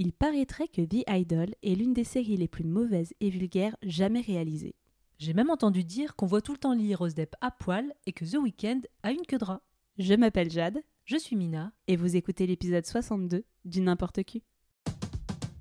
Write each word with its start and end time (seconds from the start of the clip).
Il 0.00 0.12
paraîtrait 0.12 0.68
que 0.68 0.80
The 0.80 1.02
Idol 1.08 1.48
est 1.64 1.74
l'une 1.74 1.92
des 1.92 2.04
séries 2.04 2.36
les 2.36 2.46
plus 2.46 2.62
mauvaises 2.62 3.12
et 3.18 3.30
vulgaires 3.30 3.76
jamais 3.82 4.20
réalisées. 4.20 4.76
J'ai 5.18 5.34
même 5.34 5.50
entendu 5.50 5.82
dire 5.82 6.14
qu'on 6.14 6.26
voit 6.26 6.40
tout 6.40 6.52
le 6.52 6.58
temps 6.58 6.72
Lily 6.72 6.94
Rose 6.94 7.16
Depp 7.16 7.34
à 7.40 7.50
poil 7.50 7.92
et 8.06 8.12
que 8.12 8.24
The 8.24 8.36
Weeknd 8.36 8.82
a 9.02 9.10
une 9.10 9.26
queue 9.26 9.38
de 9.38 9.44
rat. 9.44 9.60
Je 9.98 10.14
m'appelle 10.14 10.52
Jade 10.52 10.78
Je 11.04 11.16
suis 11.16 11.34
Mina. 11.34 11.72
et 11.88 11.96
vous 11.96 12.14
écoutez 12.14 12.46
l'épisode 12.46 12.86
62 12.86 13.42
du 13.64 13.80
N'importe 13.80 14.22
qui. 14.22 14.44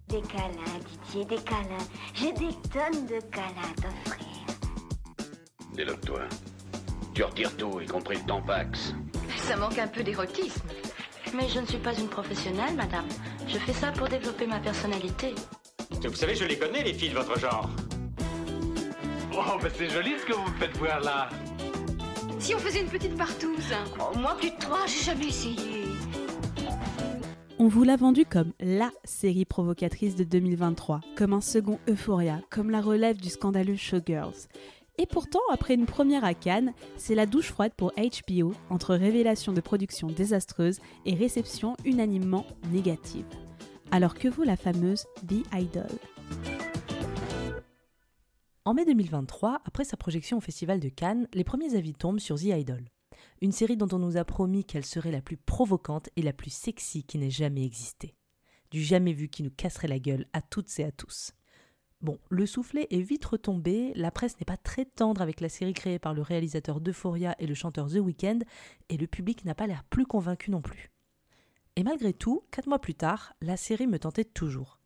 Des 0.07 0.21
câlins, 0.21 0.79
Didier, 1.07 1.25
des 1.25 1.43
câlins. 1.43 1.87
J'ai 2.13 2.31
des 2.33 2.53
tonnes 2.69 3.07
de 3.07 3.19
câlins 3.31 3.71
à 3.71 3.81
t'offrir. 3.81 4.27
Déloque-toi. 5.73 6.29
Tu 7.15 7.23
retires 7.23 7.57
tout, 7.57 7.81
y 7.81 7.87
compris 7.87 8.17
le 8.17 8.27
tampax. 8.27 8.93
Ça 9.47 9.57
manque 9.57 9.79
un 9.79 9.87
peu 9.87 10.03
d'érotisme. 10.03 10.67
Mais 11.33 11.47
je 11.49 11.59
ne 11.59 11.65
suis 11.65 11.77
pas 11.77 11.93
une 11.93 12.07
professionnelle, 12.07 12.75
madame. 12.75 13.05
Je 13.47 13.57
fais 13.57 13.73
ça 13.73 13.91
pour 13.91 14.07
développer 14.07 14.47
ma 14.47 14.59
personnalité. 14.59 15.33
Vous 15.91 16.15
savez, 16.15 16.35
je 16.35 16.45
les 16.45 16.57
connais, 16.57 16.83
les 16.83 16.93
filles 16.93 17.09
de 17.09 17.15
votre 17.15 17.37
genre. 17.39 17.69
Oh, 19.33 19.57
ben 19.61 19.69
c'est 19.75 19.89
joli 19.89 20.13
ce 20.19 20.25
que 20.25 20.33
vous 20.33 20.51
me 20.51 20.57
faites 20.57 20.75
voir 20.77 20.99
là. 21.01 21.29
Si 22.39 22.55
on 22.55 22.59
faisait 22.59 22.81
une 22.81 22.89
petite 22.89 23.15
partouze 23.15 23.73
Oh, 23.99 24.17
moi, 24.17 24.35
plus 24.39 24.51
de 24.51 24.57
trois, 24.59 24.85
j'ai 24.87 25.03
jamais 25.03 25.27
essayé. 25.27 25.83
On 27.59 27.67
vous 27.67 27.83
l'a 27.83 27.95
vendu 27.95 28.23
comme 28.25 28.53
LA 28.59 28.91
série 29.03 29.45
provocatrice 29.45 30.15
de 30.15 30.23
2023, 30.23 31.01
comme 31.15 31.33
un 31.33 31.41
second 31.41 31.79
Euphoria, 31.89 32.41
comme 32.51 32.69
la 32.69 32.81
relève 32.81 33.17
du 33.17 33.29
scandaleux 33.29 33.75
Showgirls. 33.75 34.47
Et 34.99 35.05
pourtant, 35.05 35.41
après 35.51 35.75
une 35.75 35.85
première 35.85 36.23
à 36.23 36.33
Cannes, 36.33 36.73
c'est 36.97 37.13
la 37.13 37.27
douche 37.27 37.49
froide 37.51 37.73
pour 37.77 37.93
HBO 37.93 38.53
entre 38.71 38.95
révélation 38.95 39.53
de 39.53 39.61
production 39.61 40.07
désastreuse 40.07 40.79
et 41.05 41.13
réception 41.13 41.77
unanimement 41.85 42.47
négative. 42.71 43.25
Alors 43.91 44.15
que 44.15 44.27
vaut 44.27 44.43
la 44.43 44.57
fameuse 44.57 45.05
The 45.27 45.45
Idol 45.53 45.87
En 48.65 48.73
mai 48.73 48.85
2023, 48.85 49.61
après 49.65 49.83
sa 49.83 49.97
projection 49.97 50.37
au 50.37 50.41
Festival 50.41 50.79
de 50.79 50.89
Cannes, 50.89 51.27
les 51.31 51.43
premiers 51.43 51.75
avis 51.75 51.93
tombent 51.93 52.19
sur 52.19 52.37
The 52.37 52.45
Idol. 52.45 52.83
Une 53.41 53.51
série 53.51 53.77
dont 53.77 53.87
on 53.91 53.99
nous 53.99 54.17
a 54.17 54.25
promis 54.25 54.65
qu'elle 54.65 54.85
serait 54.85 55.11
la 55.11 55.21
plus 55.21 55.37
provocante 55.37 56.09
et 56.15 56.23
la 56.23 56.33
plus 56.33 56.51
sexy 56.51 57.03
qui 57.03 57.19
n'ait 57.19 57.29
jamais 57.29 57.63
existé. 57.63 58.15
Du 58.71 58.81
jamais 58.81 59.13
vu 59.13 59.29
qui 59.29 59.43
nous 59.43 59.51
casserait 59.51 59.87
la 59.87 59.99
gueule 59.99 60.25
à 60.33 60.41
toutes 60.41 60.79
et 60.79 60.83
à 60.83 60.91
tous. 60.91 61.33
Bon, 62.01 62.19
le 62.29 62.45
soufflet 62.45 62.87
est 62.91 63.01
vite 63.01 63.25
retombé, 63.25 63.91
la 63.95 64.11
presse 64.11 64.39
n'est 64.39 64.45
pas 64.45 64.57
très 64.57 64.85
tendre 64.85 65.21
avec 65.21 65.41
la 65.41 65.49
série 65.49 65.73
créée 65.73 65.97
par 65.97 66.13
le 66.13 66.21
réalisateur 66.21 66.79
d'Euphoria 66.79 67.35
et 67.39 67.47
le 67.47 67.55
chanteur 67.55 67.87
The 67.89 67.95
Weeknd, 67.95 68.39
et 68.89 68.97
le 68.97 69.07
public 69.07 69.45
n'a 69.45 69.55
pas 69.55 69.65
l'air 69.65 69.83
plus 69.83 70.05
convaincu 70.05 70.51
non 70.51 70.61
plus. 70.61 70.91
Et 71.75 71.83
malgré 71.83 72.13
tout, 72.13 72.43
quatre 72.51 72.67
mois 72.67 72.79
plus 72.79 72.93
tard, 72.93 73.33
la 73.41 73.57
série 73.57 73.87
me 73.87 73.97
tentait 73.97 74.25
toujours. 74.25 74.79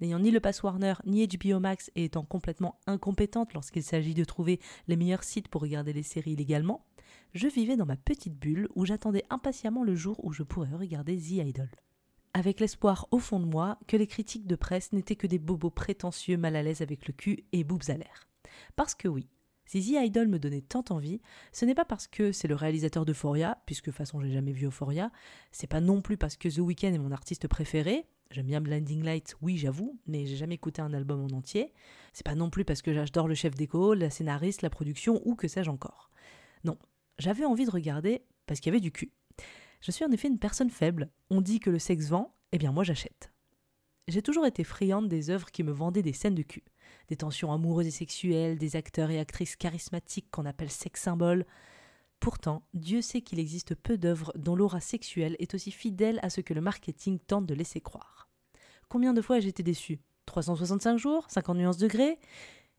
N'ayant 0.00 0.18
ni 0.18 0.30
le 0.30 0.40
pass 0.40 0.62
Warner 0.62 0.94
ni 1.04 1.26
HBO 1.26 1.60
Max 1.60 1.90
et 1.94 2.04
étant 2.04 2.24
complètement 2.24 2.80
incompétente 2.86 3.52
lorsqu'il 3.52 3.82
s'agit 3.82 4.14
de 4.14 4.24
trouver 4.24 4.58
les 4.88 4.96
meilleurs 4.96 5.24
sites 5.24 5.48
pour 5.48 5.62
regarder 5.62 5.92
les 5.92 6.02
séries 6.02 6.32
illégalement, 6.32 6.86
je 7.34 7.46
vivais 7.46 7.76
dans 7.76 7.86
ma 7.86 7.96
petite 7.96 8.38
bulle 8.38 8.68
où 8.74 8.86
j'attendais 8.86 9.24
impatiemment 9.28 9.84
le 9.84 9.94
jour 9.94 10.22
où 10.24 10.32
je 10.32 10.42
pourrais 10.42 10.74
regarder 10.74 11.16
The 11.16 11.46
Idol. 11.46 11.70
Avec 12.36 12.58
l'espoir 12.58 13.06
au 13.12 13.20
fond 13.20 13.38
de 13.38 13.46
moi 13.46 13.78
que 13.86 13.96
les 13.96 14.08
critiques 14.08 14.48
de 14.48 14.56
presse 14.56 14.92
n'étaient 14.92 15.14
que 15.14 15.28
des 15.28 15.38
bobos 15.38 15.70
prétentieux 15.70 16.36
mal 16.36 16.56
à 16.56 16.64
l'aise 16.64 16.82
avec 16.82 17.06
le 17.06 17.14
cul 17.14 17.44
et 17.52 17.62
boobs 17.62 17.88
à 17.88 17.96
l'air. 17.96 18.28
Parce 18.74 18.96
que 18.96 19.06
oui, 19.06 19.28
si 19.66 19.80
The 19.80 20.04
Idol 20.04 20.26
me 20.26 20.40
donnait 20.40 20.60
tant 20.60 20.84
envie, 20.90 21.20
ce 21.52 21.64
n'est 21.64 21.76
pas 21.76 21.84
parce 21.84 22.08
que 22.08 22.32
c'est 22.32 22.48
le 22.48 22.56
réalisateur 22.56 23.04
d'Euphoria, 23.04 23.62
puisque 23.66 23.86
de 23.86 23.92
façon 23.92 24.20
j'ai 24.20 24.32
jamais 24.32 24.50
vu 24.50 24.66
Euphoria, 24.66 25.12
c'est 25.52 25.68
pas 25.68 25.80
non 25.80 26.02
plus 26.02 26.16
parce 26.16 26.36
que 26.36 26.48
The 26.48 26.58
Weeknd 26.58 26.92
est 26.92 26.98
mon 26.98 27.12
artiste 27.12 27.46
préféré, 27.46 28.08
j'aime 28.32 28.46
bien 28.46 28.60
Blinding 28.60 29.04
Lights, 29.04 29.36
oui 29.40 29.56
j'avoue, 29.56 29.96
mais 30.08 30.26
j'ai 30.26 30.36
jamais 30.36 30.56
écouté 30.56 30.82
un 30.82 30.92
album 30.92 31.24
en 31.24 31.36
entier, 31.36 31.72
c'est 32.12 32.26
pas 32.26 32.34
non 32.34 32.50
plus 32.50 32.64
parce 32.64 32.82
que 32.82 32.92
j'adore 32.92 33.28
le 33.28 33.36
chef 33.36 33.54
d'écho, 33.54 33.94
la 33.94 34.10
scénariste, 34.10 34.62
la 34.62 34.70
production 34.70 35.22
ou 35.24 35.36
que 35.36 35.46
sais-je 35.46 35.70
encore. 35.70 36.10
Non, 36.64 36.78
j'avais 37.20 37.44
envie 37.44 37.64
de 37.64 37.70
regarder 37.70 38.22
parce 38.46 38.58
qu'il 38.58 38.72
y 38.72 38.74
avait 38.74 38.80
du 38.80 38.90
cul. 38.90 39.12
Je 39.84 39.90
suis 39.90 40.06
en 40.06 40.12
effet 40.12 40.28
une 40.28 40.38
personne 40.38 40.70
faible, 40.70 41.10
on 41.28 41.42
dit 41.42 41.60
que 41.60 41.68
le 41.68 41.78
sexe 41.78 42.08
vend, 42.08 42.34
eh 42.52 42.58
bien 42.58 42.72
moi 42.72 42.84
j'achète. 42.84 43.30
J'ai 44.08 44.22
toujours 44.22 44.46
été 44.46 44.64
friande 44.64 45.10
des 45.10 45.28
œuvres 45.28 45.50
qui 45.50 45.62
me 45.62 45.72
vendaient 45.72 46.00
des 46.00 46.14
scènes 46.14 46.34
de 46.34 46.42
cul, 46.42 46.64
des 47.08 47.16
tensions 47.16 47.52
amoureuses 47.52 47.88
et 47.88 47.90
sexuelles, 47.90 48.56
des 48.56 48.76
acteurs 48.76 49.10
et 49.10 49.18
actrices 49.18 49.56
charismatiques 49.56 50.30
qu'on 50.30 50.46
appelle 50.46 50.70
sex 50.70 51.02
symboles. 51.02 51.44
Pourtant, 52.18 52.62
Dieu 52.72 53.02
sait 53.02 53.20
qu'il 53.20 53.38
existe 53.38 53.74
peu 53.74 53.98
d'œuvres 53.98 54.32
dont 54.36 54.56
l'aura 54.56 54.80
sexuelle 54.80 55.36
est 55.38 55.52
aussi 55.52 55.70
fidèle 55.70 56.18
à 56.22 56.30
ce 56.30 56.40
que 56.40 56.54
le 56.54 56.62
marketing 56.62 57.18
tente 57.18 57.44
de 57.44 57.52
laisser 57.52 57.82
croire. 57.82 58.30
Combien 58.88 59.12
de 59.12 59.20
fois 59.20 59.38
j'ai 59.38 59.48
été 59.48 59.62
déçue? 59.62 60.00
365 60.24 60.96
jours? 60.96 61.26
50 61.28 61.58
nuances 61.58 61.76
degrés? 61.76 62.18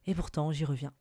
Et 0.07 0.15
pourtant, 0.15 0.51
j'y 0.51 0.65
reviens. 0.65 0.93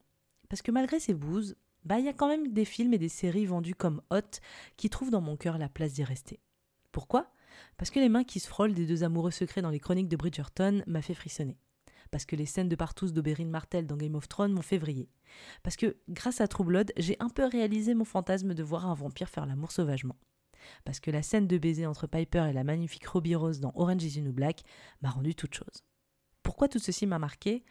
Parce 0.50 0.60
que 0.60 0.70
malgré 0.70 1.00
ces 1.00 1.14
bouses, 1.14 1.56
bah 1.84 1.98
il 1.98 2.04
y 2.04 2.08
a 2.08 2.12
quand 2.12 2.28
même 2.28 2.52
des 2.52 2.64
films 2.64 2.94
et 2.94 2.98
des 2.98 3.08
séries 3.08 3.46
vendus 3.46 3.74
comme 3.74 4.02
hot 4.10 4.40
qui 4.76 4.90
trouvent 4.90 5.10
dans 5.10 5.20
mon 5.20 5.36
cœur 5.36 5.58
la 5.58 5.68
place 5.68 5.92
d'y 5.92 6.04
rester. 6.04 6.40
Pourquoi? 6.92 7.30
Parce 7.76 7.90
que 7.90 8.00
les 8.00 8.08
mains 8.08 8.24
qui 8.24 8.40
se 8.40 8.48
frôlent 8.48 8.74
des 8.74 8.86
deux 8.86 9.04
amoureux 9.04 9.30
secrets 9.30 9.62
dans 9.62 9.70
les 9.70 9.80
chroniques 9.80 10.08
de 10.08 10.16
Bridgerton 10.16 10.82
m'a 10.86 11.02
fait 11.02 11.14
frissonner. 11.14 11.58
Parce 12.10 12.24
que 12.24 12.36
les 12.36 12.46
scènes 12.46 12.68
de 12.68 12.76
partous 12.76 13.12
d'Oberyn 13.12 13.48
Martel 13.48 13.86
dans 13.86 13.96
Game 13.96 14.14
of 14.14 14.28
Thrones 14.28 14.52
m'ont 14.52 14.62
fait 14.62 14.78
vriller. 14.78 15.08
Parce 15.62 15.76
que, 15.76 15.96
grâce 16.08 16.40
à 16.40 16.46
True 16.46 16.64
Blood, 16.64 16.92
j'ai 16.96 17.16
un 17.18 17.28
peu 17.28 17.44
réalisé 17.44 17.94
mon 17.94 18.04
fantasme 18.04 18.54
de 18.54 18.62
voir 18.62 18.86
un 18.86 18.94
vampire 18.94 19.28
faire 19.28 19.46
l'amour 19.46 19.72
sauvagement. 19.72 20.16
Parce 20.84 21.00
que 21.00 21.10
la 21.10 21.22
scène 21.22 21.46
de 21.46 21.58
baiser 21.58 21.86
entre 21.86 22.06
Piper 22.06 22.46
et 22.48 22.52
la 22.52 22.64
magnifique 22.64 23.06
Ruby 23.06 23.34
Rose 23.34 23.60
dans 23.60 23.72
Orange 23.74 24.04
is 24.04 24.14
the 24.14 24.24
New 24.24 24.32
Black 24.32 24.62
m'a 25.02 25.10
rendu 25.10 25.34
toute 25.34 25.54
chose. 25.54 25.84
Pourquoi 26.42 26.68
tout 26.68 26.78
ceci 26.78 27.06
m'a 27.06 27.18
marqué? 27.18 27.64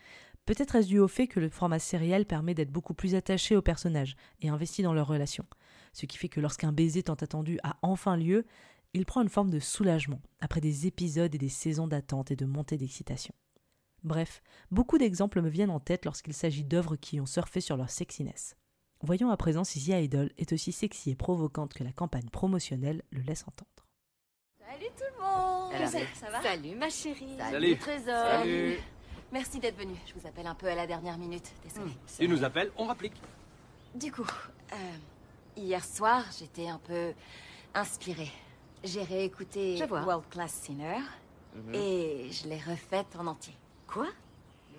Peut-être 0.46 0.76
est-ce 0.76 0.88
dû 0.88 1.00
au 1.00 1.08
fait 1.08 1.28
que 1.28 1.40
le 1.40 1.50
format 1.50 1.80
sériel 1.80 2.26
permet 2.26 2.54
d'être 2.54 2.72
beaucoup 2.72 2.94
plus 2.94 3.16
attaché 3.16 3.56
aux 3.56 3.62
personnages 3.62 4.18
et 4.42 4.50
investi 4.50 4.84
dans 4.84 4.94
leurs 4.94 5.08
relations. 5.08 5.46
Ce 5.94 6.06
qui 6.06 6.18
fait 6.18 6.28
que 6.28 6.42
lorsqu'un 6.42 6.74
baiser 6.74 7.04
tant 7.04 7.14
attendu 7.14 7.60
a 7.64 7.78
enfin 7.82 8.18
lieu, 8.18 8.46
il 8.94 9.06
prend 9.06 9.22
une 9.22 9.30
forme 9.30 9.50
de 9.50 9.60
soulagement, 9.60 10.22
après 10.42 10.60
des 10.60 10.86
épisodes 10.86 11.34
et 11.34 11.38
des 11.38 11.50
saisons 11.50 11.88
d'attente 11.88 12.32
et 12.32 12.36
de 12.36 12.46
montée 12.46 12.78
d'excitation. 12.78 13.34
Bref, 14.04 14.42
beaucoup 14.70 14.98
d'exemples 14.98 15.42
me 15.42 15.50
viennent 15.50 15.70
en 15.70 15.80
tête 15.80 16.04
lorsqu'il 16.04 16.34
s'agit 16.34 16.66
d'œuvres 16.66 16.98
qui 16.98 17.22
ont 17.22 17.26
surfé 17.26 17.62
sur 17.62 17.78
leur 17.78 17.90
sexiness. 17.90 18.56
Voyons 19.02 19.30
à 19.30 19.38
présent 19.38 19.64
si 19.64 19.84
The 19.84 20.04
Idol 20.04 20.30
est 20.38 20.52
aussi 20.52 20.72
sexy 20.74 21.12
et 21.12 21.16
provocante 21.16 21.74
que 21.74 21.84
la 21.84 21.94
campagne 21.94 22.30
promotionnelle 22.30 23.02
le 23.12 23.22
laisse 23.22 23.46
entendre. 23.48 23.88
Salut 24.60 24.86
tout 24.98 25.04
le 25.16 25.22
monde 25.22 25.74
arrive. 25.74 26.08
Ça 26.16 26.30
va? 26.30 26.42
Salut 26.42 26.76
ma 26.76 26.90
chérie 26.90 27.38
Salut. 27.38 27.78
trésor 27.78 28.28
Salut. 28.28 28.78
Merci 29.34 29.58
d'être 29.60 29.80
venu. 29.80 29.96
Je 30.06 30.14
vous 30.14 30.28
appelle 30.28 30.46
un 30.46 30.54
peu 30.54 30.68
à 30.68 30.76
la 30.76 30.86
dernière 30.86 31.18
minute. 31.18 31.52
Désolée. 31.64 31.98
Tu 32.20 32.28
nous 32.28 32.44
appelles, 32.44 32.72
on 32.78 32.86
rapplique. 32.86 33.20
Du 33.96 34.12
coup, 34.12 34.28
euh, 34.72 34.76
hier 35.58 35.84
soir, 35.84 36.24
j'étais 36.38 36.68
un 36.68 36.78
peu 36.78 37.14
inspirée. 37.74 38.32
J'ai 38.84 39.02
réécouté 39.02 39.78
Je 39.78 39.86
vois. 39.86 40.02
World 40.04 40.30
Class 40.30 40.54
Sinner 40.54 41.00
et 41.74 42.30
je 42.32 42.48
l'ai 42.48 42.60
refaite 42.60 43.08
en 43.18 43.26
entier. 43.26 43.56
Quoi? 43.88 44.08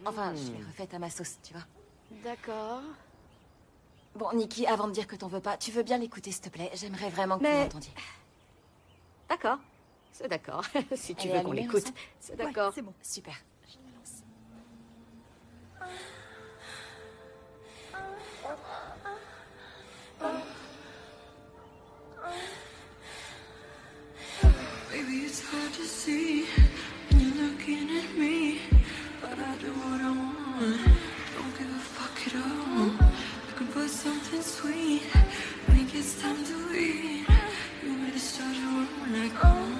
Enfin, 0.06 0.32
je 0.36 0.52
l'ai 0.52 0.64
refaite 0.64 0.94
à 0.94 1.00
ma 1.00 1.10
sauce, 1.10 1.36
tu 1.42 1.52
vois. 1.52 1.64
D'accord. 2.22 2.82
Bon, 4.14 4.32
Nikki, 4.34 4.66
avant 4.68 4.86
de 4.86 4.92
dire 4.92 5.08
que 5.08 5.16
t'en 5.16 5.26
veux 5.26 5.40
pas, 5.40 5.56
tu 5.56 5.72
veux 5.72 5.82
bien 5.82 5.98
l'écouter, 5.98 6.30
s'il 6.30 6.42
te 6.42 6.48
plaît? 6.48 6.70
J'aimerais 6.74 7.10
vraiment 7.10 7.38
que 7.38 7.42
Mais- 7.42 7.56
vous 7.56 7.62
l'entendiez. 7.64 7.92
D'accord. 9.28 9.58
C'est 10.12 10.28
d'accord. 10.28 10.62
si 10.94 11.16
tu 11.16 11.26
Elle 11.26 11.38
veux 11.38 11.42
qu'on 11.44 11.52
l'écoute. 11.52 11.92
C'est 12.20 12.36
d'accord. 12.36 12.72
c'est 12.72 12.82
bon. 12.82 12.94
Super. 13.02 13.34
Baby, 24.90 25.16
it's 25.26 25.42
hard 25.42 25.72
to 25.72 25.84
see 25.84 26.46
when 27.10 27.20
you're 27.20 27.48
looking 27.48 27.90
at 27.98 28.16
me, 28.16 28.60
but 29.20 29.38
I 29.38 29.56
do 29.56 29.72
what 29.72 30.00
I 30.00 30.10
want. 30.10 30.80
Don't 31.34 31.58
give 31.58 31.68
a 31.68 31.78
fuck 31.78 32.26
at 32.28 32.34
all. 32.36 33.14
Can 33.56 33.68
put 33.68 33.88
something 33.88 34.42
sweet 34.42 35.02
when 35.66 35.78
it 35.78 35.92
gets 35.92 36.20
time 36.20 36.44
to 36.44 36.74
eat. 36.74 37.24
You 37.84 38.10
to 38.10 38.18
start 38.18 38.56
your 38.56 38.66
own 38.66 39.12
like 39.12 39.32
oh, 39.44 39.73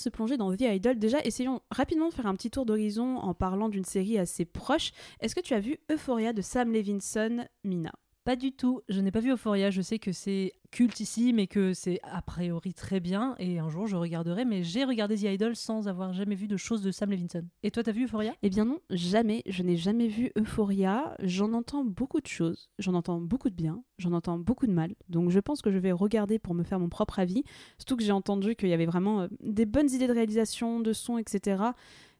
se 0.00 0.08
plonger 0.08 0.36
dans 0.36 0.54
The 0.54 0.62
Idol, 0.62 0.98
déjà 0.98 1.20
essayons 1.24 1.60
rapidement 1.70 2.08
de 2.08 2.14
faire 2.14 2.26
un 2.26 2.34
petit 2.34 2.50
tour 2.50 2.66
d'horizon 2.66 3.16
en 3.18 3.34
parlant 3.34 3.68
d'une 3.68 3.84
série 3.84 4.18
assez 4.18 4.44
proche. 4.44 4.92
Est-ce 5.20 5.34
que 5.34 5.40
tu 5.40 5.54
as 5.54 5.60
vu 5.60 5.78
Euphoria 5.90 6.32
de 6.32 6.42
Sam 6.42 6.72
Levinson, 6.72 7.46
Mina? 7.64 7.92
Pas 8.30 8.36
du 8.36 8.52
tout. 8.52 8.80
Je 8.88 9.00
n'ai 9.00 9.10
pas 9.10 9.18
vu 9.18 9.32
Euphoria. 9.32 9.70
Je 9.70 9.82
sais 9.82 9.98
que 9.98 10.12
c'est 10.12 10.52
cultissime 10.70 11.40
et 11.40 11.48
que 11.48 11.74
c'est 11.74 11.98
a 12.04 12.22
priori 12.22 12.74
très 12.74 13.00
bien. 13.00 13.34
Et 13.40 13.58
un 13.58 13.68
jour, 13.68 13.88
je 13.88 13.96
regarderai. 13.96 14.44
Mais 14.44 14.62
j'ai 14.62 14.84
regardé 14.84 15.16
The 15.16 15.22
Idol 15.22 15.56
sans 15.56 15.88
avoir 15.88 16.12
jamais 16.12 16.36
vu 16.36 16.46
de 16.46 16.56
choses 16.56 16.80
de 16.80 16.92
Sam 16.92 17.10
Levinson. 17.10 17.42
Et 17.64 17.72
toi, 17.72 17.82
t'as 17.82 17.90
vu 17.90 18.04
Euphoria? 18.04 18.32
Eh 18.44 18.48
bien 18.48 18.66
non, 18.66 18.78
jamais. 18.88 19.42
Je 19.46 19.64
n'ai 19.64 19.76
jamais 19.76 20.06
vu 20.06 20.30
Euphoria. 20.38 21.16
J'en 21.18 21.52
entends 21.54 21.84
beaucoup 21.84 22.20
de 22.20 22.28
choses. 22.28 22.70
J'en 22.78 22.94
entends 22.94 23.20
beaucoup 23.20 23.50
de 23.50 23.56
bien. 23.56 23.82
J'en 23.98 24.12
entends 24.12 24.38
beaucoup 24.38 24.68
de 24.68 24.72
mal. 24.72 24.94
Donc 25.08 25.30
je 25.30 25.40
pense 25.40 25.60
que 25.60 25.72
je 25.72 25.78
vais 25.78 25.90
regarder 25.90 26.38
pour 26.38 26.54
me 26.54 26.62
faire 26.62 26.78
mon 26.78 26.88
propre 26.88 27.18
avis. 27.18 27.42
Surtout 27.78 27.96
que 27.96 28.04
j'ai 28.04 28.12
entendu 28.12 28.54
qu'il 28.54 28.68
y 28.68 28.74
avait 28.74 28.86
vraiment 28.86 29.22
euh, 29.22 29.28
des 29.40 29.66
bonnes 29.66 29.90
idées 29.90 30.06
de 30.06 30.12
réalisation, 30.12 30.78
de 30.78 30.92
son, 30.92 31.18
etc. 31.18 31.64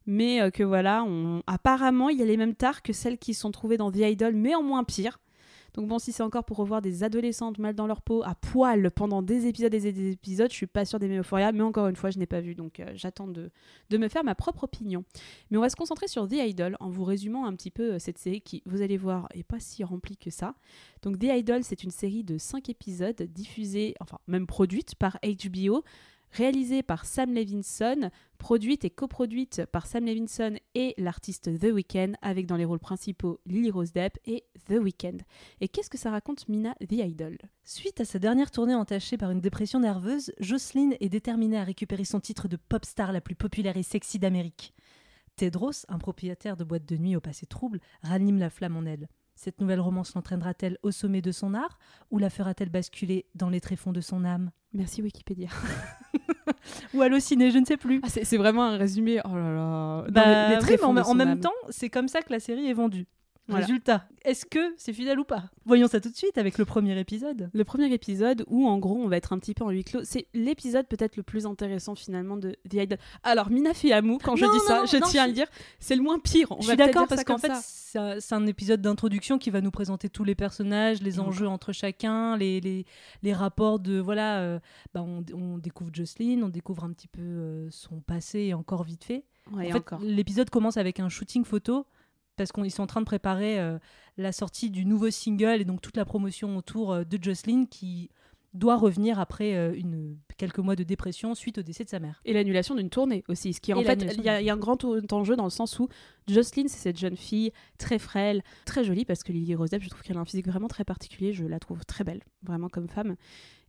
Mais 0.07 0.41
euh, 0.41 0.51
que 0.51 0.65
voilà, 0.65 1.07
apparemment, 1.47 2.09
il 2.09 2.19
y 2.19 2.23
a 2.23 2.27
les 2.27 2.37
mêmes 2.37 2.57
tares 2.57 2.83
que 2.83 2.93
celles 2.93 3.17
qui 3.19 3.33
sont 3.33 3.53
trouvées 3.53 3.77
dans 3.77 3.93
The 3.93 3.99
Idol, 3.99 4.35
mais 4.35 4.57
en 4.57 4.65
moins 4.65 4.83
pire. 4.83 5.21
Donc 5.75 5.89
bon, 5.89 5.99
si 5.99 6.13
c'est 6.13 6.23
encore 6.23 6.45
pour 6.45 6.57
revoir 6.57 6.83
des 6.83 7.05
adolescentes 7.05 7.59
mal 7.59 7.75
dans 7.75 7.87
leur 7.87 8.03
peau, 8.03 8.23
à 8.25 8.35
poil, 8.35 8.91
pendant 8.91 9.23
des 9.23 9.47
épisodes 9.47 9.73
et 9.73 9.81
des 9.81 10.11
épisodes, 10.11 10.51
je 10.51 10.57
suis 10.57 10.67
pas 10.67 10.85
sûre 10.85 10.99
d'aimer 10.99 11.19
Euphoria, 11.19 11.53
mais 11.53 11.63
encore 11.63 11.89
une 11.89 11.97
fois, 11.97 12.11
je 12.11 12.19
n'ai 12.19 12.27
pas 12.27 12.41
vu, 12.41 12.55
donc 12.55 12.81
euh, 12.81 12.91
j'attends 12.95 13.29
de, 13.29 13.51
me 13.93 14.09
faire 14.09 14.25
ma 14.25 14.35
propre 14.35 14.65
opinion. 14.65 15.05
Mais 15.51 15.59
on 15.59 15.61
va 15.61 15.71
se 15.71 15.77
concentrer 15.77 16.09
sur 16.09 16.27
The 16.29 16.35
Idol 16.35 16.77
en 16.81 16.89
vous 16.89 17.05
résumant 17.05 17.47
un 17.47 17.55
petit 17.55 17.71
peu 17.71 17.95
euh, 17.95 17.99
cette 17.99 18.19
série 18.19 18.41
qui, 18.41 18.63
vous 18.67 18.83
allez 18.83 18.97
voir, 18.97 19.29
est 19.35 19.43
pas 19.43 19.61
si 19.61 19.85
remplie 19.85 20.17
que 20.17 20.31
ça. 20.31 20.55
Donc 21.03 21.19
The 21.19 21.25
Idol, 21.25 21.65
c'est 21.65 21.83
une 21.85 21.91
série 21.91 22.25
de 22.25 22.39
5 22.39 22.69
épisodes 22.69 23.23
diffusée, 23.23 23.95
enfin 24.01 24.19
même 24.27 24.47
produite 24.47 24.95
par 24.95 25.19
HBO, 25.23 25.85
réalisée 26.33 26.83
par 26.83 27.05
Sam 27.05 27.35
Levinson, 27.35 28.11
produite 28.39 28.85
et 28.85 28.91
coproduite 28.91 29.65
par 29.67 29.87
Sam 29.87 30.07
Levinson 30.07 30.57
et 30.75 30.95
l'artiste 30.99 31.59
The 31.59 31.73
Weeknd, 31.73 32.13
avec 32.23 32.47
dans 32.47 32.57
les 32.57 32.65
rôles 32.65 32.79
principaux 32.79 33.41
Lily 33.47 33.71
Rose 33.71 33.93
Depp 33.93 34.19
et 34.27 34.45
The 34.69 34.79
Weeknd. 34.81 35.19
Et 35.61 35.69
qu'est-ce 35.69 35.91
que 35.91 35.99
ça 35.99 36.11
raconte 36.11 36.49
Mina 36.49 36.75
The 36.89 36.93
Idol? 36.93 37.39
Suite 37.65 38.01
à 38.01 38.05
sa 38.05 38.19
dernière 38.19 38.51
tournée 38.51 38.75
entachée 38.75 39.17
par 39.17 39.31
une 39.31 39.41
dépression 39.41 39.81
nerveuse, 39.81 40.33
Jocelyn 40.41 40.91
est 41.01 41.09
déterminée 41.09 41.59
à 41.59 41.65
récupérer 41.65 42.05
son 42.05 42.21
titre 42.21 42.49
de 42.49 42.57
pop 42.57 42.85
star 42.85 43.13
la 43.13 43.21
plus 43.21 43.35
populaire 43.35 43.77
et 43.77 43.83
sexy 43.83 44.19
d'Amérique. 44.19 44.75
Tedros, 45.37 45.87
un 45.89 45.99
propriétaire 45.99 46.57
de 46.57 46.65
boîte 46.65 46.87
de 46.87 46.97
nuit 46.97 47.17
au 47.17 47.21
passé 47.21 47.47
trouble, 47.47 47.81
ranime 48.03 48.39
la 48.39 48.51
flamme 48.51 48.77
en 48.77 48.85
elle. 48.85 49.09
Cette 49.43 49.59
nouvelle 49.59 49.81
romance 49.81 50.15
l'entraînera-t-elle 50.15 50.77
au 50.83 50.91
sommet 50.91 51.23
de 51.23 51.33
son 51.33 51.55
art 51.55 51.79
ou 52.11 52.19
la 52.19 52.29
fera-t-elle 52.29 52.69
basculer 52.69 53.25
dans 53.35 53.49
les 53.49 53.63
tréfonds 53.63 53.91
de 53.91 54.03
son 54.03 54.23
âme? 54.27 54.51
Merci 54.75 55.01
Wikipédia. 55.01 55.49
Ou 56.95 57.01
halluciné, 57.01 57.51
je 57.51 57.57
ne 57.57 57.65
sais 57.65 57.79
plus. 57.79 58.01
Ah, 58.05 58.09
c'est 58.11 58.37
vraiment 58.37 58.65
un 58.65 58.77
résumé. 58.77 59.19
Oh 59.25 59.35
là 59.35 59.51
là. 59.55 60.03
Dans 60.03 60.13
Bah, 60.13 60.25
les- 60.27 60.49
les 60.51 60.55
oui, 60.57 60.61
tréfonds 60.61 60.93
mais 60.93 61.01
de 61.01 61.07
en, 61.07 61.15
même 61.15 61.29
âme. 61.29 61.41
temps, 61.41 61.55
c'est 61.71 61.89
comme 61.89 62.07
ça 62.09 62.21
que 62.21 62.31
la 62.31 62.39
série 62.39 62.67
est 62.69 62.75
vendue. 62.75 63.07
Voilà. 63.51 63.67
Résultat, 63.67 64.07
est-ce 64.25 64.47
que 64.47 64.75
c'est 64.77 64.93
fidèle 64.93 65.19
ou 65.19 65.25
pas? 65.25 65.51
Voyons 65.65 65.89
ça 65.89 66.01
tout 66.01 66.09
de 66.11 66.17
suite 66.17 66.39
avec 66.39 66.57
le 66.59 66.65
premier 66.65 66.99
épisode. 66.99 67.51
Le 67.53 67.65
premier 67.65 67.93
épisode 67.93 68.45
où 68.49 68.67
en 68.69 68.79
gros 68.79 68.97
on 68.97 69.09
va 69.09 69.17
être 69.17 69.33
un 69.33 69.39
petit 69.39 69.55
peu 69.55 69.65
en 69.65 69.71
huis 69.71 69.85
clos, 69.85 70.01
c'est 70.05 70.27
l'épisode 70.35 70.87
peut-être 70.87 71.17
le 71.17 71.23
plus 71.23 71.47
intéressant 71.47 71.95
finalement 71.95 72.37
de 72.37 72.53
The 72.69 72.75
Idol. 72.75 72.99
Alors 73.23 73.51
Mina 73.51 73.75
Fiamou, 73.75 74.19
quand 74.23 74.37
je 74.37 74.45
dis 74.45 74.51
non, 74.51 74.65
ça, 74.67 74.81
non, 74.81 74.87
je 74.87 74.97
tiens 75.11 75.25
à 75.25 75.27
le 75.27 75.33
dire, 75.33 75.47
c'est 75.79 75.97
le 75.97 76.03
moins 76.03 76.19
pire. 76.19 76.47
On 76.53 76.61
Je 76.61 76.67
va 76.69 76.73
suis 76.73 76.77
d'accord 76.77 77.07
parce 77.09 77.25
qu'en 77.25 77.39
fait, 77.39 77.53
c'est 77.55 78.35
un- 78.35 78.47
épisode 78.47 78.81
d'introduction 78.81 79.39
qui 79.39 79.51
va 79.51 79.61
nous 79.61 79.71
présenter 79.71 80.09
tous 80.09 80.25
les 80.25 80.35
personnages, 80.35 81.03
les 81.03 81.17
Et 81.17 81.21
enjeux 81.21 81.47
entre 81.49 81.73
chacun, 81.73 82.37
les, 82.37 82.61
les, 82.61 82.85
les 83.23 83.33
rapports 83.33 83.79
de. 83.81 83.99
Voilà, 84.01 84.41
euh, 84.41 84.59
bah, 84.95 85.03
on, 85.03 85.25
on 85.35 85.59
découvre 85.59 85.91
Jocelyn, 85.93 86.43
on 86.43 86.49
découvre 86.49 86.85
un 86.85 86.93
petit 86.93 87.09
peu 87.09 87.21
euh, 87.21 87.69
son 87.71 88.01
passé 88.01 88.41
et 88.41 88.55
encore 88.55 88.85
vite 88.85 89.05
fait. 89.05 89.25
Ouais, 89.53 89.71
En 89.73 89.81
fait, 89.81 89.85
l'épisode 90.03 90.51
commence 90.51 90.77
avec 90.77 91.01
un 91.01 91.09
shooting 91.09 91.45
photo 91.45 91.87
parce 92.41 92.53
qu'ils 92.53 92.71
sont 92.71 92.83
en 92.83 92.87
train 92.87 93.01
de 93.01 93.07
préparer 93.07 93.61
euh, 93.61 93.79
la 94.17 94.33
sortie 94.33 94.71
du 94.71 94.87
nouveau 94.87 95.11
single 95.11 95.61
et 95.61 95.65
donc 95.67 95.83
toute 95.83 95.97
la 95.99 96.07
promotion 96.07 96.57
autour 96.57 96.93
euh, 96.93 97.05
de 97.05 97.19
Jocelyn 97.23 97.67
qui 97.67 98.09
doit 98.55 98.77
revenir 98.77 99.21
après 99.21 99.55
euh, 99.55 99.75
une, 99.77 100.17
quelques 100.39 100.59
mois 100.59 100.75
de 100.75 100.83
dépression 100.83 101.35
suite 101.35 101.59
au 101.59 101.63
décès 101.63 101.85
de 101.85 101.89
sa 101.91 102.01
mère. 102.01 102.21
Et 102.25 102.33
l'annulation 102.33 102.75
d'une 102.75 102.89
tournée 102.91 103.23
aussi. 103.29 103.53
Ce 103.53 103.61
qui, 103.61 103.73
en 103.75 103.79
fait, 103.85 103.99
il 104.17 104.23
y, 104.25 104.29
a- 104.29 104.41
il 104.41 104.47
y 104.47 104.51
a 104.51 104.55
un 104.55 104.57
grand 104.57 104.83
enjeu 105.13 105.37
dans 105.37 105.45
le 105.45 105.51
sens 105.51 105.79
où 105.79 105.89
Jocelyn, 106.27 106.67
c'est 106.67 106.79
cette 106.79 106.99
jeune 106.99 107.17
fille 107.17 107.53
très 107.79 107.99
frêle, 107.99 108.43
très 108.65 108.83
jolie, 108.85 109.05
parce 109.05 109.23
que 109.23 109.33
Lily 109.33 109.55
Rose 109.55 109.71
Depp, 109.71 109.83
je 109.83 109.89
trouve 109.91 110.03
qu'elle 110.03 110.17
a 110.17 110.21
un 110.21 110.25
physique 110.25 110.49
vraiment 110.49 110.67
très 110.69 110.85
particulier. 110.85 111.33
Je 111.35 111.45
la 111.45 111.61
trouve 111.61 111.85
très 111.85 112.03
belle, 112.05 112.23
vraiment 112.43 112.69
comme 112.69 112.89
femme. 112.89 113.15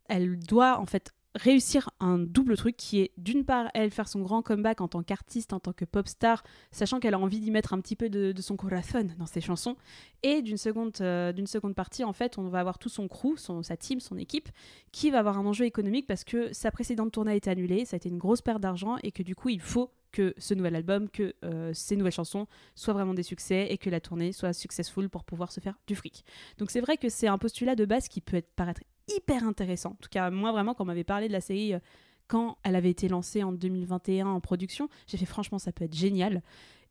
Elle 0.07 0.39
doit, 0.39 0.79
en 0.79 0.85
fait, 0.85 1.12
réussir 1.36 1.89
un 2.00 2.18
double 2.18 2.57
truc 2.57 2.75
qui 2.75 3.00
est, 3.00 3.12
d'une 3.18 3.45
part, 3.45 3.69
elle 3.74 3.92
faire 3.92 4.07
son 4.07 4.22
grand 4.22 4.42
comeback 4.42 4.81
en 4.81 4.88
tant 4.88 5.04
qu'artiste, 5.04 5.54
en 5.54 5.60
tant 5.60 5.74
que 5.74 5.86
pop 5.86 6.07
star, 6.07 6.44
sachant 6.72 7.00
qu'elle 7.00 7.13
a 7.13 7.19
envie 7.19 7.39
d'y 7.39 7.51
mettre 7.51 7.74
un 7.74 7.80
petit 7.80 7.95
peu 7.95 8.10
de, 8.10 8.33
son 8.42 8.57
corazon 8.57 9.07
dans 9.18 9.25
ses 9.25 9.42
chansons. 9.42 9.75
Et 10.24 10.42
d'une 10.42 10.57
seconde, 10.57 10.94
euh, 11.01 11.33
seconde 11.45 11.75
partie, 11.75 12.04
en 12.04 12.13
fait, 12.13 12.38
on 12.38 12.50
va 12.50 12.60
avoir 12.60 12.80
tout 12.80 12.89
son 12.89 13.07
crew, 13.07 13.38
son, 13.38 13.63
sa 13.63 13.78
team, 13.78 14.00
son 14.00 14.18
équipe, 14.18 14.50
qui 14.92 15.12
va 15.12 15.19
avoir 15.19 15.38
un 15.38 15.45
enjeu 15.45 15.66
économique 15.66 16.07
parce 16.07 16.24
que 16.24 16.51
sa 16.54 16.72
précédente 16.72 17.12
tournée 17.12 17.31
a 17.31 17.36
été 17.36 17.50
annulée, 17.50 17.86
ça 17.86 17.95
a 17.95 17.98
été 17.98 18.10
une 18.10 18.18
grosse 18.18 18.42
perte 18.42 18.62
d'argent 18.62 18.98
et 19.04 19.12
que 19.12 19.24
du 19.24 19.36
coup 19.36 19.50
il 19.50 19.62
faut 19.62 19.92
que 20.12 20.33
ce 20.38 20.54
nouvel 20.54 20.75
album, 20.75 21.10
que 21.10 21.33
euh, 21.45 21.72
ces 21.74 21.95
nouvelles 21.95 22.12
chansons 22.12 22.48
soient 22.75 22.94
vraiment 22.94 23.13
des 23.13 23.24
succès 23.24 23.68
et 23.69 23.78
que 23.78 23.89
la 23.89 24.01
tournée 24.01 24.33
soit 24.33 24.54
successful 24.54 25.10
pour 25.10 25.24
pouvoir 25.24 25.51
se 25.51 25.60
faire 25.60 25.80
du 25.88 25.95
fric. 25.95 26.25
Donc 26.57 26.69
c'est 26.69 26.81
vrai 26.81 26.98
que 26.98 27.10
c'est 27.10 27.28
un 27.28 27.38
postulat 27.38 27.75
de 27.75 27.86
base 27.86 28.07
qui 28.07 28.22
peut 28.22 28.38
être, 28.38 28.51
paraître 28.56 28.81
hyper 29.07 29.44
intéressant. 29.44 29.92
En 29.92 29.98
tout 30.01 30.09
cas 30.09 30.30
moi 30.30 30.51
vraiment 30.51 30.74
quand 30.74 30.83
on 30.83 30.88
m'avait 30.88 31.03
parlé 31.03 31.27
de 31.27 31.33
la 31.33 31.42
série 31.42 31.74
euh, 31.74 31.80
quand 32.27 32.57
elle 32.63 32.75
avait 32.75 32.89
été 32.89 33.09
lancée 33.09 33.44
en 33.44 33.51
2021 33.51 34.27
en 34.27 34.39
production, 34.39 34.88
j'ai 35.07 35.18
fait 35.18 35.25
franchement 35.25 35.59
ça 35.59 35.71
peut 35.71 35.86
être 35.86 35.95
génial. 35.95 36.42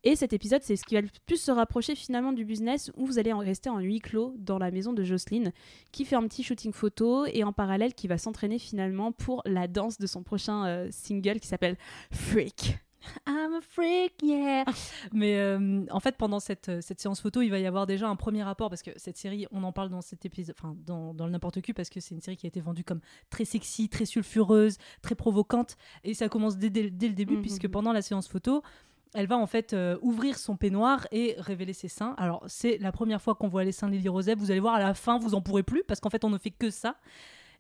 Et 0.03 0.17
cet 0.17 0.33
épisode, 0.33 0.63
c'est 0.63 0.77
ce 0.77 0.85
qui 0.85 0.95
va 0.95 1.03
le 1.03 1.09
plus 1.27 1.41
se 1.41 1.51
rapprocher 1.51 1.95
finalement 1.95 2.33
du 2.33 2.47
business 2.47 2.91
où 2.97 3.05
vous 3.05 3.19
allez 3.19 3.35
en 3.35 3.39
rester 3.39 3.69
en 3.69 3.81
huis 3.81 4.01
clos 4.01 4.35
dans 4.39 4.59
la 4.59 4.71
maison 4.71 4.95
de 4.95 5.05
Jocelyne, 5.05 5.53
qui 5.93 6.07
fait 6.07 6.17
un 6.17 6.27
petit 6.27 6.43
shooting 6.43 6.73
photo 6.73 7.27
et 7.27 7.45
en 7.45 7.53
parallèle 7.53 7.93
qui 7.93 8.09
va 8.09 8.17
s'entraîner 8.17 8.59
finalement 8.59 9.13
pour 9.13 9.43
la 9.45 9.69
danse 9.69 9.99
de 9.99 10.07
son 10.07 10.23
prochain 10.23 10.67
euh, 10.67 10.89
single 10.91 11.39
qui 11.39 11.49
s'appelle 11.49 11.77
Freak. 12.11 12.79
I'm 13.27 13.55
a 13.55 13.61
freak, 13.61 14.15
yeah. 14.23 14.65
Mais 15.13 15.37
euh, 15.39 15.85
en 15.91 16.01
fait, 16.01 16.17
pendant 16.17 16.41
cette, 16.41 16.69
euh, 16.69 16.81
cette 16.81 17.01
séance 17.01 17.21
photo, 17.21 17.41
il 17.43 17.49
va 17.51 17.59
y 17.59 17.67
avoir 17.67 17.87
déjà 17.87 18.09
un 18.09 18.17
premier 18.17 18.43
rapport 18.43 18.69
parce 18.69 18.83
que 18.83 18.91
cette 18.97 19.17
série, 19.17 19.47
on 19.53 19.63
en 19.65 19.73
parle 19.73 19.89
dans 19.89 20.03
cet 20.03 20.25
épisode, 20.27 20.55
enfin 20.59 20.77
dans, 20.87 21.15
dans 21.15 21.27
le 21.27 21.33
n'importe 21.33 21.61
qui 21.61 21.73
parce 21.73 21.89
que 21.91 22.01
c'est 22.01 22.15
une 22.15 22.21
série 22.21 22.37
qui 22.37 22.47
a 22.47 22.49
été 22.49 22.61
vendue 22.61 22.85
comme 22.85 23.01
très 23.31 23.45
sexy, 23.45 23.89
très 23.89 24.05
sulfureuse, 24.05 24.77
très 25.03 25.15
provocante 25.15 25.77
et 26.05 26.15
ça 26.15 26.29
commence 26.29 26.57
dès, 26.59 26.71
dès- 26.71 26.91
dès 26.91 27.09
le 27.09 27.15
début 27.15 27.37
Mhm. 27.37 27.43
puisque 27.43 27.69
pendant 27.69 27.93
la 27.93 28.03
séance 28.03 28.29
photo, 28.29 28.63
elle 29.15 29.27
va 29.27 29.37
en 29.39 29.47
fait 29.47 29.73
euh, 29.73 29.97
ouvrir 30.03 30.39
son 30.39 30.57
peignoir 30.57 31.07
et 31.11 31.35
révéler 31.39 31.73
ses 31.73 31.89
seins. 31.89 32.15
Alors 32.19 32.45
c'est 32.49 32.79
la 32.79 32.93
première 32.93 33.21
fois 33.23 33.35
qu'on 33.35 33.49
voit 33.49 33.65
les 33.65 33.73
seins 33.73 33.89
de 33.89 33.93
Lily 33.95 34.09
Rose 34.09 34.27
Depp. 34.27 34.39
Vous 34.39 34.51
allez 34.51 34.61
voir 34.61 34.75
à 34.75 34.79
la 34.79 34.95
fin, 34.95 35.19
vous 35.19 35.35
en 35.35 35.41
pourrez 35.41 35.63
plus 35.63 35.83
parce 35.85 36.01
qu'en 36.01 36.11
fait 36.11 36.25
on 36.25 36.31
ne 36.31 36.39
fait 36.39 36.51
que 36.51 36.71
ça. 36.71 36.97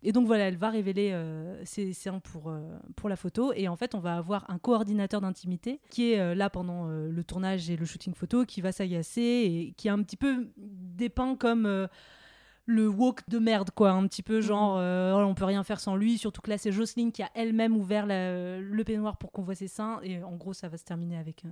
Et 0.03 0.13
donc 0.13 0.27
voilà, 0.27 0.45
elle 0.49 0.57
va 0.57 0.71
révéler 0.71 1.11
euh, 1.13 1.63
ses 1.65 1.93
seins 1.93 2.19
pour, 2.21 2.49
euh, 2.49 2.61
pour 2.97 3.09
la 3.09 3.17
photo. 3.17 3.53
Et 3.55 3.69
en 3.69 3.77
fait, 3.77 3.95
on 3.95 3.99
va 4.01 4.17
avoir 4.17 4.49
un 4.51 4.59
coordinateur 4.59 5.21
d'intimité 5.21 5.81
qui 5.91 6.13
est 6.13 6.21
euh, 6.21 6.35
là 6.35 6.49
pendant 6.51 6.87
le 6.87 7.25
tournage 7.25 7.69
et 7.71 7.77
le 7.77 7.85
shooting 7.85 8.15
photo, 8.15 8.45
qui 8.45 8.61
va 8.61 8.73
s'agacer 8.73 9.21
et 9.21 9.75
qui 9.77 9.89
est 9.89 9.91
un 9.91 10.03
petit 10.03 10.17
peu 10.17 10.49
dépeint 10.57 11.37
comme 11.37 11.89
le 12.67 12.89
woke 12.89 13.29
de 13.29 13.39
merde, 13.39 13.71
quoi. 13.73 13.91
Un 13.91 14.07
petit 14.07 14.23
peu 14.23 14.41
genre, 14.41 14.77
euh, 14.79 15.13
on 15.15 15.35
peut 15.35 15.45
rien 15.45 15.65
faire 15.65 15.81
sans 15.81 15.97
lui. 15.97 16.19
Surtout 16.19 16.41
que 16.41 16.51
là, 16.51 16.57
c'est 16.57 16.71
Jocelyne 16.73 17.11
qui 17.11 17.23
a 17.23 17.31
elle-même 17.35 17.77
ouvert 17.77 18.07
la- 18.07 18.61
le 18.61 18.85
peignoir 18.85 19.17
pour 19.17 19.33
qu'on 19.33 19.43
voit 19.43 19.57
ses 19.57 19.67
seins. 19.69 20.01
Et 20.03 20.23
en 20.23 20.37
gros, 20.37 20.53
ça 20.53 20.69
va 20.69 20.77
se 20.77 20.85
terminer 20.85 21.17
avec 21.19 21.45
euh, 21.45 21.49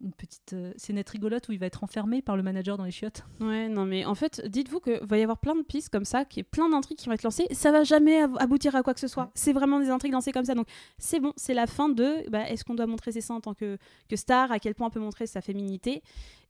une 0.00 0.12
petite 0.12 0.52
euh, 0.52 0.72
scénette 0.76 1.08
rigolote 1.08 1.48
où 1.48 1.52
il 1.52 1.58
va 1.58 1.66
être 1.66 1.82
enfermé 1.82 2.22
par 2.22 2.36
le 2.36 2.42
manager 2.42 2.76
dans 2.76 2.84
les 2.84 2.90
chiottes. 2.90 3.24
Ouais, 3.40 3.68
non, 3.68 3.84
mais 3.84 4.04
en 4.04 4.14
fait, 4.14 4.46
dites-vous 4.46 4.80
qu'il 4.80 5.00
va 5.02 5.18
y 5.18 5.22
avoir 5.22 5.38
plein 5.38 5.56
de 5.56 5.62
pistes 5.62 5.88
comme 5.88 6.04
ça, 6.04 6.24
qui 6.24 6.40
est 6.40 6.44
plein 6.44 6.68
d'intrigues 6.68 6.98
qui 6.98 7.06
vont 7.06 7.14
être 7.14 7.22
lancées. 7.22 7.46
Ça 7.50 7.72
va 7.72 7.84
jamais 7.84 8.22
ab- 8.22 8.36
aboutir 8.38 8.76
à 8.76 8.82
quoi 8.82 8.94
que 8.94 9.00
ce 9.00 9.08
soit. 9.08 9.30
C'est 9.34 9.52
vraiment 9.52 9.80
des 9.80 9.90
intrigues 9.90 10.12
lancées 10.12 10.32
comme 10.32 10.44
ça. 10.44 10.54
Donc, 10.54 10.68
c'est 10.98 11.20
bon, 11.20 11.32
c'est 11.36 11.54
la 11.54 11.66
fin 11.66 11.88
de 11.88 12.28
bah, 12.30 12.48
est-ce 12.48 12.64
qu'on 12.64 12.74
doit 12.74 12.86
montrer 12.86 13.12
ses 13.12 13.20
seins 13.20 13.36
en 13.36 13.40
tant 13.40 13.54
que, 13.54 13.78
que 14.08 14.16
star, 14.16 14.52
à 14.52 14.58
quel 14.58 14.74
point 14.74 14.86
on 14.86 14.90
peut 14.90 15.00
montrer 15.00 15.26
sa 15.26 15.40
féminité? 15.40 16.02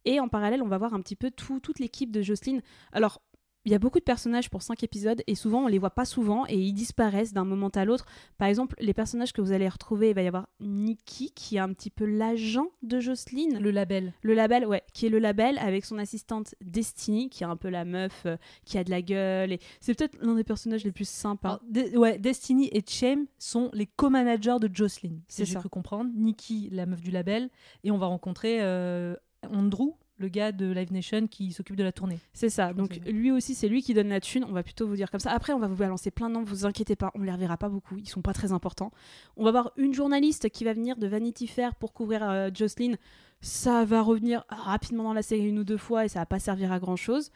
Et 0.05 0.21
en 0.21 0.29
parallèle, 0.29 0.63
on 0.63 0.69
va 0.69 0.79
voir 0.79 0.95
un 0.95 1.01
petit 1.01 1.17
peu 1.17 1.31
tout, 1.31 1.61
toute 1.61 1.79
l'équipe 1.79 2.11
de 2.11 2.23
Jocelyne. 2.23 2.63
Alors, 2.93 3.21
il 3.69 3.73
y 3.73 3.75
a 3.75 3.79
beaucoup 3.79 3.99
de 3.99 4.05
personnages 4.05 4.49
pour 4.49 4.63
5 4.63 4.83
épisodes 4.83 5.23
et 5.27 5.35
souvent 5.35 5.65
on 5.65 5.67
les 5.67 5.79
voit 5.79 5.91
pas 5.91 6.07
souvent 6.07 6.47
et 6.49 6.57
ils 6.57 6.73
disparaissent 6.73 7.35
d'un 7.35 7.45
moment 7.45 7.69
à 7.69 7.85
l'autre. 7.85 8.07
Par 8.39 8.49
exemple, 8.49 8.75
les 8.81 8.95
personnages 8.95 9.35
que 9.35 9.43
vous 9.43 9.53
allez 9.53 9.69
retrouver, 9.69 10.09
il 10.09 10.15
va 10.15 10.23
y 10.23 10.27
avoir 10.27 10.49
Nikki 10.61 11.33
qui 11.35 11.57
est 11.57 11.59
un 11.61 11.71
petit 11.75 11.91
peu 11.91 12.07
l'agent 12.07 12.69
de 12.83 12.99
Jocelyne. 12.99 13.59
Le 13.61 13.71
label. 13.71 14.15
Le 14.23 14.33
label, 14.33 14.65
ouais, 14.65 14.83
qui 14.95 15.05
est 15.05 15.11
le 15.11 15.19
label 15.19 15.59
avec 15.59 15.85
son 15.85 15.99
assistante 15.99 16.55
Destiny, 16.63 17.29
qui 17.29 17.43
est 17.43 17.47
un 17.47 17.57
peu 17.59 17.69
la 17.69 17.85
meuf 17.85 18.23
euh, 18.25 18.39
qui 18.65 18.79
a 18.79 18.85
de 18.85 18.91
la 18.91 19.03
gueule. 19.03 19.53
Et 19.53 19.61
c'est 19.81 19.93
peut-être 19.95 20.17
l'un 20.23 20.35
des 20.35 20.45
personnages 20.45 20.85
les 20.85 20.93
plus 20.93 21.07
sympas. 21.09 21.49
Alors, 21.49 21.61
De- 21.69 21.99
ouais, 21.99 22.19
Destiny 22.19 22.71
et 22.73 22.83
Shame 22.89 23.27
sont 23.39 23.69
les 23.75 23.85
co-managers 23.87 24.57
de 24.63 24.71
Jocelyn. 24.73 25.19
C'est 25.29 25.43
C'est 25.43 25.45
j'ai 25.45 25.53
ça. 25.55 25.59
cru 25.61 25.69
comprendre. 25.69 26.11
Nikki, 26.15 26.71
la 26.73 26.87
meuf 26.87 27.03
du 27.03 27.11
label, 27.11 27.51
et 27.85 27.91
on 27.91 27.99
va 27.99 28.07
rencontrer 28.07 28.63
euh, 28.63 29.15
Andrew, 29.53 29.93
le 30.19 30.29
gars 30.29 30.53
de 30.53 30.71
Live 30.71 30.93
Nation 30.93 31.27
qui 31.27 31.53
s'occupe 31.53 31.77
de 31.77 31.85
la 31.85 31.93
tournée. 31.93 32.19
C'est 32.33 32.51
ça. 32.51 32.73
Donc 32.73 33.01
lui 33.07 33.31
aussi, 33.31 33.55
c'est 33.55 33.69
lui 33.69 33.83
qui 33.83 33.95
donne 33.95 34.09
la 34.09 34.21
thune. 34.21 34.45
On 34.45 34.53
va 34.53 34.63
plutôt 34.63 34.87
vous 34.87 34.97
dire 34.97 35.11
comme 35.11 35.21
ça. 35.21 35.33
Après, 35.33 35.53
on 35.53 35.59
va 35.59 35.69
vous 35.69 35.77
balancer 35.77 36.11
plein 36.11 36.29
de 36.29 36.35
noms. 36.35 36.43
Vous 36.43 36.67
inquiétez 36.67 36.97
pas, 36.97 37.11
on 37.15 37.23
les 37.23 37.33
reverra 37.33 37.57
pas 37.57 37.69
beaucoup. 37.69 37.97
Ils 37.97 38.09
sont 38.09 38.23
pas 38.23 38.33
très 38.33 38.53
importants. 38.53 38.91
On 39.37 39.45
va 39.45 39.53
voir 39.53 39.73
une 39.77 39.95
journaliste 39.95 40.51
qui 40.51 40.65
va 40.65 40.73
venir 40.73 40.97
de 40.97 41.07
Vanity 41.07 41.47
Fair 41.47 41.75
pour 41.75 41.93
couvrir 41.93 42.29
euh, 42.29 42.51
Jocelyn. 42.53 42.95
Ça 43.41 43.85
va 43.85 44.03
revenir 44.03 44.45
rapidement 44.49 45.05
dans 45.05 45.13
la 45.13 45.23
série 45.23 45.49
une 45.49 45.61
ou 45.61 45.65
deux 45.65 45.77
fois 45.77 46.05
et 46.05 46.09
ça 46.09 46.19
va 46.19 46.27
pas 46.27 46.41
servir 46.41 46.73
à 46.73 46.81
grand 46.81 46.97
chose. 46.97 47.31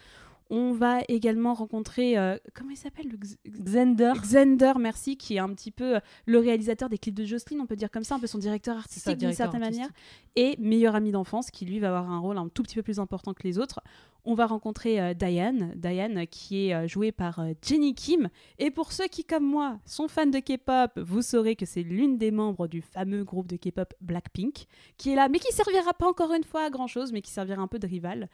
On 0.55 0.73
va 0.73 1.01
également 1.09 1.55
rencontrer 1.55 2.19
euh, 2.19 2.37
comment 2.53 2.73
il 2.73 2.77
s'appelle 2.77 3.07
Xander. 3.49 4.13
Xander, 4.21 4.75
merci, 4.79 5.17
qui 5.17 5.37
est 5.37 5.39
un 5.39 5.49
petit 5.55 5.71
peu 5.71 5.97
euh, 5.97 6.01
le 6.27 6.41
réalisateur 6.41 6.91
des 6.91 6.99
clips 6.99 7.15
de 7.15 7.25
Jocelyn, 7.25 7.59
on 7.61 7.65
peut 7.65 7.75
dire 7.75 7.91
comme 7.91 8.05
ça, 8.05 8.17
un 8.17 8.19
peu 8.19 8.27
son 8.27 8.37
directeur 8.37 8.77
artistique 8.77 9.17
d'une 9.17 9.33
certaine 9.33 9.63
artistique. 9.63 9.87
manière, 9.89 9.97
et 10.37 10.59
meilleur 10.59 10.95
ami 10.95 11.11
d'enfance, 11.11 11.51
qui 11.51 11.65
lui 11.65 11.79
va 11.79 11.89
avoir 11.89 12.11
un 12.11 12.19
rôle 12.19 12.37
un 12.37 12.49
tout 12.49 12.63
petit 12.63 12.75
peu 12.75 12.83
plus 12.83 12.99
important 12.99 13.33
que 13.33 13.45
les 13.45 13.59
autres. 13.59 13.81
On 14.27 14.35
va 14.35 14.45
rencontrer 14.47 15.01
euh, 15.01 15.15
Diane, 15.15 15.73
Diane 15.75 16.27
qui 16.27 16.69
est 16.69 16.75
euh, 16.75 16.87
jouée 16.87 17.13
par 17.13 17.43
Jenny 17.63 17.95
Kim, 17.95 18.29
et 18.59 18.71
pour 18.71 18.93
ceux 18.93 19.09
qui, 19.09 19.25
comme 19.25 19.47
moi, 19.47 19.79
sont 19.87 20.07
fans 20.07 20.27
de 20.27 20.39
K-pop, 20.39 20.91
vous 21.01 21.23
saurez 21.23 21.57
que 21.57 21.65
c'est 21.65 21.83
l'une 21.83 22.19
des 22.19 22.31
membres 22.31 22.69
du 22.69 22.83
fameux 22.83 23.25
groupe 23.25 23.47
de 23.47 23.57
K-pop 23.57 23.95
Blackpink, 24.03 24.67
qui 24.99 25.13
est 25.13 25.17
là, 25.17 25.31
mais 25.31 25.39
qui 25.39 25.51
servira 25.51 25.95
pas 25.95 26.07
encore 26.07 26.35
une 26.35 26.45
fois 26.45 26.65
à 26.65 26.69
grand 26.69 26.89
chose, 26.89 27.11
mais 27.11 27.23
qui 27.23 27.31
servira 27.31 27.63
un 27.63 27.69
peu 27.69 27.79
de 27.79 27.87
rival. 27.87 28.29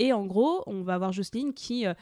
Et 0.00 0.14
en 0.14 0.24
gros, 0.24 0.62
on 0.66 0.80
va 0.80 0.94
avoir 0.94 1.12
Jocelyne 1.12 1.52
qui 1.52 1.86
euh, 1.86 1.92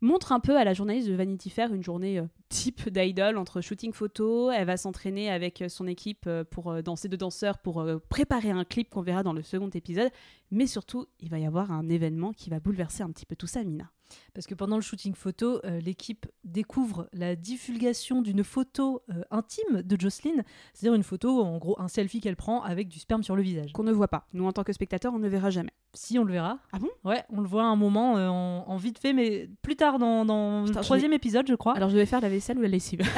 montre 0.00 0.30
un 0.30 0.38
peu 0.38 0.56
à 0.56 0.62
la 0.62 0.72
journaliste 0.72 1.08
de 1.08 1.14
Vanity 1.14 1.50
Fair 1.50 1.74
une 1.74 1.82
journée 1.82 2.20
euh, 2.20 2.26
type 2.48 2.88
d'idol 2.88 3.36
entre 3.36 3.60
shooting 3.60 3.92
photo. 3.92 4.52
Elle 4.52 4.68
va 4.68 4.76
s'entraîner 4.76 5.28
avec 5.28 5.60
euh, 5.60 5.68
son 5.68 5.88
équipe 5.88 6.30
pour 6.52 6.80
danser 6.84 7.08
de 7.08 7.16
danseurs 7.16 7.58
pour 7.58 7.84
préparer 8.08 8.52
un 8.52 8.64
clip 8.64 8.88
qu'on 8.88 9.02
verra 9.02 9.24
dans 9.24 9.32
le 9.32 9.42
second 9.42 9.68
épisode. 9.70 10.10
Mais 10.52 10.68
surtout, 10.68 11.06
il 11.18 11.28
va 11.28 11.40
y 11.40 11.46
avoir 11.46 11.72
un 11.72 11.88
événement 11.88 12.32
qui 12.32 12.50
va 12.50 12.60
bouleverser 12.60 13.02
un 13.02 13.10
petit 13.10 13.26
peu 13.26 13.34
tout 13.34 13.48
ça, 13.48 13.64
Mina. 13.64 13.90
Parce 14.34 14.46
que 14.46 14.54
pendant 14.54 14.76
le 14.76 14.82
shooting 14.82 15.14
photo, 15.14 15.60
euh, 15.64 15.80
l'équipe 15.80 16.26
découvre 16.44 17.08
la 17.12 17.36
divulgation 17.36 18.22
d'une 18.22 18.44
photo 18.44 19.02
euh, 19.10 19.22
intime 19.30 19.82
de 19.82 20.00
Jocelyn, 20.00 20.42
c'est-à-dire 20.72 20.94
une 20.94 21.02
photo, 21.02 21.42
en 21.42 21.58
gros, 21.58 21.80
un 21.80 21.88
selfie 21.88 22.20
qu'elle 22.20 22.36
prend 22.36 22.62
avec 22.62 22.88
du 22.88 22.98
sperme 22.98 23.22
sur 23.22 23.36
le 23.36 23.42
visage. 23.42 23.72
Qu'on 23.72 23.82
ne 23.82 23.92
voit 23.92 24.08
pas. 24.08 24.26
Nous, 24.32 24.46
en 24.46 24.52
tant 24.52 24.64
que 24.64 24.72
spectateurs, 24.72 25.12
on 25.14 25.18
ne 25.18 25.28
verra 25.28 25.50
jamais. 25.50 25.72
Si, 25.94 26.18
on 26.18 26.24
le 26.24 26.32
verra. 26.32 26.58
Ah 26.72 26.78
bon? 26.78 26.88
Ouais, 27.04 27.24
on 27.30 27.40
le 27.40 27.48
voit 27.48 27.62
à 27.62 27.66
un 27.66 27.76
moment 27.76 28.16
euh, 28.16 28.28
en, 28.28 28.64
en 28.66 28.76
vite 28.76 28.98
fait, 28.98 29.12
mais 29.12 29.48
plus 29.62 29.76
tard 29.76 29.98
dans, 29.98 30.24
dans 30.24 30.64
Putain, 30.64 30.80
le 30.80 30.84
troisième 30.84 31.12
épisode, 31.12 31.46
je 31.48 31.54
crois. 31.54 31.74
Alors, 31.76 31.90
je 31.90 31.96
vais 31.96 32.06
faire 32.06 32.20
la 32.20 32.28
vaisselle 32.28 32.58
ou 32.58 32.62
la 32.62 32.68
lessive? 32.68 33.00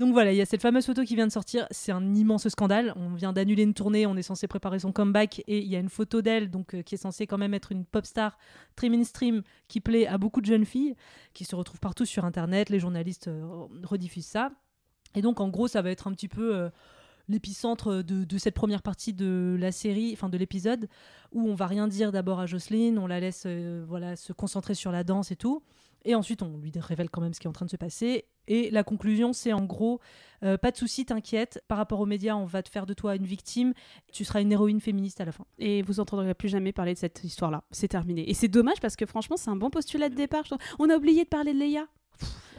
Donc 0.00 0.12
voilà, 0.12 0.32
il 0.32 0.36
y 0.36 0.40
a 0.40 0.46
cette 0.46 0.62
fameuse 0.62 0.86
photo 0.86 1.04
qui 1.04 1.14
vient 1.14 1.26
de 1.26 1.32
sortir. 1.32 1.66
C'est 1.70 1.92
un 1.92 2.14
immense 2.14 2.48
scandale. 2.48 2.92
On 2.96 3.14
vient 3.14 3.32
d'annuler 3.32 3.62
une 3.62 3.74
tournée, 3.74 4.06
on 4.06 4.16
est 4.16 4.22
censé 4.22 4.48
préparer 4.48 4.80
son 4.80 4.90
comeback 4.90 5.40
et 5.46 5.58
il 5.58 5.68
y 5.68 5.76
a 5.76 5.78
une 5.78 5.88
photo 5.88 6.20
d'elle, 6.20 6.50
donc 6.50 6.74
euh, 6.74 6.82
qui 6.82 6.96
est 6.96 6.98
censée 6.98 7.26
quand 7.26 7.38
même 7.38 7.54
être 7.54 7.70
une 7.70 7.84
pop 7.84 8.04
star 8.04 8.36
très 8.74 8.88
mainstream 8.88 9.42
qui 9.68 9.80
plaît 9.80 10.06
à 10.06 10.18
beaucoup 10.18 10.40
de 10.40 10.46
jeunes 10.46 10.64
filles, 10.64 10.96
qui 11.32 11.44
se 11.44 11.54
retrouvent 11.54 11.80
partout 11.80 12.04
sur 12.04 12.24
internet. 12.24 12.70
Les 12.70 12.80
journalistes 12.80 13.28
euh, 13.28 13.66
rediffusent 13.84 14.26
ça. 14.26 14.50
Et 15.14 15.22
donc 15.22 15.40
en 15.40 15.48
gros, 15.48 15.68
ça 15.68 15.80
va 15.80 15.90
être 15.90 16.08
un 16.08 16.12
petit 16.12 16.28
peu 16.28 16.56
euh, 16.56 16.70
l'épicentre 17.28 18.02
de, 18.02 18.24
de 18.24 18.38
cette 18.38 18.54
première 18.54 18.82
partie 18.82 19.12
de 19.12 19.56
la 19.58 19.72
série, 19.72 20.12
enfin 20.12 20.28
de 20.28 20.36
l'épisode, 20.36 20.88
où 21.32 21.48
on 21.48 21.54
va 21.54 21.66
rien 21.66 21.88
dire 21.88 22.12
d'abord 22.12 22.40
à 22.40 22.46
Jocelyne, 22.46 22.98
on 22.98 23.06
la 23.06 23.20
laisse 23.20 23.44
euh, 23.46 23.84
voilà 23.88 24.16
se 24.16 24.32
concentrer 24.32 24.74
sur 24.74 24.92
la 24.92 25.04
danse 25.04 25.30
et 25.30 25.36
tout. 25.36 25.62
Et 26.04 26.14
ensuite, 26.14 26.42
on 26.42 26.58
lui 26.58 26.70
révèle 26.76 27.08
quand 27.08 27.22
même 27.22 27.32
ce 27.32 27.40
qui 27.40 27.46
est 27.46 27.48
en 27.48 27.54
train 27.54 27.64
de 27.64 27.70
se 27.70 27.76
passer. 27.76 28.26
Et 28.46 28.70
la 28.70 28.84
conclusion, 28.84 29.32
c'est 29.32 29.54
en 29.54 29.64
gros, 29.64 30.00
euh, 30.42 30.58
pas 30.58 30.70
de 30.70 30.76
souci, 30.76 31.06
t'inquiète. 31.06 31.64
Par 31.66 31.78
rapport 31.78 31.98
aux 31.98 32.06
médias, 32.06 32.36
on 32.36 32.44
va 32.44 32.62
te 32.62 32.68
faire 32.68 32.84
de 32.84 32.92
toi 32.92 33.16
une 33.16 33.24
victime. 33.24 33.72
Tu 34.12 34.24
seras 34.24 34.42
une 34.42 34.52
héroïne 34.52 34.80
féministe 34.80 35.22
à 35.22 35.24
la 35.24 35.32
fin. 35.32 35.46
Et 35.58 35.80
vous 35.80 36.00
entendrez 36.00 36.34
plus 36.34 36.50
jamais 36.50 36.72
parler 36.72 36.92
de 36.92 36.98
cette 36.98 37.24
histoire-là. 37.24 37.64
C'est 37.70 37.88
terminé. 37.88 38.28
Et 38.28 38.34
c'est 38.34 38.48
dommage 38.48 38.80
parce 38.82 38.96
que 38.96 39.06
franchement, 39.06 39.38
c'est 39.38 39.48
un 39.48 39.56
bon 39.56 39.70
postulat 39.70 40.10
de 40.10 40.14
départ. 40.14 40.42
je 40.44 40.50
trouve. 40.50 40.66
On 40.78 40.90
a 40.90 40.96
oublié 40.96 41.24
de 41.24 41.28
parler 41.28 41.54
de 41.54 41.58
Leia. 41.58 41.86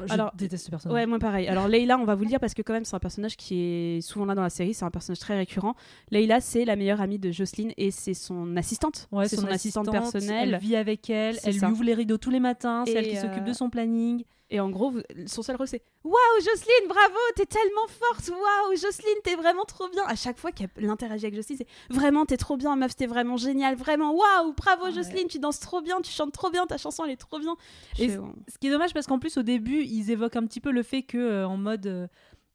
Je 0.06 0.14
Alors, 0.14 0.32
déteste 0.36 0.66
ce 0.66 0.70
personnage. 0.70 0.96
Ouais, 0.96 1.06
moi 1.06 1.20
pareil. 1.20 1.48
Alors 1.48 1.68
Leila, 1.68 1.98
on 1.98 2.06
va 2.06 2.16
vous 2.16 2.24
le 2.24 2.30
dire 2.30 2.40
parce 2.40 2.54
que 2.54 2.62
quand 2.62 2.74
même 2.74 2.86
c'est 2.86 2.96
un 2.96 3.00
personnage 3.00 3.38
qui 3.38 3.60
est 3.60 4.02
souvent 4.02 4.26
là 4.26 4.36
dans 4.36 4.42
la 4.42 4.50
série, 4.50 4.74
c'est 4.74 4.86
un 4.86 4.92
personnage 4.92 5.20
très 5.20 5.38
récurrent. 5.38 5.76
Leila, 6.12 6.42
c'est 6.42 6.66
la 6.66 6.76
meilleure 6.76 7.02
amie 7.02 7.20
de 7.20 7.32
Jocelyn 7.32 7.70
et 7.78 7.92
c'est 7.92 8.14
son 8.14 8.58
assistante. 8.58 9.08
Ouais, 9.12 9.28
c'est 9.28 9.38
son, 9.38 9.48
assistante, 9.48 9.92
personnelle. 9.92 10.54
Elle 10.54 10.60
vit 10.60 10.76
avec 10.76 11.10
elle. 11.10 11.38
Elle 11.44 11.54
ça. 11.56 11.68
lui 11.68 11.74
ouvre 11.74 11.84
les 11.84 11.94
rideaux 11.94 12.18
tous 12.18 12.30
les 12.30 12.40
matins. 12.40 12.84
C'est 12.86 12.94
elle 12.94 13.08
qui 13.08 13.18
s'occupe 13.18 13.44
euh, 13.44 13.50
de 13.50 13.54
son 13.54 13.70
planning. 13.70 14.24
Et 14.52 14.60
en 14.60 14.70
gros, 14.70 14.94
son 15.26 15.42
seul 15.42 15.56
rôle 15.56 15.68
c'est 15.68 15.82
Waouh, 16.04 16.16
Jocelyne, 16.38 16.88
bravo, 16.88 17.18
t'es 17.36 17.48
tellement 17.48 17.88
forte. 17.88 18.30
Waouh, 18.30 18.76
Jocelyne, 18.76 19.18
t'es 19.24 19.34
vraiment 19.34 19.66
trop 19.66 19.90
bien. 19.90 20.04
À 20.06 20.16
chaque 20.16 20.38
fois 20.38 20.52
qu'elle 20.52 20.70
interagit 20.88 21.26
avec 21.26 21.36
Jocelyne, 21.36 21.58
c'est 21.58 21.94
vraiment, 21.96 22.28
t'es 22.28 22.38
trop 22.38 22.56
bien, 22.56 22.76
meuf, 22.76 22.96
t'es 22.96 23.08
vraiment 23.08 23.38
géniale. 23.38 23.76
Vraiment, 23.76 24.14
waouh, 24.14 24.54
bravo, 24.54 24.84
Ah 24.84 24.90
ouais. 24.90 24.94
Jocelyne, 24.94 25.28
tu 25.28 25.40
danses 25.40 25.60
trop 25.60 25.82
bien, 25.82 26.00
tu 26.02 26.12
chantes 26.12 26.32
trop 26.32 26.52
bien, 26.52 26.68
ta 26.68 26.78
chanson 26.78 27.04
elle 27.06 27.12
est 27.12 27.18
trop 27.18 27.40
bien. 27.40 27.56
Et. 27.98 28.10
Ce 28.10 28.60
qui 28.60 28.68
est 28.68 28.70
dommage 28.70 28.94
parce 28.94 29.08
qu'en 29.08 29.18
plus 29.18 29.36
au 29.38 29.42
début 29.42 29.82
ils 29.86 30.12
évoquent 30.12 30.36
un 30.38 30.46
petit 30.46 30.60
peu 30.62 30.72
le 30.72 30.84
fait 30.84 31.04
que 31.04 31.18
euh, 31.18 31.48
en 31.48 31.58
mode 31.58 31.88
euh, 31.88 32.08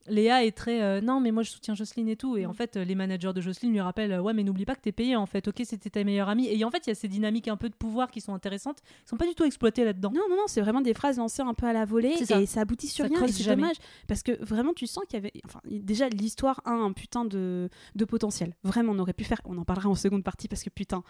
Léa 0.09 0.45
est 0.45 0.57
très 0.57 0.81
euh, 0.83 1.01
non 1.03 1.21
mais 1.21 1.31
moi 1.31 1.43
je 1.43 1.51
soutiens 1.51 1.75
Jocelyne 1.75 2.09
et 2.09 2.17
tout 2.17 2.39
et 2.39 2.47
Mm. 2.47 2.51
en 2.51 2.53
fait 2.55 2.77
euh, 2.79 2.85
les 2.85 2.95
managers 2.95 3.33
de 3.35 3.41
Jocelyne 3.43 3.71
lui 3.73 3.81
rappellent 3.83 4.19
ouais 4.19 4.33
mais 4.33 4.43
n'oublie 4.43 4.65
pas 4.65 4.75
que 4.75 4.81
t'es 4.81 4.93
payé 4.93 5.15
en 5.15 5.27
fait 5.27 5.47
ok 5.47 5.61
c'était 5.65 5.91
ta 5.91 6.03
meilleure 6.05 6.31
amie 6.31 6.49
et 6.49 6.65
en 6.65 6.71
fait 6.71 6.87
il 6.87 6.89
y 6.89 6.93
a 6.93 6.95
ces 6.95 7.07
dynamiques 7.07 7.49
un 7.49 7.59
peu 7.59 7.69
de 7.69 7.75
pouvoir 7.75 8.11
qui 8.11 8.23
sont 8.23 8.33
intéressantes 8.33 8.79
qui 8.81 9.09
sont 9.09 9.19
pas 9.19 9.27
du 9.27 9.35
tout 9.35 9.45
exploitées 9.45 9.85
là-dedans 9.85 10.11
Non, 10.15 10.23
non, 10.31 10.37
non, 10.37 10.43
c'est 10.47 10.63
vraiment 10.63 10.81
des 10.81 10.95
phrases 10.95 11.19
lancées 11.19 11.43
un 11.43 11.53
peu 11.53 11.67
à 11.67 11.75
la 11.75 11.85
volée 11.85 12.17
ça. 12.25 12.41
et 12.41 12.47
ça 12.47 12.63
aboutit 12.63 12.89
sur 12.89 13.05
Ça 13.07 13.15
rien. 13.15 13.27
C'est 13.29 13.43
jamais. 13.45 13.61
dommage 13.63 13.77
parce 14.09 14.23
que 14.23 14.43
vraiment, 14.43 14.73
tu 14.73 14.87
sens 14.87 15.05
qu'il 15.07 15.19
y 15.19 15.19
avait. 15.19 15.33
Enfin, 15.45 15.61
déjà, 15.71 16.09
l'histoire 16.09 16.61
a 16.65 16.71
un 16.73 16.93
putain 16.93 17.25
de, 17.27 17.69
de 17.95 18.05
potentiel. 18.07 18.55
Vraiment, 18.65 18.93
on 18.93 18.99
aurait 18.99 19.13
pu 19.13 19.25
faire. 19.25 19.41
On 19.45 19.57
en 19.59 19.65
parlera 19.65 19.89
en 19.91 19.95
seconde 19.95 20.25
partie 20.25 20.49
parce 20.49 20.63
que 20.65 20.71
putain, 20.71 21.03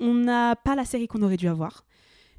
on 0.00 0.14
n'a 0.14 0.56
pas 0.56 0.74
la 0.74 0.84
série 0.86 1.06
qu'on 1.08 1.22
aurait 1.22 1.36
dû 1.36 1.46
avoir. 1.46 1.84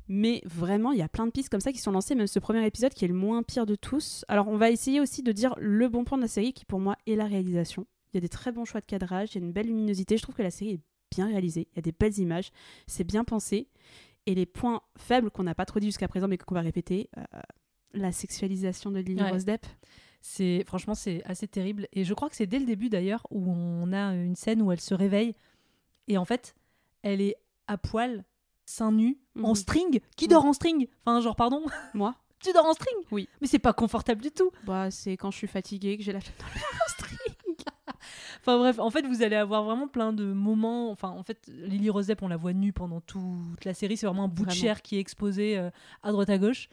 Mais 0.07 0.41
vraiment, 0.45 0.91
il 0.91 0.99
y 0.99 1.01
a 1.01 1.09
plein 1.09 1.25
de 1.25 1.31
pistes 1.31 1.49
comme 1.49 1.61
ça 1.61 1.71
qui 1.71 1.79
sont 1.79 1.91
lancées, 1.91 2.13
même 2.15 2.27
ce 2.27 2.39
premier 2.39 2.65
épisode 2.65 2.93
qui 2.93 3.05
est 3.05 3.07
le 3.07 3.13
moins 3.15 3.41
pire 3.43 3.65
de 3.65 3.75
tous. 3.75 4.23
Alors, 4.27 4.47
on 4.47 4.57
va 4.57 4.69
essayer 4.69 4.99
aussi 5.01 5.23
de 5.23 5.31
dire 5.31 5.55
le 5.57 5.89
bon 5.89 6.03
point 6.03 6.17
de 6.17 6.23
la 6.23 6.27
série 6.27 6.53
qui, 6.53 6.65
pour 6.65 6.79
moi, 6.79 6.95
est 7.07 7.15
la 7.15 7.25
réalisation. 7.25 7.87
Il 8.13 8.17
y 8.17 8.19
a 8.19 8.21
des 8.21 8.29
très 8.29 8.51
bons 8.51 8.65
choix 8.65 8.81
de 8.81 8.85
cadrage, 8.85 9.29
il 9.35 9.39
y 9.39 9.43
a 9.43 9.45
une 9.47 9.51
belle 9.51 9.67
luminosité. 9.67 10.17
Je 10.17 10.21
trouve 10.21 10.35
que 10.35 10.43
la 10.43 10.51
série 10.51 10.71
est 10.73 10.79
bien 11.11 11.27
réalisée, 11.27 11.67
il 11.71 11.75
y 11.77 11.79
a 11.79 11.81
des 11.81 11.91
belles 11.91 12.17
images, 12.19 12.51
c'est 12.87 13.03
bien 13.03 13.23
pensé. 13.23 13.67
Et 14.25 14.35
les 14.35 14.45
points 14.45 14.81
faibles 14.97 15.29
qu'on 15.31 15.43
n'a 15.43 15.55
pas 15.55 15.65
trop 15.65 15.79
dit 15.79 15.87
jusqu'à 15.87 16.07
présent, 16.07 16.27
mais 16.27 16.37
qu'on 16.37 16.55
va 16.55 16.61
répéter, 16.61 17.09
euh, 17.17 17.23
la 17.93 18.11
sexualisation 18.11 18.91
de 18.91 18.99
Lily 18.99 19.21
Ouais. 19.21 19.31
Rose 19.31 19.45
Depp. 19.45 19.65
c'est 20.21 20.63
franchement 20.67 20.95
c'est 20.95 21.23
assez 21.25 21.47
terrible 21.47 21.87
et 21.93 22.03
je 22.03 22.13
crois 22.13 22.29
que 22.29 22.35
c'est 22.35 22.47
dès 22.47 22.59
le 22.59 22.65
début 22.65 22.89
d'ailleurs 22.89 23.25
où 23.29 23.49
on 23.49 23.93
a 23.93 24.13
une 24.15 24.35
scène 24.35 24.61
où 24.61 24.71
elle 24.73 24.81
se 24.81 24.93
réveille 24.93 25.33
et 26.09 26.17
en 26.17 26.25
fait 26.25 26.55
elle 27.03 27.21
est 27.21 27.35
à 27.67 27.77
poil 27.77 28.25
seins 28.65 28.91
nus 28.91 29.17
en 29.41 29.49
Mhm. 29.49 29.55
string 29.55 29.99
qui 30.17 30.25
Mhm. 30.25 30.29
dort 30.31 30.45
en 30.45 30.53
string? 30.53 30.87
Enfin 31.05 31.21
genre 31.21 31.35
pardon 31.35 31.63
Moi 31.93 32.15
tu 32.39 32.51
dors 32.53 32.65
en 32.65 32.73
string? 32.73 32.95
Oui. 33.11 33.27
mais 33.41 33.47
c'est 33.47 33.59
pas 33.59 33.73
confortable 33.73 34.21
du 34.21 34.31
tout 34.31 34.51
bah, 34.65 34.91
C'est 34.91 35.17
quand 35.17 35.31
je 35.31 35.37
suis 35.37 35.47
fatiguée 35.47 35.97
que 35.97 36.03
j'ai 36.03 36.13
la 36.13 36.21
flemme 36.21 36.35
dans 36.39 36.45
le 36.53 36.91
string. 36.91 37.19
Enfin 38.41 38.57
bref, 38.59 38.77
en 38.79 38.91
fait, 38.91 39.05
vous 39.07 39.23
allez 39.23 39.35
avoir 39.35 39.63
vraiment 39.63 39.87
plein 39.87 40.13
de 40.13 40.25
moments. 40.25 40.91
Enfin, 40.91 41.09
en 41.09 41.23
fait, 41.23 41.39
Lily 41.47 41.89
Rose 41.89 42.05
Depp, 42.07 42.21
on 42.21 42.27
la 42.27 42.37
voit 42.37 42.53
nue 42.53 42.73
pendant 42.73 43.01
toute 43.01 43.65
la 43.65 43.73
série. 43.73 43.97
C'est 43.97 44.05
vraiment 44.05 44.25
un 44.25 44.27
bout 44.27 44.45
de 44.45 44.51
chair 44.51 44.83
qui 44.83 44.97
est 44.97 44.99
exposé 44.99 45.57
euh, 45.57 45.71
à 46.03 46.11
droite 46.11 46.29
à 46.29 46.37
gauche. 46.37 46.69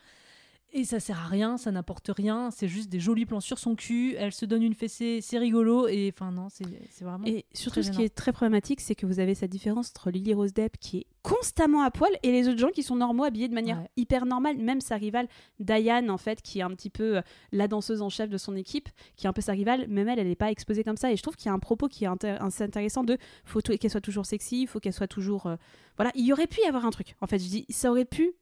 Et 0.75 0.85
ça 0.85 1.01
sert 1.01 1.19
à 1.21 1.27
rien, 1.27 1.59
ça 1.59 1.71
n'apporte 1.71 2.09
rien. 2.17 2.51
C'est 2.51 2.67
juste 2.67 2.89
des 2.89 2.99
jolis 2.99 3.27
plans 3.27 3.41
sur 3.41 3.59
son 3.59 3.75
cul. 3.75 4.15
Elle 4.17 4.33
se 4.33 4.47
donne 4.47 4.63
une 4.63 4.73
fessée, 4.73 5.19
c'est 5.21 5.37
rigolo. 5.39 5.87
Et 5.87 6.11
enfin, 6.15 6.33
non, 6.33 6.49
c'est 6.49 6.65
vraiment. 7.05 7.27
Et 7.27 7.45
surtout, 7.53 7.83
ce 7.83 7.91
qui 7.91 8.03
est 8.03 8.15
très 8.15 8.33
problématique, 8.33 8.81
c'est 8.81 8.95
que 8.95 9.05
vous 9.05 9.21
avez 9.21 9.35
cette 9.35 9.51
différence 9.51 9.91
entre 9.91 10.11
Lily 10.11 10.33
Rose 10.33 10.55
Depp 10.55 10.79
qui 10.79 10.99
est 10.99 11.07
constamment 11.21 11.83
à 11.83 11.91
poil 11.91 12.11
et 12.23 12.33
les 12.33 12.49
autres 12.49 12.59
gens 12.59 12.71
qui 12.71 12.83
sont 12.83 12.97
normaux, 12.97 13.25
habillés 13.25 13.49
de 13.49 13.55
manière 13.55 13.79
Ouais. 13.81 13.89
hyper 13.99 14.25
normale. 14.25 14.57
Même 14.57 14.81
sa 14.81 14.97
rivale, 14.97 15.29
Diane, 15.61 16.09
en 16.11 16.17
fait, 16.19 16.41
qui 16.41 16.61
est 16.61 16.63
un 16.63 16.71
petit 16.71 16.91
peu 16.91 17.19
euh, 17.19 17.23
la 17.53 17.69
danseuse 17.69 18.01
en 18.01 18.09
chef 18.09 18.31
de 18.31 18.39
son 18.39 18.57
équipe, 18.57 18.89
qui 19.17 19.27
est 19.27 19.29
un 19.29 19.33
peu 19.35 19.43
sa 19.43 19.53
rivale, 19.53 19.87
même 19.89 20.09
elle, 20.09 20.19
elle 20.19 20.27
n'est 20.29 20.35
pas 20.37 20.51
exposée 20.51 20.85
comme 20.85 20.97
ça. 20.97 21.13
Et 21.13 21.17
je 21.17 21.23
trouve 21.23 21.37
qu'il 21.37 21.47
y 21.47 21.51
a 21.51 21.53
un 21.53 21.59
propos 21.59 21.87
qui 21.89 22.05
est 22.05 22.09
assez 22.25 22.65
intéressant 22.65 23.05
de 23.05 23.19
faut 23.45 23.61
qu'elle 23.61 23.91
soit 23.91 24.01
toujours 24.01 24.25
sexy, 24.27 24.67
faut 24.67 24.81
qu'elle 24.81 24.93
soit 24.95 25.07
toujours. 25.07 25.47
euh, 25.47 25.57
Voilà, 25.97 26.11
il 26.15 26.25
y 26.25 26.33
aurait 26.33 26.47
pu 26.47 26.61
y 26.63 26.67
avoir 26.67 26.87
un 26.87 26.91
truc. 26.91 27.15
En 27.21 27.27
fait, 27.27 27.39
je 27.39 27.49
dis, 27.49 27.67
ça 27.69 27.91
aurait 27.91 28.07
pu 28.07 28.33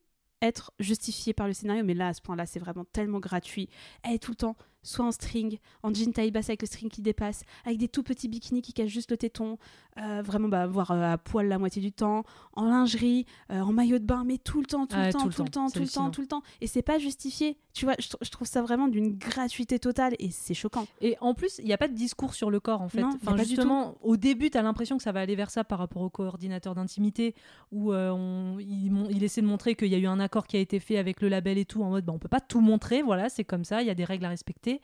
être 0.43 0.73
justifié 0.79 1.33
par 1.33 1.47
le 1.47 1.53
scénario, 1.53 1.85
mais 1.85 1.95
là, 1.95 2.09
à 2.09 2.15
ce 2.15 2.23
point-là, 2.23 2.47
c'est 2.47 2.61
vraiment 2.61 2.85
tellement 2.85 3.21
gratuit. 3.21 3.69
Elle 4.03 4.15
est 4.15 4.19
tout 4.19 4.33
le 4.33 4.37
temps 4.37 4.57
soit 4.83 5.05
en 5.05 5.13
string, 5.13 5.59
en 5.83 5.93
jean 5.93 6.13
taille 6.13 6.31
basse 6.31 6.49
avec 6.49 6.63
le 6.63 6.67
string 6.67 6.91
qui 6.91 7.03
dépasse, 7.03 7.45
avec 7.65 7.79
des 7.79 7.89
tout 7.89 8.03
petits 8.03 8.29
bikinis 8.29 8.63
qui 8.63 8.73
cachent 8.73 8.91
juste 8.91 9.11
le 9.11 9.17
téton, 9.17 9.59
euh, 10.01 10.23
vraiment 10.23 10.49
bah, 10.49 10.67
voire 10.67 10.91
euh, 10.93 11.13
à 11.13 11.19
poil 11.19 11.47
la 11.49 11.59
moitié 11.59 11.83
du 11.83 11.93
temps, 11.93 12.23
en 12.55 12.65
lingerie, 12.65 13.27
euh, 13.53 13.61
en 13.61 13.73
maillot 13.73 13.99
de 13.99 14.05
bain, 14.05 14.25
mais 14.25 14.39
tout 14.39 14.61
le 14.61 14.67
temps, 14.67 14.87
tout 14.87 14.97
le 14.97 15.13
temps, 15.13 15.19
tout 15.21 15.29
le 15.29 15.35
tout 15.35 15.45
le 15.45 15.51
temps, 15.51 15.67
tout 15.71 15.79
le 15.79 15.89
temps, 15.89 16.11
tout 16.11 16.21
le 16.23 16.27
temps. 16.27 16.43
Et 16.61 16.67
c'est 16.67 16.83
pas 16.83 16.99
justifié. 16.99 17.57
Tu 17.73 17.85
vois, 17.85 17.95
je, 17.99 18.09
tr- 18.09 18.17
je 18.23 18.31
trouve 18.31 18.47
ça 18.49 18.63
vraiment 18.63 18.89
d'une 18.89 19.17
gratuité 19.17 19.79
totale 19.79 20.15
et 20.19 20.31
c'est 20.31 20.55
choquant. 20.55 20.87
Et 21.01 21.17
en 21.21 21.35
plus, 21.35 21.59
il 21.59 21.67
n'y 21.67 21.73
a 21.73 21.79
pas 21.79 21.87
de 21.89 21.95
discours 21.95 22.35
sur 22.35 22.51
le 22.51 22.59
corps 22.61 22.83
en 22.83 22.89
fait. 22.89 23.01
Non, 23.03 23.11
enfin, 23.23 23.37
justement, 23.49 23.95
au 24.03 24.17
début, 24.17 24.51
tu 24.51 24.59
as 24.59 24.63
l'impression 24.63 24.97
que 24.97 25.03
ça 25.03 25.13
va 25.13 25.21
aller 25.21 25.37
vers 25.37 25.51
ça 25.51 25.65
par 25.65 25.79
rapport 25.79 26.03
au 26.03 26.11
coordinateur 26.11 26.75
d'intimité, 26.75 27.35
où 27.71 27.93
on- 27.95 28.59
il 28.59 29.23
essaie 29.23 29.41
de 29.43 29.47
montrer 29.47 29.75
qu'il 29.75 29.89
y 29.89 29.95
a 29.95 29.99
eu 29.99 30.07
un 30.07 30.21
accord 30.21 30.47
qui 30.47 30.57
a 30.57 30.61
été 30.61 30.81
fait 30.81 30.99
avec 30.99 31.21
le 31.21 31.29
label 31.29 31.59
et 31.59 31.65
tout, 31.65 31.83
en 31.83 31.91
mode 31.91 32.05
bah, 32.05 32.13
on 32.15 32.19
peut 32.19 32.29
pas 32.29 32.41
tout 32.41 32.61
montrer, 32.61 33.03
voilà, 33.03 33.29
c'est 33.29 33.45
comme 33.45 33.65
ça, 33.65 33.83
il 33.83 33.87
y 33.87 33.91
a 33.91 33.95
des 33.95 34.05
règles 34.05 34.25
à 34.25 34.29
respecter. 34.31 34.81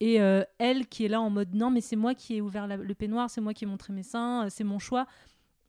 Et 0.00 0.20
euh, 0.20 0.42
elle 0.58 0.86
qui 0.86 1.04
est 1.06 1.08
là 1.08 1.20
en 1.20 1.30
mode 1.30 1.54
non, 1.54 1.70
mais 1.70 1.80
c'est 1.80 1.96
moi 1.96 2.14
qui 2.14 2.36
ai 2.36 2.40
ouvert 2.40 2.66
le 2.66 2.94
peignoir, 2.94 3.30
c'est 3.30 3.40
moi 3.40 3.54
qui 3.54 3.64
ai 3.64 3.66
montré 3.66 3.92
mes 3.92 4.02
seins, 4.02 4.46
euh, 4.46 4.48
c'est 4.50 4.64
mon 4.64 4.78
choix. 4.78 5.06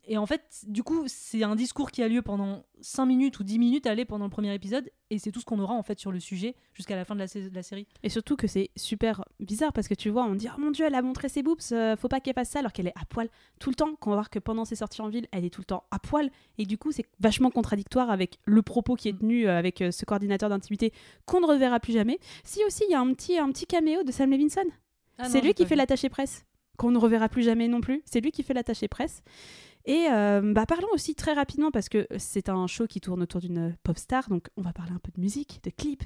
Et 0.09 0.17
en 0.17 0.25
fait, 0.25 0.63
du 0.67 0.83
coup, 0.83 1.03
c'est 1.07 1.43
un 1.43 1.55
discours 1.55 1.91
qui 1.91 2.01
a 2.01 2.07
lieu 2.07 2.21
pendant 2.21 2.63
5 2.79 3.05
minutes 3.05 3.39
ou 3.39 3.43
10 3.43 3.59
minutes, 3.59 3.87
aller 3.87 4.05
pendant 4.05 4.23
le 4.25 4.31
premier 4.31 4.53
épisode, 4.53 4.89
et 5.09 5.19
c'est 5.19 5.31
tout 5.33 5.41
ce 5.41 5.45
qu'on 5.45 5.59
aura 5.59 5.73
en 5.73 5.83
fait 5.83 5.99
sur 5.99 6.13
le 6.13 6.19
sujet 6.21 6.55
jusqu'à 6.73 6.95
la 6.95 7.03
fin 7.03 7.13
de 7.13 7.19
la, 7.19 7.27
sais- 7.27 7.49
de 7.49 7.53
la 7.55 7.61
série. 7.63 7.87
Et 8.03 8.09
surtout 8.09 8.37
que 8.37 8.47
c'est 8.47 8.69
super 8.77 9.25
bizarre 9.41 9.73
parce 9.73 9.89
que 9.89 9.93
tu 9.93 10.09
vois, 10.09 10.23
on 10.23 10.35
dit 10.35 10.47
oh 10.55 10.59
mon 10.61 10.71
dieu, 10.71 10.85
elle 10.85 10.95
a 10.95 11.01
montré 11.01 11.27
ses 11.27 11.43
boobs, 11.43 11.59
euh, 11.73 11.97
faut 11.97 12.07
pas 12.07 12.21
qu'elle 12.21 12.35
fasse 12.35 12.49
ça 12.51 12.59
alors 12.59 12.71
qu'elle 12.71 12.87
est 12.87 12.97
à 12.97 13.03
poil 13.05 13.27
tout 13.59 13.69
le 13.69 13.75
temps. 13.75 13.95
Qu'on 13.99 14.11
va 14.11 14.15
voir 14.15 14.29
que 14.29 14.39
pendant 14.39 14.63
ses 14.63 14.75
sorties 14.77 15.01
en 15.01 15.09
ville, 15.09 15.27
elle 15.33 15.43
est 15.43 15.49
tout 15.49 15.61
le 15.61 15.65
temps 15.65 15.83
à 15.91 15.99
poil. 15.99 16.29
Et 16.57 16.65
du 16.65 16.77
coup, 16.77 16.93
c'est 16.93 17.05
vachement 17.19 17.51
contradictoire 17.51 18.09
avec 18.09 18.37
le 18.45 18.61
propos 18.61 18.95
qui 18.95 19.09
est 19.09 19.17
tenu 19.19 19.45
euh, 19.47 19.57
avec 19.57 19.81
euh, 19.81 19.91
ce 19.91 20.05
coordinateur 20.05 20.49
d'intimité 20.49 20.93
qu'on 21.25 21.41
ne 21.41 21.47
reverra 21.47 21.79
plus 21.81 21.91
jamais. 21.93 22.17
Si 22.45 22.63
aussi, 22.65 22.83
il 22.87 22.91
y 22.91 22.95
a 22.95 23.01
un 23.01 23.13
petit, 23.13 23.37
un 23.37 23.51
petit 23.51 23.65
caméo 23.65 24.03
de 24.03 24.11
Sam 24.13 24.31
Levinson. 24.31 24.61
Ah 25.17 25.25
c'est 25.29 25.41
lui 25.41 25.53
qui 25.53 25.65
fait 25.65 25.75
l'attaché 25.75 26.07
presse, 26.09 26.45
qu'on 26.77 26.91
ne 26.91 26.97
reverra 26.97 27.27
plus 27.27 27.43
jamais 27.43 27.67
non 27.67 27.81
plus. 27.81 28.03
C'est 28.05 28.21
lui 28.21 28.31
qui 28.31 28.43
fait 28.43 28.53
l'attaché 28.53 28.87
presse. 28.87 29.21
Et 29.87 30.07
euh, 30.11 30.41
bah, 30.53 30.65
parlons 30.65 30.89
aussi 30.93 31.15
très 31.15 31.33
rapidement, 31.33 31.71
parce 31.71 31.87
que 31.87 32.07
c'est 32.17 32.49
un 32.49 32.67
show 32.67 32.87
qui 32.87 32.99
tourne 32.99 33.23
autour 33.23 33.39
d'une 33.39 33.75
pop 33.83 33.97
star, 33.97 34.29
donc 34.29 34.49
on 34.57 34.61
va 34.61 34.73
parler 34.73 34.91
un 34.91 34.99
peu 34.99 35.11
de 35.15 35.21
musique, 35.21 35.61
de 35.63 35.69
clips. 35.69 36.03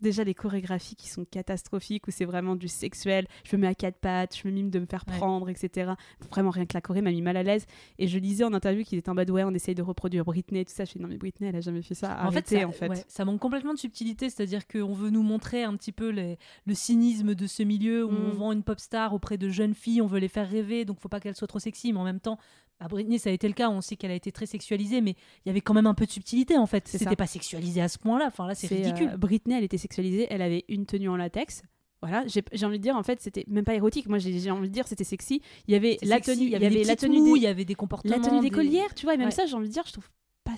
Déjà 0.00 0.22
les 0.22 0.34
chorégraphies 0.34 0.94
qui 0.94 1.08
sont 1.08 1.24
catastrophiques, 1.24 2.06
où 2.06 2.10
c'est 2.12 2.24
vraiment 2.24 2.54
du 2.54 2.68
sexuel, 2.68 3.26
je 3.44 3.56
me 3.56 3.62
mets 3.62 3.66
à 3.66 3.74
quatre 3.74 3.98
pattes, 3.98 4.36
je 4.36 4.46
me 4.46 4.52
mime 4.52 4.70
de 4.70 4.78
me 4.78 4.86
faire 4.86 5.04
Ouais. 5.08 5.16
prendre, 5.16 5.48
etc. 5.48 5.92
Vraiment 6.30 6.50
rien 6.50 6.66
que 6.66 6.74
la 6.74 6.80
choré 6.80 7.00
m'a 7.02 7.10
mis 7.10 7.22
mal 7.22 7.36
à 7.36 7.42
l'aise. 7.42 7.66
Et 7.98 8.06
je 8.06 8.18
lisais 8.18 8.44
en 8.44 8.52
interview 8.52 8.84
qu'il 8.84 8.98
était 8.98 9.10
en 9.10 9.14
mode 9.14 9.30
ouais, 9.30 9.42
on 9.44 9.52
essaye 9.54 9.74
de 9.74 9.82
reproduire 9.82 10.24
Britney, 10.24 10.64
tout 10.64 10.72
ça. 10.72 10.84
Je 10.84 10.92
fais 10.92 10.98
non 11.00 11.08
mais 11.08 11.16
Britney, 11.18 11.48
elle 11.48 11.56
a 11.56 11.60
jamais 11.60 11.82
fait 11.82 11.94
ça. 11.94 12.12
en 12.12 12.30
fait, 12.30 12.38
Arrêtez, 12.38 12.60
ça, 12.60 12.68
en 12.68 12.72
fait. 12.72 12.88
ouais, 12.88 13.04
ça 13.08 13.24
manque 13.24 13.40
complètement 13.40 13.74
de 13.74 13.78
subtilité, 13.78 14.30
c'est-à-dire 14.30 14.66
qu'on 14.68 14.92
veut 14.92 15.10
nous 15.10 15.22
montrer 15.22 15.64
un 15.64 15.74
petit 15.76 15.92
peu 15.92 16.10
les- 16.10 16.38
le 16.66 16.74
cynisme 16.74 17.34
de 17.34 17.46
ce 17.46 17.62
milieu 17.62 18.04
où 18.04 18.10
on 18.10 18.28
Mm. 18.28 18.36
vend 18.36 18.52
une 18.52 18.62
pop 18.62 18.78
star 18.78 19.14
auprès 19.14 19.36
de 19.38 19.48
jeunes 19.48 19.74
filles, 19.74 20.00
on 20.02 20.06
veut 20.06 20.20
les 20.20 20.28
faire 20.28 20.48
rêver, 20.48 20.84
donc 20.84 21.00
faut 21.00 21.08
pas 21.08 21.18
qu'elle 21.20 21.34
soit 21.34 21.48
trop 21.48 21.58
sexy, 21.58 21.92
mais 21.92 21.98
en 21.98 22.04
même 22.04 22.20
temps, 22.20 22.38
Britney, 22.86 23.18
ça 23.18 23.30
a 23.30 23.32
été 23.32 23.48
le 23.48 23.54
cas, 23.54 23.70
on 23.70 23.80
sait 23.80 23.96
qu'elle 23.96 24.12
a 24.12 24.14
été 24.14 24.30
très 24.30 24.46
sexualisée, 24.46 25.00
mais 25.00 25.16
il 25.44 25.48
y 25.48 25.50
avait 25.50 25.60
quand 25.60 25.74
même 25.74 25.86
un 25.88 25.94
peu 25.94 26.06
de 26.06 26.10
subtilité 26.12 26.56
en 26.56 26.66
fait. 26.66 26.86
C'était 26.86 27.16
pas 27.16 27.26
sexualisé 27.26 27.80
à 27.80 27.88
ce 27.88 27.98
point-là, 27.98 28.26
enfin 28.28 28.46
là, 28.46 28.54
c'est 28.54 28.68
ridicule. 28.68 29.10
euh, 29.14 29.16
Britney, 29.16 29.56
elle 29.56 29.64
était 29.64 29.78
sexualisée, 29.78 30.28
elle 30.30 30.42
avait 30.42 30.64
une 30.68 30.86
tenue 30.86 31.08
en 31.08 31.16
latex. 31.16 31.62
Voilà, 32.00 32.24
j'ai 32.28 32.64
envie 32.64 32.78
de 32.78 32.82
dire, 32.84 32.94
en 32.94 33.02
fait, 33.02 33.20
c'était 33.20 33.44
même 33.48 33.64
pas 33.64 33.74
érotique. 33.74 34.06
Moi, 34.08 34.18
j'ai 34.18 34.50
envie 34.52 34.68
de 34.68 34.72
dire, 34.72 34.86
c'était 34.86 35.02
sexy. 35.02 35.42
Il 35.66 35.72
y 35.72 35.74
avait 35.74 35.98
la 36.02 36.16
sexy, 36.16 36.30
tenue, 36.36 36.44
il 36.46 36.50
y 36.52 36.54
avait, 36.54 36.68
des 36.70 36.84
la 36.84 36.94
tenue 36.94 37.36
il 37.36 37.42
y 37.42 37.46
avait 37.48 37.64
des 37.64 37.74
comportements. 37.74 38.14
la 38.16 38.22
tenue 38.22 38.38
des- 38.40 38.50
tu 38.94 39.04
vois. 39.04 39.14
Et 39.14 39.16
même 39.16 39.26
Ouais. 39.26 39.30
ça, 39.32 39.46
j'ai 39.46 39.54
envie 39.56 39.66
de 39.66 39.72
dire, 39.72 39.82
je 39.84 39.90
trouve 39.94 40.08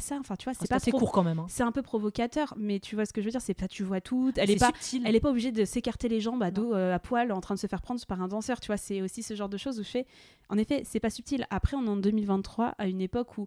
ça. 0.00 0.16
Enfin, 0.18 0.36
tu 0.36 0.44
vois, 0.44 0.54
c'est 0.54 0.68
pas 0.68 0.80
court 0.98 1.12
quand 1.12 1.22
même. 1.24 1.38
hein. 1.38 1.46
C'est 1.48 1.62
un 1.62 1.72
peu 1.72 1.82
provocateur, 1.82 2.54
mais 2.56 2.80
tu 2.80 2.94
vois 2.94 3.06
ce 3.06 3.12
que 3.12 3.20
je 3.20 3.26
veux 3.26 3.30
dire. 3.30 3.40
C'est 3.40 3.54
pas, 3.54 3.68
tu 3.68 3.82
vois 3.84 4.00
tout. 4.00 4.32
Elle 4.36 4.50
est 4.50 4.56
pas, 4.58 4.66
subtil. 4.66 5.02
elle 5.06 5.14
est 5.16 5.20
pas 5.20 5.30
obligée 5.30 5.52
de 5.52 5.64
s'écarter 5.64 6.08
les 6.08 6.20
jambes 6.20 6.42
à 6.42 6.50
dos 6.50 6.74
euh, 6.74 6.94
à 6.94 6.98
poil 6.98 7.32
en 7.32 7.40
train 7.40 7.54
de 7.54 7.60
se 7.60 7.66
faire 7.66 7.82
prendre 7.82 8.04
par 8.06 8.20
un 8.22 8.28
danseur. 8.28 8.60
Tu 8.60 8.66
vois, 8.68 8.76
c'est 8.76 9.02
aussi 9.02 9.22
ce 9.22 9.34
genre 9.34 9.48
de 9.48 9.56
choses 9.56 9.78
où 9.78 9.82
je 9.84 9.88
fais. 9.90 10.06
En 10.48 10.58
effet, 10.58 10.82
c'est 10.84 11.00
pas 11.00 11.10
subtil. 11.10 11.46
Après, 11.50 11.76
on 11.76 11.84
est 11.84 11.88
en 11.90 11.96
2023 11.96 12.74
à 12.78 12.86
une 12.88 13.00
époque 13.00 13.38
où 13.38 13.46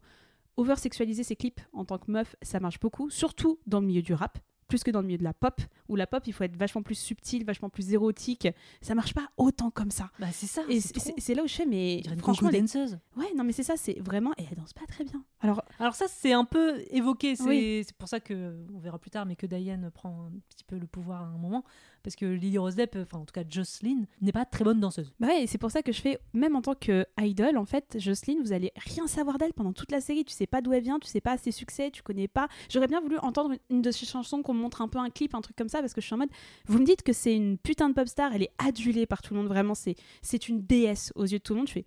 over-sexualiser 0.57 1.23
ses 1.23 1.35
clips 1.35 1.61
en 1.73 1.85
tant 1.85 1.97
que 1.97 2.11
meuf, 2.11 2.35
ça 2.41 2.59
marche 2.59 2.79
beaucoup, 2.79 3.09
surtout 3.09 3.59
dans 3.67 3.79
le 3.79 3.87
milieu 3.87 4.01
du 4.01 4.13
rap. 4.13 4.37
Plus 4.69 4.83
que 4.83 4.91
dans 4.91 5.01
le 5.01 5.07
milieu 5.07 5.17
de 5.19 5.23
la 5.23 5.33
pop, 5.33 5.61
où 5.89 5.95
la 5.95 6.07
pop, 6.07 6.23
il 6.25 6.33
faut 6.33 6.43
être 6.45 6.55
vachement 6.55 6.81
plus 6.81 6.95
subtil, 6.95 7.43
vachement 7.45 7.69
plus 7.69 7.91
érotique. 7.93 8.47
Ça 8.81 8.95
marche 8.95 9.13
pas 9.13 9.27
autant 9.37 9.69
comme 9.69 9.91
ça. 9.91 10.09
Bah, 10.19 10.27
c'est 10.31 10.47
ça. 10.47 10.61
Et 10.69 10.79
c'est 10.79 11.35
là 11.35 11.43
où 11.43 11.47
je 11.47 11.53
fais, 11.53 11.65
mais 11.65 12.01
franchement, 12.17 12.49
les- 12.49 12.61
danseuse. 12.61 12.97
ouais, 13.17 13.27
non, 13.35 13.43
mais 13.43 13.51
c'est 13.51 13.61
ça, 13.63 13.75
c'est 13.77 13.99
vraiment. 13.99 14.31
Et 14.39 14.45
elle 14.49 14.57
danse 14.57 14.73
pas 14.73 14.85
très 14.87 15.03
bien. 15.03 15.23
Alors, 15.43 15.61
Alors 15.77 15.93
ça, 15.93 16.05
c'est 16.07 16.31
un 16.31 16.45
peu 16.45 16.81
évoqué. 16.89 17.35
C'est 17.35 17.43
Oui. 17.43 17.83
c'est 17.85 17.95
pour 17.97 18.07
ça 18.07 18.19
que 18.21 18.55
on 18.73 18.79
verra 18.79 18.97
plus 18.97 19.11
tard, 19.11 19.25
mais 19.25 19.35
que 19.35 19.45
Diane 19.45 19.91
prend 19.93 20.27
un 20.27 20.31
petit 20.49 20.63
peu 20.63 20.77
le 20.77 20.87
pouvoir 20.87 21.21
à 21.21 21.25
un 21.25 21.37
moment, 21.37 21.63
parce 22.01 22.15
que 22.15 22.25
Lily 22.25 22.57
Rose 22.57 22.75
Depp, 22.75 22.97
enfin 23.01 23.19
en 23.19 23.25
tout 23.25 23.33
cas 23.33 23.43
Jocelyn, 23.47 24.05
n'est 24.21 24.31
pas 24.31 24.45
très 24.45 24.63
bonne 24.63 24.79
danseuse. 24.79 25.13
Bah 25.19 25.27
ouais, 25.27 25.43
et 25.43 25.47
c'est 25.47 25.57
pour 25.57 25.69
ça 25.69 25.83
que 25.83 25.91
je 25.91 25.99
fais, 26.01 26.17
même 26.33 26.55
en 26.55 26.61
tant 26.61 26.75
que 26.75 27.05
idol, 27.19 27.57
en 27.57 27.65
fait, 27.65 27.97
Jocelyne, 27.99 28.39
vous 28.41 28.53
allez 28.53 28.71
rien 28.77 29.05
savoir 29.05 29.37
d'elle 29.37 29.53
pendant 29.53 29.73
toute 29.73 29.91
la 29.91 29.99
série. 29.99 30.23
Tu 30.23 30.33
sais 30.33 30.47
pas 30.47 30.61
d'où 30.61 30.71
elle 30.71 30.83
vient, 30.83 30.97
tu 30.97 31.09
sais 31.09 31.21
pas 31.21 31.37
ses 31.37 31.51
succès, 31.51 31.91
tu 31.91 32.01
connais 32.03 32.29
pas. 32.29 32.47
J'aurais 32.69 32.87
bien 32.87 33.01
voulu 33.01 33.17
entendre 33.17 33.53
une 33.69 33.81
de 33.81 33.91
ses 33.91 34.05
chansons, 34.05 34.41
qu'on 34.43 34.53
me 34.53 34.61
montre 34.61 34.81
un 34.81 34.87
peu 34.87 34.99
un 34.99 35.09
clip, 35.09 35.35
un 35.35 35.41
truc 35.41 35.57
comme 35.57 35.69
ça, 35.69 35.81
parce 35.81 35.93
que 35.93 35.99
je 35.99 36.05
suis 36.05 36.15
en 36.15 36.19
mode, 36.19 36.31
vous 36.67 36.79
me 36.79 36.85
dites 36.85 37.03
que 37.03 37.11
c'est 37.11 37.35
une 37.35 37.57
putain 37.57 37.89
de 37.89 37.93
pop 37.95 38.07
star, 38.07 38.33
elle 38.33 38.43
est 38.43 38.53
adulée 38.59 39.05
par 39.05 39.21
tout 39.21 39.33
le 39.33 39.41
monde, 39.41 39.49
vraiment, 39.49 39.75
c'est 39.75 39.95
c'est 40.21 40.47
une 40.47 40.61
déesse 40.65 41.11
aux 41.15 41.25
yeux 41.25 41.39
de 41.39 41.43
tout 41.43 41.53
le 41.53 41.57
monde. 41.59 41.67
Je 41.67 41.73
fais, 41.73 41.85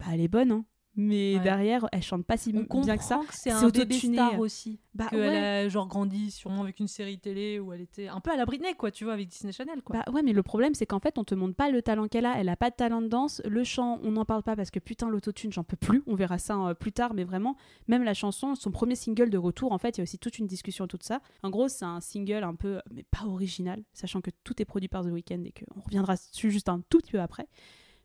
bah 0.00 0.06
elle 0.12 0.20
est 0.20 0.26
bonne, 0.28 0.50
hein. 0.50 0.64
Mais 0.94 1.36
Ouais. 1.36 1.42
derrière, 1.42 1.86
elle 1.90 2.02
chante 2.02 2.26
pas 2.26 2.36
si 2.36 2.54
On 2.68 2.80
bien 2.82 2.98
que 2.98 3.02
ça. 3.04 3.20
c'est 3.30 3.50
un 3.50 3.70
bébé 3.70 3.94
star 3.98 4.38
aussi, 4.38 4.78
Bah 4.94 5.06
qu'elle 5.08 5.20
ouais. 5.20 5.36
a 5.38 5.68
genre 5.70 5.86
grandi 5.88 6.30
sûrement 6.30 6.60
avec 6.62 6.80
une 6.80 6.86
série 6.88 7.18
télé 7.18 7.58
où 7.58 7.72
elle 7.72 7.80
était 7.80 8.08
un 8.08 8.20
peu 8.20 8.30
à 8.30 8.36
la 8.36 8.44
Britney, 8.44 8.74
quoi, 8.74 8.90
tu 8.90 9.04
vois, 9.04 9.14
avec 9.14 9.26
Disney 9.28 9.52
Channel, 9.54 9.80
quoi. 9.80 9.96
Bah 10.04 10.12
ouais, 10.12 10.22
mais 10.22 10.34
le 10.34 10.42
problème, 10.42 10.74
c'est 10.74 10.84
qu'en 10.84 11.00
fait, 11.00 11.16
on 11.16 11.24
te 11.24 11.34
montre 11.34 11.54
pas 11.54 11.70
le 11.70 11.80
talent 11.80 12.08
qu'elle 12.08 12.26
a. 12.26 12.38
Elle 12.38 12.50
a 12.50 12.56
pas 12.56 12.68
de 12.68 12.74
talent 12.76 13.00
de 13.00 13.08
danse. 13.08 13.40
Le 13.46 13.64
chant, 13.64 14.00
on 14.02 14.10
n'en 14.10 14.26
parle 14.26 14.42
pas 14.42 14.54
parce 14.54 14.70
que 14.70 14.80
putain, 14.80 15.08
l'autotune, 15.08 15.50
j'en 15.50 15.64
peux 15.64 15.78
plus. 15.78 16.02
On 16.06 16.14
verra 16.14 16.36
ça 16.36 16.58
euh, 16.58 16.74
plus 16.74 16.92
tard, 16.92 17.14
mais 17.14 17.24
vraiment, 17.24 17.56
même 17.88 18.02
la 18.02 18.12
chanson, 18.12 18.54
son 18.54 18.70
premier 18.70 18.94
single 18.94 19.30
de 19.30 19.38
retour, 19.38 19.72
en 19.72 19.78
fait, 19.78 19.96
il 19.96 20.00
y 20.00 20.02
a 20.02 20.04
aussi 20.04 20.18
toute 20.18 20.38
une 20.38 20.46
discussion, 20.46 20.86
tout 20.86 20.98
ça. 21.00 21.22
En 21.42 21.48
gros, 21.48 21.68
c'est 21.68 21.86
un 21.86 22.00
single 22.02 22.44
un 22.44 22.54
peu, 22.54 22.80
mais 22.90 23.02
pas 23.04 23.24
original, 23.24 23.82
sachant 23.94 24.20
que 24.20 24.30
tout 24.44 24.60
est 24.60 24.66
produit 24.66 24.88
par 24.88 25.02
The 25.04 25.08
Weeknd 25.08 25.42
et 25.44 25.52
qu'on 25.52 25.80
reviendra 25.80 26.16
dessus 26.16 26.50
juste 26.50 26.68
un 26.68 26.82
tout 26.90 26.98
petit 26.98 27.12
peu 27.12 27.20
après. 27.20 27.46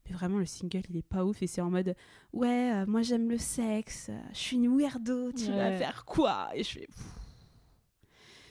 Mais 0.07 0.15
vraiment, 0.15 0.37
le 0.37 0.45
single, 0.45 0.83
il 0.89 0.97
est 0.97 1.01
pas 1.01 1.25
ouf 1.25 1.41
et 1.41 1.47
c'est 1.47 1.61
en 1.61 1.69
mode, 1.69 1.95
ouais, 2.33 2.71
euh, 2.73 2.85
moi 2.87 3.01
j'aime 3.01 3.29
le 3.29 3.37
sexe, 3.37 4.07
euh, 4.09 4.19
je 4.31 4.37
suis 4.37 4.55
une 4.57 4.77
weirdo, 4.77 5.31
tu 5.31 5.51
vas 5.51 5.75
faire 5.77 6.05
quoi? 6.05 6.49
Et 6.53 6.63
je 6.63 6.69
fais. 6.69 6.87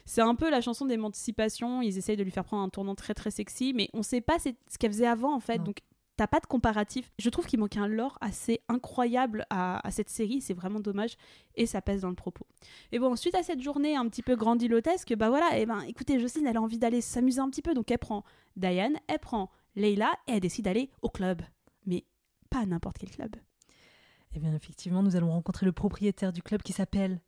C'est 0.04 0.20
un 0.20 0.36
peu 0.36 0.50
la 0.50 0.60
chanson 0.60 0.86
d'émancipation. 0.86 1.82
Ils 1.82 1.98
essayent 1.98 2.16
de 2.16 2.22
lui 2.22 2.30
faire 2.30 2.44
prendre 2.44 2.62
un 2.62 2.68
tournant 2.68 2.94
très 2.94 3.12
très 3.12 3.32
sexy, 3.32 3.72
mais 3.74 3.88
on 3.92 4.02
sait 4.02 4.20
pas 4.20 4.38
ce 4.38 4.50
qu'elle 4.78 4.92
faisait 4.92 5.06
avant 5.06 5.34
en 5.34 5.40
fait. 5.40 5.58
Non. 5.58 5.64
Donc 5.64 5.78
t'as 6.16 6.28
pas 6.28 6.38
de 6.38 6.46
comparatif. 6.46 7.10
Je 7.18 7.28
trouve 7.28 7.44
qu'il 7.46 7.58
manque 7.58 7.76
un 7.76 7.88
lore 7.88 8.16
assez 8.20 8.60
incroyable 8.68 9.46
à, 9.50 9.84
à 9.84 9.90
cette 9.90 10.08
série. 10.08 10.40
C'est 10.40 10.54
vraiment 10.54 10.78
dommage 10.78 11.16
et 11.56 11.66
ça 11.66 11.82
pèse 11.82 12.02
dans 12.02 12.08
le 12.08 12.14
propos. 12.14 12.46
Et 12.92 13.00
bon, 13.00 13.16
suite 13.16 13.34
à 13.34 13.42
cette 13.42 13.60
journée 13.60 13.96
un 13.96 14.08
petit 14.08 14.22
peu 14.22 14.36
grandiloquesque, 14.36 15.14
bah 15.16 15.28
voilà, 15.28 15.58
et 15.58 15.66
ben 15.66 15.80
écoutez, 15.80 16.20
Jocelyne, 16.20 16.46
elle 16.46 16.56
a 16.56 16.62
envie 16.62 16.78
d'aller 16.78 17.00
s'amuser 17.00 17.40
un 17.40 17.50
petit 17.50 17.62
peu, 17.62 17.74
donc 17.74 17.90
elle 17.90 17.98
prend 17.98 18.22
Diane, 18.54 18.96
elle 19.08 19.18
prend 19.18 19.50
Leila 19.76 20.12
et 20.26 20.32
elle 20.32 20.40
décide 20.40 20.64
d'aller 20.64 20.90
au 21.02 21.08
club. 21.08 21.42
Mais 21.86 22.04
pas 22.50 22.60
à 22.60 22.66
n'importe 22.66 22.98
quel 22.98 23.10
club. 23.10 23.36
Eh 24.34 24.38
bien, 24.38 24.54
effectivement, 24.54 25.02
nous 25.02 25.16
allons 25.16 25.30
rencontrer 25.30 25.64
le 25.66 25.72
propriétaire 25.72 26.32
du 26.32 26.42
club 26.42 26.62
qui 26.62 26.72
s'appelle 26.72 27.20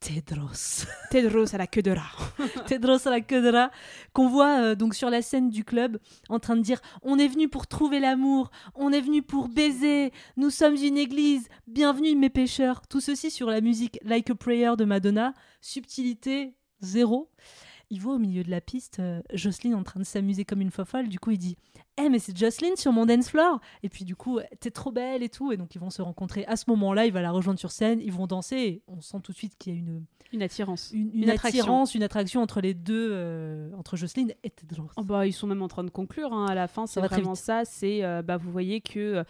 Tedros. 0.00 0.86
Tedros 1.10 1.54
à 1.54 1.58
la 1.58 1.68
queue 1.68 1.82
de 1.82 1.92
rat. 1.92 2.10
Tedros 2.66 3.06
à 3.06 3.10
la 3.10 3.20
queue 3.20 3.40
de 3.40 3.48
rat, 3.48 3.70
qu'on 4.12 4.28
voit 4.28 4.60
euh, 4.60 4.74
donc 4.74 4.94
sur 4.94 5.10
la 5.10 5.22
scène 5.22 5.50
du 5.50 5.64
club 5.64 5.98
en 6.28 6.40
train 6.40 6.56
de 6.56 6.62
dire 6.62 6.80
On 7.02 7.18
est 7.18 7.28
venu 7.28 7.48
pour 7.48 7.68
trouver 7.68 8.00
l'amour, 8.00 8.50
on 8.74 8.92
est 8.92 9.00
venu 9.00 9.22
pour 9.22 9.48
baiser, 9.48 10.12
nous 10.36 10.50
sommes 10.50 10.74
une 10.74 10.98
église, 10.98 11.48
bienvenue 11.68 12.16
mes 12.16 12.30
pécheurs. 12.30 12.82
Tout 12.88 13.00
ceci 13.00 13.30
sur 13.30 13.48
la 13.48 13.60
musique 13.60 13.98
Like 14.02 14.30
a 14.30 14.34
Prayer 14.34 14.72
de 14.76 14.84
Madonna, 14.84 15.34
subtilité 15.60 16.56
zéro. 16.80 17.30
Il 17.92 18.00
voit 18.00 18.14
au 18.14 18.18
milieu 18.18 18.42
de 18.42 18.50
la 18.50 18.62
piste 18.62 19.00
euh, 19.00 19.20
Jocelyne 19.34 19.74
en 19.74 19.82
train 19.82 20.00
de 20.00 20.04
s'amuser 20.04 20.46
comme 20.46 20.62
une 20.62 20.70
fofolle, 20.70 21.08
du 21.08 21.18
coup 21.20 21.30
il 21.30 21.36
dit 21.38 21.56
Eh, 22.00 22.08
mais 22.08 22.18
c'est 22.18 22.34
Jocelyne 22.36 22.74
sur 22.76 22.90
mon 22.90 23.04
dance 23.04 23.28
floor 23.28 23.60
Et 23.82 23.90
puis 23.90 24.06
du 24.06 24.16
coup, 24.16 24.40
t'es 24.60 24.70
trop 24.70 24.90
belle 24.90 25.22
et 25.22 25.28
tout. 25.28 25.52
Et 25.52 25.58
donc 25.58 25.74
ils 25.74 25.78
vont 25.78 25.90
se 25.90 26.00
rencontrer 26.00 26.46
à 26.46 26.56
ce 26.56 26.64
moment-là, 26.70 27.04
il 27.04 27.12
va 27.12 27.20
la 27.20 27.30
rejoindre 27.30 27.60
sur 27.60 27.70
scène, 27.70 28.00
ils 28.00 28.10
vont 28.10 28.26
danser. 28.26 28.56
Et 28.56 28.82
on 28.88 29.02
sent 29.02 29.18
tout 29.22 29.32
de 29.32 29.36
suite 29.36 29.56
qu'il 29.58 29.74
y 29.74 29.76
a 29.76 29.78
une, 29.78 30.04
Une 30.32 30.42
attirance. 30.42 30.90
une, 30.94 31.10
une 31.12 31.24
Une 31.24 31.30
attraction. 31.30 31.60
attirance, 31.60 31.94
une 31.94 32.02
attraction 32.02 32.40
entre 32.40 32.62
les 32.62 32.72
deux, 32.72 33.10
euh, 33.12 33.70
entre 33.76 33.96
Jocelyne 33.98 34.32
et 34.42 34.48
Tedros. 34.48 34.88
Oh 34.96 35.02
bah, 35.02 35.26
ils 35.26 35.32
sont 35.34 35.46
même 35.46 35.60
en 35.60 35.68
train 35.68 35.84
de 35.84 35.90
conclure 35.90 36.32
hein, 36.32 36.46
à 36.46 36.54
la 36.54 36.68
fin, 36.68 36.86
c'est 36.86 37.00
vraiment 37.02 37.34
ça. 37.34 37.66
C'est 37.66 38.02
euh, 38.04 38.22
bah, 38.22 38.38
vous 38.38 38.50
voyez 38.50 38.80
que 38.80 38.98
euh, 38.98 39.24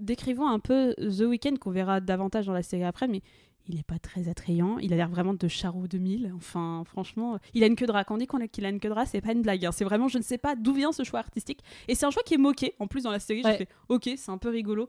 décrivons 0.00 0.46
un 0.48 0.58
peu 0.58 0.94
The 0.94 1.20
Weeknd 1.20 1.56
qu'on 1.60 1.70
verra 1.70 2.00
davantage 2.00 2.46
dans 2.46 2.54
la 2.54 2.62
série 2.62 2.84
après, 2.84 3.08
mais 3.08 3.20
il 3.68 3.78
est 3.78 3.82
pas 3.86 3.98
très 3.98 4.28
attrayant. 4.28 4.78
Il 4.78 4.92
a 4.92 4.96
l'air 4.96 5.08
vraiment 5.08 5.34
de 5.34 5.48
Charo 5.48 5.86
2000. 5.86 6.32
Enfin, 6.36 6.82
franchement, 6.86 7.38
il 7.54 7.62
a 7.64 7.66
une 7.66 7.76
queue 7.76 7.86
de 7.86 7.92
rat. 7.92 8.04
Quand 8.04 8.14
on 8.14 8.18
dit 8.18 8.26
qu'il 8.50 8.64
a 8.64 8.68
une 8.68 8.80
queue 8.80 8.88
de 8.88 8.94
rat, 8.94 9.06
c'est 9.06 9.20
pas 9.20 9.32
une 9.32 9.42
blague. 9.42 9.64
hein. 9.66 9.72
C'est 9.72 9.84
vraiment, 9.84 10.08
je 10.08 10.18
ne 10.18 10.22
sais 10.22 10.38
pas 10.38 10.54
d'où 10.56 10.72
vient 10.72 10.92
ce 10.92 11.04
choix 11.04 11.20
artistique. 11.20 11.60
Et 11.88 11.94
c'est 11.94 12.06
un 12.06 12.10
choix 12.10 12.22
qui 12.24 12.34
est 12.34 12.38
moqué. 12.38 12.74
En 12.78 12.86
plus, 12.86 13.02
dans 13.04 13.10
la 13.10 13.18
série, 13.20 13.42
Ouais. 13.44 13.52
j'ai 13.52 13.58
fait 13.58 13.68
OK, 13.88 14.08
c'est 14.16 14.30
un 14.30 14.38
peu 14.38 14.48
rigolo, 14.50 14.88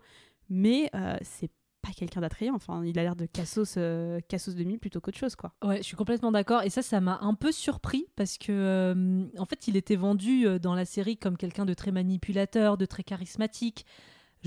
mais 0.49 0.89
euh, 0.95 1.15
c'est 1.21 1.49
pas 1.81 1.89
quelqu'un 1.95 2.21
d'attrayant. 2.21 2.55
Enfin, 2.55 2.83
il 2.83 2.97
a 2.99 3.03
l'air 3.03 3.15
de 3.15 3.25
Cassos, 3.25 3.75
euh, 3.77 4.19
Cassos 4.27 4.55
2000 4.55 4.79
plutôt 4.79 4.99
qu'autre 4.99 5.17
chose, 5.17 5.35
quoi. 5.35 5.53
Ouais, 5.63 5.77
je 5.77 5.83
suis 5.83 5.95
complètement 5.95 6.31
d'accord. 6.31 6.63
Et 6.63 6.69
ça, 6.69 6.81
ça 6.81 6.99
m'a 7.01 7.19
un 7.21 7.33
peu 7.33 7.51
surpris 7.51 8.07
parce 8.15 8.37
que, 8.37 8.51
euh, 8.51 9.25
en 9.37 9.45
fait, 9.45 9.67
il 9.67 9.77
était 9.77 9.95
vendu 9.95 10.45
euh, 10.47 10.59
dans 10.59 10.73
la 10.75 10.85
série 10.85 11.17
comme 11.17 11.37
quelqu'un 11.37 11.65
de 11.65 11.73
très 11.73 11.91
manipulateur, 11.91 12.77
de 12.77 12.85
très 12.85 13.03
charismatique. 13.03 13.85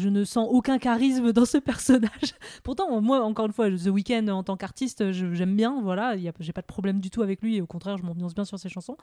Je 0.00 0.08
ne 0.08 0.24
sens 0.24 0.48
aucun 0.50 0.78
charisme 0.78 1.32
dans 1.32 1.44
ce 1.44 1.58
personnage. 1.58 2.34
Pourtant, 2.64 3.00
moi, 3.00 3.22
encore 3.22 3.46
une 3.46 3.52
fois, 3.52 3.70
The 3.70 3.86
Weeknd 3.88 4.28
en 4.28 4.42
tant 4.42 4.56
qu'artiste, 4.56 5.12
j'aime 5.12 5.54
bien. 5.56 5.80
Voilà, 5.82 6.14
j'ai 6.16 6.52
pas 6.52 6.62
de 6.62 6.66
problème 6.66 7.00
du 7.00 7.10
tout 7.10 7.22
avec 7.22 7.42
lui. 7.42 7.56
Et 7.56 7.60
au 7.60 7.66
contraire, 7.66 7.96
je 7.98 8.02
m'ambiance 8.02 8.34
bien 8.34 8.44
sur 8.44 8.58
ses 8.58 8.68
chansons. 8.68 8.96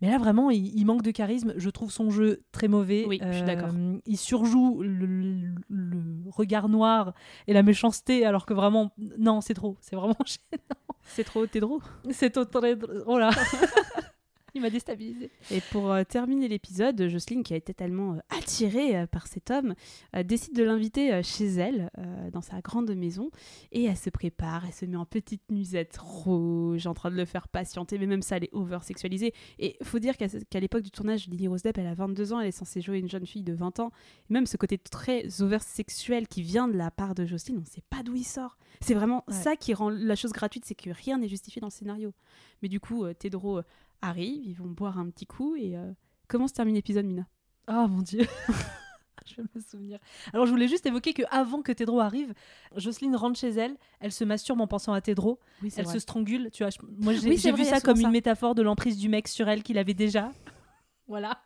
Mais 0.00 0.10
là, 0.10 0.18
vraiment, 0.18 0.50
il, 0.50 0.66
il 0.78 0.84
manque 0.84 1.02
de 1.02 1.10
charisme. 1.10 1.54
Je 1.56 1.70
trouve 1.70 1.90
son 1.90 2.10
jeu 2.10 2.42
très 2.52 2.68
mauvais. 2.68 3.04
Oui, 3.08 3.20
je 3.26 3.32
suis 3.32 3.42
d'accord. 3.44 3.70
Il 4.06 4.16
surjoue 4.18 4.82
le, 4.82 5.06
le- 5.06 5.54
le 5.68 6.02
regard 6.30 6.68
noir 6.68 7.14
et 7.46 7.52
la 7.52 7.62
méchanceté, 7.62 8.24
alors 8.26 8.46
que 8.46 8.54
vraiment, 8.54 8.92
non, 9.18 9.40
c'est 9.40 9.54
trop. 9.54 9.76
C'est 9.80 9.96
vraiment 9.96 10.16
C'est 11.04 11.24
trop, 11.24 11.46
t'es 11.46 11.58
drôle. 11.60 11.80
c'est 12.10 12.30
trop 12.30 12.44
très 12.44 12.76
drôle. 12.76 13.02
Oh 13.06 13.18
là 13.18 13.30
Il 14.54 14.60
m'a 14.60 14.68
déstabilisé. 14.68 15.30
Et 15.50 15.60
pour 15.70 15.90
euh, 15.90 16.04
terminer 16.04 16.46
l'épisode, 16.46 17.08
Jocelyne, 17.08 17.42
qui 17.42 17.54
a 17.54 17.56
été 17.56 17.72
tellement 17.72 18.14
euh, 18.14 18.18
attirée 18.38 18.96
euh, 18.98 19.06
par 19.06 19.26
cet 19.26 19.50
homme, 19.50 19.74
décide 20.24 20.54
de 20.54 20.62
l'inviter 20.62 21.22
chez 21.22 21.46
elle, 21.46 21.90
dans 22.32 22.42
sa 22.42 22.60
grande 22.60 22.94
maison. 22.94 23.30
Et 23.72 23.84
elle 23.84 23.96
se 23.96 24.10
prépare, 24.10 24.66
elle 24.66 24.72
se 24.74 24.84
met 24.84 24.96
en 24.96 25.06
petite 25.06 25.50
nuisette 25.50 25.96
rouge, 25.98 26.86
en 26.86 26.92
train 26.94 27.10
de 27.10 27.16
le 27.16 27.24
faire 27.24 27.48
patienter, 27.48 27.98
mais 27.98 28.06
même 28.06 28.20
ça, 28.22 28.36
elle 28.36 28.44
est 28.44 28.52
over-sexualisée. 28.52 29.32
Et 29.58 29.76
faut 29.82 29.98
dire 29.98 30.16
qu'à 30.16 30.60
l'époque 30.60 30.82
du 30.82 30.90
tournage, 30.90 31.28
Lily 31.28 31.48
Rose 31.48 31.62
Depp, 31.62 31.78
elle 31.78 31.86
a 31.86 31.94
22 31.94 32.32
ans, 32.32 32.40
elle 32.40 32.48
est 32.48 32.52
censée 32.52 32.80
jouer 32.82 32.98
une 32.98 33.08
jeune 33.08 33.26
fille 33.26 33.42
de 33.42 33.54
20 33.54 33.80
ans. 33.80 33.90
Et 34.28 34.32
même 34.34 34.46
ce 34.46 34.56
côté 34.56 34.76
très 34.78 35.40
over-sexuel 35.40 36.28
qui 36.28 36.42
vient 36.42 36.68
de 36.68 36.76
la 36.76 36.90
part 36.90 37.14
de 37.14 37.24
Jocelyne, 37.24 37.58
on 37.58 37.60
ne 37.62 37.66
sait 37.66 37.82
pas 37.88 38.02
d'où 38.02 38.14
il 38.14 38.24
sort. 38.24 38.58
C'est 38.80 38.94
vraiment 38.94 39.24
Ouais. 39.28 39.34
ça 39.34 39.56
qui 39.56 39.72
rend 39.74 39.88
la 39.90 40.16
chose 40.16 40.32
gratuite, 40.32 40.64
c'est 40.66 40.74
que 40.74 40.90
rien 40.90 41.18
n'est 41.18 41.28
justifié 41.28 41.60
dans 41.60 41.68
le 41.68 41.72
scénario. 41.72 42.12
Mais 42.62 42.68
du 42.68 42.80
coup, 42.80 43.04
Tedro 43.14 43.60
euh, 44.02 44.06
arrive, 44.08 44.44
ils 44.46 44.54
vont 44.54 44.68
boire 44.70 44.98
un 44.98 45.08
petit 45.10 45.26
coup 45.26 45.54
et 45.56 45.76
euh, 45.76 45.92
comment 46.28 46.48
se 46.48 46.54
termine 46.54 46.74
l'épisode, 46.74 47.06
Mina? 47.06 47.26
Ah 47.66 47.86
mon 47.86 48.02
dieu. 48.02 48.26
je 49.26 49.36
vais 49.36 49.44
me 49.54 49.60
souvenir. 49.60 49.98
Alors 50.32 50.46
je 50.46 50.50
voulais 50.50 50.68
juste 50.68 50.84
évoquer 50.86 51.12
que 51.14 51.22
avant 51.30 51.62
que 51.62 51.70
Tedro 51.72 52.00
arrive, 52.00 52.34
Jocelyne 52.76 53.14
rentre 53.16 53.38
chez 53.38 53.50
elle, 53.50 53.76
elle 54.00 54.12
se 54.12 54.24
masturbe 54.24 54.60
en 54.60 54.66
pensant 54.66 54.92
à 54.92 55.00
Tedro, 55.00 55.38
Oui, 55.62 55.72
elle 55.76 55.86
se 55.86 55.98
strangule, 55.98 56.50
tu 56.52 56.62
vois. 56.64 56.70
je- 56.70 56.78
Moi 56.98 57.12
j'ai 57.14 57.28
Oui, 57.28 57.36
vu 57.36 57.64
ça 57.64 57.80
comme 57.80 57.96
ça. 57.96 58.02
une 58.02 58.10
métaphore 58.10 58.54
de 58.54 58.62
l'emprise 58.62 58.96
du 58.98 59.08
mec 59.08 59.28
sur 59.28 59.48
elle 59.48 59.62
qu'il 59.62 59.78
avait 59.78 59.94
déjà. 59.94 60.32
voilà. 61.06 61.40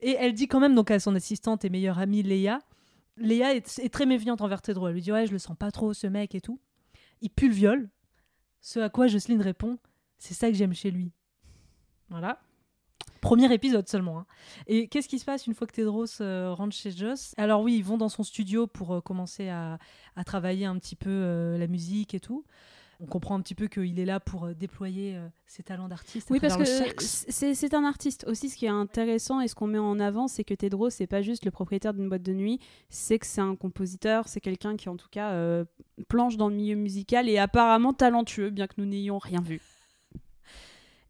Et 0.00 0.16
elle 0.18 0.34
dit 0.34 0.48
quand 0.48 0.60
même 0.60 0.74
donc 0.74 0.90
à 0.90 0.98
son 1.00 1.14
assistante 1.14 1.64
et 1.64 1.70
meilleure 1.70 1.98
amie 1.98 2.22
Léa, 2.22 2.58
Léa 3.16 3.54
est, 3.54 3.78
est 3.78 3.88
très 3.92 4.06
méfiante 4.06 4.40
envers 4.40 4.60
Tedro. 4.60 4.88
Elle 4.88 4.94
lui 4.94 5.02
dit 5.02 5.12
ouais 5.12 5.26
je 5.26 5.32
le 5.32 5.38
sens 5.38 5.56
pas 5.56 5.70
trop 5.70 5.94
ce 5.94 6.06
mec 6.08 6.34
et 6.34 6.40
tout. 6.40 6.58
Il 7.20 7.30
pue 7.30 7.48
le 7.48 7.54
viol. 7.54 7.90
Ce 8.60 8.80
à 8.80 8.88
quoi 8.90 9.06
Jocelyne 9.06 9.40
répond 9.42 9.78
c'est 10.18 10.34
ça 10.34 10.48
que 10.48 10.54
j'aime 10.56 10.72
chez 10.74 10.90
lui. 10.90 11.12
Voilà. 12.10 12.38
Premier 13.20 13.52
épisode 13.52 13.88
seulement. 13.88 14.18
hein. 14.18 14.26
Et 14.66 14.86
qu'est-ce 14.88 15.08
qui 15.08 15.18
se 15.18 15.24
passe 15.24 15.46
une 15.46 15.54
fois 15.54 15.66
que 15.66 15.72
Tedros 15.72 16.20
euh, 16.20 16.52
rentre 16.52 16.74
chez 16.76 16.90
Joss? 16.90 17.32
Alors 17.38 17.62
oui, 17.62 17.76
ils 17.76 17.84
vont 17.84 17.96
dans 17.96 18.10
son 18.10 18.22
studio 18.22 18.66
pour 18.66 18.92
euh, 18.92 19.00
commencer 19.00 19.48
à, 19.48 19.78
à 20.14 20.24
travailler 20.24 20.66
un 20.66 20.78
petit 20.78 20.94
peu 20.94 21.08
euh, 21.10 21.56
la 21.56 21.66
musique 21.66 22.14
et 22.14 22.20
tout. 22.20 22.44
On 23.00 23.06
comprend 23.06 23.34
un 23.34 23.40
petit 23.40 23.54
peu 23.56 23.66
qu'il 23.66 23.98
est 23.98 24.04
là 24.04 24.20
pour 24.20 24.54
déployer 24.54 25.18
ses 25.46 25.64
talents 25.64 25.88
d'artiste. 25.88 26.28
Oui, 26.30 26.38
parce 26.38 26.56
que 26.56 26.64
c'est 26.64 27.74
un 27.74 27.84
artiste. 27.84 28.24
Aussi, 28.28 28.48
ce 28.48 28.56
qui 28.56 28.66
est 28.66 28.68
intéressant 28.68 29.40
et 29.40 29.48
ce 29.48 29.56
qu'on 29.56 29.66
met 29.66 29.78
en 29.78 29.98
avant, 29.98 30.28
c'est 30.28 30.44
que 30.44 30.54
Tedros, 30.54 30.90
c'est 30.90 31.08
pas 31.08 31.20
juste 31.20 31.44
le 31.44 31.50
propriétaire 31.50 31.92
d'une 31.92 32.08
boîte 32.08 32.22
de 32.22 32.32
nuit, 32.32 32.60
c'est 32.90 33.18
que 33.18 33.26
c'est 33.26 33.40
un 33.40 33.56
compositeur, 33.56 34.28
c'est 34.28 34.40
quelqu'un 34.40 34.76
qui, 34.76 34.88
en 34.88 34.96
tout 34.96 35.08
cas, 35.10 35.34
planche 36.08 36.36
dans 36.36 36.48
le 36.48 36.54
milieu 36.54 36.76
musical 36.76 37.28
et 37.28 37.36
apparemment 37.36 37.92
talentueux, 37.92 38.50
bien 38.50 38.68
que 38.68 38.74
nous 38.78 38.86
n'ayons 38.86 39.18
rien 39.18 39.40
vu. 39.42 39.60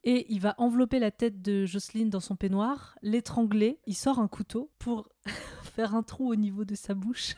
Et 0.06 0.26
il 0.32 0.40
va 0.40 0.54
envelopper 0.58 0.98
la 0.98 1.10
tête 1.10 1.40
de 1.40 1.64
Jocelyne 1.64 2.10
dans 2.10 2.20
son 2.20 2.36
peignoir, 2.36 2.96
l'étrangler. 3.02 3.78
Il 3.86 3.94
sort 3.94 4.18
un 4.18 4.28
couteau 4.28 4.70
pour 4.78 5.08
faire 5.62 5.94
un 5.94 6.02
trou 6.02 6.30
au 6.30 6.36
niveau 6.36 6.64
de 6.64 6.74
sa 6.74 6.94
bouche. 6.94 7.34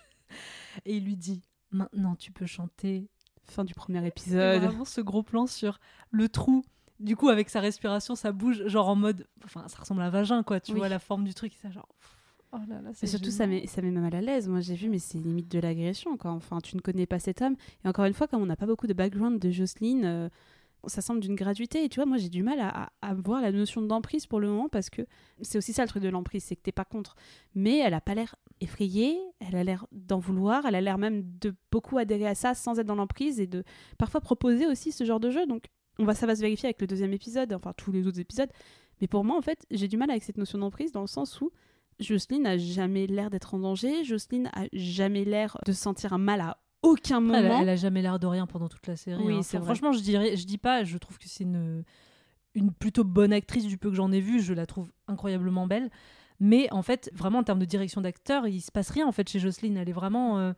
Et 0.84 0.96
il 0.96 1.04
lui 1.04 1.16
dit 1.16 1.42
Maintenant 1.70 2.16
tu 2.16 2.32
peux 2.32 2.46
chanter. 2.46 3.08
Fin 3.44 3.64
du 3.64 3.74
premier 3.74 4.02
Et 4.04 4.08
épisode. 4.08 4.62
vraiment 4.62 4.84
ce 4.84 5.00
gros 5.00 5.22
plan 5.22 5.46
sur 5.46 5.78
le 6.10 6.28
trou. 6.28 6.64
Du 6.98 7.14
coup, 7.14 7.28
avec 7.28 7.48
sa 7.50 7.60
respiration, 7.60 8.16
ça 8.16 8.32
bouge, 8.32 8.66
genre 8.66 8.88
en 8.88 8.96
mode. 8.96 9.28
Enfin, 9.44 9.68
ça 9.68 9.78
ressemble 9.78 10.00
à 10.02 10.06
un 10.06 10.10
vagin, 10.10 10.42
quoi. 10.42 10.58
Tu 10.60 10.72
Oui. 10.72 10.78
vois 10.78 10.88
la 10.88 10.98
forme 10.98 11.24
du 11.24 11.34
truc. 11.34 11.52
Ça, 11.62 11.70
genre. 11.70 11.86
Oh 12.52 12.58
là 12.68 12.80
là, 12.80 12.90
Et 12.90 12.94
c'est 12.94 13.06
surtout, 13.06 13.26
génial. 13.26 13.36
ça 13.38 13.46
met, 13.46 13.66
ça 13.66 13.82
met 13.82 13.90
mal 13.90 14.14
à 14.14 14.20
l'aise. 14.22 14.48
Moi, 14.48 14.60
j'ai 14.60 14.74
vu, 14.74 14.88
mais 14.88 14.98
c'est 14.98 15.18
limite 15.18 15.48
de 15.48 15.58
l'agression, 15.60 16.16
quoi. 16.16 16.30
Enfin, 16.32 16.58
tu 16.60 16.74
ne 16.74 16.80
connais 16.80 17.06
pas 17.06 17.18
cet 17.20 17.42
homme. 17.42 17.54
Et 17.84 17.88
encore 17.88 18.06
une 18.06 18.14
fois, 18.14 18.26
comme 18.26 18.40
on 18.42 18.46
n'a 18.46 18.56
pas 18.56 18.66
beaucoup 18.66 18.86
de 18.86 18.94
background 18.94 19.38
de 19.38 19.50
Jocelyne, 19.50 20.04
euh, 20.04 20.28
ça 20.86 21.02
semble 21.02 21.20
d'une 21.20 21.34
gratuité. 21.34 21.84
Et 21.84 21.88
tu 21.88 21.96
vois, 21.96 22.06
moi, 22.06 22.16
j'ai 22.16 22.28
du 22.28 22.42
mal 22.42 22.60
à, 22.60 23.14
voir 23.14 23.40
la 23.40 23.52
notion 23.52 23.82
d'emprise 23.82 24.26
pour 24.26 24.40
le 24.40 24.48
moment 24.48 24.68
parce 24.68 24.90
que 24.90 25.02
c'est 25.42 25.58
aussi 25.58 25.72
ça 25.72 25.82
le 25.82 25.88
truc 25.88 26.02
de 26.02 26.08
l'emprise, 26.08 26.44
c'est 26.44 26.56
que 26.56 26.62
t'es 26.62 26.72
pas 26.72 26.84
contre. 26.84 27.16
Mais 27.54 27.78
elle 27.78 27.94
a 27.94 28.00
pas 28.00 28.14
l'air 28.14 28.36
effrayée, 28.60 29.18
elle 29.40 29.56
a 29.56 29.64
l'air 29.64 29.86
d'en 29.92 30.18
vouloir, 30.18 30.66
elle 30.66 30.74
a 30.74 30.80
l'air 30.80 30.98
même 30.98 31.22
de 31.40 31.54
beaucoup 31.70 31.98
adhérer 31.98 32.26
à 32.26 32.34
ça 32.34 32.54
sans 32.54 32.78
être 32.78 32.86
dans 32.86 32.94
l'emprise 32.94 33.40
et 33.40 33.46
de 33.46 33.64
parfois 33.98 34.20
proposer 34.20 34.66
aussi 34.66 34.92
ce 34.92 35.04
genre 35.04 35.20
de 35.20 35.30
jeu. 35.30 35.46
Donc, 35.46 35.66
on 35.98 36.04
va, 36.04 36.14
ça 36.14 36.26
va 36.26 36.36
se 36.36 36.40
vérifier 36.40 36.68
avec 36.68 36.80
le 36.80 36.86
deuxième 36.86 37.12
épisode, 37.12 37.52
enfin 37.52 37.72
tous 37.76 37.92
les 37.92 38.06
autres 38.06 38.20
épisodes. 38.20 38.50
Mais 39.00 39.06
pour 39.06 39.24
moi, 39.24 39.36
en 39.36 39.42
fait, 39.42 39.66
j'ai 39.70 39.88
du 39.88 39.96
mal 39.96 40.10
avec 40.10 40.22
cette 40.22 40.38
notion 40.38 40.58
d'emprise 40.58 40.92
dans 40.92 41.02
le 41.02 41.06
sens 41.06 41.40
où 41.40 41.50
Jocelyne 42.00 42.42
n'a 42.42 42.58
jamais 42.58 43.06
l'air 43.06 43.30
d'être 43.30 43.54
en 43.54 43.58
danger, 43.58 44.04
Jocelyne 44.04 44.50
a 44.54 44.66
jamais 44.72 45.24
l'air 45.24 45.56
de 45.64 45.72
sentir 45.72 46.12
un 46.12 46.18
mal 46.18 46.40
à 46.40 46.58
aucun 46.86 47.20
moment. 47.20 47.34
Elle, 47.38 47.46
a- 47.50 47.62
elle 47.62 47.68
a 47.68 47.76
jamais 47.76 48.02
l'air 48.02 48.18
de 48.18 48.26
rien 48.26 48.46
pendant 48.46 48.68
toute 48.68 48.86
la 48.86 48.96
série. 48.96 49.22
Oui, 49.22 49.36
hein. 49.36 49.42
c'est. 49.42 49.58
Franchement, 49.60 49.92
je 49.92 50.00
dirais, 50.00 50.36
je 50.36 50.46
dis 50.46 50.58
pas, 50.58 50.84
je 50.84 50.96
trouve 50.98 51.18
que 51.18 51.28
c'est 51.28 51.44
une, 51.44 51.84
une 52.54 52.72
plutôt 52.72 53.04
bonne 53.04 53.32
actrice 53.32 53.66
du 53.66 53.78
peu 53.78 53.90
que 53.90 53.96
j'en 53.96 54.12
ai 54.12 54.20
vu. 54.20 54.40
Je 54.40 54.52
la 54.54 54.66
trouve 54.66 54.90
incroyablement 55.08 55.66
belle. 55.66 55.90
Mais 56.40 56.68
en 56.72 56.82
fait, 56.82 57.10
vraiment 57.14 57.38
en 57.38 57.44
termes 57.44 57.58
de 57.58 57.64
direction 57.64 58.00
d'acteur, 58.00 58.46
il 58.46 58.60
se 58.60 58.70
passe 58.70 58.90
rien 58.90 59.06
en 59.06 59.12
fait 59.12 59.28
chez 59.28 59.38
Jocelyne. 59.38 59.76
Elle 59.78 59.88
est 59.88 59.92
vraiment, 59.92 60.38
euh, 60.38 60.52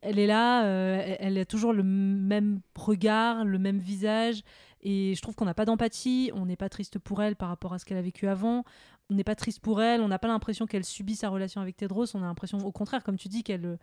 elle 0.00 0.18
est 0.18 0.28
là, 0.28 0.64
euh, 0.64 1.16
elle, 1.18 1.36
a 1.38 1.44
toujours 1.44 1.72
le 1.72 1.82
même 1.82 2.60
regard, 2.76 3.44
le 3.44 3.58
même 3.58 3.78
visage. 3.78 4.42
Et 4.80 5.14
je 5.16 5.20
trouve 5.20 5.34
qu'on 5.34 5.44
n'a 5.44 5.54
pas 5.54 5.64
d'empathie, 5.64 6.30
on 6.34 6.46
n'est 6.46 6.54
pas 6.56 6.68
triste 6.68 7.00
pour 7.00 7.20
elle 7.20 7.34
par 7.34 7.48
rapport 7.48 7.74
à 7.74 7.80
ce 7.80 7.84
qu'elle 7.84 7.98
a 7.98 8.02
vécu 8.02 8.28
avant. 8.28 8.62
On 9.10 9.14
n'est 9.14 9.24
pas 9.24 9.34
triste 9.34 9.58
pour 9.58 9.82
elle, 9.82 10.02
on 10.02 10.08
n'a 10.08 10.20
pas 10.20 10.28
l'impression 10.28 10.66
qu'elle 10.66 10.84
subit 10.84 11.16
sa 11.16 11.30
relation 11.30 11.60
avec 11.60 11.76
Tedros. 11.76 12.14
On 12.14 12.22
a 12.22 12.26
l'impression, 12.26 12.58
au 12.58 12.70
contraire, 12.70 13.02
comme 13.02 13.16
tu 13.16 13.26
dis, 13.26 13.42
qu'elle 13.42 13.76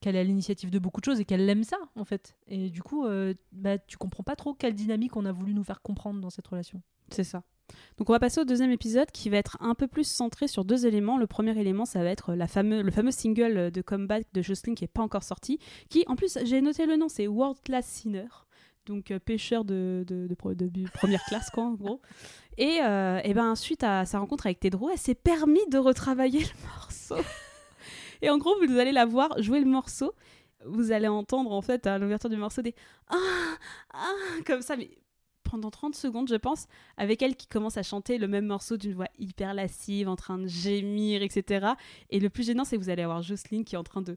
qu'elle 0.00 0.16
est 0.16 0.20
à 0.20 0.24
l'initiative 0.24 0.70
de 0.70 0.78
beaucoup 0.78 1.00
de 1.00 1.04
choses 1.04 1.20
et 1.20 1.24
qu'elle 1.24 1.48
aime 1.48 1.64
ça 1.64 1.78
en 1.94 2.04
fait. 2.04 2.36
Et 2.48 2.70
du 2.70 2.82
coup, 2.82 3.06
euh, 3.06 3.34
bah, 3.52 3.78
tu 3.78 3.96
comprends 3.96 4.22
pas 4.22 4.36
trop 4.36 4.54
quelle 4.54 4.74
dynamique 4.74 5.16
on 5.16 5.24
a 5.24 5.32
voulu 5.32 5.54
nous 5.54 5.64
faire 5.64 5.82
comprendre 5.82 6.20
dans 6.20 6.30
cette 6.30 6.46
relation. 6.46 6.82
C'est 7.10 7.24
ça. 7.24 7.42
Donc 7.98 8.10
on 8.10 8.12
va 8.12 8.20
passer 8.20 8.40
au 8.40 8.44
deuxième 8.44 8.70
épisode 8.70 9.10
qui 9.10 9.28
va 9.28 9.38
être 9.38 9.56
un 9.60 9.74
peu 9.74 9.88
plus 9.88 10.04
centré 10.04 10.48
sur 10.48 10.64
deux 10.64 10.86
éléments. 10.86 11.18
Le 11.18 11.26
premier 11.26 11.58
élément, 11.58 11.84
ça 11.84 12.02
va 12.02 12.10
être 12.10 12.34
la 12.34 12.46
fameux, 12.46 12.82
le 12.82 12.90
fameux 12.90 13.10
single 13.10 13.70
de 13.70 13.82
comeback 13.82 14.26
de 14.32 14.42
Jocelyn 14.42 14.74
qui 14.74 14.84
est 14.84 14.88
pas 14.88 15.02
encore 15.02 15.24
sorti, 15.24 15.58
qui 15.88 16.04
en 16.06 16.16
plus 16.16 16.38
j'ai 16.44 16.60
noté 16.60 16.86
le 16.86 16.96
nom, 16.96 17.08
c'est 17.08 17.26
World 17.26 17.58
Class 17.64 17.86
Sinner, 17.86 18.28
donc 18.86 19.10
euh, 19.10 19.18
pêcheur 19.18 19.64
de, 19.64 20.04
de, 20.06 20.28
première 20.94 21.22
classe 21.24 21.50
quoi 21.50 21.64
en 21.64 21.74
gros. 21.74 22.00
Et, 22.56 22.78
euh, 22.82 23.20
et 23.24 23.34
ben 23.34 23.54
suite 23.54 23.82
à 23.82 24.04
sa 24.06 24.18
rencontre 24.18 24.46
avec 24.46 24.60
Tedro, 24.60 24.90
elle 24.90 24.98
s'est 24.98 25.14
permis 25.14 25.66
de 25.70 25.78
retravailler 25.78 26.40
le 26.40 26.68
morceau. 26.68 27.16
Et 28.22 28.30
en 28.30 28.38
gros, 28.38 28.54
vous 28.64 28.78
allez 28.78 28.92
la 28.92 29.06
voir 29.06 29.40
jouer 29.42 29.60
le 29.60 29.66
morceau. 29.66 30.14
Vous 30.64 30.90
allez 30.90 31.08
entendre 31.08 31.52
en 31.52 31.62
fait 31.62 31.86
à 31.86 31.98
l'ouverture 31.98 32.30
du 32.30 32.36
morceau 32.36 32.62
des 32.62 32.74
ah 33.08 33.16
ah 33.92 34.14
comme 34.46 34.62
ça, 34.62 34.76
mais 34.76 34.90
pendant 35.42 35.70
30 35.70 35.94
secondes, 35.94 36.28
je 36.28 36.34
pense, 36.34 36.66
avec 36.96 37.22
elle 37.22 37.36
qui 37.36 37.46
commence 37.46 37.76
à 37.76 37.82
chanter 37.82 38.18
le 38.18 38.26
même 38.26 38.46
morceau 38.46 38.76
d'une 38.76 38.94
voix 38.94 39.08
hyper 39.18 39.54
lascive, 39.54 40.08
en 40.08 40.16
train 40.16 40.38
de 40.38 40.46
gémir, 40.46 41.22
etc. 41.22 41.68
Et 42.10 42.18
le 42.20 42.28
plus 42.28 42.46
gênant, 42.46 42.64
c'est 42.64 42.76
que 42.76 42.82
vous 42.82 42.90
allez 42.90 43.02
avoir 43.02 43.22
Jocelyne 43.22 43.64
qui 43.64 43.76
est 43.76 43.78
en 43.78 43.84
train 43.84 44.02
de, 44.02 44.16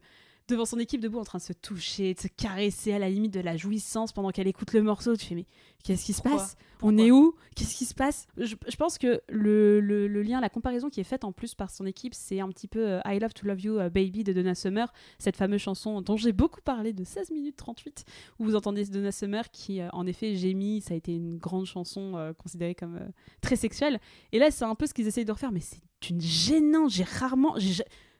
devant 0.49 0.65
son 0.65 0.79
équipe 0.79 0.99
debout, 1.01 1.19
en 1.19 1.23
train 1.23 1.37
de 1.37 1.43
se 1.43 1.53
toucher, 1.53 2.13
de 2.13 2.19
se 2.19 2.27
caresser 2.27 2.91
à 2.93 2.99
la 2.99 3.09
limite 3.09 3.33
de 3.33 3.39
la 3.39 3.55
jouissance 3.57 4.11
pendant 4.11 4.31
qu'elle 4.31 4.47
écoute 4.47 4.73
le 4.73 4.81
morceau. 4.81 5.15
Tu 5.15 5.25
fais, 5.25 5.35
mais 5.35 5.45
qu'est-ce 5.83 6.05
qui 6.05 6.13
se 6.13 6.21
Pourquoi 6.21 6.39
passe? 6.41 6.57
On 6.81 6.97
est 6.97 7.11
où? 7.11 7.35
Qu'est-ce 7.55 7.75
qui 7.75 7.83
se 7.85 7.93
passe? 7.93 8.25
Je, 8.37 8.55
je 8.67 8.75
pense 8.77 8.97
que 8.97 9.21
le, 9.29 9.79
le- 9.81 10.07
le 10.07 10.21
lien, 10.21 10.39
la 10.39 10.49
comparaison 10.49 10.89
qui 10.89 11.01
est 11.01 11.03
faite 11.05 11.23
en 11.25 11.31
plus 11.33 11.53
par 11.55 11.69
son 11.69 11.85
équipe, 11.85 12.13
c'est 12.13 12.39
un 12.39 12.47
petit 12.49 12.67
peu 12.69 12.87
euh, 12.87 12.99
I 13.05 13.19
Love 13.19 13.33
to 13.33 13.45
Love 13.47 13.59
You 13.61 13.77
euh, 13.79 13.89
Baby 13.89 14.23
de 14.23 14.31
Donna 14.33 14.55
Summer, 14.55 14.91
cette 15.17 15.35
fameuse 15.35 15.59
chanson 15.61 16.01
dont 16.01 16.15
j'ai 16.15 16.31
beaucoup 16.31 16.61
parlé 16.61 16.93
de 16.93 17.03
16 17.03 17.31
minutes 17.31 17.57
38, 17.57 18.05
où 18.39 18.45
vous 18.45 18.55
entendez 18.55 18.85
Donna 18.85 19.11
Summer 19.11 19.49
qui, 19.51 19.81
euh, 19.81 19.89
en 19.91 20.07
effet, 20.07 20.35
gémit. 20.35 20.81
Ça 20.81 20.93
a 20.93 20.97
été 20.97 21.13
une 21.13 21.37
grande 21.37 21.65
chanson 21.65 22.13
euh, 22.15 22.33
considérée 22.33 22.75
comme 22.75 22.99
très 23.41 23.55
sexuelle. 23.57 23.99
Et 24.31 24.39
là, 24.39 24.51
c'est 24.51 24.65
un 24.65 24.75
peu 24.75 24.85
ce 24.87 24.93
qu'ils 24.93 25.07
essayent 25.07 25.25
de 25.25 25.31
refaire, 25.33 25.51
mais 25.51 25.59
c'est 25.59 25.81
une 26.09 26.21
gênante. 26.21 26.91
J'ai 26.91 27.03
rarement. 27.03 27.55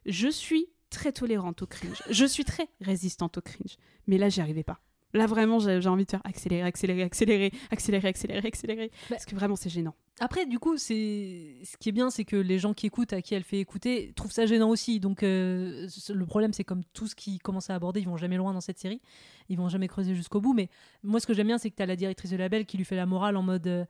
je 0.06 0.28
suis 0.30 0.68
très 0.90 1.12
tolérante 1.12 1.62
au 1.62 1.68
cringe. 1.68 2.02
Je 2.10 2.26
suis 2.26 2.46
très 2.46 2.68
résistante 2.82 3.38
au 3.38 3.42
cringe. 3.42 3.78
Mais 4.08 4.18
là, 4.18 4.30
j'y 4.30 4.42
arrivais 4.42 4.64
pas. 4.64 4.82
Là, 5.14 5.26
vraiment, 5.26 5.58
j'ai 5.58 5.88
envie 5.88 6.06
de 6.06 6.12
faire 6.12 6.22
accélérer, 6.24 6.62
accélérer, 6.62 7.02
accélérer, 7.02 7.52
accélérer, 7.72 8.08
accélérer, 8.08 8.48
accélérer. 8.48 8.92
Parce 9.10 9.26
que 9.26 9.34
vraiment, 9.34 9.56
c'est 9.56 9.70
gênant. 9.70 9.96
Après, 10.20 10.46
du 10.46 10.60
coup, 10.60 10.78
c'est 10.78 11.56
ce 11.64 11.78
qui 11.80 11.90
est 11.90 11.92
bien, 11.92 12.12
c'est 12.12 12.26
que 12.26 12.36
les 12.36 12.60
gens 12.60 12.76
qui 12.76 12.86
écoutent, 12.86 13.14
à 13.14 13.22
qui 13.24 13.34
elle 13.34 13.44
fait 13.44 13.60
écouter, 13.60 14.14
trouvent 14.16 14.32
ça 14.32 14.46
gênant 14.46 14.70
aussi. 14.70 15.00
Donc, 15.00 15.24
euh, 15.24 15.88
le 16.14 16.26
problème, 16.28 16.54
c'est 16.54 16.64
comme 16.64 16.84
tout 16.94 17.08
ce 17.08 17.16
qu'ils 17.16 17.42
commencent 17.42 17.72
à 17.72 17.76
aborder, 17.76 18.02
ils 18.02 18.08
vont 18.08 18.18
jamais 18.18 18.38
loin 18.38 18.54
dans 18.54 18.62
cette 18.62 18.78
série. 18.78 19.02
Ils 19.48 19.58
vont 19.58 19.70
jamais 19.70 19.88
creuser 19.88 20.14
jusqu'au 20.14 20.42
bout. 20.42 20.54
Mais 20.54 20.70
moi, 21.02 21.20
ce 21.20 21.26
que 21.26 21.34
j'aime 21.34 21.48
bien, 21.48 21.58
c'est 21.58 21.72
que 21.72 21.76
tu 21.76 21.82
as 21.82 21.88
la 21.88 21.96
directrice 21.96 22.30
de 22.30 22.38
label 22.38 22.68
qui 22.68 22.78
lui 22.78 22.86
fait 22.86 22.96
la 22.98 23.08
morale 23.08 23.36
en 23.36 23.42
mode. 23.42 23.66
euh, 23.66 23.86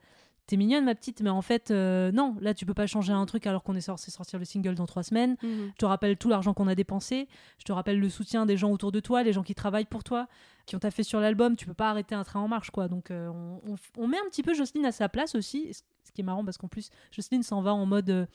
T'es 0.49 0.57
mignonne, 0.57 0.83
ma 0.83 0.95
petite, 0.95 1.21
mais 1.21 1.29
en 1.29 1.43
fait, 1.43 1.69
euh, 1.69 2.11
non, 2.11 2.35
là, 2.41 2.55
tu 2.55 2.65
peux 2.65 2.73
pas 2.73 2.87
changer 2.87 3.13
un 3.13 3.23
truc 3.27 3.45
alors 3.45 3.61
qu'on 3.61 3.75
est 3.75 3.81
censé 3.81 4.09
sortir 4.09 4.39
le 4.39 4.45
single 4.45 4.73
dans 4.73 4.87
trois 4.87 5.03
semaines. 5.03 5.37
Je 5.43 5.77
te 5.77 5.85
rappelle 5.85 6.17
tout 6.17 6.27
l'argent 6.27 6.55
qu'on 6.55 6.67
a 6.67 6.73
dépensé. 6.73 7.27
Je 7.59 7.65
te 7.65 7.71
rappelle 7.71 7.99
le 7.99 8.09
soutien 8.09 8.47
des 8.47 8.57
gens 8.57 8.71
autour 8.71 8.91
de 8.91 8.99
toi, 8.99 9.21
les 9.21 9.31
gens 9.31 9.43
qui 9.43 9.53
travaillent 9.53 9.85
pour 9.85 10.03
toi, 10.03 10.27
qui 10.65 10.75
ont 10.75 10.79
taffé 10.79 11.03
sur 11.03 11.19
l'album. 11.19 11.55
Tu 11.55 11.67
peux 11.67 11.75
pas 11.75 11.91
arrêter 11.91 12.15
un 12.15 12.23
train 12.23 12.39
en 12.39 12.47
marche, 12.47 12.71
quoi. 12.71 12.87
Donc, 12.87 13.11
euh, 13.11 13.27
on, 13.29 13.61
on- 13.73 13.75
on 13.97 14.07
met 14.07 14.17
un 14.17 14.27
petit 14.31 14.41
peu 14.41 14.55
Jocelyne 14.55 14.87
à 14.87 14.91
sa 14.91 15.07
place 15.07 15.35
aussi. 15.35 15.71
Ce 15.71 16.11
qui 16.11 16.21
est 16.21 16.23
marrant 16.23 16.43
parce 16.43 16.57
qu'en 16.57 16.67
plus, 16.67 16.89
Jocelyne 17.11 17.43
s'en 17.43 17.61
va 17.61 17.75
en 17.75 17.85
mode. 17.85 18.09
euh, 18.09 18.25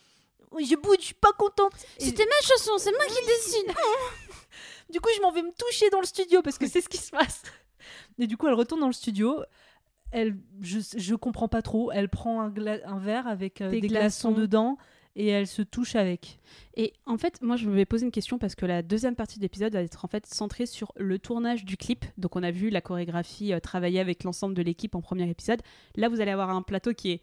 Oui, 0.52 0.66
je 0.70 0.76
boude, 0.76 1.00
je 1.00 1.06
suis 1.06 1.14
pas 1.14 1.32
contente. 1.36 1.72
Et 1.98 2.04
C'était 2.04 2.26
ma 2.26 2.46
chanson, 2.46 2.70
c'est 2.78 2.92
moi 2.92 3.06
qui 3.08 3.26
décide. 3.26 3.74
du 4.92 5.00
coup, 5.00 5.08
je 5.16 5.20
m'en 5.20 5.32
vais 5.32 5.42
me 5.42 5.50
toucher 5.52 5.90
dans 5.90 6.00
le 6.00 6.06
studio 6.06 6.42
parce 6.42 6.58
que 6.58 6.68
c'est 6.68 6.80
ce 6.80 6.88
qui 6.88 6.98
se 6.98 7.10
passe. 7.10 7.42
Et 8.20 8.26
du 8.28 8.36
coup, 8.36 8.46
elle 8.46 8.54
retourne 8.54 8.80
dans 8.80 8.86
le 8.86 8.92
studio. 8.92 9.42
Elle, 10.14 10.36
je, 10.60 10.78
je 10.96 11.14
comprends 11.14 11.48
pas 11.48 11.60
trop. 11.60 11.90
Elle 11.92 12.08
prend 12.08 12.40
un, 12.40 12.48
gla- 12.50 12.80
un 12.86 12.98
verre 12.98 13.26
avec 13.26 13.60
euh, 13.60 13.70
Des 13.70 13.80
des, 13.80 13.88
glaçons. 13.88 14.30
glaçons. 14.30 14.40
dedans 14.40 14.78
et 15.16 15.28
elle 15.28 15.46
se 15.46 15.62
touche 15.62 15.94
avec. 15.94 16.40
Et 16.76 16.92
en 17.06 17.18
fait, 17.18 17.40
moi, 17.42 17.56
je 17.56 17.68
me 17.68 17.74
vais 17.74 17.84
poser 17.84 18.04
une 18.06 18.10
question 18.10 18.36
parce 18.38 18.54
que 18.54 18.66
la 18.66 18.82
deuxième 18.82 19.14
partie 19.14 19.38
de 19.38 19.42
l'épisode 19.44 19.72
va 19.72 19.80
être 19.82 20.04
en 20.04 20.08
fait 20.08 20.26
centrée 20.26 20.66
sur 20.66 20.92
le 20.96 21.18
tournage 21.18 21.64
du 21.64 21.76
clip. 21.76 22.04
Donc, 22.18 22.34
on 22.36 22.42
a 22.42 22.50
vu 22.50 22.70
la 22.70 22.80
chorégraphie 22.80 23.52
euh, 23.52 23.60
travailler 23.60 24.00
avec 24.00 24.24
l'ensemble 24.24 24.54
de 24.54 24.62
l'équipe 24.62 24.94
en 24.94 25.00
premier 25.00 25.28
épisode. 25.28 25.60
Là, 25.96 26.08
vous 26.08 26.20
allez 26.20 26.32
avoir 26.32 26.50
un 26.50 26.62
plateau 26.62 26.94
qui 26.94 27.10
est 27.12 27.20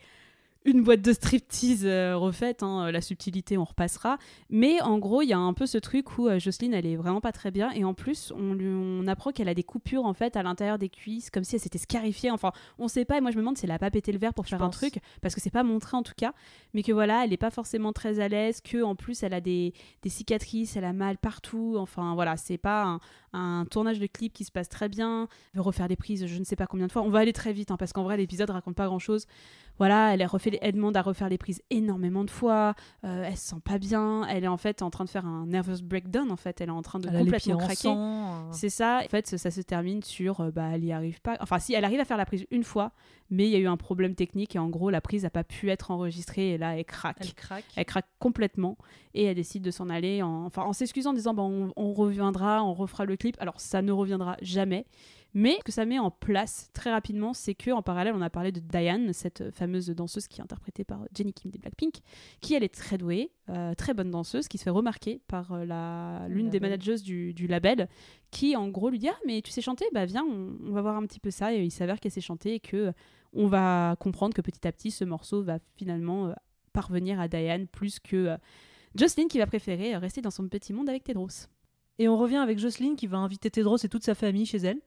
une 0.63 0.84
boîte 0.84 1.02
de 1.02 1.12
striptease 1.13 1.86
euh, 1.86 2.15
refaite. 2.15 2.62
hein, 2.63 2.91
la 2.91 3.02
subtilité, 3.02 3.58
on 3.58 3.63
repassera. 3.63 4.17
Mais 4.50 4.80
en 4.82 5.00
gros, 5.00 5.21
il 5.24 5.28
y 5.30 5.34
a 5.34 5.38
un 5.39 5.54
peu 5.54 5.65
ce 5.65 5.78
truc 5.80 6.17
où 6.19 6.28
euh, 6.28 6.38
Jocelyne, 6.39 6.74
elle 6.74 6.86
est 6.86 6.95
vraiment 6.95 7.21
pas 7.21 7.32
très 7.32 7.50
bien. 7.50 7.71
Et 7.71 7.84
en 7.84 7.93
plus, 7.93 8.32
on, 8.36 8.54
lui- 8.54 8.67
on 8.67 9.08
apprend 9.08 9.32
qu'elle 9.32 9.50
a 9.50 9.54
des 9.56 9.63
coupures 9.63 10.06
en 10.06 10.13
fait 10.13 10.36
à 10.36 10.43
l'intérieur 10.43 10.78
des 10.78 10.89
cuisses, 10.89 11.30
comme 11.32 11.43
si 11.43 11.56
elle 11.56 11.62
s'était 11.62 11.80
scarifiée. 11.80 12.30
Enfin, 12.30 12.52
on 12.78 12.88
sait 12.88 13.06
pas. 13.06 13.17
Et 13.17 13.21
moi, 13.21 13.32
je 13.32 13.38
me 13.38 13.41
demande 13.41 13.58
si 13.58 13.65
elle 13.65 13.71
a 13.71 13.80
pas 13.80 13.89
pété 13.89 14.12
le 14.12 14.19
verre 14.19 14.34
pour 14.36 14.45
faire 14.45 14.62
un 14.62 14.69
truc, 14.69 15.00
parce 15.21 15.34
que 15.34 15.41
c'est 15.41 15.50
pas 15.50 15.63
montré 15.63 15.97
en 15.97 16.04
tout 16.04 16.13
cas. 16.15 16.34
Mais 16.74 16.84
que 16.84 16.91
voilà, 16.91 17.26
elle 17.26 17.34
est 17.34 17.38
pas 17.38 17.50
forcément 17.52 17.91
très 17.91 18.19
à 18.19 18.28
l'aise. 18.28 18.62
Que 18.62 18.84
en 18.84 18.95
plus, 18.95 19.24
elle 19.24 19.34
a 19.34 19.41
des 19.41 19.74
des 20.04 20.10
cicatrices, 20.10 20.76
elle 20.76 20.86
a 20.86 20.93
mal 20.93 21.17
partout. 21.17 21.76
Enfin 21.80 22.13
voilà, 22.13 22.38
c'est 22.38 22.58
pas 22.60 22.84
un, 22.84 23.00
un 23.34 23.65
tournage 23.65 24.00
de 24.00 24.06
clip 24.08 24.32
qui 24.34 24.43
se 24.43 24.52
passe 24.52 24.69
très 24.69 24.89
bien. 24.89 25.28
Elle 25.54 25.58
veut 25.58 25.63
refaire 25.63 25.88
des 25.88 25.95
prises, 25.95 26.28
je 26.28 26.38
ne 26.38 26.43
sais 26.43 26.56
pas 26.56 26.67
combien 26.67 26.86
de 26.88 26.91
fois. 26.91 27.02
On 27.02 27.10
va 27.10 27.19
aller 27.19 27.34
très 27.34 27.52
vite 27.52 27.71
hein, 27.71 27.78
parce 27.78 27.93
qu'en 27.93 28.04
vrai, 28.04 28.17
l'épisode 28.17 28.52
raconte 28.52 28.76
pas 28.76 28.86
grand 28.86 29.00
chose. 29.00 29.26
Voilà, 29.82 30.13
elle, 30.13 30.24
refait, 30.28 30.60
elle 30.62 30.74
demande 30.74 30.96
à 30.96 31.02
refaire 31.02 31.28
les 31.28 31.39
prises 31.39 31.63
énormément 31.72 32.24
de 32.24 32.30
fois. 32.30 32.76
Euh, 33.04 33.24
elle 33.26 33.36
se 33.36 33.48
sent 33.50 33.62
pas 33.65 33.80
bien. 33.80 34.28
Elle 34.28 34.44
est 34.44 34.48
en 34.48 34.58
fait 34.58 34.84
en 34.84 34.91
train 34.91 35.06
de 35.06 35.10
faire 35.10 35.26
un 35.26 35.48
nervous 35.48 35.82
breakdown. 35.82 36.30
En 36.30 36.36
fait, 36.36 36.62
elle 36.62 36.70
est 36.70 36.72
en 36.72 36.84
train 36.84 37.00
de 37.00 37.10
Elle 37.10 37.17
complètement 37.17 37.56
en 37.56 37.58
craquer. 37.58 37.88
euh. 37.88 38.52
C'est 38.52 38.70
ça. 38.70 39.02
En 39.04 39.10
fait, 39.10 39.26
ça, 39.26 39.39
ça 39.39 39.50
se 39.50 39.62
termine 39.62 40.04
sur, 40.04 40.39
euh, 40.41 40.52
bah, 40.52 40.67
elle 40.74 40.86
y 40.86 40.91
arrive 40.91 41.20
pas. 41.22 41.36
Enfin, 41.39 41.58
si, 41.58 41.74
elle 41.74 41.84
arrive 41.84 42.00
à 42.00 42.06
faire 42.06 42.17
la 42.17 42.28
prise 42.28 42.46
une 42.52 42.63
fois, 42.63 42.91
mais 43.32 43.48
il 43.48 43.50
y 43.50 43.56
a 43.56 43.58
eu 43.58 43.65
un 43.65 43.76
problème 43.76 44.13
technique 44.13 44.56
et 44.56 44.60
en 44.60 44.70
gros, 44.70 44.91
la 44.91 45.02
prise 45.02 45.26
a 45.26 45.32
pas 45.32 45.44
pu 45.44 45.72
être 45.72 45.89
enregistrée 45.89 46.52
et 46.52 46.58
là, 46.60 46.78
elle 46.78 46.86
craque. 46.86 47.17
Elle 47.22 47.34
craque. 47.34 47.65
Elle 47.76 47.86
craque 47.86 48.08
complètement 48.20 48.78
et 49.15 49.24
elle 49.24 49.36
décide 49.36 49.63
de 49.63 49.72
s'en 49.72 49.89
aller 49.89 50.22
en, 50.22 50.46
enfin, 50.46 50.62
en 50.62 50.74
s'excusant 50.74 51.10
en 51.10 51.13
disant 51.13 51.34
bah, 51.34 51.41
on, 51.41 51.74
on 51.76 51.94
reviendra, 51.94 52.63
on 52.63 52.76
refera 52.76 53.06
le 53.06 53.17
clip. 53.17 53.36
Alors 53.39 53.60
ça 53.60 53.82
ne 53.82 53.91
reviendra 53.91 54.38
jamais. 54.44 54.86
Mais 55.34 55.56
ce 55.60 55.63
que 55.63 55.72
ça 55.72 55.86
met 55.86 55.98
en 55.98 56.12
place 56.12 56.70
très 56.74 56.91
rapidement, 56.91 57.34
c'est 57.34 57.56
que 57.56 57.72
en 57.72 57.82
parallèle, 57.82 58.13
on 58.15 58.22
a 58.22 58.30
parlé 58.30 58.52
de 58.52 58.60
Diane, 58.60 59.13
cette 59.13 59.52
fameuse 59.52 59.88
danseuse 59.89 60.28
qui 60.28 60.41
est 60.41 60.44
interprétée 60.44 60.84
par 60.84 61.06
Jenny 61.15 61.34
Kim 61.34 61.52
des 61.52 61.58
Blackpink, 61.58 62.02
qui 62.41 62.54
elle 62.54 62.63
est 62.63 62.74
très 62.74 62.98
douée, 62.98 63.32
euh, 63.50 63.74
très 63.76 63.94
bonne 63.94 64.12
danseuse, 64.12 64.48
qui 64.48 64.58
se 64.58 64.63
fait 64.63 64.70
remarquer 64.70 65.22
par 65.28 65.54
euh, 65.54 65.65
la 65.65 66.26
l'une 66.28 66.50
des 66.50 66.60
managers 66.60 66.98
du, 66.98 67.34
du 67.34 67.48
label, 67.48 67.88
qui 68.30 68.56
en 68.56 68.67
gros 68.67 68.89
lui 68.89 69.00
dit 69.00 69.10
ah 69.10 69.17
mais 69.26 69.41
tu 69.41 69.52
sais 69.52 69.62
chanter, 69.62 69.86
bah 69.94 70.06
viens, 70.06 70.24
on, 70.26 70.58
on 70.65 70.72
va 70.72 70.82
voir 70.82 70.96
un 70.98 71.06
petit 71.06 71.20
peu 71.20 71.32
ça. 71.32 71.54
Et 71.54 71.63
il 71.63 71.72
s'avère 71.72 72.00
qu'elle 72.00 72.12
sait 72.12 72.22
chanter 72.22 72.56
et 72.56 72.60
que 72.60 72.78
euh, 72.78 72.91
on 73.34 73.48
va 73.48 73.96
comprendre 74.00 74.34
que 74.34 74.41
petit 74.41 74.67
à 74.67 74.72
petit 74.72 74.91
ce 74.91 75.06
morceau 75.06 75.41
va 75.41 75.60
finalement 75.76 76.28
euh, 76.28 76.34
parvenir 76.74 77.20
à 77.20 77.28
Diane 77.28 77.67
plus 77.67 78.00
que 78.00 78.15
euh, 78.15 78.38
Jocelyn 78.96 79.28
qui 79.28 79.38
va 79.38 79.48
préférer 79.48 79.96
euh, 79.96 80.00
rester 80.00 80.22
dans 80.22 80.32
son 80.32 80.48
petit 80.48 80.74
monde 80.74 80.89
avec 80.89 81.04
Tedros. 81.04 81.48
Et 82.00 82.08
on 82.08 82.17
revient 82.17 82.38
avec 82.38 82.60
Jocelyne 82.60 82.96
qui 82.96 83.08
va 83.08 83.17
inviter 83.17 83.50
Tedros 83.50 83.78
et 83.78 83.89
toute 83.89 84.04
sa 84.04 84.15
famille 84.15 84.46
chez 84.46 84.58
elle. 84.58 84.80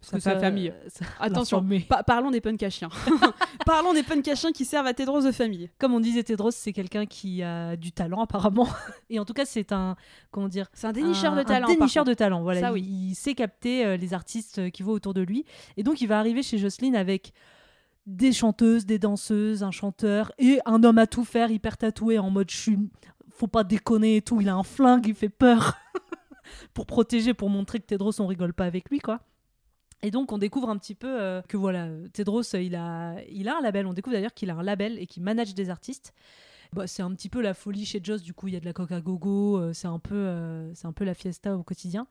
Sa 0.00 0.20
ça- 0.20 0.38
famille. 0.38 0.72
ça- 0.88 1.04
Attention, 1.20 1.64
pa- 1.88 2.02
parlons 2.04 2.30
des 2.30 2.40
punks 2.40 2.62
à 2.62 2.70
chiens. 2.70 2.88
parlons 3.66 3.92
des 3.92 4.02
punks 4.04 4.26
à 4.28 4.34
chiens 4.36 4.52
qui 4.52 4.64
servent 4.64 4.86
à 4.86 4.94
Tedros 4.94 5.22
de 5.22 5.32
famille. 5.32 5.70
Comme 5.78 5.92
on 5.92 5.98
disait, 6.00 6.22
Tedros, 6.22 6.52
c'est 6.52 6.72
quelqu'un 6.72 7.04
qui 7.04 7.42
a 7.42 7.76
du 7.76 7.90
talent 7.92 8.22
apparemment. 8.22 8.68
Et 9.10 9.18
en 9.18 9.24
tout 9.24 9.32
cas, 9.34 9.44
c'est 9.44 9.72
un 9.72 9.96
comment 10.30 10.48
dire 10.48 10.68
C'est 10.72 10.86
un 10.86 10.92
dénicheur 10.92 11.32
un- 11.32 11.36
de 11.36 11.42
talent. 11.42 11.68
Un 11.68 11.74
dénicheur 11.74 12.04
de 12.04 12.14
talent. 12.14 12.42
Voilà, 12.42 12.60
Ça, 12.60 12.68
il, 12.68 12.72
oui. 12.74 12.82
il 13.10 13.14
sait 13.16 13.34
capter 13.34 13.84
euh, 13.84 13.96
les 13.96 14.14
artistes 14.14 14.58
euh, 14.58 14.70
qui 14.70 14.82
voient 14.84 14.94
autour 14.94 15.14
de 15.14 15.20
lui. 15.22 15.44
Et 15.76 15.82
donc, 15.82 16.00
il 16.00 16.06
va 16.06 16.18
arriver 16.20 16.42
chez 16.44 16.58
Jocelyne 16.58 16.94
avec 16.94 17.32
des 18.06 18.32
chanteuses, 18.32 18.86
des 18.86 18.98
danseuses, 19.00 19.62
un 19.64 19.70
chanteur 19.72 20.32
et 20.38 20.60
un 20.64 20.82
homme 20.84 20.98
à 20.98 21.06
tout 21.06 21.24
faire, 21.24 21.50
hyper 21.50 21.76
tatoué 21.76 22.18
en 22.18 22.30
mode 22.30 22.50
suis, 22.50 22.78
faut 23.30 23.48
pas 23.48 23.64
déconner 23.64 24.16
et 24.16 24.22
tout. 24.22 24.40
Il 24.40 24.48
a 24.48 24.54
un 24.54 24.62
flingue, 24.62 25.06
il 25.08 25.14
fait 25.14 25.28
peur 25.28 25.76
pour 26.72 26.86
protéger, 26.86 27.34
pour 27.34 27.50
montrer 27.50 27.80
que 27.80 27.84
Tedros, 27.86 28.18
on 28.20 28.26
rigole 28.26 28.54
pas 28.54 28.64
avec 28.64 28.88
lui, 28.90 29.00
quoi. 29.00 29.20
Et 30.02 30.10
donc 30.10 30.30
on 30.32 30.38
découvre 30.38 30.68
un 30.70 30.76
petit 30.78 30.94
peu 30.94 31.20
euh, 31.20 31.42
que 31.48 31.56
voilà, 31.56 31.86
euh, 31.86 32.06
Tedros, 32.12 32.42
euh, 32.54 32.62
il 32.62 32.76
a, 32.76 33.16
il 33.30 33.48
a 33.48 33.58
un 33.58 33.60
label. 33.60 33.86
On 33.86 33.92
découvre 33.92 34.14
d'ailleurs 34.14 34.34
qu'il 34.34 34.50
a 34.50 34.54
un 34.54 34.62
label 34.62 34.98
et 34.98 35.06
qu'il 35.06 35.22
manage 35.22 35.54
des 35.54 35.70
artistes. 35.70 36.14
Bah, 36.72 36.86
c'est 36.86 37.02
un 37.02 37.12
petit 37.14 37.28
peu 37.30 37.40
la 37.40 37.54
folie 37.54 37.86
chez 37.86 37.98
Joss, 38.02 38.22
du 38.22 38.34
coup 38.34 38.48
il 38.48 38.54
y 38.54 38.56
a 38.56 38.60
de 38.60 38.66
la 38.66 38.74
coca 38.74 39.00
gogo, 39.00 39.56
euh, 39.58 39.72
c'est 39.72 39.86
un 39.88 39.98
peu, 39.98 40.14
euh, 40.14 40.72
c'est 40.74 40.86
un 40.86 40.92
peu 40.92 41.04
la 41.04 41.14
fiesta 41.14 41.56
au 41.56 41.62
quotidien. 41.62 42.06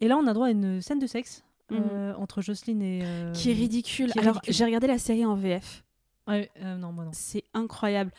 Et 0.00 0.06
là 0.08 0.16
on 0.16 0.26
a 0.28 0.32
droit 0.32 0.46
à 0.46 0.50
une 0.50 0.80
scène 0.80 1.00
de 1.00 1.06
sexe 1.08 1.42
euh, 1.72 2.14
entre 2.14 2.40
Jocelyne 2.40 2.80
et 2.80 3.02
Qui 3.34 3.50
est 3.50 3.54
ridicule. 3.54 4.12
qui 4.12 4.18
est 4.18 4.22
Alors, 4.22 4.34
ridicule. 4.36 4.54
j'ai 4.54 4.64
regardé 4.64 4.86
la 4.86 4.98
série 4.98 5.24
en 5.24 5.34
VF. 5.34 5.84
Ouais, 6.28 6.48
non 6.78 6.92
moi 6.92 7.06
non. 7.06 7.10
C'est 7.12 7.42
incroyable. 7.54 8.12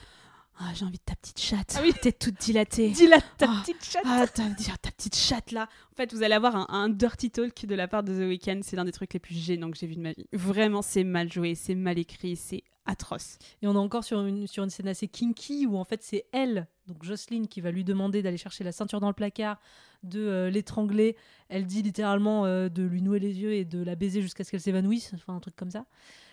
Ah, 0.61 0.71
j'ai 0.75 0.83
envie 0.83 0.97
de 0.97 1.03
ta 1.05 1.15
petite 1.15 1.39
chatte. 1.39 1.75
Ah 1.77 1.81
oui. 1.81 1.93
T'es 2.01 2.11
toute 2.11 2.39
dilatée. 2.41 2.89
Dis 2.89 3.07
la 3.07 3.21
ta 3.21 3.47
Ah. 3.49 3.61
petite 3.63 3.83
chatte. 3.83 4.03
Ah, 4.05 4.27
ta, 4.27 4.43
ta 4.81 4.91
petite 4.91 5.15
chatte 5.15 5.51
là. 5.53 5.69
En 5.93 5.95
fait, 5.95 6.13
vous 6.13 6.21
allez 6.21 6.33
avoir 6.35 6.55
un, 6.57 6.65
un 6.69 6.89
dirty 6.89 7.31
talk 7.31 7.65
de 7.65 7.75
la 7.75 7.87
part 7.87 8.03
de 8.03 8.13
The 8.13 8.27
Weeknd. 8.27 8.59
C'est 8.63 8.75
l'un 8.75 8.83
des 8.83 8.91
trucs 8.91 9.13
les 9.13 9.19
plus 9.21 9.35
gênants 9.35 9.71
que 9.71 9.77
j'ai 9.77 9.87
vu 9.87 9.95
de 9.95 10.01
ma 10.01 10.11
vie. 10.11 10.27
Vraiment, 10.33 10.81
c'est 10.81 11.05
mal 11.05 11.31
joué, 11.31 11.55
c'est 11.55 11.75
mal 11.75 11.97
écrit, 11.97 12.35
c'est 12.35 12.63
atroce. 12.85 13.37
Et 13.61 13.67
on 13.67 13.73
est 13.73 13.77
encore 13.77 14.03
sur 14.03 14.19
une, 14.25 14.47
sur 14.47 14.63
une 14.63 14.69
scène 14.69 14.87
assez 14.89 15.07
kinky 15.07 15.65
où 15.65 15.77
en 15.77 15.83
fait 15.85 16.01
c'est 16.03 16.25
elle, 16.33 16.67
donc 16.87 17.03
Jocelyne, 17.03 17.47
qui 17.47 17.61
va 17.61 17.71
lui 17.71 17.83
demander 17.83 18.21
d'aller 18.23 18.37
chercher 18.37 18.63
la 18.63 18.71
ceinture 18.71 18.99
dans 18.99 19.09
le 19.09 19.13
placard, 19.13 19.61
de 20.03 20.19
euh, 20.19 20.49
l'étrangler. 20.49 21.15
Elle 21.49 21.65
dit 21.67 21.83
littéralement 21.83 22.45
euh, 22.45 22.67
de 22.67 22.83
lui 22.83 23.01
nouer 23.01 23.19
les 23.19 23.39
yeux 23.39 23.53
et 23.53 23.63
de 23.63 23.81
la 23.83 23.95
baiser 23.95 24.21
jusqu'à 24.21 24.43
ce 24.43 24.51
qu'elle 24.51 24.59
s'évanouisse, 24.61 25.11
enfin 25.13 25.35
un 25.35 25.39
truc 25.39 25.55
comme 25.55 25.71
ça. 25.71 25.85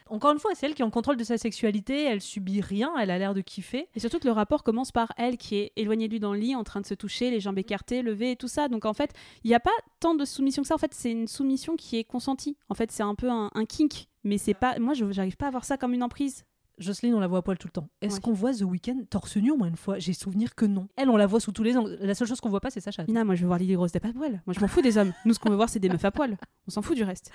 Encore 0.08 0.32
une 0.32 0.38
fois, 0.38 0.52
c'est 0.54 0.66
elle 0.66 0.74
qui 0.74 0.82
est 0.82 0.84
en 0.84 0.90
contrôle 0.90 1.16
de 1.16 1.24
sa 1.24 1.36
sexualité, 1.38 2.04
elle 2.04 2.20
subit 2.20 2.60
rien, 2.60 2.92
elle 2.98 3.10
a 3.10 3.18
l'air 3.18 3.34
de 3.34 3.40
kiffer. 3.40 3.88
Et 3.94 4.00
surtout 4.00 4.18
que 4.18 4.26
le 4.26 4.32
rapport 4.32 4.62
commence 4.62 4.92
par 4.92 5.12
elle 5.16 5.36
qui 5.36 5.56
est 5.56 5.72
éloignée 5.76 6.06
de 6.08 6.12
lui 6.12 6.20
dans 6.20 6.32
le 6.32 6.38
lit, 6.38 6.54
en 6.54 6.64
train 6.64 6.80
de 6.80 6.86
se 6.86 6.94
toucher, 6.94 7.30
les 7.30 7.40
jambes 7.40 7.58
écartées, 7.58 8.02
levées 8.02 8.32
et 8.32 8.36
tout 8.36 8.48
ça. 8.48 8.68
Donc 8.68 8.84
en 8.84 8.92
fait, 8.92 9.12
il 9.44 9.48
n'y 9.48 9.54
a 9.54 9.60
pas 9.60 9.70
tant 10.00 10.14
de 10.14 10.24
soumission 10.24 10.62
que 10.62 10.68
ça. 10.68 10.74
En 10.74 10.78
fait, 10.78 10.94
c'est 10.94 11.10
une 11.10 11.28
soumission 11.28 11.76
qui 11.76 11.96
est 11.96 12.04
consentie. 12.04 12.56
En 12.68 12.74
fait, 12.74 12.92
c'est 12.92 13.02
un 13.02 13.14
peu 13.14 13.30
un, 13.30 13.50
un 13.54 13.64
kink. 13.64 14.06
Mais 14.24 14.38
c'est 14.38 14.54
pas. 14.54 14.78
Moi, 14.78 14.94
je 14.94 15.10
j'arrive 15.12 15.36
pas 15.36 15.46
à 15.46 15.50
voir 15.50 15.64
ça 15.64 15.76
comme 15.76 15.94
une 15.94 16.02
emprise. 16.02 16.44
Jocelyne, 16.78 17.14
on 17.14 17.20
la 17.20 17.26
voit 17.26 17.38
à 17.38 17.42
poil 17.42 17.56
tout 17.58 17.68
le 17.68 17.72
temps. 17.72 17.88
Est-ce 18.02 18.16
Ouais. 18.16 18.20
qu'on 18.20 18.32
voit 18.32 18.52
The 18.52 18.62
Weeknd 18.62 19.04
torse 19.08 19.36
nu 19.36 19.50
au 19.50 19.56
moins 19.56 19.68
une 19.68 19.76
fois? 19.76 19.98
J'ai 19.98 20.12
souvenir 20.12 20.54
que 20.54 20.66
non. 20.66 20.88
Elle, 20.96 21.08
on 21.08 21.16
la 21.16 21.26
voit 21.26 21.40
sous 21.40 21.52
tous 21.52 21.62
les 21.62 21.76
angles. 21.76 21.96
La 22.00 22.14
seule 22.14 22.28
chose 22.28 22.40
qu'on 22.40 22.50
voit 22.50 22.60
pas, 22.60 22.70
c'est 22.70 22.80
sa 22.80 22.90
chatte. 22.90 23.08
Mina, 23.08 23.24
moi, 23.24 23.34
je 23.34 23.40
veux 23.42 23.46
voir 23.46 23.58
Lily 23.58 23.76
Rose 23.76 23.92
des 23.92 24.00
pas 24.00 24.08
à 24.08 24.12
poil. 24.12 24.42
Moi, 24.46 24.54
je 24.54 24.60
m'en 24.60 24.68
fous 24.68 24.82
des 24.82 24.98
hommes. 24.98 25.12
Nous, 25.24 25.32
ce 25.34 25.38
qu'on 25.38 25.48
veut 25.50 25.56
voir, 25.56 25.68
c'est 25.70 25.78
des 25.80 25.88
meufs 25.88 26.04
à 26.04 26.10
poil. 26.10 26.36
On 26.66 26.70
s'en 26.70 26.82
fout 26.82 26.94
du 26.96 27.02
reste. 27.02 27.30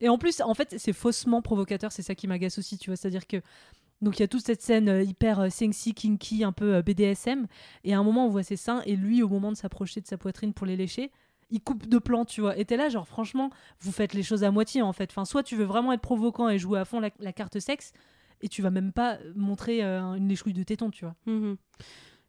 Et 0.00 0.08
en 0.08 0.18
plus, 0.18 0.40
en 0.42 0.54
fait, 0.54 0.74
c'est 0.78 0.92
faussement 0.92 1.40
provocateur, 1.40 1.90
c'est 1.92 2.02
ça 2.02 2.14
qui 2.14 2.26
m'agace 2.26 2.58
aussi, 2.58 2.76
tu 2.78 2.90
vois. 2.90 2.96
C'est-à-dire 2.96 3.26
que. 3.26 3.38
Donc, 4.02 4.18
il 4.18 4.22
y 4.22 4.24
a 4.24 4.28
toute 4.28 4.44
cette 4.44 4.60
scène 4.62 4.88
euh, 4.88 5.02
hyper 5.04 5.38
euh, 5.38 5.48
sexy, 5.48 5.94
kinky, 5.94 6.42
un 6.42 6.50
peu 6.50 6.74
euh, 6.74 6.82
BDSM. 6.82 7.46
Et 7.84 7.94
à 7.94 7.98
un 7.98 8.02
moment, 8.02 8.26
on 8.26 8.30
voit 8.30 8.42
ses 8.42 8.56
seins, 8.56 8.82
et 8.84 8.96
lui, 8.96 9.22
au 9.22 9.28
moment 9.28 9.52
de 9.52 9.56
s'approcher 9.56 10.00
de 10.00 10.06
sa 10.08 10.18
poitrine 10.18 10.52
pour 10.52 10.66
les 10.66 10.76
lécher, 10.76 11.12
il 11.50 11.60
coupe 11.60 11.86
de 11.88 11.98
plan, 11.98 12.24
tu 12.24 12.40
vois. 12.40 12.58
Et 12.58 12.64
t'es 12.64 12.76
là, 12.76 12.88
genre, 12.88 13.06
franchement, 13.06 13.50
vous 13.80 13.92
faites 13.92 14.12
les 14.12 14.24
choses 14.24 14.42
à 14.42 14.50
moitié, 14.50 14.82
en 14.82 14.92
fait. 14.92 15.08
Enfin, 15.12 15.24
soit 15.24 15.44
tu 15.44 15.54
veux 15.54 15.64
vraiment 15.64 15.92
être 15.92 16.00
provoquant 16.00 16.48
et 16.48 16.58
jouer 16.58 16.80
à 16.80 16.84
fond 16.84 16.98
la, 16.98 17.10
la 17.20 17.32
carte 17.32 17.60
sexe, 17.60 17.92
et 18.42 18.48
tu 18.48 18.62
vas 18.62 18.70
même 18.70 18.92
pas 18.92 19.18
montrer 19.34 19.82
euh, 19.84 20.14
une 20.14 20.28
léchouille 20.28 20.52
de 20.52 20.62
téton, 20.62 20.90
tu 20.90 21.04
vois. 21.04 21.14
Mhm. 21.26 21.56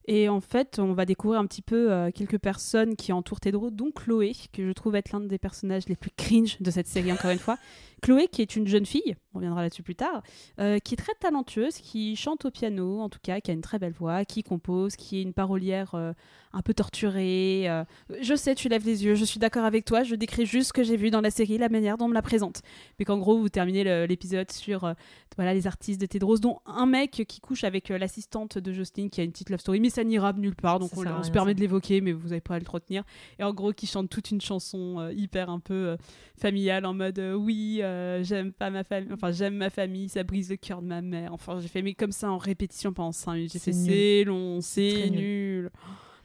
Et 0.06 0.28
en 0.28 0.42
fait, 0.42 0.80
on 0.80 0.94
va 0.94 1.06
découvrir 1.06 1.40
un 1.40 1.46
petit 1.46 1.62
peu 1.62 1.92
euh, 1.92 2.12
quelques 2.12 2.38
personnes 2.38 2.96
qui 2.96 3.14
entourent 3.14 3.40
Tedro, 3.40 3.72
dont 3.72 3.92
Chloé, 3.92 4.34
que 4.52 4.68
je 4.68 4.72
trouve 4.74 4.96
être 4.96 5.12
l'un 5.12 5.22
des 5.22 5.38
personnages 5.38 5.88
les 5.88 5.96
plus 5.96 6.12
cringe 6.18 6.60
de 6.60 6.72
cette 6.72 6.88
série, 6.88 7.12
encore 7.12 7.32
une 7.32 7.40
fois. 7.40 7.58
Chloé, 8.04 8.28
qui 8.28 8.42
est 8.42 8.56
une 8.58 8.68
jeune 8.68 8.86
fille, 8.86 9.16
on 9.34 9.38
reviendra 9.40 9.62
là-dessus 9.62 9.82
plus 9.82 9.96
tard, 9.96 10.22
euh, 10.60 10.78
qui 10.80 10.94
est 10.94 10.98
très 10.98 11.14
talentueuse, 11.22 11.76
qui 11.78 12.16
chante 12.18 12.44
au 12.44 12.52
piano, 12.52 13.00
en 13.00 13.08
tout 13.08 13.20
cas, 13.24 13.40
qui 13.40 13.50
a 13.50 13.54
une 13.54 13.62
très 13.62 13.80
belle 13.80 13.94
voix, 13.94 14.26
qui 14.26 14.44
compose, 14.44 14.98
qui 14.98 15.20
est 15.20 15.22
une 15.22 15.32
parolière 15.34 15.96
euh, 15.96 16.12
un 16.52 16.62
peu 16.62 16.74
torturée. 16.74 17.64
euh. 17.70 17.86
Je 18.22 18.36
sais, 18.36 18.56
tu 18.56 18.68
lèves 18.68 18.86
les 18.86 19.06
yeux, 19.06 19.16
je 19.16 19.24
suis 19.24 19.40
d'accord 19.40 19.64
avec 19.64 19.86
toi, 19.86 20.04
je 20.04 20.16
décris 20.16 20.46
juste 20.46 20.68
ce 20.68 20.74
que 20.74 20.84
j'ai 20.84 20.98
vu 20.98 21.12
dans 21.12 21.22
la 21.22 21.32
série, 21.32 21.58
la 21.58 21.70
manière 21.70 21.98
dont 21.98 22.06
on 22.06 22.10
me 22.10 22.14
la 22.14 22.22
présente. 22.22 22.62
Mais 23.00 23.06
qu'en 23.06 23.18
gros, 23.18 23.38
vous 23.40 23.48
terminez 23.50 24.06
l'épisode 24.06 24.52
sur 24.52 24.94
voilà, 25.38 25.54
les 25.54 25.66
artistes 25.66 26.02
de 26.02 26.06
Tedros, 26.06 26.38
dont 26.40 26.60
un 26.66 26.86
mec 26.86 27.24
qui 27.28 27.40
couche 27.40 27.64
avec 27.64 27.88
l'assistante 27.90 28.58
de 28.58 28.72
Justine, 28.74 29.10
qui 29.10 29.22
a 29.22 29.24
une 29.24 29.32
petite 29.32 29.50
love 29.50 29.62
story, 29.62 29.80
mais 29.80 29.90
ça 29.90 30.04
n'ira 30.04 30.34
nulle 30.34 30.56
part, 30.56 30.80
donc 30.80 30.90
Ça 30.92 30.98
on, 30.98 31.20
on 31.20 31.24
se 31.24 31.32
permet 31.32 31.52
ça. 31.52 31.56
de 31.56 31.62
l'évoquer, 31.62 32.02
mais 32.02 32.12
vous 32.12 32.28
n'avez 32.30 32.42
pas 32.42 32.56
à 32.56 32.60
le 32.60 32.66
retenir. 32.70 33.04
Et 33.40 33.44
en 33.44 33.54
gros, 33.54 33.72
qui 33.72 33.88
chante 33.88 34.10
toute 34.10 34.30
une 34.30 34.42
chanson 34.42 35.10
hyper 35.16 35.50
un 35.50 35.60
peu 35.60 35.96
familiale, 36.38 36.86
en 36.86 36.94
mode 36.94 37.20
oui, 37.38 37.82
euh, 37.94 38.24
j'aime 38.24 38.52
pas 38.52 38.70
ma 38.70 38.84
famille, 38.84 39.12
enfin 39.14 39.32
j'aime 39.32 39.56
ma 39.56 39.70
famille, 39.70 40.10
ça 40.10 40.24
brise 40.24 40.50
le 40.50 40.58
cœur 40.58 40.82
de 40.82 40.88
ma 40.88 41.02
mère. 41.02 41.34
Enfin, 41.34 41.60
j'ai 41.60 41.68
fait 41.68 41.82
mais 41.82 41.94
comme 41.94 42.12
ça 42.12 42.32
en 42.32 42.38
répétition 42.38 42.94
pendant 42.94 43.12
5 43.12 43.34
minutes. 43.34 43.54
J'ai 43.54 43.60
fait 43.60 43.74
c'est 43.74 44.24
long, 44.24 44.62
C'est 44.62 45.10
nul. 45.10 45.20
nul. 45.20 45.72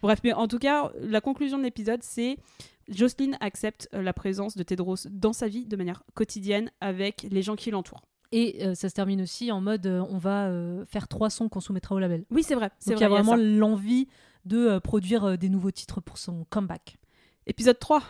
Bref, 0.02 0.20
mais 0.22 0.32
en 0.32 0.46
tout 0.48 0.58
cas, 0.58 0.92
la 1.00 1.20
conclusion 1.20 1.58
de 1.58 1.64
l'épisode, 1.64 2.02
c'est 2.02 2.36
Jocelyne 2.88 3.36
accepte 3.40 3.88
euh, 3.94 4.02
la 4.02 4.12
présence 4.12 4.56
de 4.56 4.62
Tedros 4.62 4.96
dans 5.10 5.32
sa 5.32 5.48
vie 5.48 5.66
de 5.66 5.76
manière 5.76 6.02
quotidienne 6.14 6.70
avec 6.80 7.26
les 7.30 7.42
gens 7.42 7.56
qui 7.56 7.70
l'entourent. 7.70 8.02
Et 8.30 8.66
euh, 8.66 8.74
ça 8.74 8.88
se 8.88 8.94
termine 8.94 9.22
aussi 9.22 9.50
en 9.50 9.60
mode 9.60 9.86
euh, 9.86 10.04
on 10.10 10.18
va 10.18 10.48
euh, 10.48 10.84
faire 10.86 11.08
trois 11.08 11.30
sons 11.30 11.48
qu'on 11.48 11.60
soumettra 11.60 11.94
au 11.94 11.98
label. 11.98 12.24
Oui, 12.30 12.42
c'est 12.42 12.54
vrai. 12.54 12.70
C'est 12.78 12.90
Donc 12.90 13.00
il 13.00 13.02
y 13.02 13.04
a 13.04 13.08
il 13.08 13.12
y 13.12 13.14
a 13.16 13.22
vraiment 13.22 13.36
l'envie 13.36 14.06
de 14.44 14.78
produire 14.78 15.38
des 15.38 15.48
nouveaux 15.48 15.70
titres 15.70 16.00
pour 16.00 16.18
son 16.18 16.44
comeback. 16.50 16.96
Épisode 17.46 17.78
3. 17.78 18.02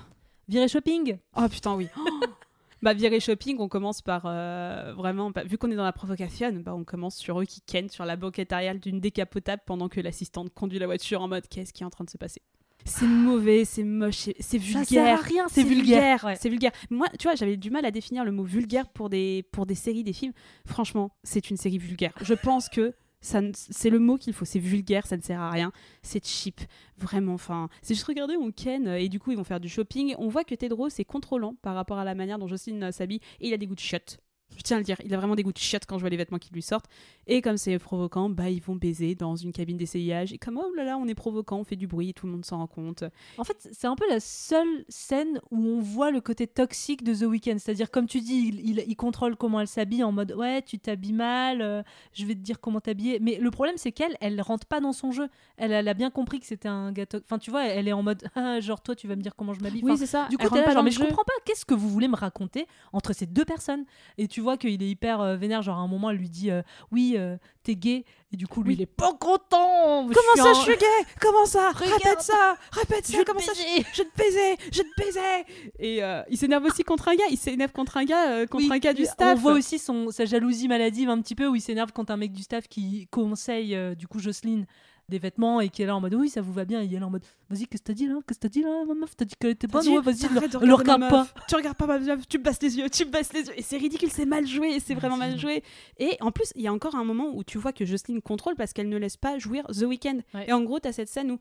Viré 0.49 0.66
shopping 0.66 1.18
Oh 1.37 1.49
putain, 1.49 1.75
oui. 1.75 1.88
Bah, 2.83 2.95
viré 2.95 3.19
shopping, 3.21 3.57
on 3.59 3.69
commence 3.69 4.03
par 4.03 4.23
euh, 4.27 4.93
vraiment, 4.97 5.31
bah, 5.31 5.43
vu 5.45 5.59
qu'on 5.59 5.71
est 5.71 5.77
dans 5.77 5.85
la 5.85 5.93
provocation, 5.93 6.53
bah, 6.64 6.75
on 6.75 6.85
commence 6.85 7.17
sur 7.17 7.41
eux 7.41 7.45
qui 7.45 7.61
ken 7.61 7.88
sur 7.88 8.05
la 8.05 8.17
banquette 8.17 8.53
arrière 8.53 8.75
d'une 8.77 9.01
décapotable 9.01 9.62
pendant 9.67 9.88
que 9.88 10.01
l'assistante 10.01 10.51
conduit 10.55 10.79
la 10.79 10.87
voiture 10.87 11.21
en 11.21 11.29
mode 11.29 11.49
qu'est-ce 11.49 11.73
qui 11.73 11.83
est 11.83 11.87
en 11.87 11.91
train 11.91 12.05
de 12.05 12.11
se 12.11 12.19
passer? 12.19 12.41
C'est 12.85 13.07
mauvais, 13.09 13.64
c'est 13.64 13.83
moche, 13.83 14.14
c'est- 14.17 14.37
c'est 14.38 14.59
Ça 14.61 14.64
vulgaire. 14.64 14.87
sert 14.87 15.19
à 15.19 15.23
rien, 15.23 15.47
C'est 15.51 15.64
vulgaire, 15.64 16.25
ouais. 16.25 16.37
c'est 16.41 16.49
vulgaire. 16.49 16.71
Moi, 16.91 17.07
tu 17.19 17.25
vois, 17.27 17.35
j'avais 17.35 17.57
du 17.57 17.71
mal 17.71 17.85
à 17.85 17.91
définir 17.91 18.25
le 18.25 18.31
mot 18.31 18.45
vulgaire 18.45 18.88
pour 18.88 19.11
des, 19.11 19.45
pour 19.51 19.67
des 19.67 19.75
séries, 19.75 20.05
des 20.05 20.12
films. 20.12 20.33
Franchement, 20.64 21.11
c'est 21.25 21.51
une 21.51 21.57
série 21.57 21.79
vulgaire. 21.79 22.12
Je 22.23 22.35
pense 22.35 22.69
que 22.69 22.95
c'est 23.21 23.91
le 23.91 23.99
mot 23.99 24.17
qu'il 24.17 24.33
faut. 24.33 24.45
C'est 24.45 24.59
vulgaire, 24.59 25.07
ça 25.07 25.17
ne 25.17 25.23
sert 25.23 25.41
à 25.41 25.51
rien. 25.51 25.73
C'est 26.03 26.25
cheap, 26.25 26.61
vraiment. 26.97 27.35
Enfin, 27.35 27.69
c'est 27.83 27.95
juste 27.95 28.07
regarder, 28.07 28.37
on 28.37 28.51
ken 28.51 28.87
euh, 28.89 28.99
et 28.99 29.09
du 29.09 29.19
coup 29.19 29.31
ils 29.31 29.37
vont 29.37 29.45
faire 29.45 29.61
du 29.61 29.69
shopping. 29.69 30.15
On 30.19 30.29
voit 30.29 30.45
que 30.45 30.55
Tedros 30.55 30.89
est 30.89 31.05
contrôlant 31.05 31.55
par 31.63 31.75
rapport 31.75 31.99
à 31.99 32.05
la 32.05 32.15
manière 32.15 32.39
dont 32.39 32.47
Jocelyne 32.47 32.85
euh, 32.85 32.93
s'habille 32.93 33.21
et 33.41 33.49
il 33.49 33.55
a 33.55 33.57
des 33.57 33.67
goûts 33.67 33.75
de 33.75 33.81
chiottes. 33.81 34.19
Je 34.59 34.62
tiens 34.64 34.77
à 34.77 34.81
le 34.81 34.85
dire, 34.85 34.97
il 35.05 35.14
a 35.14 35.16
vraiment 35.16 35.35
des 35.37 35.42
goûts 35.42 35.53
de 35.53 35.59
chiottes 35.59 35.87
quand 35.87 35.97
je 35.97 36.01
vois 36.03 36.11
les 36.11 36.16
vêtements 36.16 36.38
qui 36.38 36.53
lui 36.53 36.62
sortent. 36.62 36.87
Et 37.27 37.40
comme 37.42 37.57
c'est 37.57 37.79
provoquant, 37.79 38.29
bah 38.29 38.51
ils 38.51 38.61
vont 38.61 38.75
baiser 38.75 39.14
dans 39.14 39.37
une 39.37 39.53
cabine 39.53 39.77
d'essayage. 39.77 40.33
Et 40.33 40.38
comme 40.38 40.59
oh 40.59 40.75
là 40.75 40.85
là, 40.85 40.99
on 40.99 41.07
est 41.07 41.14
provoquant, 41.14 41.59
on 41.59 41.64
fait 41.64 41.77
du 41.77 41.87
bruit, 41.87 42.12
tout 42.12 42.27
le 42.27 42.33
monde 42.33 42.44
s'en 42.44 42.59
rend 42.59 42.66
compte. 42.66 43.05
En 43.38 43.44
fait, 43.44 43.68
c'est 43.73 43.87
un 43.87 43.94
peu 43.94 44.05
la 44.11 44.18
seule 44.21 44.85
scène 44.88 45.40
où 45.51 45.64
on 45.64 45.81
voit 45.81 46.11
le 46.11 46.21
côté 46.21 46.47
toxique 46.47 47.05
de 47.05 47.14
The 47.14 47.23
Weeknd. 47.23 47.57
C'est-à-dire, 47.59 47.90
comme 47.90 48.07
tu 48.07 48.21
dis, 48.21 48.49
il, 48.49 48.68
il- 48.71 48.85
il 48.87 48.97
contrôle 48.97 49.37
comment 49.37 49.61
elle 49.61 49.68
s'habille 49.68 50.03
en 50.03 50.12
mode 50.12 50.33
Ouais, 50.33 50.61
tu 50.62 50.79
t'habilles 50.79 51.12
mal, 51.12 51.62
euh, 51.62 51.83
je 52.12 52.25
vais 52.27 52.35
te 52.35 52.40
dire 52.40 52.61
comment 52.61 52.81
t'habiller. 52.81 53.18
Mais 53.21 53.37
le 53.38 53.51
problème, 53.53 53.77
c'est 53.79 53.92
qu'elle, 53.92 54.16
elle 54.21 54.40
rentre 54.40 54.66
pas 54.66 54.81
dans 54.81 54.92
son 54.92 55.12
jeu. 55.12 55.29
Elle, 55.57 55.71
elle 55.73 55.87
a 55.88 55.94
bien 55.94 56.11
compris 56.11 56.40
que 56.40 56.47
c'était 56.47 56.68
un 56.68 56.90
gâteau. 56.92 57.18
Enfin, 57.25 57.38
tu 57.38 57.51
vois, 57.53 57.64
elle 57.66 57.87
est 57.87 57.92
en 57.92 58.03
mode 58.03 58.25
Ah, 58.35 58.59
Genre, 58.61 58.81
toi, 58.81 58.97
tu 58.97 59.07
vas 59.07 59.14
me 59.16 59.23
dire 59.23 59.37
comment 59.37 59.55
je 59.55 59.61
m'habille. 59.61 59.83
Enfin, 59.85 59.92
Oui, 59.92 59.99
c'est 59.99 60.07
ça. 60.07 60.27
du 60.31 60.37
coup, 60.38 60.47
Elle 60.51 60.59
là, 60.59 60.64
pas 60.64 60.73
genre, 60.73 60.83
mais 60.83 60.90
je 60.90 60.99
comprends 60.99 61.25
pas, 61.25 61.33
qu'est-ce 61.44 61.64
que 61.64 61.75
vous 61.75 61.88
voulez 61.88 62.09
me 62.09 62.16
raconter 62.16 62.66
entre 62.92 63.12
ces 63.12 63.27
deux 63.27 63.44
personnes? 63.44 63.85
Et 64.16 64.27
tu 64.29 64.40
vois 64.40 64.48
qu'il 64.57 64.83
est 64.83 64.89
hyper 64.89 65.21
euh, 65.21 65.37
vénère, 65.37 65.63
genre 65.63 65.79
à 65.79 65.81
un 65.81 65.89
moment, 65.89 66.11
elle 66.11 66.17
lui 66.17 66.29
dit 66.31 66.51
euh, 66.51 66.63
Oui, 66.91 67.15
euh, 67.17 67.37
t'es 67.63 67.75
gay. 67.77 68.05
Et 68.33 68.37
du 68.37 68.47
coup, 68.47 68.63
lui, 68.63 68.75
il 68.75 68.83
est 68.83 68.87
pas 68.87 69.13
content. 69.15 70.07
Comment 70.07 70.35
ça, 70.37 70.51
en- 70.51 70.55
je 70.55 70.61
suis 70.61 70.77
gay? 70.77 70.87
Comment 71.21 71.47
ça? 71.47 71.71
Regarde. 71.73 71.93
Répète 72.03 72.21
ça 72.21 72.57
Répète 72.73 73.07
Je 73.07 73.13
ça 73.13 73.19
vais 73.19 73.25
Comment 73.25 73.41
ça. 73.41 73.53
Je 73.55 74.03
te 74.03 74.17
baisais 74.17 74.57
Je 74.71 74.83
te 74.83 75.01
baisais 75.03 75.45
Et 75.79 76.01
il 76.31 76.37
s'énerve 76.37 76.65
aussi 76.65 76.83
contre 76.85 77.09
un 77.09 77.15
gars. 77.15 77.25
Il 77.31 77.39
s'énerve 77.39 77.73
contre 77.73 77.97
un 77.97 78.05
gars, 78.05 78.47
contre 78.47 78.65
Oui, 78.65 78.71
un 78.73 78.79
gars 78.79 78.93
du 78.93 79.05
staff. 79.07 79.39
On 79.39 79.41
voit 79.41 79.53
aussi 79.55 79.79
son, 79.79 80.11
sa 80.11 80.25
jalousie 80.27 80.69
maladive 80.69 81.09
un 81.09 81.21
petit 81.23 81.35
peu 81.35 81.47
où 81.47 81.55
il 81.55 81.63
s'énerve 81.63 81.93
quand 81.93 82.11
un 82.11 82.17
mec 82.17 82.33
du 82.33 82.43
staff 82.43 82.69
qui 82.69 83.07
conseille 83.11 83.77
du 83.97 84.07
coup 84.07 84.19
Jocelyne 84.19 84.67
des 85.09 85.18
vêtements 85.18 85.61
et 85.61 85.68
qui 85.68 85.83
est 85.83 85.87
là 85.87 85.97
en 85.97 86.01
mode 86.01 86.14
oui 86.14 86.29
ça 86.29 86.40
vous 86.40 86.53
va 86.53 86.64
bien 86.64 86.83
et 86.83 86.85
il 86.85 86.94
est 86.94 86.99
là 86.99 87.07
en 87.07 87.11
mode 87.11 87.25
vas-y 87.49 87.66
qu'est-ce 87.66 87.83
que 87.83 87.88
t'as 87.88 87.94
dit 87.94 88.07
là? 88.07 88.16
Qu'est-ce 88.27 88.38
que 88.38 88.42
t'as 88.42 88.49
dit 88.49 88.62
là 88.62 88.85
ma 88.87 88.94
meuf? 88.94 89.16
T'as 89.16 89.25
dit 89.25 89.35
qu'elle 89.40 89.51
était 89.51 89.66
bonne? 89.66 89.87
Ouais 89.88 90.01
vas-y 90.01 90.29
le, 90.29 90.75
regarde 90.75 91.09
pas. 91.09 91.27
Tu 91.49 91.55
regardes 91.55 91.77
pas 91.77 91.87
ma 91.87 91.99
meuf, 91.99 92.29
tu 92.29 92.38
me 92.38 92.42
basses 92.42 92.62
les 92.62 92.79
yeux, 92.79 92.90
tu 92.90 93.05
me 93.05 93.11
basses 93.11 93.33
les 93.33 93.47
yeux. 93.47 93.59
Et 93.59 93.62
c'est 93.62 93.79
ridicule, 93.79 94.11
c'est 94.11 94.27
mal 94.27 94.47
joué, 94.47 94.75
et 94.75 94.81
c'est 94.81 94.94
vraiment 94.94 95.16
mal 95.16 95.38
joué. 95.38 95.62
Et 95.99 96.16
en 96.21 96.31
plus, 96.31 96.53
il 96.57 96.62
y 96.62 96.68
a 96.68 96.73
encore 96.73 96.94
un 96.94 97.05
moment 97.05 97.31
où 97.35 97.44
tu 97.44 97.59
vois 97.59 97.73
que 97.73 97.85
Jocelyne 97.85 98.21
contrôle 98.21 98.55
parce 98.57 98.73
qu'elle 98.73 98.88
ne 98.88 98.97
laisse 98.97 99.16
pas 99.16 99.38
jouir 99.38 99.66
The 99.66 99.83
Weeknd. 99.83 100.21
Ouais. 100.35 100.49
Et 100.49 100.53
en 100.53 100.62
gros, 100.62 100.79
t'as 100.79 100.92
cette 100.92 101.09
scène 101.09 101.31
où 101.31 101.38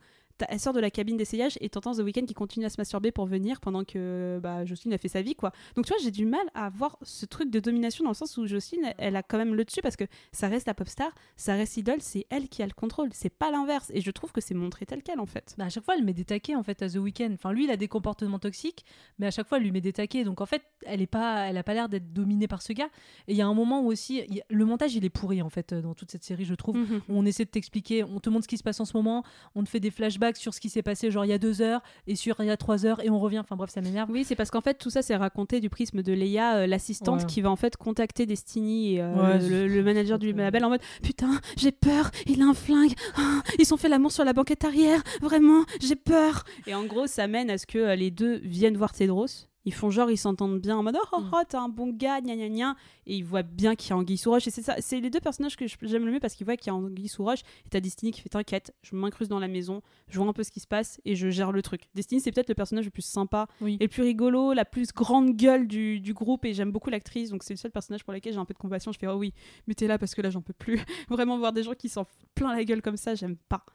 elle 0.50 0.60
sort 0.60 0.74
de 0.74 0.80
la 0.80 0.92
cabine 0.92 1.18
d'essayage 1.18 1.58
et 1.62 1.70
t'entends 1.70 1.94
The 1.94 2.00
Weeknd 2.00 2.26
qui 2.26 2.34
continue 2.34 2.66
à 2.66 2.70
se 2.70 2.80
masturber 2.80 3.12
pour 3.12 3.26
venir 3.26 3.60
pendant 3.60 3.84
que 3.84 4.40
bah, 4.42 4.66
Jocelyne 4.66 4.94
a 4.94 4.98
fait 4.98 5.08
sa 5.08 5.22
vie, 5.22 5.36
quoi. 5.36 5.52
Donc 5.76 5.86
tu 5.86 5.94
vois, 5.94 6.02
j'ai 6.04 6.12
du 6.12 6.26
mal 6.26 6.46
à 6.54 6.70
voir 6.70 6.98
ce 7.02 7.26
truc 7.26 7.50
de 7.50 7.60
domination 7.60 8.04
dans 8.04 8.12
le 8.12 8.16
sens 8.16 8.38
où 8.38 8.46
Jocelyne, 8.48 8.86
elle, 8.86 8.96
elle 8.98 9.16
a 9.16 9.24
quand 9.24 9.38
même 9.38 9.56
le 9.56 9.66
dessus 9.66 9.82
parce 9.82 9.96
que 9.96 10.06
ça 10.32 10.48
reste 10.48 10.68
la 10.68 10.74
pop 10.74 10.88
star, 10.88 11.12
ça 11.36 11.54
reste 11.54 11.78
idole, 11.78 12.02
c'est 12.02 12.26
elle 12.30 12.50
qui 12.50 12.62
a 12.62 12.66
le 12.66 12.74
contrôle, 12.74 13.10
c'est 13.14 13.30
pas 13.30 13.52
l'inverse. 13.52 13.92
Et 13.94 14.02
je 14.02 14.12
trouve 14.12 14.32
que 14.32 14.42
c'est 14.42 14.54
montré 14.54 14.86
tel 14.86 15.04
quel 15.04 15.20
en 15.20 15.26
fait. 15.26 15.56
Bah, 15.58 15.66
à 15.66 15.70
chaque 15.70 15.84
fois, 15.84 15.96
elle 15.96 16.04
met 16.04 16.14
des 16.14 16.26
taquets 16.26 16.56
en 16.56 16.64
fait 16.64 16.82
à 16.82 16.90
The 16.90 16.96
Weeknd. 16.96 17.32
Enfin, 17.34 17.54
lui, 17.54 17.66
il 17.66 17.72
a 17.72 17.78
des 17.78 17.88
comportements 17.88 18.40
toxiques, 18.40 18.86
mais 19.20 19.28
à 19.28 19.32
chaque 19.32 19.48
fois, 19.48 19.58
elle 19.58 19.64
lui 19.64 19.72
met 19.72 19.82
des 19.82 19.94
taquets. 19.94 20.24
Donc 20.24 20.42
en 20.42 20.46
fait, 20.46 20.64
elle 20.86 21.02
est 21.02 21.08
pas, 21.08 21.48
elle 21.48 21.58
a 21.58 21.64
pas 21.64 21.74
l'air 21.74 21.90
d'être 21.90 22.14
dominée 22.14 22.48
par 22.48 22.62
ce 22.62 22.74
gars. 22.74 22.90
Et 23.28 23.34
il 23.34 23.38
y 23.38 23.42
a 23.42 23.48
un 23.48 23.54
moment 23.54 23.82
où 23.82 23.88
aussi, 23.88 24.20
y 24.30 24.42
le 24.50 24.66
montage, 24.66 24.96
il 24.96 25.06
est 25.06 25.10
pourri 25.10 25.42
en 25.42 25.50
fait 25.50 25.74
euh, 25.74 25.82
dans 25.82 25.94
toute 25.94 26.12
cette 26.12 26.24
série, 26.24 26.46
je 26.46 26.54
trouve. 26.54 26.78
Où 26.78 27.18
on 27.18 27.26
essaie 27.26 27.46
de 27.46 27.50
t'expliquer, 27.50 28.04
on 28.04 28.20
te 28.20 28.30
montre 28.30 28.44
ce 28.44 28.48
qui 28.48 28.58
se 28.58 28.64
passe 28.64 28.80
en 28.80 28.86
ce 28.86 28.96
moment, 28.96 29.24
on 29.56 29.64
te 29.64 29.70
fait 29.70 29.80
des 29.80 29.92
flashbacks 29.92 30.27
sur 30.36 30.54
ce 30.54 30.60
qui 30.60 30.70
s'est 30.70 30.82
passé 30.82 31.12
genre 31.12 31.24
il 31.26 31.30
y 31.30 31.34
a 31.34 31.38
deux 31.38 31.62
heures 31.62 31.82
et 32.08 32.16
sur 32.16 32.36
il 32.40 32.46
y 32.48 32.50
a 32.50 32.58
trois 32.58 32.86
heures 32.86 33.04
et 33.04 33.10
on 33.10 33.20
revient. 33.20 33.40
Enfin 33.40 33.56
bref, 33.56 33.70
ça 33.70 33.82
m'énerve. 33.82 34.10
Oui, 34.12 34.24
c'est 34.24 34.36
parce 34.36 34.52
qu'en 34.52 34.62
fait, 34.62 34.76
tout 34.76 34.90
ça, 34.90 35.02
c'est 35.02 35.16
raconté 35.16 35.60
du 35.60 35.70
prisme 35.70 36.02
de 36.04 36.14
Leia, 36.14 36.58
euh, 36.58 36.68
l'assistante, 36.68 37.22
Ouais. 37.22 37.26
qui 37.26 37.42
va 37.42 37.50
en 37.50 37.56
fait 37.56 37.78
contacter 37.78 38.26
Destiny 38.26 39.00
euh, 39.00 39.14
Ouais, 39.16 39.68
le, 39.68 39.84
manager 39.84 40.20
du 40.20 40.34
label 40.34 40.66
en 40.66 40.70
mode 40.70 40.82
Putain, 41.02 41.40
j'ai 41.56 41.72
peur, 41.72 42.12
il 42.26 42.42
a 42.42 42.46
un 42.46 42.54
flingue, 42.54 42.94
Ah, 43.16 43.42
ils 43.60 43.74
ont 43.74 43.78
fait 43.78 43.90
l'amour 43.90 44.12
sur 44.12 44.26
la 44.26 44.34
banquette 44.34 44.64
arrière, 44.66 45.02
vraiment, 45.22 45.64
j'ai 45.80 45.96
peur. 45.96 46.44
Et 46.66 46.74
en 46.76 46.84
gros, 46.84 47.08
ça 47.08 47.28
mène 47.28 47.50
à 47.50 47.58
ce 47.58 47.66
que 47.66 47.78
euh, 47.78 47.96
les 47.96 48.12
deux 48.12 48.38
viennent 48.44 48.78
voir 48.78 48.94
Tedros. 48.94 49.28
Ils 49.68 49.74
font 49.74 49.90
genre, 49.92 50.10
ils 50.10 50.18
s'entendent 50.18 50.62
bien 50.62 50.78
en 50.78 50.82
mode 50.82 50.96
Oh, 51.12 51.18
oh, 51.20 51.24
oh, 51.34 51.42
t'es 51.48 51.58
un 51.58 51.68
bon 51.68 51.90
gars, 51.92 52.22
gna 52.22 52.38
gna 52.38 52.48
gna. 52.48 52.76
Et 53.06 53.18
ils 53.18 53.26
voient 53.26 53.44
bien 53.44 53.76
qu'il 53.76 53.90
y 53.90 53.94
a 53.94 53.98
Anguille 53.98 54.18
sous 54.18 54.30
roche. 54.32 54.48
Et 54.48 54.50
c'est 54.50 54.62
ça, 54.62 54.78
c'est 54.80 55.02
les 55.02 55.10
deux 55.10 55.20
personnages 55.20 55.58
que 55.58 55.66
j'aime 55.82 56.06
le 56.06 56.14
mieux 56.14 56.20
parce 56.22 56.36
qu'ils 56.36 56.46
voient 56.46 56.56
qu'il 56.56 56.68
y 56.68 56.70
a 56.70 56.76
Anguille 56.76 57.10
sous 57.10 57.26
roche. 57.26 57.42
Et 57.66 57.70
t'as 57.70 57.82
Destiny 57.82 58.14
qui 58.14 58.22
fait 58.22 58.30
T'inquiète, 58.30 58.74
je 58.82 58.96
m'incruste 58.96 59.30
dans 59.30 59.40
la 59.40 59.50
maison, 59.50 59.82
je 60.08 60.18
vois 60.20 60.26
un 60.28 60.32
peu 60.32 60.44
ce 60.44 60.52
qui 60.52 60.62
se 60.62 60.68
passe 60.68 61.02
et 61.04 61.18
je 61.18 61.30
gère 61.30 61.52
le 61.52 61.62
truc. 61.62 61.82
Destiny, 61.96 62.22
c'est 62.22 62.32
peut-être 62.32 62.48
le 62.48 62.56
personnage 62.56 62.86
le 62.86 62.92
plus 62.92 63.06
sympa 63.06 63.48
Oui. 63.60 63.76
et 63.82 63.84
le 63.84 63.90
plus 63.90 64.04
rigolo, 64.04 64.54
la 64.54 64.64
plus 64.64 64.94
grande 64.94 65.36
gueule 65.36 65.68
du, 65.68 66.00
du 66.00 66.14
groupe 66.14 66.46
et 66.46 66.54
j'aime 66.54 66.72
beaucoup 66.72 66.90
l'actrice 66.90 67.30
donc 67.30 67.44
c'est 67.44 67.54
le 67.54 67.58
seul 67.60 67.72
personnage 67.72 68.06
pour 68.06 68.14
lequel 68.14 68.32
j'ai 68.32 68.40
un 68.40 68.46
peu 68.46 68.54
de 68.54 68.60
compassion. 68.60 68.94
Je 68.94 69.00
fais 69.00 69.08
oh 69.08 69.16
oui, 69.16 69.34
mais 69.68 69.74
t'es 69.74 69.88
là 69.88 69.98
parce 69.98 70.16
que 70.16 70.22
là 70.22 70.30
j'en 70.30 70.42
peux 70.42 70.54
plus. 70.54 70.80
Vraiment 71.10 71.38
voir 71.38 71.52
des 71.52 71.64
gens 71.64 71.74
qui 71.74 71.90
s'en 71.90 72.06
plein 72.36 72.56
la 72.56 72.64
gueule 72.64 72.82
comme 72.82 72.96
ça, 72.98 73.16
j'aime 73.16 73.36
pas. 73.50 73.66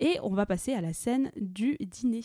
Et 0.00 0.18
on 0.24 0.30
va 0.34 0.44
passer 0.44 0.72
à 0.74 0.80
la 0.80 0.92
scène 0.92 1.30
du 1.36 1.76
dîner. 1.80 2.24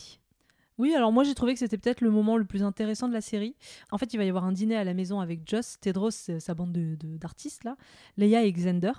Oui, 0.78 0.94
alors 0.94 1.12
moi 1.12 1.22
j'ai 1.24 1.34
trouvé 1.34 1.52
que 1.52 1.58
c'était 1.58 1.78
peut-être 1.78 2.00
le 2.00 2.10
moment 2.10 2.36
le 2.36 2.44
plus 2.44 2.62
intéressant 2.62 3.06
de 3.08 3.12
la 3.12 3.20
série. 3.20 3.54
En 3.90 3.98
fait, 3.98 4.12
il 4.14 4.16
va 4.16 4.24
y 4.24 4.28
avoir 4.28 4.44
un 4.44 4.52
dîner 4.52 4.76
à 4.76 4.84
la 4.84 4.94
maison 4.94 5.20
avec 5.20 5.48
Joss, 5.48 5.76
Tedros, 5.80 6.10
c'est 6.10 6.40
sa 6.40 6.54
bande 6.54 6.72
de- 6.72 6.96
de- 6.96 7.16
d'artistes 7.18 7.64
là, 7.64 7.76
Leia 8.16 8.42
et 8.44 8.52
Xander. 8.52 8.92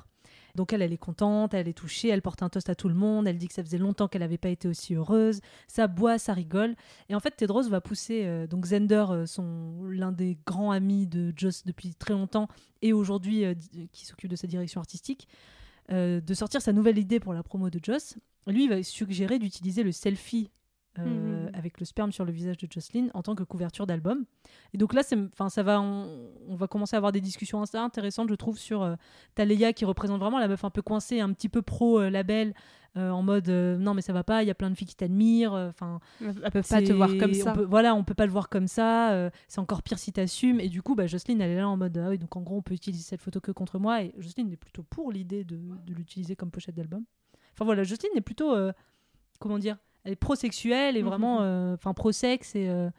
Donc 0.55 0.71
elle, 0.71 0.83
elle 0.83 0.93
est 0.93 0.97
contente, 0.99 1.55
elle 1.55 1.67
est 1.67 1.73
touchée, 1.73 2.09
elle 2.09 2.21
porte 2.21 2.43
un 2.43 2.49
toast 2.49 2.69
à 2.69 2.75
tout 2.75 2.87
le 2.87 2.93
monde, 2.93 3.27
elle 3.27 3.39
dit 3.39 3.47
que 3.47 3.55
ça 3.55 3.63
faisait 3.63 3.79
longtemps 3.79 4.07
qu'elle 4.07 4.21
n'avait 4.21 4.37
pas 4.37 4.49
été 4.49 4.67
aussi 4.67 4.93
heureuse, 4.93 5.41
ça 5.67 5.87
boit, 5.87 6.19
ça 6.19 6.33
rigole. 6.33 6.75
Et 7.09 7.15
en 7.15 7.19
fait, 7.19 7.31
Tedros 7.31 7.63
va 7.63 7.81
pousser, 7.81 8.21
euh, 8.25 8.45
donc 8.45 8.65
Xander, 8.65 9.05
euh, 9.09 9.25
son 9.25 9.83
l'un 9.85 10.11
des 10.11 10.37
grands 10.45 10.69
amis 10.71 11.07
de 11.07 11.33
Joss 11.35 11.63
depuis 11.65 11.95
très 11.95 12.13
longtemps 12.13 12.47
et 12.83 12.93
aujourd'hui 12.93 13.45
euh, 13.45 13.55
qui 13.91 14.05
s'occupe 14.05 14.29
de 14.29 14.35
sa 14.35 14.45
direction 14.45 14.79
artistique, 14.79 15.27
euh, 15.91 16.21
de 16.21 16.33
sortir 16.35 16.61
sa 16.61 16.71
nouvelle 16.71 16.99
idée 16.99 17.19
pour 17.19 17.33
la 17.33 17.41
promo 17.41 17.71
de 17.71 17.79
Joss. 17.81 18.15
Lui, 18.45 18.65
il 18.65 18.69
va 18.69 18.83
suggérer 18.83 19.39
d'utiliser 19.39 19.81
le 19.81 19.91
selfie 19.91 20.51
euh, 20.99 21.45
Mhm. 21.47 21.55
avec 21.55 21.79
le 21.79 21.85
sperme 21.85 22.11
sur 22.11 22.23
le 22.23 22.31
visage 22.31 22.57
de 22.57 22.67
Jocelyn 22.71 23.07
en 23.15 23.23
tant 23.23 23.33
que 23.33 23.43
couverture 23.43 23.87
d'album. 23.87 24.25
Et 24.73 24.77
donc 24.77 24.93
là, 24.93 25.01
enfin, 25.31 25.49
ça 25.49 25.63
va, 25.63 25.81
on, 25.81 26.29
on 26.47 26.55
va 26.55 26.67
commencer 26.67 26.95
à 26.95 26.97
avoir 26.97 27.11
des 27.11 27.21
discussions 27.21 27.61
assez 27.61 27.77
intéressantes, 27.77 28.29
je 28.29 28.35
trouve, 28.35 28.59
sur 28.59 28.83
euh, 28.83 28.95
Taléa 29.33 29.73
qui 29.73 29.85
représente 29.85 30.19
vraiment 30.19 30.37
la 30.39 30.47
meuf 30.47 30.63
un 30.63 30.69
peu 30.69 30.81
coincée, 30.83 31.19
un 31.19 31.33
petit 31.33 31.49
peu 31.49 31.63
pro 31.63 31.99
euh, 31.99 32.09
label, 32.11 32.53
euh, 32.95 33.09
en 33.09 33.23
mode 33.23 33.49
non 33.49 33.95
mais 33.95 34.03
ça 34.03 34.13
va 34.13 34.23
pas, 34.23 34.43
il 34.43 34.47
y 34.47 34.51
a 34.51 34.53
plein 34.53 34.69
de 34.69 34.75
filles 34.75 34.87
qui 34.87 34.95
t'admirent, 34.95 35.53
enfin. 35.53 35.99
Elle 36.21 36.33
peut 36.51 36.61
pas 36.61 36.81
te 36.83 36.93
voir 36.93 37.09
comme 37.17 37.33
ça. 37.33 37.53
On 37.53 37.55
peut, 37.55 37.63
voilà, 37.65 37.95
on 37.95 38.03
peut 38.03 38.13
pas 38.13 38.27
le 38.27 38.31
voir 38.31 38.49
comme 38.49 38.67
ça. 38.67 39.31
c'est 39.47 39.59
encore 39.59 39.81
pire 39.81 39.97
si 39.97 40.11
t'assumes. 40.13 40.59
Et 40.59 40.69
du 40.69 40.83
coup, 40.83 40.93
bah, 40.93 41.07
Jocelyne, 41.07 41.41
elle 41.41 41.51
est 41.51 41.57
là 41.57 41.67
en 41.67 41.75
mode 41.77 41.97
ah 41.97 42.09
oui, 42.09 42.19
donc 42.19 42.35
en 42.35 42.41
gros, 42.41 42.57
on 42.57 42.61
peut 42.61 42.75
utiliser 42.75 43.03
cette 43.03 43.21
photo 43.23 43.39
que 43.41 43.51
contre 43.51 43.79
moi. 43.79 44.03
Et 44.03 44.13
Jocelyne 44.19 44.51
est 44.51 44.57
plutôt 44.57 44.83
pour 44.83 45.11
l'idée 45.11 45.43
de, 45.43 45.55
de 45.57 45.93
l'utiliser 45.93 46.35
comme 46.35 46.51
pochette 46.51 46.75
d'album. 46.75 47.03
Enfin 47.55 47.65
voilà, 47.65 47.81
Jocelyne 47.83 48.11
est 48.15 48.21
plutôt, 48.21 48.55
comment 49.39 49.57
dire, 49.57 49.77
elle 50.03 50.13
est 50.13 50.15
pro-sexuelle 50.17 50.97
et 50.97 51.01
Mhm. 51.01 51.07
vraiment, 51.09 51.41
euh, 51.41 51.73
enfin 51.73 51.93
pro-sexe 51.93 52.55
et 52.55 52.67
euh, 52.69 52.89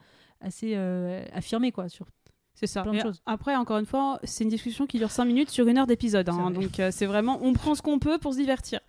assez 0.41 0.73
euh, 0.75 1.23
affirmée 1.33 1.71
quoi. 1.71 1.89
Sur... 1.89 2.07
C'est 2.55 2.67
ça. 2.67 2.83
plein 2.83 2.93
de 2.93 2.99
choses. 2.99 3.21
Après, 3.25 3.55
encore 3.55 3.77
une 3.77 3.85
fois, 3.85 4.19
c'est 4.23 4.43
une 4.45 4.49
discussion 4.49 4.87
qui 4.87 4.97
dure 4.97 5.11
5 5.11 5.25
minutes 5.25 5.49
sur 5.49 5.67
une 5.67 5.77
heure 5.77 5.87
d'épisode. 5.87 6.27
hein. 6.29 6.51
Donc 6.51 6.79
euh, 6.79 6.89
c'est 6.91 7.05
vraiment, 7.05 7.37
on 7.41 7.53
prend 7.53 7.75
ce 7.75 7.81
qu'on 7.81 7.99
peut 7.99 8.17
pour 8.17 8.33
se 8.33 8.39
divertir. 8.39 8.79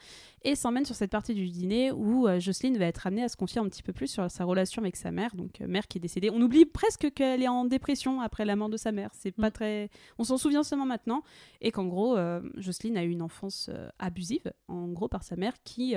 Et 0.43 0.55
s'emmène 0.55 0.85
sur 0.85 0.95
cette 0.95 1.11
partie 1.11 1.35
du 1.35 1.49
dîner 1.49 1.91
où 1.91 2.29
euh, 2.29 2.39
Jocelyne 2.39 2.79
va 2.79 2.85
être 2.85 3.05
amenée 3.09 3.25
à 3.25 3.29
se 3.29 3.37
confier 3.37 3.61
un 3.61 3.65
petit 3.69 3.83
peu 3.83 3.93
plus 3.93 4.07
sur 4.07 4.31
sa 4.31 4.45
relation 4.45 4.81
avec 4.83 4.95
sa 4.95 5.11
mère, 5.11 5.35
donc 5.35 5.61
euh, 5.61 5.67
mère 5.67 5.89
qui 5.89 5.99
est 5.99 6.01
décédée. 6.01 6.31
On 6.31 6.41
oublie 6.41 6.65
presque 6.65 7.11
qu'elle 7.13 7.43
est 7.43 7.49
en 7.49 7.65
dépression 7.65 8.21
après 8.21 8.45
la 8.45 8.55
mort 8.55 8.69
de 8.69 8.77
sa 8.77 8.93
mère. 8.93 9.11
C'est 9.13 9.33
pas 9.33 9.49
Mm. 9.49 9.53
très, 9.53 9.91
on 10.19 10.25
s'en 10.25 10.37
souvient 10.39 10.63
seulement 10.63 10.87
maintenant, 10.87 11.23
et 11.61 11.73
qu'en 11.73 11.87
gros, 11.87 12.17
euh, 12.17 12.41
Jocelyne 12.59 12.97
a 12.97 13.03
eu 13.03 13.11
une 13.11 13.23
enfance 13.23 13.71
abusive, 13.99 14.53
en 14.69 14.87
gros 14.87 15.09
par 15.09 15.25
sa 15.25 15.35
mère 15.35 15.55
qui 15.65 15.95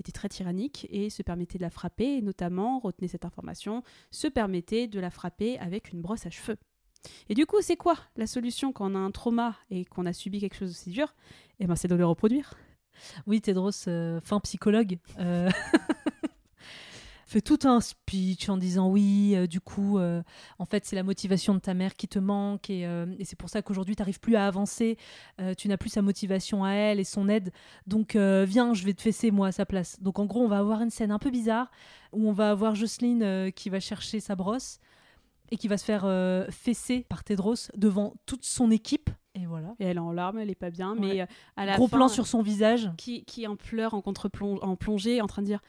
était 0.00 0.10
très 0.12 0.28
tyrannique 0.28 0.88
et 0.90 1.08
se 1.08 1.22
permettait 1.22 1.58
de 1.58 1.62
la 1.62 1.70
frapper, 1.70 2.16
et 2.16 2.22
notamment 2.22 2.80
retenez 2.80 3.06
cette 3.06 3.24
information, 3.24 3.84
se 4.10 4.26
permettait 4.26 4.88
de 4.88 4.98
la 4.98 5.10
frapper 5.10 5.58
avec 5.60 5.92
une 5.92 6.00
brosse 6.00 6.26
à 6.26 6.30
cheveux. 6.30 6.56
Et 7.28 7.34
du 7.34 7.46
coup, 7.46 7.60
c'est 7.60 7.76
quoi 7.76 7.96
la 8.16 8.26
solution 8.26 8.72
quand 8.72 8.90
on 8.90 8.94
a 8.94 8.98
un 8.98 9.10
trauma 9.10 9.56
et 9.70 9.84
qu'on 9.84 10.06
a 10.06 10.12
subi 10.12 10.40
quelque 10.40 10.56
chose 10.56 10.70
d'aussi 10.70 10.90
dur? 10.90 11.14
Eh 11.60 11.66
ben, 11.66 11.76
c'est 11.76 11.88
de 11.88 11.94
le 11.94 12.06
reproduire. 12.06 12.54
Oui, 13.26 13.40
Tedros, 13.40 13.70
euh, 13.88 14.20
fin 14.20 14.40
psychologue, 14.40 14.98
euh, 15.18 15.50
fait 17.26 17.40
tout 17.40 17.60
un 17.64 17.80
speech 17.80 18.48
en 18.48 18.56
disant 18.56 18.90
oui, 18.90 19.32
euh, 19.34 19.46
du 19.46 19.60
coup, 19.60 19.98
en 19.98 20.64
fait, 20.64 20.84
c'est 20.84 20.96
la 20.96 21.02
motivation 21.02 21.54
de 21.54 21.60
ta 21.60 21.74
mère 21.74 21.94
qui 21.94 22.08
te 22.08 22.18
manque 22.18 22.68
et, 22.68 22.82
et 23.18 23.24
c'est 23.24 23.36
pour 23.36 23.48
ça 23.48 23.62
qu'aujourd'hui, 23.62 23.96
tu 23.96 24.02
n'arrives 24.02 24.20
plus 24.20 24.36
à 24.36 24.46
avancer, 24.46 24.98
tu 25.56 25.68
n'as 25.68 25.76
plus 25.76 25.90
sa 25.90 26.02
motivation 26.02 26.64
à 26.64 26.72
elle 26.72 27.00
et 27.00 27.04
son 27.04 27.28
aide. 27.28 27.52
Donc, 27.86 28.16
viens, 28.16 28.74
je 28.74 28.84
vais 28.84 28.92
te 28.92 29.02
fesser, 29.02 29.30
moi, 29.30 29.48
à 29.48 29.52
sa 29.52 29.66
place. 29.66 30.00
Donc, 30.00 30.18
en 30.18 30.26
gros, 30.26 30.42
on 30.42 30.48
va 30.48 30.58
avoir 30.58 30.82
une 30.82 30.90
scène 30.90 31.10
un 31.10 31.18
peu 31.18 31.30
bizarre 31.30 31.70
où 32.12 32.28
on 32.28 32.32
va 32.32 32.50
avoir 32.50 32.74
Jocelyne 32.74 33.50
qui 33.52 33.70
va 33.70 33.80
chercher 33.80 34.20
sa 34.20 34.36
brosse. 34.36 34.78
Et 35.52 35.56
qui 35.58 35.68
va 35.68 35.76
se 35.78 35.84
faire 35.84 36.02
euh, 36.04 36.46
fesser 36.50 37.04
par 37.08 37.22
Tedros 37.22 37.54
devant 37.76 38.14
toute 38.26 38.44
son 38.44 38.70
équipe. 38.70 39.10
Et 39.34 39.46
voilà. 39.46 39.74
Et 39.78 39.84
elle 39.84 39.96
est 39.98 40.00
en 40.00 40.10
larmes, 40.12 40.38
elle 40.38 40.50
est 40.50 40.54
pas 40.54 40.70
bien, 40.70 40.94
Ouais. 40.94 41.00
mais 41.00 41.20
euh, 41.22 41.26
à 41.56 41.64
la 41.66 41.76
Gros 41.76 41.86
fin, 41.88 41.98
plan 41.98 42.08
sur 42.08 42.26
son 42.26 42.42
visage. 42.42 42.90
qui, 42.98 43.24
qui 43.24 43.46
en 43.46 43.56
pleure, 43.56 43.94
en 43.94 44.00
contre 44.02 44.28
en 44.62 44.76
plongée, 44.76 45.20
en 45.20 45.26
train 45.26 45.42
de 45.42 45.46
dire 45.46 45.60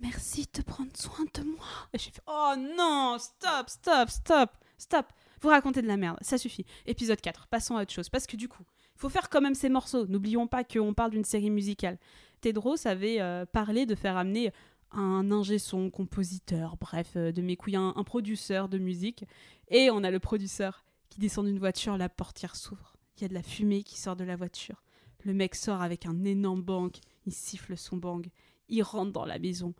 Merci 0.00 0.46
de 0.54 0.62
prendre 0.62 0.90
soin 0.94 1.24
de 1.34 1.42
moi. 1.42 1.66
Et 1.92 1.98
j'ai 1.98 2.10
fait 2.10 2.22
Oh 2.26 2.52
non, 2.78 3.16
stop, 3.18 3.68
stop, 3.68 4.08
stop, 4.08 4.50
stop. 4.78 5.06
Vous 5.42 5.48
racontez 5.48 5.82
de 5.82 5.86
la 5.88 5.96
merde, 5.96 6.18
ça 6.22 6.38
suffit. 6.38 6.64
Épisode 6.86 7.20
4, 7.20 7.46
passons 7.48 7.76
à 7.76 7.82
autre 7.82 7.92
chose. 7.92 8.08
Parce 8.08 8.26
que 8.26 8.36
du 8.36 8.48
coup, 8.48 8.62
il 8.96 9.00
faut 9.00 9.08
faire 9.10 9.28
quand 9.30 9.40
même 9.40 9.54
ces 9.54 9.68
morceaux. 9.70 10.06
N'oublions 10.06 10.46
pas 10.46 10.64
qu'on 10.64 10.92
parle 10.94 11.10
d'une 11.12 11.24
série 11.24 11.50
musicale. 11.50 11.98
Tedros 12.40 12.86
avait 12.86 13.20
euh, 13.20 13.44
parlé 13.44 13.84
de 13.84 13.94
faire 13.94 14.16
amener 14.16 14.52
un 14.92 15.30
ingé 15.30 15.58
son, 15.58 15.90
compositeur, 15.90 16.76
bref, 16.76 17.12
euh, 17.16 17.32
de 17.32 17.42
mes 17.42 17.56
couilles, 17.56 17.76
un, 17.76 17.92
un 17.96 18.04
producteur 18.04 18.68
de 18.68 18.78
musique. 18.78 19.24
Et 19.68 19.90
on 19.90 20.02
a 20.02 20.10
le 20.10 20.18
producteur 20.18 20.84
qui 21.08 21.20
descend 21.20 21.46
d'une 21.46 21.58
voiture, 21.58 21.96
la 21.96 22.08
portière 22.08 22.56
s'ouvre. 22.56 22.94
Il 23.16 23.22
y 23.22 23.24
a 23.24 23.28
de 23.28 23.34
la 23.34 23.42
fumée 23.42 23.82
qui 23.82 23.98
sort 23.98 24.16
de 24.16 24.24
la 24.24 24.36
voiture. 24.36 24.82
Le 25.24 25.34
mec 25.34 25.54
sort 25.54 25.82
avec 25.82 26.06
un 26.06 26.24
énorme 26.24 26.62
bang, 26.62 26.90
il 27.26 27.32
siffle 27.32 27.76
son 27.76 27.98
bang, 27.98 28.26
il 28.68 28.82
rentre 28.82 29.12
dans 29.12 29.26
la 29.26 29.38
maison 29.38 29.74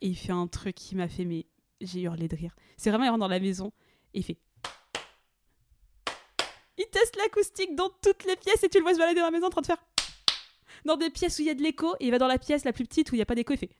et 0.00 0.08
il 0.08 0.16
fait 0.16 0.32
un 0.32 0.46
truc 0.46 0.74
qui 0.74 0.96
m'a 0.96 1.08
fait, 1.08 1.24
mais 1.24 1.46
j'ai 1.80 2.00
hurlé 2.00 2.28
de 2.28 2.36
rire. 2.36 2.54
C'est 2.76 2.90
vraiment, 2.90 3.04
il 3.04 3.10
rentre 3.10 3.20
dans 3.20 3.28
la 3.28 3.40
maison 3.40 3.72
et 4.14 4.20
il 4.20 4.24
fait. 4.24 4.38
Il 6.78 6.86
teste 6.90 7.16
l'acoustique 7.16 7.74
dans 7.74 7.90
toutes 8.02 8.24
les 8.24 8.36
pièces 8.36 8.62
et 8.62 8.68
tu 8.68 8.78
le 8.78 8.82
vois 8.82 8.94
se 8.94 8.98
balader 8.98 9.20
dans 9.20 9.26
la 9.26 9.32
maison 9.32 9.46
en 9.46 9.50
train 9.50 9.62
de 9.62 9.66
faire. 9.66 9.82
Dans 10.84 10.96
des 10.96 11.10
pièces 11.10 11.38
où 11.38 11.42
il 11.42 11.48
y 11.48 11.50
a 11.50 11.54
de 11.54 11.62
l'écho 11.62 11.94
et 12.00 12.06
il 12.06 12.10
va 12.10 12.18
dans 12.18 12.26
la 12.26 12.38
pièce 12.38 12.64
la 12.64 12.72
plus 12.72 12.84
petite 12.84 13.10
où 13.10 13.14
il 13.14 13.18
n'y 13.18 13.22
a 13.22 13.26
pas 13.26 13.34
d'écho, 13.34 13.52
il 13.52 13.58
fait. 13.58 13.70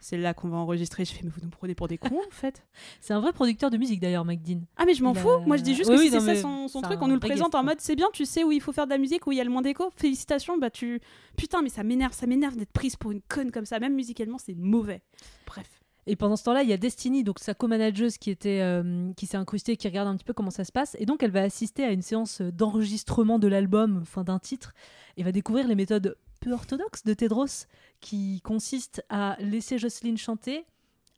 C'est 0.00 0.16
là 0.16 0.32
qu'on 0.34 0.48
va 0.48 0.56
enregistrer. 0.58 1.04
Je 1.04 1.12
fais, 1.12 1.20
mais 1.24 1.30
vous 1.30 1.40
nous 1.42 1.48
prenez 1.50 1.74
pour 1.74 1.88
des 1.88 1.98
cons 1.98 2.20
en 2.26 2.30
fait. 2.30 2.64
C'est 3.00 3.12
un 3.14 3.20
vrai 3.20 3.32
producteur 3.32 3.70
de 3.70 3.76
musique 3.76 4.00
d'ailleurs, 4.00 4.24
McDean. 4.24 4.60
Ah 4.76 4.84
mais 4.86 4.94
je 4.94 5.02
m'en 5.02 5.12
Il 5.12 5.18
a- 5.18 5.20
fou. 5.20 5.28
Moi 5.46 5.56
je 5.56 5.62
dis 5.62 5.74
juste 5.74 5.90
Oui, 5.90 5.96
que 5.96 6.00
oui, 6.02 6.08
c'est 6.10 6.20
ça 6.20 6.36
son, 6.36 6.68
son 6.68 6.82
truc, 6.82 7.02
on 7.02 7.08
nous 7.08 7.14
le 7.14 7.20
présente 7.20 7.54
en 7.54 7.64
mode 7.64 7.80
c'est 7.80 7.96
bien, 7.96 8.06
tu 8.12 8.24
sais 8.24 8.44
où 8.44 8.52
il 8.52 8.60
faut 8.60 8.72
faire 8.72 8.86
de 8.86 8.90
la 8.90 8.98
musique, 8.98 9.26
où 9.26 9.32
il 9.32 9.38
y 9.38 9.40
a 9.40 9.44
le 9.44 9.50
moins 9.50 9.62
d'écho. 9.62 9.90
Félicitations, 9.96 10.56
bah 10.58 10.70
tu 10.70 11.00
putain 11.36 11.62
mais 11.62 11.68
ça 11.68 11.82
m'énerve, 11.82 12.12
ça 12.12 12.26
m'énerve 12.26 12.56
d'être 12.56 12.72
prise 12.72 12.96
pour 12.96 13.10
une 13.10 13.22
conne 13.22 13.50
comme 13.50 13.66
ça. 13.66 13.80
Même 13.80 13.94
musicalement 13.94 14.38
c'est 14.38 14.54
mauvais. 14.54 15.02
Bref. 15.46 15.66
Et 16.10 16.16
pendant 16.16 16.36
ce 16.36 16.44
temps-là, 16.44 16.62
il 16.62 16.70
y 16.70 16.72
a 16.72 16.78
Destiny, 16.78 17.22
donc 17.22 17.38
sa 17.38 17.52
co-manageuse 17.52 18.16
qui 18.16 18.30
était, 18.30 18.60
euh, 18.62 19.12
qui 19.14 19.26
s'est 19.26 19.36
incrustée, 19.36 19.76
qui 19.76 19.86
regarde 19.88 20.08
un 20.08 20.16
petit 20.16 20.24
peu 20.24 20.32
comment 20.32 20.50
ça 20.50 20.64
se 20.64 20.72
passe, 20.72 20.96
et 20.98 21.04
donc 21.04 21.22
elle 21.22 21.30
va 21.32 21.42
assister 21.42 21.84
à 21.84 21.90
une 21.92 22.00
séance 22.00 22.40
d'enregistrement 22.40 23.38
de 23.38 23.46
l'album, 23.46 24.04
fin 24.06 24.24
d'un 24.24 24.38
titre, 24.38 24.72
et 25.18 25.22
va 25.22 25.32
découvrir 25.32 25.68
les 25.68 25.74
méthodes 25.74 26.16
peu 26.40 26.52
orthodoxes 26.52 27.04
de 27.04 27.14
Tedros, 27.14 27.66
qui 28.00 28.40
consistent 28.42 29.04
à 29.08 29.36
laisser 29.40 29.78
Jocelyne 29.78 30.18
chanter, 30.18 30.64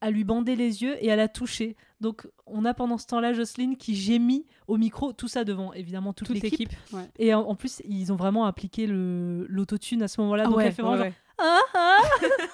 à 0.00 0.10
lui 0.10 0.24
bander 0.24 0.56
les 0.56 0.82
yeux 0.82 0.96
et 1.04 1.12
à 1.12 1.16
la 1.16 1.28
toucher. 1.28 1.76
Donc 2.00 2.26
on 2.46 2.64
a 2.64 2.72
pendant 2.72 2.96
ce 2.96 3.06
temps-là 3.06 3.32
Jocelyne 3.32 3.76
qui 3.76 3.94
gémit 3.94 4.46
au 4.66 4.78
micro, 4.78 5.12
tout 5.12 5.28
ça 5.28 5.44
devant 5.44 5.72
évidemment 5.74 6.12
toute, 6.12 6.28
Toute 6.28 6.42
l'équipe. 6.42 6.70
Ouais. 6.92 7.08
Et 7.18 7.34
en, 7.34 7.40
en 7.40 7.54
plus, 7.54 7.82
ils 7.84 8.12
ont 8.12 8.16
vraiment 8.16 8.46
appliqué 8.46 8.86
l'autotune 8.86 10.02
à 10.02 10.08
ce 10.08 10.20
moment-là. 10.22 10.44
donc 10.44 10.56
ouais, 10.56 10.66
elle 10.66 10.72
fait 10.72 10.82
vraiment 10.82 11.02
ouais, 11.02 11.10
genre, 11.10 11.18
ah, 11.38 11.60
ah 11.74 11.98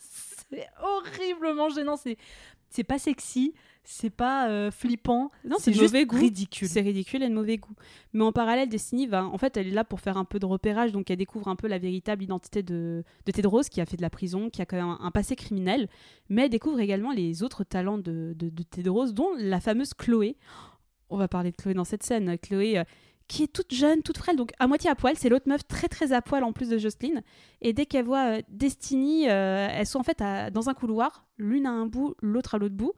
c'est 0.50 0.66
horriblement 0.80 1.68
gênant. 1.70 1.96
C'est 1.96 2.16
c'est 2.72 2.84
pas 2.84 2.98
sexy, 2.98 3.52
c'est 3.84 4.10
pas 4.10 4.48
euh, 4.48 4.70
flippant. 4.70 5.30
Non, 5.44 5.56
c'est 5.58 5.72
juste 5.72 5.84
mauvais 5.92 6.06
goût. 6.06 6.16
ridicule. 6.16 6.68
C'est 6.68 6.80
ridicule 6.80 7.22
et 7.22 7.28
de 7.28 7.34
mauvais 7.34 7.58
goût. 7.58 7.74
Mais 8.12 8.22
en 8.22 8.30
parallèle, 8.32 8.68
Destiny 8.68 9.06
va, 9.06 9.24
en 9.26 9.38
fait, 9.38 9.56
elle 9.56 9.66
est 9.66 9.72
là 9.72 9.84
pour 9.84 10.00
faire 10.00 10.16
un 10.16 10.24
peu 10.24 10.38
de 10.38 10.46
repérage, 10.46 10.92
donc 10.92 11.10
elle 11.10 11.16
découvre 11.16 11.48
un 11.48 11.56
peu 11.56 11.66
la 11.66 11.78
véritable 11.78 12.22
identité 12.22 12.62
de, 12.62 13.02
de 13.26 13.32
Tedros, 13.32 13.62
qui 13.70 13.80
a 13.80 13.86
fait 13.86 13.96
de 13.96 14.02
la 14.02 14.10
prison, 14.10 14.50
qui 14.50 14.62
a 14.62 14.66
quand 14.66 14.76
même 14.76 14.86
un, 14.86 14.98
un 15.00 15.10
passé 15.10 15.34
criminel, 15.36 15.88
mais 16.28 16.42
elle 16.44 16.50
découvre 16.50 16.78
également 16.80 17.12
les 17.12 17.42
autres 17.42 17.64
talents 17.64 17.98
de, 17.98 18.34
de, 18.36 18.48
de 18.50 18.62
Tedros, 18.62 19.12
dont 19.12 19.30
la 19.36 19.60
fameuse 19.60 19.94
Chloé. 19.94 20.36
On 21.10 21.16
va 21.16 21.28
parler 21.28 21.50
de 21.50 21.56
Chloé 21.56 21.74
dans 21.74 21.84
cette 21.84 22.02
scène. 22.04 22.38
Chloé, 22.38 22.78
euh, 22.78 22.84
qui 23.28 23.44
est 23.44 23.52
toute 23.52 23.72
jeune, 23.74 24.02
toute 24.02 24.18
frêle, 24.18 24.36
donc 24.36 24.52
à 24.58 24.66
moitié 24.66 24.90
à 24.90 24.94
poil. 24.94 25.14
C'est 25.16 25.28
l'autre 25.28 25.48
meuf 25.48 25.66
très 25.66 25.88
très 25.88 26.12
à 26.12 26.22
poil 26.22 26.44
en 26.44 26.52
plus 26.52 26.68
de 26.68 26.76
Jocelyne. 26.78 27.22
Et 27.62 27.72
dès 27.72 27.86
qu'elle 27.86 28.04
voit 28.04 28.38
euh, 28.38 28.42
Destiny, 28.48 29.28
euh, 29.28 29.68
elles 29.70 29.86
sont 29.86 29.98
en 30.00 30.02
fait 30.02 30.20
à- 30.20 30.50
dans 30.50 30.68
un 30.68 30.74
couloir, 30.74 31.26
l'une 31.38 31.66
à 31.66 31.70
un 31.70 31.86
bout, 31.86 32.14
l'autre 32.20 32.54
à 32.54 32.58
l'autre 32.58 32.74
bout. 32.74 32.92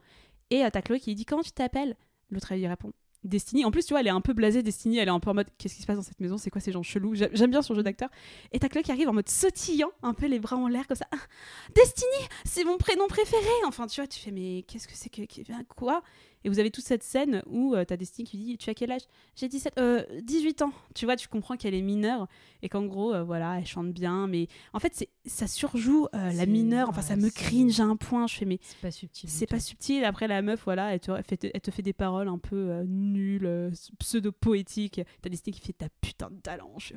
Et 0.61 0.71
t'as 0.71 0.83
qui 0.99 1.11
lui 1.11 1.15
dit 1.15 1.25
Comment 1.25 1.43
tu 1.43 1.53
t'appelles? 1.53 1.97
L'autre 2.31 2.53
elle 2.53 2.59
lui 2.61 2.67
répond 2.67 2.93
Destiny. 3.23 3.65
En 3.65 3.71
plus, 3.71 3.87
tu 3.87 3.95
vois, 3.95 4.01
elle 4.01 4.07
est 4.07 4.11
un 4.11 4.21
peu 4.21 4.35
blasée, 4.35 4.63
Destiny. 4.63 4.99
Elle 4.99 5.09
est 5.09 5.11
un 5.11 5.19
peu 5.19 5.31
en 5.31 5.35
mode 5.35 5.49
Qu'est-ce 5.57 5.75
qui 5.77 5.81
se 5.81 5.87
passe 5.87 5.97
dans 5.97 6.03
cette 6.03 6.21
maison? 6.21 6.37
C'est 6.37 6.51
quoi 6.51 6.61
ces 6.61 6.73
gens 6.73 6.83
chelous? 6.83 7.15
J'a- 7.15 7.31
J'aime 7.33 7.51
bien 7.51 7.63
son 7.63 7.75
jeu 7.75 7.83
d'acteur. 7.83 8.11
Et 8.53 8.59
t'as 8.59 8.69
qui 8.83 8.93
arrive 8.93 9.09
en 9.09 9.15
mode 9.15 9.31
sautillant, 9.31 9.91
un 10.03 10.13
peu 10.13 10.27
les 10.27 10.39
bras 10.39 10.57
en 10.57 10.69
l'air 10.69 10.87
comme 10.87 10.97
ça. 10.97 11.07
Ah, 11.11 11.17
Destiny 11.75 12.29
C'est 12.45 12.65
mon 12.65 12.77
prénom 12.77 13.07
préféré 13.09 13.49
Enfin, 13.67 13.87
tu 13.87 14.01
vois, 14.01 14.07
tu 14.09 14.21
fais 14.21 14.31
Mais 14.31 14.63
qu'est-ce 14.69 14.87
que 14.87 14.95
c'est 14.95 15.09
que- 15.09 15.23
Quoi? 15.75 16.03
Et 16.45 16.51
vous 16.51 16.59
avez 16.59 16.71
toute 16.71 16.85
cette 16.85 17.03
scène 17.03 17.43
où 17.47 17.75
euh, 17.75 17.85
t'as 17.85 17.97
Destiny 17.97 18.29
qui 18.29 18.37
lui 18.37 18.45
dit 18.45 18.59
Tu 18.59 18.69
as 18.69 18.75
quel 18.75 18.93
âge? 18.93 19.01
J'ai 19.35 19.49
17, 19.49 19.79
euh, 19.79 20.05
18 20.23 20.61
ans. 20.63 20.73
Tu 20.95 21.07
vois, 21.07 21.17
tu 21.17 21.27
comprends 21.29 21.57
qu'elle 21.57 21.73
est 21.75 21.81
mineure 21.83 22.29
et 22.63 22.69
qu'en 22.69 22.85
gros, 22.85 23.15
euh, 23.15 23.23
voilà, 23.25 23.59
elle 23.59 23.67
chante 23.67 23.93
bien. 23.93 24.27
Mais 24.27 24.49
en 24.75 24.79
fait, 24.79 25.09
ça 25.25 25.47
surjoue 25.47 26.07
euh, 26.15 26.33
la 26.33 26.45
mineure. 26.47 26.89
Enfin, 26.91 27.01
ça 27.03 27.17
me 27.17 27.31
cringe 27.31 27.81
à 27.81 27.85
un 27.85 27.97
point. 27.97 28.27
Je 28.27 28.37
fais 28.37 28.45
Mais 28.45 28.59
C'est 28.63 28.79
pas 28.81 28.91
subtil. 28.91 29.29
c'est 29.31 29.47
pas 29.47 29.61
subtil. 29.61 30.05
Après, 30.05 30.29
la 30.29 30.43
meuf, 30.43 30.63
voilà, 30.65 30.93
elle 30.93 31.01
te, 31.01 31.11
elle 31.13 31.25
fait, 31.25 31.51
elle 31.55 31.61
te 31.63 31.71
fait 31.71 31.83
des 31.83 31.95
paroles 31.95 32.29
un 32.29 32.39
peu 32.39 32.57
euh, 32.71 32.85
nulles, 32.87 33.73
pseudo-poétiques. 33.99 35.01
T'as 35.23 35.29
Disney 35.31 35.53
qui 35.55 35.61
fait 35.61 35.73
ta 35.73 35.89
putain 36.01 36.31
de 36.31 36.41
talent. 36.41 36.73
Je 36.79 36.95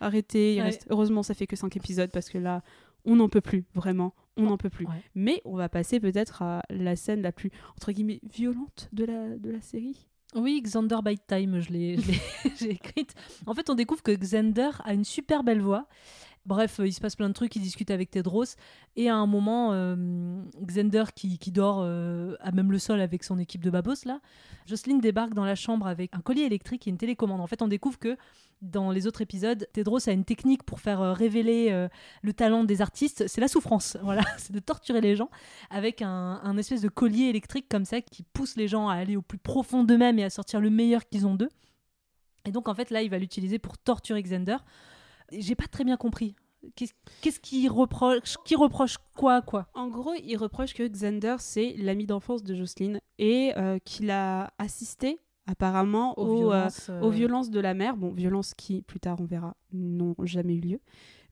Arrêtez. 0.00 0.54
il 0.54 0.58
Ouais. 0.58 0.64
reste... 0.64 0.86
Heureusement, 0.90 1.22
ça 1.22 1.34
fait 1.34 1.46
que 1.46 1.56
5 1.56 1.76
épisodes 1.76 2.10
parce 2.10 2.28
que 2.28 2.36
là, 2.38 2.62
on 3.04 3.16
n'en 3.16 3.28
peut 3.28 3.40
plus. 3.40 3.64
Vraiment, 3.74 4.14
on 4.36 4.44
n'en 4.44 4.56
peut 4.56 4.70
plus. 4.70 4.86
Ouais. 4.86 5.02
Mais 5.14 5.42
on 5.44 5.56
va 5.56 5.68
passer 5.68 6.00
peut-être 6.00 6.42
à 6.42 6.62
la 6.70 6.96
scène 6.96 7.22
la 7.22 7.32
plus, 7.32 7.50
entre 7.76 7.92
guillemets, 7.92 8.20
violente 8.30 8.88
de 8.92 9.04
la, 9.04 9.36
de 9.36 9.50
la 9.50 9.60
série. 9.60 10.08
Oui, 10.34 10.60
Xander 10.62 10.98
by 11.04 11.16
Time, 11.18 11.60
je 11.60 11.70
l'ai 11.70 11.96
écrite. 12.68 13.14
En 13.46 13.54
fait, 13.54 13.70
on 13.70 13.74
découvre 13.74 14.02
que 14.02 14.12
Xander 14.12 14.70
a 14.84 14.92
une 14.94 15.04
super 15.04 15.44
belle 15.44 15.60
voix. 15.60 15.86
Bref, 16.46 16.78
euh, 16.78 16.86
il 16.86 16.92
se 16.92 17.00
passe 17.00 17.16
plein 17.16 17.28
de 17.28 17.34
trucs, 17.34 17.56
il 17.56 17.62
discute 17.62 17.90
avec 17.90 18.10
Tedros. 18.10 18.44
Et 18.96 19.08
à 19.08 19.16
un 19.16 19.26
moment, 19.26 19.72
euh, 19.72 20.42
Xander, 20.62 21.04
qui, 21.14 21.38
qui 21.38 21.50
dort 21.50 21.80
euh, 21.80 22.36
à 22.40 22.52
même 22.52 22.70
le 22.70 22.78
sol 22.78 23.00
avec 23.00 23.24
son 23.24 23.38
équipe 23.38 23.64
de 23.64 23.70
babos, 23.70 24.04
là, 24.04 24.20
Jocelyne 24.66 25.00
débarque 25.00 25.32
dans 25.32 25.44
la 25.44 25.54
chambre 25.54 25.86
avec 25.86 26.14
un 26.14 26.20
collier 26.20 26.42
électrique 26.42 26.86
et 26.86 26.90
une 26.90 26.98
télécommande. 26.98 27.40
En 27.40 27.46
fait, 27.46 27.62
on 27.62 27.68
découvre 27.68 27.98
que 27.98 28.16
dans 28.60 28.90
les 28.90 29.06
autres 29.06 29.22
épisodes, 29.22 29.66
Tedros 29.72 30.08
a 30.08 30.12
une 30.12 30.24
technique 30.24 30.62
pour 30.62 30.80
faire 30.80 31.14
révéler 31.14 31.88
le 32.22 32.32
talent 32.32 32.64
des 32.64 32.80
artistes. 32.80 33.26
C'est 33.26 33.42
la 33.42 33.48
souffrance, 33.48 33.98
voilà, 34.02 34.22
c'est 34.38 34.52
de 34.52 34.58
torturer 34.58 35.02
les 35.02 35.16
gens 35.16 35.28
avec 35.68 36.00
un, 36.00 36.40
un 36.42 36.56
espèce 36.56 36.80
de 36.80 36.88
collier 36.88 37.24
électrique 37.24 37.66
comme 37.68 37.84
ça 37.84 38.00
qui 38.00 38.22
pousse 38.22 38.56
les 38.56 38.66
gens 38.66 38.88
à 38.88 38.94
aller 38.94 39.16
au 39.16 39.22
plus 39.22 39.36
profond 39.36 39.84
d'eux-mêmes 39.84 40.18
et 40.18 40.24
à 40.24 40.30
sortir 40.30 40.60
le 40.60 40.70
meilleur 40.70 41.06
qu'ils 41.06 41.26
ont 41.26 41.34
d'eux. 41.34 41.50
Et 42.46 42.52
donc, 42.52 42.68
en 42.68 42.74
fait, 42.74 42.90
là, 42.90 43.02
il 43.02 43.10
va 43.10 43.18
l'utiliser 43.18 43.58
pour 43.58 43.76
torturer 43.76 44.22
Xander. 44.22 44.58
J'ai 45.32 45.54
pas 45.54 45.66
très 45.66 45.84
bien 45.84 45.96
compris. 45.96 46.34
Qu'est-ce 46.76 47.40
qu'il 47.40 47.70
reproche 47.70 48.36
Qui 48.44 48.56
reproche 48.56 48.96
quoi, 49.14 49.42
quoi? 49.42 49.68
En 49.74 49.88
gros, 49.88 50.14
il 50.14 50.36
reproche 50.36 50.74
que 50.74 50.86
Xander, 50.86 51.36
c'est 51.38 51.74
l'ami 51.76 52.06
d'enfance 52.06 52.42
de 52.42 52.54
Jocelyne 52.54 53.00
et 53.18 53.52
euh, 53.56 53.78
qu'il 53.84 54.10
a 54.10 54.52
assisté 54.58 55.20
apparemment 55.46 56.18
aux, 56.18 56.52
euh, 56.52 56.68
euh, 56.88 57.00
aux 57.02 57.10
violences 57.10 57.50
de 57.50 57.60
la 57.60 57.74
mère. 57.74 57.96
Bon, 57.96 58.12
violences 58.12 58.54
qui, 58.54 58.82
plus 58.82 59.00
tard, 59.00 59.18
on 59.20 59.24
verra, 59.24 59.56
n'ont 59.72 60.14
jamais 60.22 60.54
eu 60.54 60.60
lieu. 60.60 60.80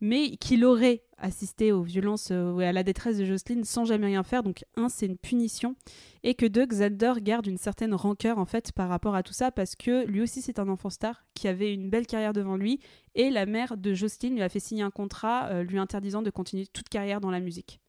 Mais 0.03 0.37
qu'il 0.37 0.65
aurait 0.65 1.05
assisté 1.17 1.71
aux 1.71 1.83
violences 1.83 2.31
euh, 2.33 2.59
et 2.59 2.67
à 2.67 2.73
la 2.73 2.83
détresse 2.83 3.17
de 3.19 3.25
Jocelyne 3.25 3.63
sans 3.63 3.85
jamais 3.85 4.07
rien 4.07 4.25
faire. 4.25 4.43
Donc, 4.43 4.65
un, 4.77 4.89
c'est 4.89 5.07
une 5.07 5.17
punition. 5.17 5.77
Et 6.25 6.35
que 6.35 6.45
deux, 6.45 6.67
Xander 6.67 7.15
garde 7.21 7.47
une 7.47 7.57
certaine 7.57 7.95
rancœur, 7.95 8.39
en 8.39 8.45
fait, 8.45 8.73
par 8.73 8.89
rapport 8.89 9.15
à 9.15 9.23
tout 9.23 9.33
ça, 9.33 9.53
parce 9.53 9.77
que 9.77 10.05
lui 10.07 10.21
aussi, 10.21 10.43
c'est 10.43 10.59
un 10.59 10.69
enfant 10.69 10.91
star 10.91 11.25
qui 11.35 11.47
avait 11.47 11.73
une 11.73 11.89
belle 11.89 12.07
carrière 12.07 12.33
devant 12.33 12.57
lui. 12.57 12.81
Et 13.15 13.31
la 13.31 13.47
mère 13.47 13.77
de 13.77 13.95
Jocelyne 13.95 14.35
lui 14.35 14.43
a 14.43 14.49
fait 14.49 14.61
signer 14.61 14.83
un 14.83 14.91
contrat 14.91 15.47
euh, 15.51 15.63
lui 15.63 15.79
interdisant 15.79 16.23
de 16.23 16.31
continuer 16.31 16.67
toute 16.67 16.89
carrière 16.89 17.21
dans 17.21 17.31
la 17.31 17.41
musique. 17.41 17.81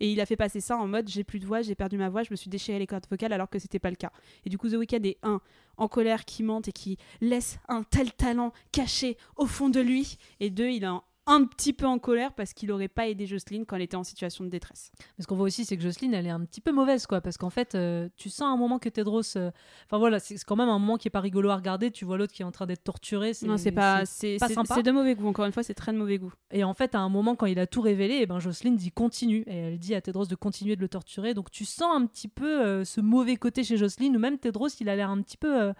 Et 0.00 0.10
il 0.10 0.20
a 0.20 0.26
fait 0.26 0.36
passer 0.36 0.60
ça 0.60 0.76
en 0.76 0.88
mode 0.88 1.08
j'ai 1.08 1.24
plus 1.24 1.38
de 1.38 1.46
voix, 1.46 1.62
j'ai 1.62 1.74
perdu 1.74 1.96
ma 1.96 2.08
voix, 2.08 2.22
je 2.24 2.30
me 2.30 2.36
suis 2.36 2.50
déchiré 2.50 2.78
les 2.78 2.86
cordes 2.86 3.06
vocales 3.08 3.32
alors 3.32 3.48
que 3.48 3.58
c'était 3.58 3.78
pas 3.78 3.90
le 3.90 3.96
cas. 3.96 4.10
Et 4.44 4.50
du 4.50 4.58
coup, 4.58 4.68
The 4.68 4.74
Weeknd 4.74 5.04
est 5.04 5.18
un 5.22 5.40
en 5.76 5.88
colère 5.88 6.24
qui 6.24 6.42
mente 6.42 6.68
et 6.68 6.72
qui 6.72 6.98
laisse 7.20 7.58
un 7.68 7.84
tel 7.84 8.12
talent 8.12 8.52
caché 8.72 9.16
au 9.36 9.46
fond 9.46 9.68
de 9.68 9.80
lui. 9.80 10.18
Et 10.40 10.50
deux, 10.50 10.68
il 10.68 10.82
est 10.82 10.88
un, 11.26 11.44
petit 11.44 11.72
peu 11.72 11.86
en 11.86 11.98
colère 11.98 12.32
parce 12.34 12.52
qu'il 12.52 12.70
aurait 12.72 12.88
pas 12.88 13.08
aidé 13.08 13.26
Jocelyne 13.26 13.64
quand 13.66 13.76
elle 13.76 13.82
était 13.82 13.96
en 13.96 14.04
situation 14.04 14.44
de 14.44 14.50
détresse. 14.50 14.90
Mais 15.18 15.22
ce 15.22 15.26
qu'on 15.26 15.36
voit 15.36 15.46
aussi, 15.46 15.64
c'est 15.64 15.76
que 15.76 15.82
Jocelyne, 15.82 16.14
elle 16.14 16.26
est 16.26 16.30
un 16.30 16.44
petit 16.44 16.60
peu 16.60 16.72
mauvaise, 16.72 17.06
quoi. 17.06 17.20
Parce 17.20 17.36
qu'en 17.38 17.50
fait, 17.50 17.74
euh, 17.74 18.08
tu 18.16 18.28
sens 18.30 18.42
un 18.52 18.56
moment 18.56 18.78
que 18.78 18.88
Tedros. 18.88 19.22
euh, 19.36 19.50
Enfin 19.86 19.98
voilà, 19.98 20.18
c'est 20.20 20.36
quand 20.44 20.56
même 20.56 20.68
un 20.68 20.78
moment 20.78 20.96
qui 20.96 21.08
est 21.08 21.10
pas 21.10 21.20
rigolo 21.20 21.50
à 21.50 21.56
regarder. 21.56 21.90
Tu 21.90 22.04
vois 22.04 22.16
l'autre 22.18 22.32
qui 22.32 22.42
est 22.42 22.44
en 22.44 22.50
train 22.52 22.66
d'être 22.66 22.84
torturé. 22.84 23.32
Non, 23.42 23.56
c'est 23.56 23.72
pas, 23.72 24.04
c'est 24.06 24.38
c'est- 24.38 24.54
sympa. 24.54 24.74
c'est 24.74 24.82
de 24.82 24.90
mauvais 24.90 25.14
goût. 25.14 25.26
Encore 25.28 25.44
une 25.46 25.52
fois, 25.52 25.62
c'est 25.62 25.74
très 25.74 25.92
de 25.92 25.98
mauvais 25.98 26.18
goût. 26.18 26.32
Et 26.50 26.64
en 26.64 26.74
fait, 26.74 26.94
à 26.94 27.00
un 27.00 27.08
moment, 27.08 27.36
quand 27.36 27.46
il 27.46 27.58
a 27.58 27.66
tout 27.66 27.80
révélé, 27.80 28.16
et 28.16 28.26
ben 28.26 28.38
Jocelyne 28.38 28.76
dit 28.76 28.90
continue. 28.90 29.44
Et 29.46 29.56
elle 29.56 29.78
dit 29.78 29.94
à 29.94 30.00
Tedros 30.00 30.26
de 30.26 30.34
continuer 30.34 30.76
de 30.76 30.80
le 30.80 30.88
torturer. 30.88 31.34
Donc 31.34 31.50
tu 31.50 31.64
sens 31.64 31.94
un 31.94 32.06
petit 32.06 32.28
peu 32.28 32.62
euh, 32.64 32.84
ce 32.84 33.00
mauvais 33.00 33.36
côté 33.36 33.64
chez 33.64 33.76
Jocelyne, 33.76 34.16
ou 34.16 34.20
même 34.20 34.38
Tedros, 34.38 34.68
il 34.80 34.88
a 34.88 34.96
l'air 34.96 35.10
un 35.10 35.20
petit 35.22 35.36
peu 35.36 35.72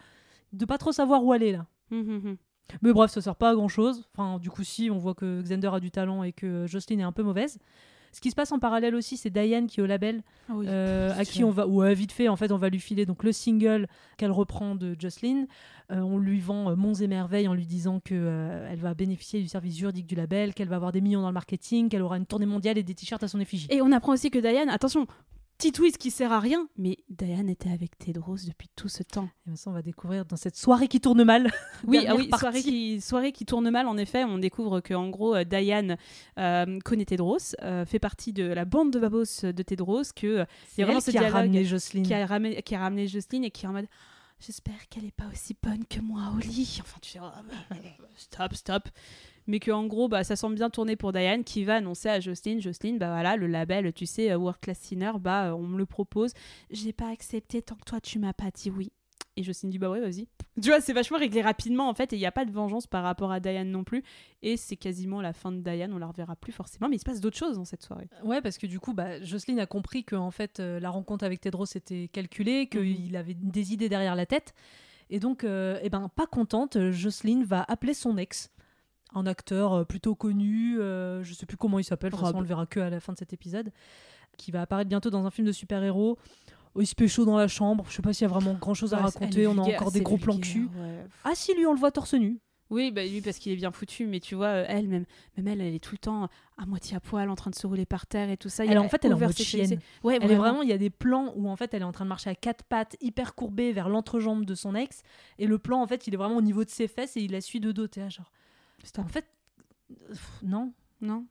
de 0.53 0.65
pas 0.65 0.77
trop 0.77 0.91
savoir 0.91 1.23
où 1.23 1.31
aller 1.33 1.51
là. 1.51 1.65
Hum, 1.91 1.99
hum, 1.99 2.21
hum. 2.25 2.37
Mais 2.81 2.93
bref, 2.93 3.11
ça 3.11 3.21
sert 3.21 3.35
pas 3.35 3.51
à 3.51 3.55
grand 3.55 3.67
chose. 3.67 4.03
Enfin, 4.13 4.39
du 4.39 4.49
coup, 4.49 4.63
si, 4.63 4.89
on 4.91 4.97
voit 4.97 5.13
que 5.13 5.41
Xander 5.41 5.69
a 5.73 5.79
du 5.79 5.91
talent 5.91 6.23
et 6.23 6.31
que 6.31 6.65
Jocelyne 6.67 6.99
est 7.01 7.03
un 7.03 7.11
peu 7.11 7.23
mauvaise. 7.23 7.57
Ce 8.11 8.21
qui 8.21 8.29
se 8.31 8.35
passe 8.35 8.53
en 8.53 8.59
parallèle 8.59 8.95
aussi, 8.95 9.17
c'est 9.17 9.29
Diane 9.29 9.67
qui 9.67 9.81
est 9.81 9.83
au 9.83 9.85
label, 9.85 10.23
Ah 10.47 10.53
oui. 10.55 10.65
euh, 10.69 11.13
à 11.17 11.25
qui 11.25 11.43
on 11.43 11.51
va, 11.51 11.67
ou 11.67 11.83
euh, 11.83 11.93
vite 11.93 12.13
fait, 12.13 12.29
en 12.29 12.37
fait, 12.37 12.49
on 12.53 12.57
va 12.57 12.69
lui 12.69 12.79
filer 12.79 13.05
donc 13.05 13.23
le 13.25 13.33
single 13.33 13.87
qu'elle 14.15 14.31
reprend 14.31 14.75
de 14.75 14.95
Jocelyn. 14.97 15.47
Euh, 15.91 15.99
on 15.99 16.17
lui 16.17 16.39
vend 16.39 16.71
euh, 16.71 16.75
Monts 16.77 16.93
et 16.93 17.07
Merveilles 17.07 17.49
en 17.49 17.53
lui 17.53 17.65
disant 17.65 17.99
que 17.99 18.13
euh, 18.15 18.69
elle 18.71 18.79
va 18.79 18.93
bénéficier 18.93 19.41
du 19.41 19.49
service 19.49 19.75
juridique 19.75 20.07
du 20.07 20.15
label, 20.15 20.53
qu'elle 20.53 20.69
va 20.69 20.77
avoir 20.77 20.93
des 20.93 21.01
millions 21.01 21.21
dans 21.21 21.27
le 21.27 21.33
marketing, 21.33 21.89
qu'elle 21.89 22.01
aura 22.03 22.15
une 22.15 22.25
tournée 22.25 22.45
mondiale 22.45 22.77
et 22.77 22.83
des 22.83 22.95
t-shirts 22.95 23.21
à 23.21 23.27
son 23.27 23.41
effigie. 23.41 23.67
Et 23.69 23.81
on 23.81 23.91
apprend 23.91 24.13
aussi 24.13 24.31
que 24.31 24.39
Diane, 24.39 24.69
attention, 24.69 25.07
petit 25.57 25.71
twist 25.71 25.97
qui 25.97 26.11
sert 26.11 26.31
à 26.31 26.39
rien, 26.39 26.67
mais 26.77 26.97
Diane 27.09 27.49
était 27.49 27.71
avec 27.71 27.97
Tedros 27.97 28.37
depuis 28.45 28.69
tout 28.75 28.89
ce 28.89 29.03
temps. 29.03 29.29
Et 29.51 29.55
ça, 29.55 29.69
on 29.69 29.73
va 29.73 29.81
découvrir 29.81 30.25
dans 30.25 30.35
cette 30.35 30.55
soirée 30.55 30.87
qui 30.87 30.99
tourne 30.99 31.23
mal. 31.23 31.51
Oui, 31.87 32.05
ah 32.07 32.15
oui 32.15 32.29
soirée, 32.37 32.61
qui, 32.61 33.01
soirée 33.01 33.31
qui 33.31 33.45
tourne 33.45 33.69
mal, 33.69 33.87
en 33.87 33.97
effet. 33.97 34.23
On 34.23 34.37
découvre 34.37 34.79
que 34.79 34.93
en 34.93 35.09
gros, 35.09 35.35
euh, 35.35 35.43
Diane 35.43 35.97
euh, 36.39 36.79
connaît 36.83 37.05
Tedros, 37.05 37.37
euh, 37.61 37.85
fait 37.85 37.99
partie 37.99 38.33
de 38.33 38.43
la 38.43 38.65
bande 38.65 38.91
de 38.91 38.99
babos 38.99 39.43
de 39.43 39.63
Tedros, 39.63 40.03
que 40.15 40.27
euh, 40.27 40.45
vraiment 40.77 40.99
ce 40.99 41.11
qui 41.11 41.17
a 41.17 41.29
ramené 41.29 41.63
Jocelyn. 41.63 42.03
qui 42.03 42.13
a, 42.13 42.25
ramené, 42.25 42.61
qui 42.63 42.75
a 42.75 42.79
ramené 42.79 43.07
Jocelyne 43.07 43.43
et 43.43 43.51
qui 43.51 43.65
est 43.65 43.69
en 43.69 43.73
mode 43.73 43.87
j'espère 44.39 44.87
qu'elle 44.89 45.05
est 45.05 45.15
pas 45.15 45.27
aussi 45.31 45.55
bonne 45.61 45.85
que 45.85 45.99
moi 45.99 46.33
au 46.35 46.39
lit. 46.39 46.79
Enfin, 46.81 46.97
tu 47.01 47.11
fais 47.11 47.19
oh, 47.21 47.29
bah, 47.69 47.77
stop, 48.15 48.53
stop. 48.53 48.89
Mais 49.47 49.59
que 49.59 49.71
en 49.71 49.85
gros, 49.85 50.07
bah, 50.07 50.23
ça 50.23 50.35
semble 50.35 50.55
bien 50.55 50.69
tourné 50.69 50.95
pour 50.95 51.11
Diane 51.13 51.43
qui 51.43 51.63
va 51.63 51.75
annoncer 51.75 52.09
à 52.09 52.19
Jocelyne, 52.19 52.61
Jocelyne, 52.61 52.97
bah 52.97 53.09
voilà, 53.09 53.35
le 53.37 53.47
label, 53.47 53.93
tu 53.93 54.05
sais, 54.05 54.31
euh, 54.31 54.37
World 54.37 54.59
Class 54.59 54.79
Sinner, 54.79 55.11
bah 55.19 55.47
euh, 55.49 55.51
on 55.51 55.63
me 55.67 55.77
le 55.77 55.85
propose. 55.85 56.31
J'ai 56.71 56.93
pas 56.93 57.09
accepté 57.09 57.61
tant 57.61 57.75
que 57.75 57.83
toi 57.85 58.01
tu 58.01 58.17
m'as 58.19 58.33
pas 58.33 58.49
dit 58.51 58.69
oui. 58.71 58.91
Et 59.37 59.43
Jocelyne 59.43 59.69
dit 59.69 59.77
bah 59.79 59.89
ouais, 59.89 59.99
vas-y. 59.99 60.27
Tu 60.61 60.69
vois, 60.69 60.79
c'est 60.79 60.93
vachement 60.93 61.17
réglé 61.17 61.41
rapidement 61.41 61.89
en 61.89 61.93
fait, 61.93 62.13
et 62.13 62.15
il 62.15 62.19
n'y 62.19 62.25
a 62.25 62.31
pas 62.31 62.45
de 62.45 62.51
vengeance 62.51 62.87
par 62.87 63.03
rapport 63.03 63.31
à 63.33 63.41
Diane 63.41 63.69
non 63.69 63.83
plus. 63.83 64.01
Et 64.41 64.55
c'est 64.55 64.77
quasiment 64.77 65.21
la 65.21 65.33
fin 65.33 65.51
de 65.51 65.59
Diane, 65.59 65.91
on 65.93 65.97
la 65.97 66.07
reverra 66.07 66.37
plus 66.37 66.53
forcément, 66.53 66.87
mais 66.87 66.95
il 66.95 66.99
se 66.99 67.03
passe 67.05 67.19
d'autres 67.19 67.37
choses 67.37 67.57
dans 67.57 67.65
cette 67.65 67.83
soirée. 67.83 68.07
Ouais, 68.23 68.41
parce 68.41 68.57
que 68.57 68.65
du 68.65 68.79
coup, 68.79 68.93
bah, 68.93 69.21
Jocelyne 69.21 69.59
a 69.59 69.65
compris 69.65 70.05
que 70.05 70.15
en 70.15 70.31
fait, 70.31 70.61
euh, 70.61 70.79
la 70.79 70.89
rencontre 70.89 71.25
avec 71.25 71.41
Tedros 71.41 71.65
était 71.75 72.07
calculée, 72.07 72.67
qu'il 72.67 73.09
Mhm. 73.11 73.15
avait 73.17 73.33
des 73.33 73.73
idées 73.73 73.89
derrière 73.89 74.15
la 74.15 74.25
tête. 74.25 74.53
Et 75.09 75.19
donc, 75.19 75.43
euh, 75.43 75.77
eh 75.83 75.89
ben, 75.89 76.09
pas 76.15 76.25
contente, 76.27 76.77
euh, 76.77 76.91
Jocelyne 76.93 77.43
va 77.43 77.63
appeler 77.67 77.93
son 77.93 78.17
ex, 78.17 78.49
un 79.15 79.25
acteur 79.25 79.73
euh, 79.73 79.83
plutôt 79.85 80.13
connu, 80.15 80.79
euh, 80.79 81.23
je 81.23 81.33
sais 81.33 81.45
plus 81.45 81.57
comment 81.57 81.79
il 81.79 81.83
s'appelle, 81.83 82.11
de 82.11 82.15
toute 82.15 82.25
façon, 82.25 82.37
on 82.37 82.41
le 82.41 82.47
verra 82.47 82.65
que 82.65 82.79
à 82.79 82.89
la 82.89 82.99
fin 82.99 83.13
de 83.13 83.17
cet 83.17 83.33
épisode, 83.33 83.71
qui 84.37 84.51
va 84.51 84.61
apparaître 84.61 84.89
bientôt 84.89 85.09
dans 85.09 85.25
un 85.25 85.31
film 85.31 85.47
de 85.47 85.51
super-héros. 85.53 86.17
Oh, 86.75 86.81
il 86.81 86.85
se 86.87 86.93
fait 86.97 87.07
chaud 87.07 87.23
dans 87.25 87.37
la 87.37 87.47
chambre, 87.47 87.85
je 87.89 87.95
sais 87.95 88.01
pas 88.01 88.11
s'il 88.11 88.23
y 88.23 88.25
a 88.25 88.33
vraiment 88.33 88.53
grand 88.53 88.73
chose 88.73 88.93
à 88.93 88.97
Ouais, 88.97 89.03
raconter, 89.03 89.41
elle 89.43 89.47
on 89.47 89.57
a 89.57 89.61
encore 89.61 89.91
des 89.91 90.01
gros 90.01 90.17
plans 90.17 90.37
cul. 90.37 90.67
ouais. 90.77 91.05
Ah 91.23 91.31
si, 91.33 91.53
lui, 91.55 91.65
on 91.65 91.73
le 91.73 91.79
voit 91.79 91.91
torse 91.91 92.13
nu. 92.15 92.39
Oui, 92.71 92.91
bah 92.91 93.05
lui 93.05 93.21
parce 93.21 93.37
qu'il 93.37 93.51
est 93.51 93.55
bien 93.57 93.71
foutu, 93.71 94.07
mais 94.07 94.19
tu 94.19 94.33
vois, 94.33 94.47
euh, 94.47 94.65
elle 94.67 94.87
même, 94.87 95.05
même 95.37 95.47
elle, 95.47 95.61
elle 95.61 95.75
est 95.75 95.79
tout 95.79 95.93
le 95.93 95.99
temps 95.99 96.27
à 96.57 96.65
moitié 96.65 96.97
à 96.97 96.99
poil, 96.99 97.29
en 97.29 97.35
train 97.35 97.51
de 97.51 97.55
se 97.55 97.67
rouler 97.67 97.85
par 97.85 98.07
terre 98.07 98.31
et 98.31 98.37
tout 98.37 98.49
ça. 98.49 98.65
Elle, 98.65 98.75
a- 98.77 98.81
en 98.81 98.89
fait, 98.89 99.05
elle 99.05 99.11
est 99.11 99.13
en 99.13 99.19
mode 99.19 99.37
chienne. 99.37 99.79
Ouais, 100.03 100.17
Elle 100.19 100.31
est 100.31 100.35
vraiment, 100.35 100.63
il 100.63 100.69
y 100.69 100.73
a 100.73 100.77
des 100.79 100.89
plans 100.89 101.31
où 101.35 101.47
en 101.47 101.55
fait 101.55 101.71
elle 101.75 101.83
est 101.83 101.85
en 101.85 101.91
train 101.91 102.05
de 102.05 102.09
marcher 102.09 102.31
à 102.31 102.35
quatre 102.35 102.63
pattes, 102.63 102.97
hyper 103.01 103.35
courbée 103.35 103.71
vers 103.71 103.87
l'entrejambe 103.87 104.45
de 104.45 104.55
son 104.55 104.73
ex, 104.73 105.03
et 105.37 105.45
le 105.45 105.59
plan 105.59 105.79
en 105.79 105.85
fait 105.85 106.07
il 106.07 106.15
est 106.15 106.17
vraiment 106.17 106.37
au 106.37 106.41
niveau 106.41 106.63
de 106.65 106.69
ses 106.71 106.87
fesses 106.87 107.15
et 107.17 107.21
il 107.21 107.31
la 107.33 107.39
suit 107.41 107.59
de 107.59 107.71
dos. 107.71 107.85
T'es 107.87 108.01
En 108.97 109.07
fait, 109.07 109.25
pff, 110.09 110.39
non. 110.43 110.73
Non. 111.01 111.25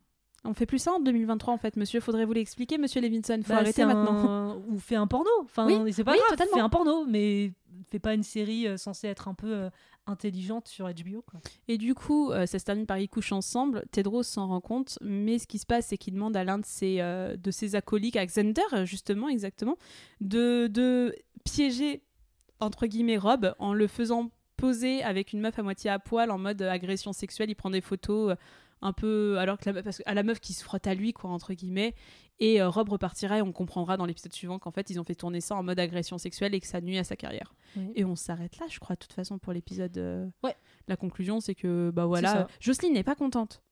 On 0.46 0.52
fait 0.52 0.66
plus 0.66 0.78
ça 0.78 0.92
en 0.92 1.00
2023 1.00 1.54
en 1.54 1.56
fait, 1.56 1.76
monsieur. 1.76 2.00
Faudrait 2.00 2.26
vous 2.26 2.34
l'expliquer, 2.34 2.76
monsieur 2.76 3.00
Levinson. 3.00 3.40
Faut 3.42 3.48
Bah, 3.54 3.60
arrêter 3.60 3.84
maintenant. 3.86 4.56
Ou 4.68 4.78
fait 4.78 4.96
un 4.96 5.06
porno. 5.06 5.30
Enfin, 5.42 5.66
Oui, 5.66 5.92
c'est 5.92 6.04
pas 6.04 6.12
oui, 6.12 6.18
grave. 6.18 6.30
totalement. 6.30 6.54
Fais 6.56 6.60
un 6.60 6.68
porno, 6.68 7.06
mais 7.06 7.52
fais 7.90 7.98
pas 7.98 8.12
une 8.14 8.22
série 8.22 8.66
euh, 8.68 8.76
censée 8.76 9.06
être 9.08 9.26
un 9.28 9.32
peu 9.34 9.54
euh, 9.54 9.70
intelligente 10.06 10.68
sur 10.68 10.86
HBO. 10.86 11.22
Quoi. 11.22 11.40
Et 11.66 11.78
du 11.78 11.94
coup, 11.94 12.30
euh, 12.30 12.44
ça 12.44 12.58
se 12.58 12.64
termine 12.66 12.84
par 12.84 12.98
ils 12.98 13.08
couchent 13.08 13.32
ensemble. 13.32 13.84
Tedros 13.90 14.22
s'en 14.22 14.46
rend 14.48 14.60
compte, 14.60 14.98
mais 15.00 15.38
ce 15.38 15.46
qui 15.46 15.58
se 15.58 15.64
passe, 15.64 15.86
c'est 15.86 15.96
qu'il 15.96 16.12
demande 16.12 16.36
à 16.36 16.44
l'un 16.44 16.58
de 16.58 16.66
ses, 16.66 16.98
de 16.98 17.50
ses 17.50 17.74
acolytes, 17.74 18.16
à 18.16 18.26
Xander, 18.26 18.84
justement, 18.84 19.30
exactement, 19.30 19.78
de, 20.20 20.66
de 20.66 21.14
piéger, 21.44 22.02
entre 22.60 22.86
guillemets, 22.86 23.16
Rob 23.16 23.54
en 23.58 23.72
le 23.72 23.86
faisant 23.86 24.30
poser 24.56 25.02
avec 25.02 25.32
une 25.32 25.40
meuf 25.40 25.58
à 25.58 25.62
moitié 25.62 25.90
à 25.90 25.98
poil 25.98 26.30
en 26.30 26.38
mode 26.38 26.62
euh, 26.62 26.70
agression 26.70 27.12
sexuelle. 27.12 27.50
Il 27.50 27.54
prend 27.54 27.70
des 27.70 27.80
photos 27.80 28.32
euh, 28.32 28.36
un 28.82 28.92
peu. 28.92 29.38
Alors 29.38 29.58
que 29.58 29.70
la, 29.70 29.82
parce 29.82 29.98
que- 29.98 30.02
à 30.06 30.14
la 30.14 30.22
meuf 30.22 30.40
qui 30.40 30.52
se 30.52 30.62
frotte 30.64 30.86
à 30.86 30.94
lui, 30.94 31.12
quoi, 31.12 31.30
entre 31.30 31.52
guillemets. 31.54 31.94
Et 32.40 32.60
euh, 32.60 32.68
Rob 32.68 32.88
repartira 32.88 33.38
et 33.38 33.42
on 33.42 33.52
comprendra 33.52 33.96
dans 33.96 34.06
l'épisode 34.06 34.32
suivant 34.32 34.58
qu'en 34.58 34.72
fait, 34.72 34.90
ils 34.90 34.98
ont 34.98 35.04
fait 35.04 35.14
tourner 35.14 35.40
ça 35.40 35.54
en 35.54 35.62
mode 35.62 35.78
agression 35.78 36.18
sexuelle 36.18 36.52
et 36.54 36.60
que 36.60 36.66
ça 36.66 36.80
nuit 36.80 36.98
à 36.98 37.04
sa 37.04 37.14
carrière. 37.14 37.54
Oui. 37.76 37.92
Et 37.94 38.04
on 38.04 38.16
s'arrête 38.16 38.58
là, 38.58 38.66
je 38.68 38.80
crois, 38.80 38.96
de 38.96 39.00
toute 39.00 39.12
façon, 39.12 39.38
pour 39.38 39.52
l'épisode. 39.52 39.96
euh, 39.98 40.26
Ouais. 40.42 40.56
La 40.88 40.96
conclusion, 40.96 41.38
c'est 41.40 41.54
que, 41.54 41.90
bah 41.94 42.06
voilà. 42.06 42.48
Jocelyne 42.60 42.92
n'est 42.94 43.04
pas 43.04 43.14
contente. 43.14 43.62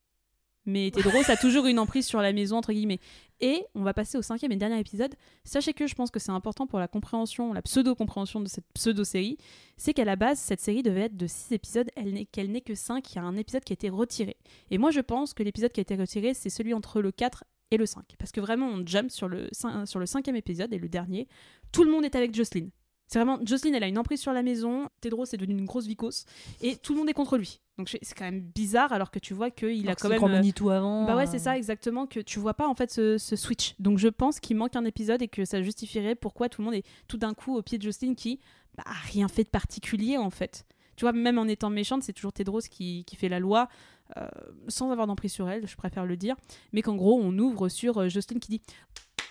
Mais 0.64 0.90
Tedros 0.92 1.28
a 1.28 1.36
toujours 1.36 1.66
une 1.66 1.78
emprise 1.78 2.06
sur 2.06 2.20
la 2.20 2.32
maison, 2.32 2.56
entre 2.58 2.72
guillemets. 2.72 3.00
Et 3.40 3.64
on 3.74 3.82
va 3.82 3.92
passer 3.92 4.16
au 4.16 4.22
cinquième 4.22 4.52
et 4.52 4.56
dernier 4.56 4.78
épisode. 4.78 5.14
Sachez 5.42 5.72
que 5.72 5.88
je 5.88 5.94
pense 5.96 6.12
que 6.12 6.20
c'est 6.20 6.30
important 6.30 6.68
pour 6.68 6.78
la 6.78 6.86
compréhension, 6.86 7.52
la 7.52 7.62
pseudo-compréhension 7.62 8.40
de 8.40 8.48
cette 8.48 8.66
pseudo-série. 8.74 9.36
C'est 9.76 9.92
qu'à 9.94 10.04
la 10.04 10.14
base, 10.14 10.38
cette 10.38 10.60
série 10.60 10.84
devait 10.84 11.02
être 11.02 11.16
de 11.16 11.26
6 11.26 11.52
épisodes, 11.52 11.88
elle 11.96 12.12
n'est- 12.12 12.26
qu'elle 12.26 12.52
n'est 12.52 12.60
que 12.60 12.76
5. 12.76 13.12
Il 13.12 13.16
y 13.16 13.18
a 13.18 13.22
un 13.24 13.36
épisode 13.36 13.64
qui 13.64 13.72
a 13.72 13.74
été 13.74 13.88
retiré. 13.88 14.36
Et 14.70 14.78
moi, 14.78 14.92
je 14.92 15.00
pense 15.00 15.34
que 15.34 15.42
l'épisode 15.42 15.72
qui 15.72 15.80
a 15.80 15.82
été 15.82 15.96
retiré, 15.96 16.34
c'est 16.34 16.50
celui 16.50 16.74
entre 16.74 17.00
le 17.02 17.10
4 17.10 17.42
et 17.72 17.76
le 17.76 17.86
5. 17.86 18.04
Parce 18.18 18.30
que 18.30 18.40
vraiment, 18.40 18.68
on 18.68 18.86
jump 18.86 19.10
sur 19.10 19.26
le, 19.28 19.48
sur 19.86 19.98
le 19.98 20.06
cinquième 20.06 20.36
épisode 20.36 20.72
et 20.72 20.78
le 20.78 20.88
dernier. 20.88 21.26
Tout 21.72 21.82
le 21.82 21.90
monde 21.90 22.04
est 22.04 22.14
avec 22.14 22.34
Jocelyne. 22.34 22.70
C'est 23.12 23.18
vraiment, 23.18 23.38
Jocelyne, 23.44 23.74
elle 23.74 23.82
a 23.82 23.88
une 23.88 23.98
emprise 23.98 24.22
sur 24.22 24.32
la 24.32 24.42
maison. 24.42 24.88
Tedros 25.02 25.26
est 25.26 25.36
devenu 25.36 25.58
une 25.58 25.66
grosse 25.66 25.86
vicose. 25.86 26.24
Et 26.62 26.76
tout 26.76 26.94
le 26.94 26.98
monde 27.00 27.10
est 27.10 27.12
contre 27.12 27.36
lui. 27.36 27.60
Donc 27.76 27.90
c'est 27.90 28.14
quand 28.16 28.24
même 28.24 28.40
bizarre 28.40 28.90
alors 28.92 29.10
que 29.10 29.18
tu 29.18 29.34
vois 29.34 29.50
qu'il 29.50 29.86
a 29.90 29.94
quand 29.94 30.08
même. 30.08 30.22
euh, 30.24 30.28
Manitou 30.28 30.70
avant. 30.70 31.04
Bah 31.04 31.14
ouais, 31.16 31.24
euh, 31.26 31.30
c'est 31.30 31.38
ça 31.38 31.58
exactement 31.58 32.06
que 32.06 32.20
tu 32.20 32.38
vois 32.38 32.54
pas 32.54 32.66
en 32.66 32.74
fait 32.74 32.90
ce, 32.90 33.18
ce 33.18 33.36
switch. 33.36 33.74
Donc 33.78 33.98
je 33.98 34.08
pense 34.08 34.40
qu'il 34.40 34.56
manque 34.56 34.76
un 34.76 34.86
épisode 34.86 35.20
et 35.20 35.28
que 35.28 35.44
ça 35.44 35.60
justifierait 35.60 36.14
pourquoi 36.14 36.48
tout 36.48 36.62
le 36.62 36.64
monde 36.64 36.74
est 36.74 36.86
tout 37.06 37.18
d'un 37.18 37.34
coup 37.34 37.54
au 37.54 37.60
pied 37.60 37.76
de 37.76 37.82
Jocelyne 37.82 38.16
qui 38.16 38.40
bah, 38.78 38.84
a 38.86 38.94
rien 39.12 39.28
fait 39.28 39.44
de 39.44 39.50
particulier 39.50 40.16
en 40.16 40.30
fait. 40.30 40.64
Tu 40.96 41.04
vois, 41.04 41.12
même 41.12 41.38
en 41.38 41.44
étant 41.48 41.68
méchante, 41.68 42.02
c'est 42.02 42.12
toujours 42.14 42.32
Tedros 42.32 42.60
qui, 42.60 43.04
qui 43.06 43.16
fait 43.16 43.28
la 43.28 43.40
loi 43.40 43.68
euh, 44.16 44.26
sans 44.68 44.90
avoir 44.90 45.06
d'emprise 45.06 45.32
sur 45.32 45.48
elle, 45.48 45.66
je 45.66 45.76
préfère 45.76 46.04
le 46.06 46.16
dire. 46.16 46.36
Mais 46.72 46.82
qu'en 46.82 46.96
gros, 46.96 47.18
on 47.22 47.36
ouvre 47.38 47.68
sur 47.68 47.98
euh, 47.98 48.08
Jocelyne 48.08 48.40
qui 48.40 48.50
dit 48.50 48.62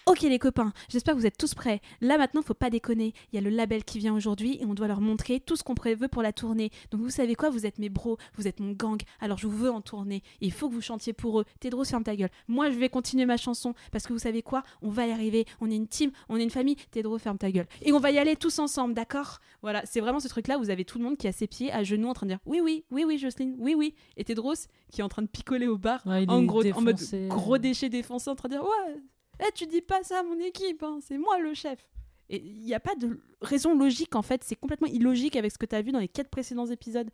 Ok 0.08 0.22
les 0.22 0.39
copains, 0.39 0.74
j'espère 0.89 1.14
que 1.14 1.20
vous 1.20 1.26
êtes 1.28 1.38
tous 1.38 1.54
prêts. 1.54 1.80
Là 2.02 2.18
maintenant, 2.18 2.41
faut 2.41 2.56
pas 2.56 2.72
déconner. 2.72 3.14
Il 3.32 3.36
y 3.36 3.38
a 3.38 3.41
le 3.41 3.49
label 3.56 3.84
qui 3.84 3.99
vient 3.99 4.16
aujourd'hui 4.16 4.58
et 4.60 4.66
on 4.66 4.74
doit 4.74 4.88
leur 4.88 4.99
montrer 4.99 5.39
tout 5.39 5.56
ce 5.56 5.64
qu'on 5.64 5.76
préveut 5.76 6.08
pour 6.08 6.24
la 6.24 6.34
tournée. 6.34 6.72
Donc 6.89 7.02
vous 7.02 7.12
savez 7.12 7.36
quoi? 7.36 7.52
Vous 7.52 7.68
êtes 7.68 7.78
mes 7.78 7.89
bros, 7.89 8.18
vous 8.36 8.47
êtes 8.47 8.60
mon 8.60 8.72
gang. 8.72 8.99
Alors 9.20 9.38
je 9.38 9.45
vous 9.47 9.56
veux 9.56 9.72
en 9.72 9.82
tournée. 9.82 10.24
Et 10.41 10.47
il 10.47 10.52
faut 10.52 10.70
que 10.70 10.74
vous 10.74 10.82
chantiez 10.82 11.14
pour 11.14 11.39
eux. 11.39 11.45
Tedros, 11.60 11.86
ferme 11.86 12.04
ta 12.04 12.16
gueule. 12.16 12.32
Moi, 12.47 12.72
je 12.72 12.78
vais 12.78 12.89
continuer 12.89 13.26
ma 13.26 13.38
chanson 13.38 13.76
parce 13.91 14.08
que 14.08 14.14
vous 14.14 14.20
savez 14.20 14.41
quoi? 14.41 14.64
On 14.82 14.89
va 14.89 15.06
y 15.06 15.12
arriver. 15.12 15.45
On 15.60 15.70
est 15.70 15.76
une 15.76 15.88
team, 15.88 16.12
on 16.30 16.38
est 16.38 16.43
une 16.43 16.49
famille. 16.49 16.78
Tedros, 16.89 17.20
ferme 17.20 17.38
ta 17.38 17.52
gueule. 17.52 17.68
Et 17.84 17.93
on 17.93 17.99
va 17.99 18.12
y 18.12 18.18
aller 18.18 18.36
tous 18.36 18.58
ensemble, 18.58 18.95
d'accord? 18.95 19.39
Voilà, 19.62 19.84
c'est 19.86 19.99
vraiment 19.99 20.20
ce 20.20 20.28
truc-là. 20.28 20.58
Vous 20.58 20.72
avez 20.72 20.84
tout 20.84 20.97
le 20.97 21.04
monde 21.04 21.18
qui 21.18 21.28
a 21.28 21.32
ses 21.32 21.47
pieds 21.47 21.72
à 21.72 21.84
genoux 21.84 22.10
en 22.10 22.14
train 22.14 22.26
de 22.26 22.32
dire 22.32 22.39
oui, 22.47 22.60
oui, 22.62 22.86
oui, 22.89 23.04
oui, 23.06 23.18
Jocelyne, 23.20 23.56
oui, 23.60 23.76
oui. 23.76 23.93
Et 24.18 24.24
Tedros 24.24 24.56
qui 24.91 25.02
est 25.02 25.04
en 25.04 25.10
train 25.10 25.22
de 25.22 25.28
picoler 25.28 25.68
au 25.68 25.78
bar 25.78 26.02
Ouais, 26.06 26.26
en, 26.28 26.43
gros, 26.43 26.66
en 26.66 26.82
mode 26.82 26.99
gros 27.30 27.58
déchet 27.58 27.89
défoncé 27.89 28.30
en 28.30 28.36
train 28.36 28.49
de 28.49 28.56
dire 28.56 28.64
ouais 28.64 28.97
eh, 29.42 29.52
tu 29.54 29.66
dis 29.66 29.82
pas 29.82 30.02
ça 30.04 30.20
à 30.20 30.24
mon 30.24 30.39
équipe 30.39 30.84
hein, 30.84 31.00
c'est 31.02 31.18
moi 31.18 31.39
le 31.39 31.54
chef. 31.54 31.88
Et 32.30 32.38
il 32.42 32.62
n'y 32.62 32.74
a 32.74 32.80
pas 32.80 32.96
de 32.96 33.20
raison 33.42 33.78
logique 33.78 34.16
en 34.16 34.22
fait 34.22 34.44
c'est 34.44 34.56
complètement 34.56 34.88
illogique 34.88 35.36
avec 35.36 35.52
ce 35.52 35.58
que 35.58 35.66
tu 35.66 35.76
as 35.76 35.82
vu 35.82 35.92
dans 35.92 36.00
les 36.00 36.08
quatre 36.08 36.30
précédents 36.30 36.66
épisodes. 36.68 37.10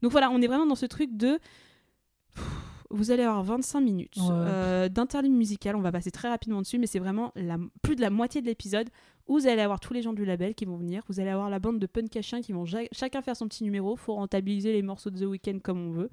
Donc 0.00 0.12
voilà 0.12 0.30
on 0.30 0.40
est 0.40 0.46
vraiment 0.46 0.66
dans 0.66 0.74
ce 0.74 0.86
truc 0.86 1.16
de 1.16 1.38
vous 2.90 3.10
allez 3.10 3.22
avoir 3.22 3.42
25 3.42 3.80
minutes 3.80 4.16
Ouais. 4.18 4.24
euh, 4.30 4.88
d'interlude 4.88 5.32
musical 5.32 5.76
on 5.76 5.80
va 5.80 5.90
passer 5.92 6.10
très 6.10 6.28
rapidement 6.28 6.60
dessus 6.60 6.78
mais 6.78 6.86
c'est 6.86 6.98
vraiment 6.98 7.32
la, 7.36 7.56
plus 7.82 7.96
de 7.96 8.00
la 8.02 8.10
moitié 8.10 8.40
de 8.42 8.46
l'épisode. 8.46 8.88
Où 9.28 9.38
vous 9.38 9.46
allez 9.46 9.62
avoir 9.62 9.78
tous 9.78 9.92
les 9.94 10.02
gens 10.02 10.12
du 10.12 10.24
label 10.24 10.52
qui 10.54 10.64
vont 10.64 10.76
venir 10.76 11.02
vous 11.08 11.20
allez 11.20 11.30
avoir 11.30 11.48
la 11.48 11.58
bande 11.60 11.78
de 11.78 11.86
punk 11.86 12.16
à 12.16 12.22
chiens 12.22 12.42
qui 12.42 12.52
vont 12.52 12.64
ja- 12.66 12.88
chacun 12.92 13.22
faire 13.22 13.36
son 13.36 13.46
petit 13.48 13.62
numéro 13.64 13.94
faut 13.96 14.14
rentabiliser 14.14 14.72
les 14.72 14.82
morceaux 14.82 15.10
de 15.10 15.18
The 15.18 15.28
Weeknd 15.28 15.60
comme 15.62 15.78
on 15.86 15.90
veut 15.92 16.10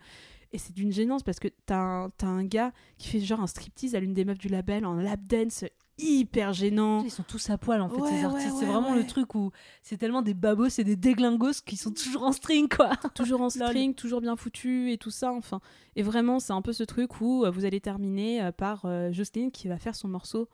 et 0.51 0.57
c'est 0.57 0.73
d'une 0.73 0.91
gênance 0.91 1.23
parce 1.23 1.39
que 1.39 1.47
t'as 1.65 1.77
un, 1.79 2.09
t'as 2.11 2.27
un 2.27 2.43
gars 2.43 2.71
qui 2.97 3.07
fait 3.09 3.19
genre 3.19 3.41
un 3.41 3.47
striptease 3.47 3.95
à 3.95 3.99
l'une 3.99 4.13
des 4.13 4.25
meufs 4.25 4.37
du 4.37 4.47
label 4.49 4.85
en 4.85 4.93
lap 4.95 5.21
dance 5.23 5.63
hyper 5.97 6.53
gênant. 6.53 7.03
Ils 7.03 7.11
sont 7.11 7.23
tous 7.23 7.49
à 7.49 7.57
poil 7.57 7.81
en 7.81 7.89
fait, 7.89 8.01
Ouais, 8.01 8.09
ces 8.09 8.15
ouais, 8.19 8.23
artistes. 8.23 8.55
c'est 8.59 8.65
vraiment 8.65 8.95
le 8.95 9.05
truc 9.05 9.35
où 9.35 9.51
c'est 9.83 9.97
tellement 9.97 10.21
des 10.21 10.33
babos 10.33 10.69
et 10.79 10.83
des 10.83 10.95
déglingos 10.95 11.61
qui 11.65 11.75
sont 11.75 11.91
toujours 11.91 12.23
en 12.23 12.31
string 12.31 12.69
quoi. 12.69 12.91
toujours 13.15 13.41
en 13.41 13.49
string, 13.49 13.93
toujours 13.93 14.21
bien 14.21 14.35
foutu 14.35 14.91
et 14.91 14.97
tout 14.97 15.11
ça. 15.11 15.31
Enfin, 15.33 15.59
et 15.95 16.01
vraiment, 16.03 16.39
c'est 16.39 16.53
un 16.53 16.61
peu 16.61 16.73
ce 16.73 16.83
truc 16.83 17.19
où 17.21 17.43
euh, 17.45 17.51
vous 17.51 17.65
allez 17.65 17.81
terminer 17.81 18.41
euh, 18.41 18.51
par 18.51 18.85
euh, 18.85 19.11
Jocelyne 19.11 19.51
qui 19.51 19.67
va 19.67 19.77
faire 19.77 19.95
son 19.95 20.07
morceau 20.07 20.47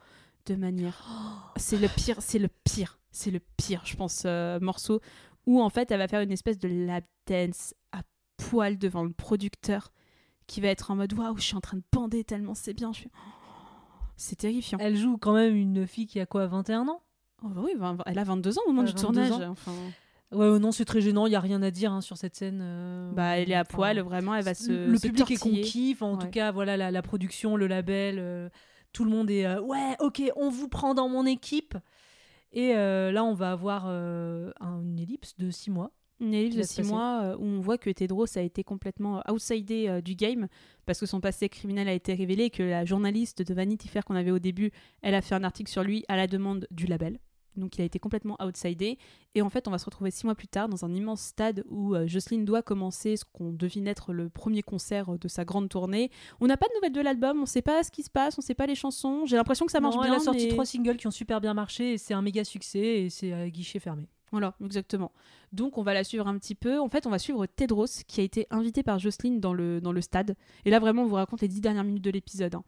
de 0.47 0.55
manière. 0.55 1.07
C'est 1.57 1.77
le 1.77 1.87
pire, 1.87 2.17
c'est 2.19 2.37
le 2.39 2.49
pire, 2.65 2.99
c'est 3.11 3.31
le 3.31 3.39
pire, 3.57 3.81
je 3.85 3.95
pense, 3.95 4.23
euh, 4.25 4.59
morceau 4.59 4.99
où 5.47 5.61
en 5.61 5.69
fait 5.69 5.91
elle 5.91 5.99
va 5.99 6.07
faire 6.07 6.21
une 6.21 6.31
espèce 6.31 6.57
de 6.57 6.67
lap 6.67 7.05
dance 7.27 7.73
poil 8.49 8.77
devant 8.77 9.03
le 9.03 9.11
producteur 9.11 9.91
qui 10.47 10.61
va 10.61 10.67
être 10.69 10.91
en 10.91 10.95
mode 10.95 11.13
waouh, 11.13 11.37
je 11.37 11.43
suis 11.43 11.55
en 11.55 11.61
train 11.61 11.77
de 11.77 11.83
bander 11.91 12.23
tellement 12.23 12.53
c'est 12.53 12.73
bien. 12.73 12.91
Je 12.93 12.99
suis... 12.99 13.09
C'est 14.17 14.37
terrifiant. 14.37 14.77
Elle 14.79 14.95
joue 14.95 15.17
quand 15.17 15.33
même 15.33 15.55
une 15.55 15.85
fille 15.85 16.07
qui 16.07 16.19
a 16.21 16.25
quoi 16.25 16.47
21 16.47 16.87
ans? 16.87 17.01
Oh, 17.43 17.49
bah 17.49 17.61
oui, 17.63 17.71
vingt- 17.77 17.97
elle 18.05 18.17
a 18.17 18.23
22 18.23 18.57
ans 18.57 18.61
au 18.65 18.69
moment 18.71 18.83
du 18.83 18.91
a 18.91 18.93
22 18.93 19.01
tournage. 19.03 19.31
ans. 19.31 19.51
Enfin, 19.51 19.73
Ouais, 20.31 20.45
euh, 20.45 20.57
non, 20.59 20.71
c'est 20.71 20.85
très 20.85 21.01
gênant, 21.01 21.27
il 21.27 21.33
y 21.33 21.35
a 21.35 21.39
rien 21.41 21.61
à 21.61 21.69
dire 21.69 21.91
hein, 21.91 21.99
sur 22.01 22.15
cette 22.17 22.35
scène. 22.35 22.59
euh, 22.61 23.11
bah, 23.13 23.37
elle 23.37 23.51
est 23.51 23.55
à 23.55 23.61
enfin, 23.61 23.75
poil, 23.75 23.99
vraiment, 23.99 24.33
elle 24.35 24.43
va 24.45 24.53
se. 24.53 24.71
le 24.89 24.97
se 24.97 25.01
public 25.07 25.29
est 25.31 25.37
conquis, 25.37 25.91
enfin, 25.95 26.05
en 26.07 26.13
Ouais. 26.17 26.23
tout 26.25 26.29
cas, 26.31 26.51
voilà 26.53 26.77
la, 26.77 26.91
la 26.91 27.01
production, 27.01 27.57
le 27.57 27.67
label, 27.67 28.15
euh, 28.19 28.49
tout 28.93 29.03
le 29.03 29.11
monde 29.11 29.29
est 29.29 29.45
euh, 29.45 29.59
ouais, 29.61 29.95
ok, 29.99 30.21
on 30.37 30.49
vous 30.49 30.69
prend 30.69 30.93
dans 30.93 31.09
mon 31.09 31.25
équipe. 31.25 31.77
Et 32.53 32.73
là, 32.73 33.23
on 33.25 33.33
va 33.33 33.51
avoir 33.51 33.85
un- 33.87 34.53
une 34.81 34.97
ellipse 34.97 35.35
de 35.37 35.51
six 35.51 35.69
mois. 35.71 35.91
Une 36.19 36.33
ellipse 36.33 36.55
de 36.55 36.63
six 36.63 36.83
mois 36.83 37.21
euh, 37.23 37.37
où 37.37 37.43
on 37.43 37.59
voit 37.59 37.77
que 37.77 37.89
Tedros 37.89 38.37
a 38.37 38.41
été 38.41 38.63
complètement 38.63 39.21
outsidé 39.29 39.89
euh, 39.89 40.01
du 40.01 40.15
game 40.15 40.47
parce 40.85 40.99
que 40.99 41.05
son 41.05 41.19
passé 41.19 41.49
criminel 41.49 41.87
a 41.89 41.93
été 41.93 42.13
révélé, 42.13 42.49
que 42.49 42.63
la 42.63 42.85
journaliste 42.85 43.41
de 43.41 43.53
Vanity 43.53 43.87
Fair 43.87 44.05
qu'on 44.05 44.15
avait 44.15 44.31
au 44.31 44.39
début, 44.39 44.71
elle 45.01 45.15
a 45.15 45.21
fait 45.21 45.35
un 45.35 45.43
article 45.43 45.69
sur 45.71 45.83
lui 45.83 46.05
à 46.07 46.15
la 46.15 46.27
demande 46.27 46.67
du 46.71 46.85
label. 46.85 47.19
Donc 47.57 47.77
il 47.77 47.81
a 47.81 47.85
été 47.85 47.99
complètement 47.99 48.37
outsidé. 48.45 48.97
Et 49.33 49.41
en 49.41 49.49
fait, 49.49 49.67
on 49.67 49.71
va 49.71 49.77
se 49.77 49.85
retrouver 49.85 50.11
six 50.11 50.25
mois 50.25 50.35
plus 50.35 50.47
tard 50.47 50.69
dans 50.69 50.85
un 50.85 50.93
immense 50.93 51.21
stade 51.21 51.63
où 51.69 51.95
euh, 51.95 52.07
Jocelyn 52.07 52.43
doit 52.43 52.61
commencer 52.61 53.17
ce 53.17 53.25
qu'on 53.25 53.51
devine 53.51 53.87
être 53.87 54.13
le 54.13 54.29
premier 54.29 54.61
concert 54.61 55.17
de 55.17 55.27
sa 55.27 55.45
grande 55.45 55.69
tournée. 55.69 56.11
On 56.39 56.47
n'a 56.47 56.57
pas 56.57 56.67
de 56.67 56.73
nouvelles 56.75 56.93
de 56.93 57.01
l'album, 57.01 57.41
on 57.41 57.45
sait 57.45 57.61
pas 57.61 57.83
ce 57.83 57.91
qui 57.91 58.03
se 58.03 58.09
passe, 58.09 58.37
on 58.37 58.41
sait 58.41 58.55
pas 58.55 58.65
les 58.65 58.75
chansons. 58.75 59.25
J'ai 59.25 59.35
l'impression 59.37 59.65
que 59.65 59.71
ça 59.71 59.79
marche 59.79 59.95
Non, 59.95 60.01
bien. 60.01 60.13
Elle 60.13 60.19
a 60.19 60.23
sorti 60.23 60.45
mais- 60.45 60.51
trois 60.51 60.65
singles 60.65 60.97
qui 60.97 61.07
ont 61.07 61.11
super 61.11 61.41
bien 61.41 61.53
marché 61.53 61.93
et 61.93 61.97
c'est 61.97 62.13
un 62.13 62.21
méga 62.21 62.43
succès 62.43 63.03
et 63.03 63.09
c'est 63.09 63.31
à 63.33 63.49
guichet 63.49 63.79
fermé. 63.79 64.07
Voilà, 64.31 64.55
exactement. 64.63 65.11
Donc 65.53 65.77
on 65.77 65.83
va 65.83 65.93
la 65.93 66.03
suivre 66.03 66.27
un 66.27 66.37
petit 66.37 66.55
peu. 66.55 66.79
En 66.79 66.89
fait, 66.89 67.05
on 67.07 67.09
va 67.09 67.19
suivre 67.19 67.45
Tedros 67.45 67.85
qui 68.07 68.21
a 68.21 68.23
été 68.23 68.47
invité 68.49 68.83
par 68.83 68.99
Jocelyne 68.99 69.39
dans 69.39 69.53
le, 69.53 69.79
dans 69.79 69.91
le 69.91 70.01
stade. 70.01 70.35
Et 70.65 70.69
là, 70.69 70.79
vraiment, 70.79 71.03
on 71.03 71.07
vous 71.07 71.15
raconte 71.15 71.41
les 71.41 71.47
dix 71.47 71.61
dernières 71.61 71.83
minutes 71.83 72.03
de 72.03 72.09
l'épisode. 72.11 72.55
hein. 72.55 72.63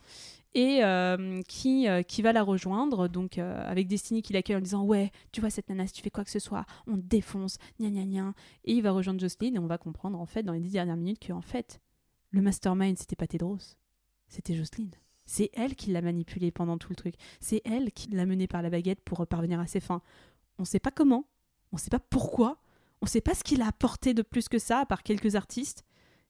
Et 0.53 0.83
euh, 0.83 1.41
qui, 1.47 1.87
euh, 1.87 2.03
qui 2.03 2.21
va 2.21 2.31
la 2.31 2.41
rejoindre, 2.41 3.07
donc 3.07 3.37
euh, 3.37 3.61
avec 3.69 3.87
Destiny 3.87 4.21
qui 4.21 4.33
l'accueille 4.33 4.55
en 4.55 4.61
disant 4.61 4.83
Ouais, 4.83 5.11
tu 5.31 5.41
vois, 5.41 5.49
cette 5.49 5.69
nana, 5.69 5.85
si 5.85 5.93
tu 5.93 6.01
fais 6.01 6.09
quoi 6.09 6.23
que 6.23 6.31
ce 6.31 6.39
soit, 6.39 6.65
on 6.87 6.95
te 6.95 7.01
défonce, 7.01 7.57
gna 7.79 7.89
gna 7.89 8.05
gna. 8.05 8.33
Et 8.63 8.73
il 8.73 8.81
va 8.81 8.91
rejoindre 8.91 9.19
Jocelyne 9.19 9.55
et 9.55 9.59
on 9.59 9.67
va 9.67 9.77
comprendre, 9.77 10.19
en 10.19 10.25
fait, 10.25 10.43
dans 10.43 10.53
les 10.53 10.59
dix 10.59 10.71
dernières 10.71 10.95
minutes, 10.97 11.19
que, 11.19 11.33
en 11.33 11.41
fait, 11.41 11.81
le 12.31 12.41
mastermind, 12.41 12.97
c'était 12.97 13.15
pas 13.15 13.27
Tedros, 13.27 13.57
c'était 14.29 14.55
Jocelyne. 14.55 14.91
C'est 15.25 15.49
elle 15.53 15.75
qui 15.75 15.91
l'a 15.91 16.01
manipulé 16.01 16.51
pendant 16.51 16.77
tout 16.77 16.89
le 16.89 16.95
truc. 16.95 17.15
C'est 17.41 17.61
elle 17.65 17.91
qui 17.91 18.09
l'a 18.11 18.25
mené 18.25 18.47
par 18.47 18.61
la 18.61 18.69
baguette 18.69 19.01
pour 19.01 19.27
parvenir 19.27 19.59
à 19.59 19.67
ses 19.67 19.81
fins. 19.81 20.01
On 20.57 20.65
sait 20.65 20.79
pas 20.79 20.91
comment, 20.91 21.25
on 21.71 21.77
sait 21.77 21.89
pas 21.89 21.99
pourquoi, 21.99 22.57
on 23.01 23.05
sait 23.05 23.21
pas 23.21 23.33
ce 23.33 23.43
qu'il 23.43 23.61
a 23.61 23.67
apporté 23.67 24.13
de 24.13 24.21
plus 24.21 24.49
que 24.49 24.59
ça, 24.59 24.79
à 24.79 24.85
part 24.85 25.03
quelques 25.03 25.35
artistes. 25.35 25.83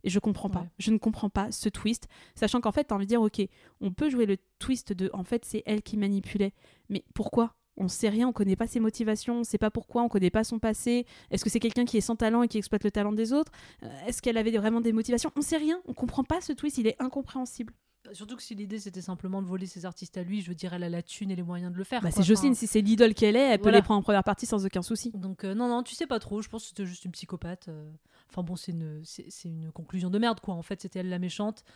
Et 0.04 0.10
je 0.10 0.20
comprends 0.20 0.50
pas. 0.50 0.62
Ouais. 0.62 0.70
Je 0.78 0.92
ne 0.92 0.98
comprends 0.98 1.30
pas 1.30 1.52
ce 1.52 1.70
twist. 1.70 2.08
Sachant 2.36 2.62
qu'en 2.62 2.72
fait, 2.72 2.86
t'as 2.86 2.96
envie 2.96 3.06
de 3.06 3.10
dire, 3.10 3.22
ok, 3.22 3.42
on 3.82 3.92
peut 3.92 4.10
jouer 4.10 4.26
le 4.26 4.38
twist 4.60 4.94
de, 4.94 5.10
en 5.12 5.24
fait, 5.24 5.44
c'est 5.44 5.64
elle 5.66 5.82
qui 5.82 5.98
manipulait. 5.98 6.54
Mais 6.90 7.04
pourquoi? 7.14 7.56
On 7.78 7.88
sait 7.88 8.10
rien, 8.10 8.28
on 8.28 8.34
connaît 8.34 8.56
pas 8.56 8.68
ses 8.68 8.80
motivations, 8.80 9.40
on 9.40 9.44
sait 9.44 9.60
pas 9.60 9.70
pourquoi, 9.70 10.02
on 10.02 10.10
connaît 10.10 10.32
pas 10.32 10.44
son 10.44 10.58
passé. 10.60 11.06
Est-ce 11.30 11.44
que 11.44 11.50
c'est 11.50 11.60
quelqu'un 11.60 11.86
qui 11.86 11.98
est 11.98 12.02
sans 12.02 12.16
talent 12.16 12.42
et 12.42 12.48
qui 12.48 12.58
exploite 12.58 12.84
le 12.84 12.90
talent 12.90 13.12
des 13.12 13.34
autres? 13.34 13.52
Euh, 13.84 13.90
Est-ce 14.08 14.22
qu'elle 14.22 14.38
avait 14.38 14.52
vraiment 14.58 14.82
des 14.82 14.94
motivations? 14.94 15.32
On 15.36 15.42
sait 15.42 15.58
rien, 15.58 15.80
on 15.86 15.94
comprend 15.94 16.24
pas 16.24 16.42
ce 16.42 16.54
twist, 16.54 16.80
il 16.80 16.88
est 16.88 16.96
incompréhensible. 17.00 17.74
Surtout 18.14 18.36
que 18.36 18.44
si 18.44 18.56
l'idée 18.56 18.80
c'était 18.80 19.02
simplement 19.02 19.42
de 19.42 19.48
voler 19.48 19.66
ses 19.66 19.86
artistes 19.86 20.18
à 20.18 20.24
lui, 20.24 20.42
je 20.42 20.50
veux 20.50 20.56
dire, 20.56 20.74
elle 20.74 20.84
a 20.84 20.90
la 20.90 21.02
thune 21.02 21.32
et 21.32 21.36
les 21.36 21.44
moyens 21.44 21.72
de 21.72 21.78
le 21.78 21.84
faire. 21.84 22.02
Bah, 22.02 22.12
c'est 22.12 22.24
Jocelyne, 22.24 22.52
Enfin, 22.52 22.60
si 22.60 22.68
c'est 22.68 22.82
l'idole 22.82 23.14
qu'elle 23.14 23.36
est, 23.36 23.40
elle 23.54 23.60
peut 23.60 23.70
les 23.72 23.82
prendre 23.82 24.00
en 24.00 24.04
première 24.04 24.24
partie 24.24 24.46
sans 24.46 24.66
aucun 24.66 24.82
souci. 24.82 25.12
Donc 25.14 25.44
euh, 25.44 25.54
non, 25.54 25.68
non, 25.68 25.84
tu 25.84 25.96
sais 25.96 26.08
pas 26.08 26.20
trop. 26.20 26.42
Je 26.42 26.50
pense 26.50 26.64
que 26.64 26.70
c'était 26.70 26.86
juste 26.86 27.06
une 27.06 27.12
psychopathe. 27.12 27.68
euh. 27.70 27.90
Enfin 28.30 28.44
bon, 28.44 28.56
c'est 28.56 28.72
une, 28.74 29.02
c'est 29.04 29.48
une 29.50 29.72
conclusion 29.72 30.10
de 30.10 30.20
merde, 30.20 30.40
quoi. 30.42 30.54
En 30.54 30.62
fait, 30.62 30.82
c'était 30.82 31.00
elle 31.00 31.10
la 31.10 31.20
méchante. 31.20 31.64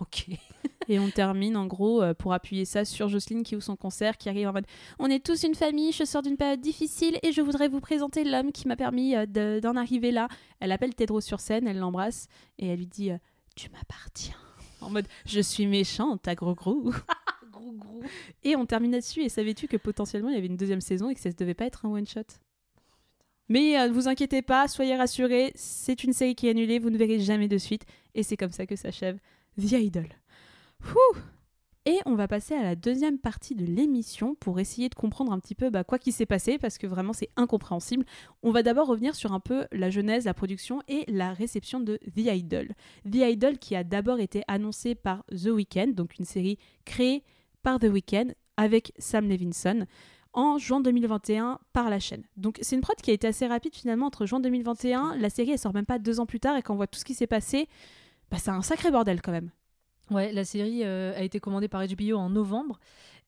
Ok. 0.00 0.28
Et 0.88 0.98
on 0.98 1.08
termine 1.10 1.56
en 1.56 1.66
gros 1.66 2.02
euh, 2.02 2.14
pour 2.14 2.32
appuyer 2.32 2.64
ça 2.64 2.84
sur 2.84 3.08
Jocelyne 3.08 3.42
qui 3.42 3.54
ouvre 3.54 3.62
son 3.62 3.76
concert, 3.76 4.16
qui 4.16 4.28
arrive 4.30 4.48
en 4.48 4.52
mode 4.52 4.66
On 4.98 5.06
est 5.06 5.24
tous 5.24 5.42
une 5.44 5.54
famille, 5.54 5.92
je 5.92 6.04
sors 6.04 6.22
d'une 6.22 6.36
période 6.38 6.60
difficile 6.60 7.18
et 7.22 7.32
je 7.32 7.40
voudrais 7.42 7.68
vous 7.68 7.80
présenter 7.80 8.24
l'homme 8.24 8.50
qui 8.50 8.66
m'a 8.66 8.76
permis 8.76 9.12
de- 9.28 9.60
d'en 9.60 9.76
arriver 9.76 10.10
là. 10.10 10.26
Elle 10.58 10.72
appelle 10.72 10.94
Tedros 10.94 11.20
sur 11.20 11.38
scène, 11.38 11.68
elle 11.68 11.78
l'embrasse 11.78 12.26
et 12.58 12.66
elle 12.68 12.78
lui 12.78 12.86
dit 12.86 13.10
Tu 13.56 13.70
m'appartiens. 13.70 14.34
En 14.84 14.90
mode 14.90 15.06
Je 15.26 15.40
suis 15.40 15.66
méchante, 15.66 16.26
à 16.28 16.34
gros 16.34 16.54
gros. 16.54 16.92
Gros 17.52 17.72
gros. 17.72 18.02
Et 18.42 18.56
on 18.56 18.66
termine 18.66 18.90
là-dessus. 18.90 19.22
Et 19.22 19.28
savais-tu 19.28 19.68
que 19.68 19.76
potentiellement 19.76 20.28
il 20.28 20.34
y 20.34 20.38
avait 20.38 20.48
une 20.48 20.56
deuxième 20.56 20.80
saison 20.80 21.08
et 21.08 21.14
que 21.14 21.20
ça 21.20 21.28
ne 21.28 21.34
devait 21.34 21.54
pas 21.54 21.66
être 21.66 21.86
un 21.86 21.90
one-shot? 21.90 22.24
Mais 23.48 23.78
euh, 23.78 23.88
ne 23.88 23.92
vous 23.92 24.08
inquiétez 24.08 24.42
pas, 24.42 24.68
soyez 24.68 24.96
rassurés, 24.96 25.52
c'est 25.54 26.02
une 26.02 26.12
série 26.12 26.34
qui 26.34 26.46
est 26.46 26.50
annulée, 26.50 26.78
vous 26.78 26.90
ne 26.90 26.98
verrez 26.98 27.20
jamais 27.20 27.48
de 27.48 27.58
suite. 27.58 27.84
Et 28.14 28.22
c'est 28.22 28.36
comme 28.36 28.50
ça 28.50 28.66
que 28.66 28.74
s'achève 28.76 29.18
The 29.58 29.72
Idol. 29.72 30.08
Whew 30.82 31.20
et 31.86 31.98
on 32.06 32.14
va 32.14 32.28
passer 32.28 32.54
à 32.54 32.62
la 32.62 32.76
deuxième 32.76 33.18
partie 33.18 33.54
de 33.54 33.64
l'émission 33.64 34.34
pour 34.34 34.58
essayer 34.58 34.88
de 34.88 34.94
comprendre 34.94 35.32
un 35.32 35.38
petit 35.38 35.54
peu 35.54 35.68
bah, 35.68 35.84
quoi 35.84 35.98
qui 35.98 36.12
s'est 36.12 36.26
passé 36.26 36.56
parce 36.56 36.78
que 36.78 36.86
vraiment 36.86 37.12
c'est 37.12 37.28
incompréhensible. 37.36 38.06
On 38.42 38.52
va 38.52 38.62
d'abord 38.62 38.86
revenir 38.86 39.14
sur 39.14 39.32
un 39.32 39.40
peu 39.40 39.66
la 39.70 39.90
genèse, 39.90 40.24
la 40.24 40.34
production 40.34 40.80
et 40.88 41.04
la 41.08 41.32
réception 41.32 41.80
de 41.80 41.98
The 42.14 42.32
Idol. 42.34 42.68
The 43.10 43.16
Idol 43.16 43.58
qui 43.58 43.76
a 43.76 43.84
d'abord 43.84 44.18
été 44.18 44.42
annoncé 44.48 44.94
par 44.94 45.24
The 45.26 45.48
Weeknd, 45.48 45.88
donc 45.88 46.18
une 46.18 46.24
série 46.24 46.58
créée 46.84 47.22
par 47.62 47.78
The 47.78 47.84
Weeknd 47.84 48.28
avec 48.56 48.92
Sam 48.98 49.28
Levinson 49.28 49.86
en 50.32 50.58
juin 50.58 50.80
2021 50.80 51.60
par 51.72 51.90
la 51.90 52.00
chaîne. 52.00 52.24
Donc 52.36 52.58
c'est 52.62 52.76
une 52.76 52.82
prod 52.82 52.96
qui 52.96 53.10
a 53.10 53.14
été 53.14 53.26
assez 53.26 53.46
rapide 53.46 53.74
finalement 53.74 54.06
entre 54.06 54.24
juin 54.24 54.40
2021, 54.40 55.16
la 55.16 55.30
série 55.30 55.52
elle 55.52 55.58
sort 55.58 55.74
même 55.74 55.86
pas 55.86 55.98
deux 55.98 56.18
ans 56.18 56.26
plus 56.26 56.40
tard 56.40 56.56
et 56.56 56.62
quand 56.62 56.72
on 56.72 56.76
voit 56.76 56.86
tout 56.86 56.98
ce 56.98 57.04
qui 57.04 57.14
s'est 57.14 57.26
passé, 57.26 57.68
bah, 58.30 58.38
c'est 58.38 58.50
un 58.50 58.62
sacré 58.62 58.90
bordel 58.90 59.20
quand 59.20 59.32
même. 59.32 59.50
Ouais, 60.10 60.32
la 60.32 60.44
série 60.44 60.82
euh, 60.84 61.16
a 61.16 61.22
été 61.22 61.40
commandée 61.40 61.68
par 61.68 61.82
HBO 61.86 62.16
en 62.16 62.30
novembre 62.30 62.78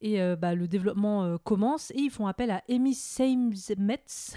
et 0.03 0.20
euh, 0.20 0.37
bah, 0.37 0.55
le 0.55 0.68
développement 0.68 1.24
euh, 1.24 1.37
commence 1.43 1.91
et 1.93 2.01
ils 2.01 2.11
font 2.11 2.27
appel 2.27 2.51
à 2.51 2.62
Amy 2.68 2.95
Seimetz. 2.95 4.37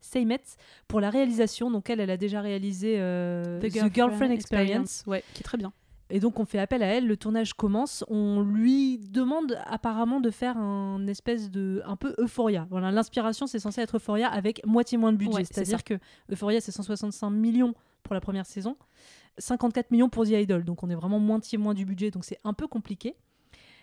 Seimetz 0.00 0.56
pour 0.86 1.00
la 1.00 1.08
réalisation. 1.10 1.70
Donc 1.70 1.88
elle, 1.88 2.00
elle 2.00 2.10
a 2.10 2.18
déjà 2.18 2.40
réalisé 2.42 2.96
The, 2.96 3.94
Girlfriend, 3.94 4.30
Experience. 4.30 5.02
Ouais, 5.06 5.24
qui 5.32 5.40
est 5.40 5.44
très 5.44 5.58
bien. 5.58 5.72
Et 6.08 6.20
donc 6.20 6.38
on 6.38 6.44
fait 6.44 6.58
appel 6.58 6.82
à 6.82 6.86
elle, 6.86 7.06
le 7.06 7.16
tournage 7.16 7.54
commence, 7.54 8.04
on 8.06 8.40
lui 8.40 8.98
demande 8.98 9.58
apparemment 9.66 10.20
de 10.20 10.30
faire 10.30 10.56
un 10.56 11.04
espèce 11.08 11.50
de 11.50 11.82
un 11.84 11.96
peu 11.96 12.14
Euphoria. 12.18 12.66
Voilà, 12.70 12.92
l'inspiration 12.92 13.48
c'est 13.48 13.58
censé 13.58 13.80
être 13.80 13.96
Euphoria 13.96 14.28
avec 14.28 14.64
moitié 14.64 14.98
moins 14.98 15.12
de 15.12 15.16
budget, 15.16 15.38
Ouais, 15.38 15.44
c'est-à-dire 15.44 15.82
que 15.82 15.94
Euphoria 16.30 16.60
c'est 16.60 16.70
165 16.70 17.28
millions 17.30 17.74
pour 18.04 18.14
la 18.14 18.20
première 18.20 18.46
saison, 18.46 18.76
54 19.38 19.90
millions 19.90 20.08
pour 20.08 20.24
The 20.24 20.30
Idol. 20.30 20.64
Donc 20.64 20.82
on 20.82 20.90
est 20.90 20.94
vraiment 20.94 21.18
moitié 21.18 21.58
moins 21.58 21.74
du 21.74 21.84
budget, 21.84 22.10
donc 22.10 22.24
c'est 22.24 22.38
un 22.44 22.52
peu 22.52 22.66
compliqué. 22.66 23.16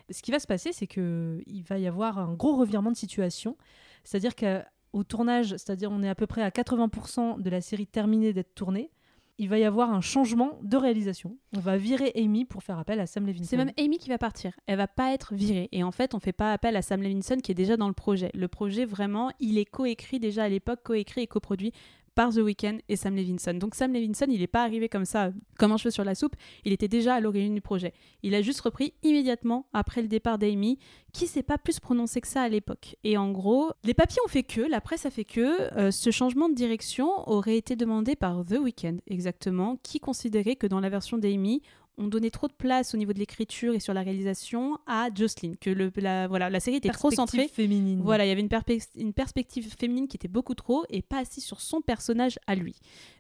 Ce 0.10 0.22
qui 0.22 0.32
va 0.32 0.40
se 0.40 0.48
passer, 0.48 0.74
c'est 0.74 0.88
que 0.88 1.42
il 1.48 1.64
va 1.64 1.78
y 1.78 1.88
avoir 1.88 2.20
un 2.20 2.34
gros 2.34 2.58
revirement 2.58 2.92
de 2.92 2.98
situation, 2.98 3.58
c'est-à-dire 4.04 4.36
qu'au 4.36 5.04
tournage, 5.04 5.52
c'est-à-dire 5.52 5.92
on 5.92 6.04
est 6.04 6.10
à 6.10 6.16
peu 6.16 6.28
près 6.28 6.42
à 6.42 6.50
80% 6.50 7.42
de 7.42 7.50
la 7.50 7.62
série 7.62 7.88
terminée 7.88 8.34
d'être 8.34 8.54
tournée, 8.54 8.92
il 9.40 9.50
va 9.50 9.58
y 9.58 9.64
avoir 9.64 9.92
un 9.92 10.02
changement 10.02 10.60
de 10.62 10.78
réalisation. 10.78 11.38
On 11.56 11.60
va 11.60 11.78
virer 11.78 12.12
Amy 12.16 12.46
pour 12.46 12.62
faire 12.62 12.78
appel 12.78 13.00
à 13.00 13.08
Sam 13.08 13.26
Levinson. 13.26 13.46
C'est 13.50 13.58
même 13.58 13.72
Amy 13.80 13.98
qui 13.98 14.10
va 14.10 14.20
partir. 14.20 14.54
Elle 14.68 14.78
va 14.78 14.88
pas 14.88 15.12
être 15.12 15.34
virée. 15.34 15.70
Et 15.72 15.84
en 15.84 15.92
fait, 15.92 16.14
on 16.14 16.20
fait 16.20 16.34
pas 16.34 16.54
appel 16.54 16.76
à 16.76 16.84
Sam 16.84 17.02
Levinson 17.02 17.38
qui 17.38 17.52
est 17.52 17.56
déjà 17.56 17.76
dans 17.76 17.88
le 17.88 17.94
projet. 17.94 18.30
Le 18.36 18.48
projet, 18.48 18.86
vraiment, 18.86 19.32
il 19.40 19.58
est 19.58 19.66
coécrit 19.66 20.20
déjà 20.20 20.44
à 20.44 20.50
l'époque, 20.50 20.82
coécrit 20.84 21.22
et 21.22 21.28
coproduit 21.28 21.72
par 22.16 22.32
The 22.32 22.38
Weeknd 22.38 22.78
et 22.90 22.96
Sam 22.96 23.16
Levinson. 23.16 23.54
Donc 23.56 23.76
Sam 23.76 23.94
Levinson, 23.94 24.26
il 24.30 24.40
n'est 24.40 24.48
pas 24.48 24.64
arrivé 24.64 24.90
comme 24.90 25.06
ça, 25.06 25.32
comme 25.58 25.72
un 25.72 25.78
cheveu 25.78 25.92
sur 25.92 26.04
la 26.04 26.16
soupe. 26.16 26.36
Il 26.66 26.72
était 26.72 26.88
déjà 26.88 27.16
à 27.16 27.20
l'origine 27.20 27.56
du 27.56 27.62
projet. 27.62 27.94
Il 28.22 28.36
a 28.36 28.42
juste 28.42 28.62
repris 28.62 28.94
immédiatement 29.04 29.68
après 29.74 30.02
le 30.02 30.08
départ 30.08 30.38
d'Amy, 30.38 30.80
qui 31.12 31.28
s'est 31.28 31.44
pas 31.44 31.58
plus 31.58 31.80
prononcé 31.80 32.22
que 32.22 32.28
ça 32.28 32.42
à 32.42 32.50
l'époque. 32.50 32.96
Et 33.04 33.18
en 33.18 33.32
gros, 33.32 33.72
les 33.84 33.94
papiers 33.94 34.22
ont 34.26 34.30
fait 34.30 34.44
que, 34.44 34.62
la 34.62 34.82
presse 34.82 35.06
a 35.06 35.12
fait 35.12 35.26
que, 35.26 35.74
euh, 35.78 35.92
ce 35.92 36.12
changement 36.12 36.50
de 36.50 36.56
direction 36.56 37.08
aurait 37.30 37.58
été 37.58 37.76
demandé 37.76 38.16
par 38.16 38.44
The 38.46 38.58
Weeknd, 38.60 38.98
exactement, 39.08 39.78
qui 39.84 40.00
considérait 40.00 40.56
que 40.56 40.68
dans 40.68 40.80
la 40.80 40.90
version 40.90 41.18
d'Amy, 41.18 41.62
on 41.98 42.08
donnait 42.08 42.32
trop 42.32 42.48
de 42.48 42.54
place 42.54 42.94
au 42.94 42.98
niveau 42.98 43.14
de 43.14 43.20
l'écriture 43.20 43.74
et 43.74 43.80
sur 43.80 43.94
la 43.94 44.02
réalisation 44.02 44.78
à 44.88 45.10
Jocelyn, 45.14 45.54
que 45.60 45.70
le, 45.70 45.92
la, 45.98 46.28
voilà, 46.28 46.50
la 46.50 46.60
série 46.60 46.78
était 46.78 46.90
trop 46.90 47.12
centrée. 47.12 47.48
féminine. 47.48 48.02
Voilà, 48.02 48.26
il 48.26 48.30
y 48.30 48.32
avait 48.32 48.42
une, 48.42 48.50
une 48.96 49.14
perspective 49.14 49.72
féminine 49.78 50.08
qui 50.08 50.18
était 50.18 50.28
beaucoup 50.28 50.56
trop 50.56 50.86
et 50.90 51.02
pas 51.02 51.20
assez 51.20 51.42
sur 51.42 51.62
son 51.62 51.82
personnage 51.82 52.40
à 52.48 52.56
lui. 52.56 52.76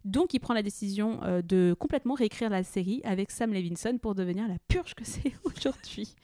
Donc 0.05 0.33
il 0.33 0.39
prend 0.39 0.53
la 0.53 0.63
décision 0.63 1.23
euh, 1.23 1.41
de 1.41 1.75
complètement 1.77 2.15
réécrire 2.15 2.49
la 2.49 2.63
série 2.63 3.01
avec 3.03 3.31
Sam 3.31 3.53
Levinson 3.53 3.97
pour 4.01 4.15
devenir 4.15 4.47
la 4.47 4.57
purge 4.67 4.95
que 4.95 5.05
c'est 5.05 5.33
aujourd'hui. 5.43 6.15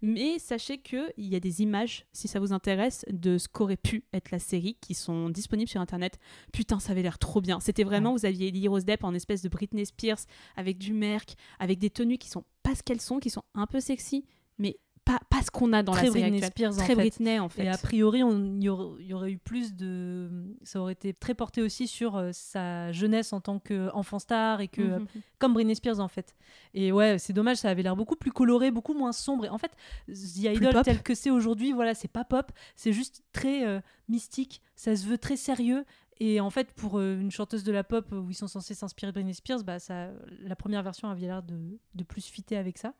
Mais 0.00 0.38
sachez 0.38 0.78
qu'il 0.78 1.12
y 1.18 1.36
a 1.36 1.40
des 1.40 1.62
images, 1.62 2.06
si 2.12 2.28
ça 2.28 2.40
vous 2.40 2.52
intéresse, 2.52 3.04
de 3.10 3.38
ce 3.38 3.48
qu'aurait 3.48 3.76
pu 3.76 4.04
être 4.12 4.30
la 4.30 4.38
série 4.38 4.76
qui 4.80 4.94
sont 4.94 5.28
disponibles 5.28 5.68
sur 5.68 5.80
Internet. 5.80 6.18
Putain, 6.52 6.80
ça 6.80 6.92
avait 6.92 7.02
l'air 7.02 7.18
trop 7.18 7.40
bien. 7.40 7.60
C'était 7.60 7.84
vraiment, 7.84 8.12
vous 8.12 8.24
aviez 8.24 8.50
Lily 8.50 8.68
Rose 8.68 8.84
Depp 8.84 9.04
en 9.04 9.14
espèce 9.14 9.42
de 9.42 9.48
Britney 9.48 9.84
Spears 9.84 10.20
avec 10.56 10.78
du 10.78 10.92
merc, 10.92 11.34
avec 11.58 11.78
des 11.78 11.90
tenues 11.98 12.18
qui 12.18 12.28
sont 12.28 12.44
pas 12.62 12.74
ce 12.74 12.82
qu'elles 12.82 13.00
sont, 13.00 13.18
qui 13.18 13.30
sont 13.30 13.42
un 13.54 13.66
peu 13.66 13.80
sexy, 13.80 14.24
mais 14.58 14.78
pas, 15.04 15.20
pas 15.30 15.40
ce 15.40 15.50
qu'on 15.50 15.72
a 15.72 15.82
dans 15.82 15.92
Très 15.92 16.06
la 16.08 16.12
série 16.12 16.20
Britney 16.30 16.44
actuelle. 16.44 16.70
Spears, 16.70 16.72
en 16.74 16.84
Très 16.84 16.94
fait. 16.94 17.00
Britney 17.00 17.38
en 17.38 17.48
fait. 17.48 17.64
Et 17.64 17.68
a 17.70 17.78
priori, 17.78 18.18
il 18.20 18.62
y, 18.62 18.68
aurait- 18.68 18.96
il 19.02 19.06
y 19.06 19.14
aurait 19.14 19.30
eu 19.32 19.38
plus 19.38 19.74
de. 19.74 20.54
Ça 20.64 20.80
aurait 20.82 20.92
été 20.92 21.14
très 21.14 21.32
porté 21.34 21.62
aussi 21.62 21.86
sur 21.86 22.16
euh, 22.16 22.28
sa 22.34 22.92
jeunesse 22.92 23.32
en 23.32 23.40
tant 23.40 23.58
qu'enfant 23.58 24.18
star 24.18 24.60
et 24.60 24.68
que. 24.68 24.82
Mhm. 24.82 25.06
Comme 25.38 25.54
Britney 25.54 25.74
Spears, 25.76 26.00
en 26.00 26.08
fait. 26.08 26.36
Et 26.74 26.92
ouais, 26.92 27.18
c'est 27.18 27.32
dommage, 27.32 27.56
ça 27.56 27.70
avait 27.70 27.82
l'air 27.82 27.96
beaucoup 27.96 28.16
plus 28.16 28.32
coloré, 28.32 28.70
beaucoup 28.70 28.92
moins 28.92 29.12
sombre. 29.12 29.46
Et 29.46 29.48
en 29.48 29.56
fait, 29.56 29.70
The 30.08 30.54
Idol 30.56 30.82
tel 30.82 31.02
que 31.02 31.14
c'est 31.14 31.30
aujourd'hui, 31.30 31.72
voilà, 31.72 31.94
c'est 31.94 32.08
pas 32.08 32.24
pop, 32.24 32.52
c'est 32.76 32.92
juste 32.92 33.22
très 33.32 33.66
euh, 33.66 33.80
mystique, 34.10 34.60
ça 34.76 34.94
se 34.94 35.06
veut 35.06 35.16
très 35.16 35.36
sérieux. 35.38 35.86
Et 36.20 36.40
en 36.40 36.50
fait, 36.50 36.72
pour 36.72 36.98
euh, 36.98 37.18
une 37.20 37.30
chanteuse 37.30 37.62
de 37.64 37.70
la 37.72 37.84
pop 37.84 38.10
où 38.12 38.28
ils 38.30 38.34
sont 38.34 38.48
censés 38.48 38.74
s'inspirer 38.74 39.12
de 39.12 39.14
Britney 39.14 39.34
Spears, 39.34 39.62
bah, 39.62 39.78
ça, 39.78 40.10
la 40.42 40.56
première 40.56 40.82
version 40.82 41.08
avait 41.08 41.26
l'air 41.26 41.42
de, 41.42 41.78
de 41.94 42.04
plus 42.04 42.26
fitter 42.26 42.56
avec 42.56 42.76
ça. 42.78 42.94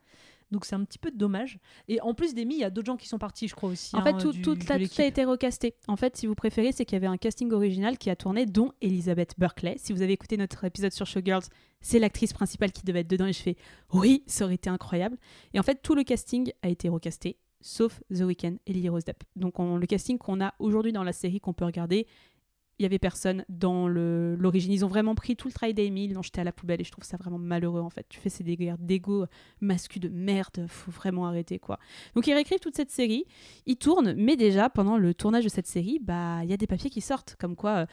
Donc 0.50 0.64
c'est 0.64 0.74
un 0.76 0.84
petit 0.84 0.98
peu 0.98 1.10
dommage. 1.10 1.58
Et 1.88 2.00
en 2.00 2.14
plus 2.14 2.34
d'Amy, 2.34 2.54
il 2.54 2.60
y 2.60 2.64
a 2.64 2.70
d'autres 2.70 2.86
gens 2.86 2.96
qui 2.96 3.06
sont 3.08 3.18
partis, 3.18 3.48
je 3.48 3.54
crois 3.54 3.68
aussi. 3.68 3.94
En 3.96 4.02
fait, 4.02 4.10
hein, 4.12 4.18
tout, 4.18 4.32
du- 4.32 4.40
tout, 4.40 4.54
de 4.54 4.62
ça- 4.62 4.78
tout 4.78 5.02
a 5.02 5.04
été 5.04 5.24
recasté. 5.24 5.74
En 5.88 5.96
fait, 5.96 6.16
si 6.16 6.26
vous 6.26 6.34
préférez, 6.34 6.72
c'est 6.72 6.86
qu'il 6.86 6.94
y 6.94 6.96
avait 6.96 7.06
un 7.06 7.18
casting 7.18 7.52
original 7.52 7.98
qui 7.98 8.08
a 8.08 8.16
tourné, 8.16 8.46
dont 8.46 8.72
Elizabeth 8.80 9.34
Berkley. 9.36 9.74
Si 9.78 9.92
vous 9.92 10.00
avez 10.00 10.12
écouté 10.14 10.36
notre 10.38 10.64
épisode 10.64 10.92
sur 10.92 11.04
Showgirls, 11.06 11.42
c'est 11.82 11.98
l'actrice 11.98 12.32
principale 12.32 12.72
qui 12.72 12.82
devait 12.84 13.00
être 13.00 13.10
dedans. 13.10 13.26
Et 13.26 13.32
je 13.34 13.42
fais 13.42 13.56
oui, 13.92 14.22
ça 14.26 14.44
aurait 14.46 14.54
été 14.54 14.70
incroyable. 14.70 15.18
Et 15.52 15.58
en 15.60 15.62
fait, 15.62 15.82
tout 15.82 15.94
le 15.94 16.02
casting 16.02 16.50
a 16.62 16.70
été 16.70 16.88
recasté, 16.88 17.36
sauf 17.60 18.00
The 18.10 18.20
Weeknd 18.22 18.56
et 18.66 18.72
Lily 18.72 18.88
Rose 18.88 19.04
Depp. 19.04 19.24
Donc, 19.36 19.58
on- 19.58 19.76
le 19.76 19.86
casting 19.86 20.16
qu'on 20.16 20.40
a 20.40 20.54
aujourd'hui 20.60 20.92
dans 20.92 21.04
la 21.04 21.12
série 21.12 21.40
qu'on 21.40 21.52
peut 21.52 21.66
regarder, 21.66 22.06
il 22.78 22.82
y 22.82 22.86
avait 22.86 22.98
personne 22.98 23.44
dans 23.48 23.88
l'origine. 23.88 24.72
Ils 24.72 24.84
ont 24.84 24.88
vraiment 24.88 25.14
pris 25.14 25.36
tout 25.36 25.48
le 25.48 25.52
travail 25.52 25.74
d'Amy, 25.74 26.04
ils 26.04 26.14
l'ont 26.14 26.22
jeté 26.22 26.40
à 26.40 26.44
la 26.44 26.52
poubelle 26.52 26.80
et 26.80 26.84
je 26.84 26.92
trouve 26.92 27.04
ça 27.04 27.16
vraiment 27.16 27.38
malheureux 27.38 27.80
en 27.80 27.90
fait. 27.90 28.06
Tu 28.08 28.20
fais 28.20 28.28
ces 28.28 28.44
guerres 28.44 28.78
d'ego 28.78 29.26
masculin 29.60 30.08
de 30.08 30.08
merde, 30.08 30.66
faut 30.68 30.90
vraiment 30.90 31.26
arrêter 31.26 31.58
quoi. 31.58 31.78
Donc 32.14 32.26
ils 32.26 32.34
réécrivent 32.34 32.60
toute 32.60 32.76
cette 32.76 32.90
série, 32.90 33.24
ils 33.66 33.76
tournent, 33.76 34.14
mais 34.16 34.36
déjà 34.36 34.70
pendant 34.70 34.96
le 34.96 35.14
tournage 35.14 35.44
de 35.44 35.48
cette 35.48 35.66
série, 35.66 35.98
bah 36.00 36.40
il 36.44 36.50
y 36.50 36.52
a 36.52 36.56
des 36.56 36.66
papiers 36.66 36.90
qui 36.90 37.00
sortent 37.00 37.36
comme 37.38 37.56
quoi 37.56 37.70
euh, 37.70 37.86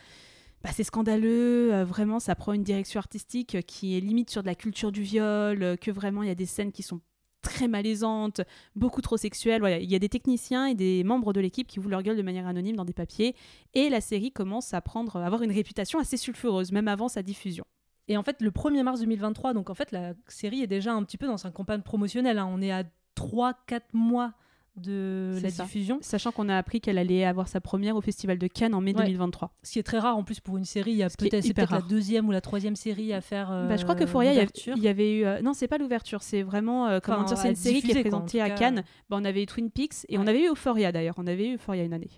bah, 0.64 0.70
c'est 0.74 0.84
scandaleux, 0.84 1.74
euh, 1.74 1.86
vraiment 1.86 2.20
ça 2.20 2.36
prend 2.36 2.54
une 2.54 2.64
direction 2.64 3.00
artistique 3.00 3.58
qui 3.66 3.98
est 3.98 4.00
limite 4.00 4.30
sur 4.30 4.42
de 4.42 4.48
la 4.48 4.56
culture 4.56 4.92
du 4.92 5.02
viol, 5.02 5.62
euh, 5.62 5.76
que 5.76 5.92
vraiment 5.92 6.24
il 6.24 6.28
y 6.28 6.32
a 6.32 6.36
des 6.36 6.46
scènes 6.46 6.72
qui 6.72 6.84
sont 6.84 7.02
très 7.46 7.68
malaisantes, 7.68 8.42
beaucoup 8.76 9.02
trop 9.02 9.18
sexuelles. 9.18 9.62
Voilà, 9.62 9.80
il 9.80 9.90
y 9.90 9.96
a 9.96 10.00
des 10.00 10.10
techniciens 10.10 10.66
et 10.66 10.76
des 10.76 11.04
membres 11.04 11.32
de 11.32 11.40
l'équipe 11.40 11.68
qui 11.68 11.80
vouent 11.80 11.90
leur 11.90 12.04
gueule 12.04 12.18
de 12.18 12.22
manière 12.22 12.48
anonyme 12.48 12.76
dans 12.76 12.86
des 12.86 12.94
papiers 12.94 13.36
et 13.74 13.90
la 13.90 14.02
série 14.02 14.32
commence 14.32 14.74
à 14.74 14.82
prendre 14.82 15.18
à 15.18 15.26
avoir 15.26 15.44
une 15.44 15.52
réputation 15.52 16.00
assez 16.00 16.18
sulfureuse 16.18 16.72
même 16.72 16.88
avant 16.88 17.08
sa 17.08 17.22
diffusion. 17.22 17.64
Et 18.08 18.18
en 18.18 18.24
fait, 18.24 18.42
le 18.42 18.52
1er 18.52 18.84
mars 18.84 19.00
2023, 19.00 19.54
donc 19.54 19.70
en 19.70 19.74
fait, 19.74 19.92
la 19.92 20.14
série 20.28 20.62
est 20.62 20.68
déjà 20.68 20.94
un 20.94 21.04
petit 21.04 21.18
peu 21.18 21.28
dans 21.28 21.38
sa 21.38 21.50
campagne 21.52 21.82
promotionnelle. 21.82 22.38
hein. 22.38 22.48
On 22.52 22.62
est 22.62 22.72
à 22.72 22.84
3-4 23.16 23.82
mois 23.94 24.34
de 24.78 25.40
la 25.42 25.50
ça. 25.50 25.64
diffusion. 25.64 25.98
Sachant 26.02 26.32
qu'on 26.32 26.50
a 26.50 26.58
appris 26.58 26.82
qu'elle 26.82 26.98
allait 26.98 27.24
avoir 27.24 27.48
sa 27.48 27.62
première 27.62 27.96
au 27.96 28.02
Festival 28.02 28.38
de 28.38 28.48
Cannes 28.48 28.74
en 28.74 28.82
mai 28.82 28.94
Ouais. 28.96 29.04
2023. 29.06 29.52
Ce 29.64 29.72
qui 29.72 29.80
est 29.80 29.84
très 29.84 30.00
rare 30.00 30.18
en 30.18 30.24
plus 30.24 30.40
pour 30.40 30.58
une 30.58 30.66
série. 30.66 30.92
Il 30.92 30.98
y 30.98 31.04
a 31.04 31.10
peut-être 31.10 31.72
la 31.72 31.82
deuxième 31.82 32.28
ou 32.28 32.32
la 32.32 32.42
troisième 32.42 32.76
série 32.76 33.14
à 33.14 33.22
faire. 33.22 33.52
euh, 33.52 33.68
Bah, 33.68 33.78
je 33.78 33.84
crois 33.84 33.96
que 33.96 34.06
Foria, 34.06 34.32
il 34.34 34.38
y, 34.84 34.88
avait- 34.88 35.10
y 35.10 35.20
eu. 35.20 35.26
euh, 35.26 35.42
non, 35.42 35.54
c'est 35.54 35.68
pas 35.68 35.78
l'ouverture, 35.78 36.22
c'est 36.24 36.44
vraiment. 36.44 36.88
euh, 36.88 37.00
comment 37.02 37.20
Enfin, 37.20 37.26
dire, 37.26 37.38
c'est 37.38 37.50
une 37.50 37.56
série 37.56 37.82
qui 37.82 37.92
est 37.92 38.02
présentée 38.02 38.42
à. 38.42 38.50
Cannes. 38.50 38.84
Bah, 39.10 39.18
on 39.20 39.26
avait 39.26 39.44
eu 39.44 39.46
Twin 39.46 39.70
Peaks 39.72 40.06
et 40.10 40.18
on 40.18 40.28
avait 40.28 40.44
eu 40.44 40.50
Euphoria 40.50 40.92
d'ailleurs. 40.92 41.16
On 41.18 41.28
avait 41.28 41.48
eu 41.50 41.56
Euphoria 41.56 41.84
une 41.84 41.94
année. 41.94 42.10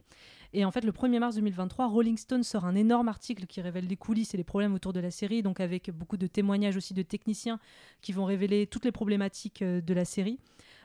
Et 0.53 0.64
en 0.64 0.72
fait, 0.72 0.84
le 0.86 0.91
1er 0.93 1.20
mars 1.20 1.36
2023, 1.36 1.88
Rolling 1.88 2.18
Stone 2.18 2.41
sort 2.43 2.66
un 2.66 2.74
énorme 2.76 3.10
article 3.10 3.45
qui 3.47 3.60
révèle 3.60 3.86
les 3.86 3.97
coulisses 3.97 4.34
et 4.34 4.38
les 4.38 4.45
problèmes 4.45 4.74
autour 4.74 4.93
de 4.93 4.99
la 5.01 5.12
série, 5.12 5.43
donc 5.43 5.60
avec 5.60 5.91
beaucoup 5.91 6.16
de 6.16 6.26
témoignages 6.26 6.78
aussi 6.78 6.93
de 6.93 7.01
techniciens 7.01 7.60
qui 8.01 8.14
vont 8.14 8.24
révéler 8.26 8.66
toutes 8.66 8.86
les 8.86 8.93
problématiques 8.93 9.62
euh, 9.62 9.82
de 9.82 9.93
la 9.93 10.05
série. 10.05 10.39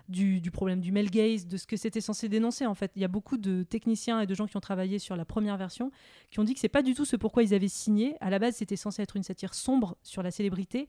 Du, 0.09 0.43
problème 0.51 0.81
du 0.81 0.93
male 0.93 1.09
gaze, 1.09 1.47
de 1.47 1.57
ce 1.57 1.67
que 1.67 1.77
c'était 1.77 2.01
censé 2.01 2.29
dénoncer 2.29 2.67
en 2.67 2.75
fait. 2.75 2.93
Il 2.97 3.03
y 3.03 3.05
a 3.05 3.09
beaucoup 3.09 3.39
de 3.39 3.63
techniciens 3.63 4.21
et 4.21 4.27
de 4.27 4.35
gens 4.35 4.47
qui 4.47 4.57
ont 4.57 4.61
travaillé 4.61 4.99
sur 4.99 5.17
la 5.17 5.25
première 5.25 5.57
version 5.57 5.91
qui 6.31 6.39
ont 6.39 6.45
dit 6.45 6.55
que 6.55 6.61
c'est 6.61 6.69
pas 6.69 6.83
du 6.83 6.95
tout 6.95 7.05
ce 7.05 7.17
pourquoi 7.17 7.43
ils 7.43 7.55
avaient 7.55 7.69
signé. 7.69 8.17
À 8.21 8.29
la 8.29 8.39
base, 8.39 8.57
c'était 8.57 8.77
censé 8.77 9.03
être 9.03 9.17
une 9.17 9.23
satire 9.23 9.55
sombre 9.55 9.97
sur 10.03 10.23
la 10.23 10.31
célébrité 10.31 10.89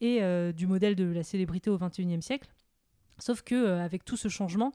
et 0.00 0.22
euh, 0.22 0.52
du 0.52 0.66
modèle 0.66 0.94
de 0.94 1.04
la 1.04 1.22
célébrité 1.22 1.70
au 1.70 1.78
21e 1.78 2.20
siècle. 2.20 2.50
Sauf 3.18 3.42
que 3.42 3.54
euh, 3.54 3.84
avec 3.84 4.04
tout 4.04 4.16
ce 4.16 4.28
changement, 4.28 4.72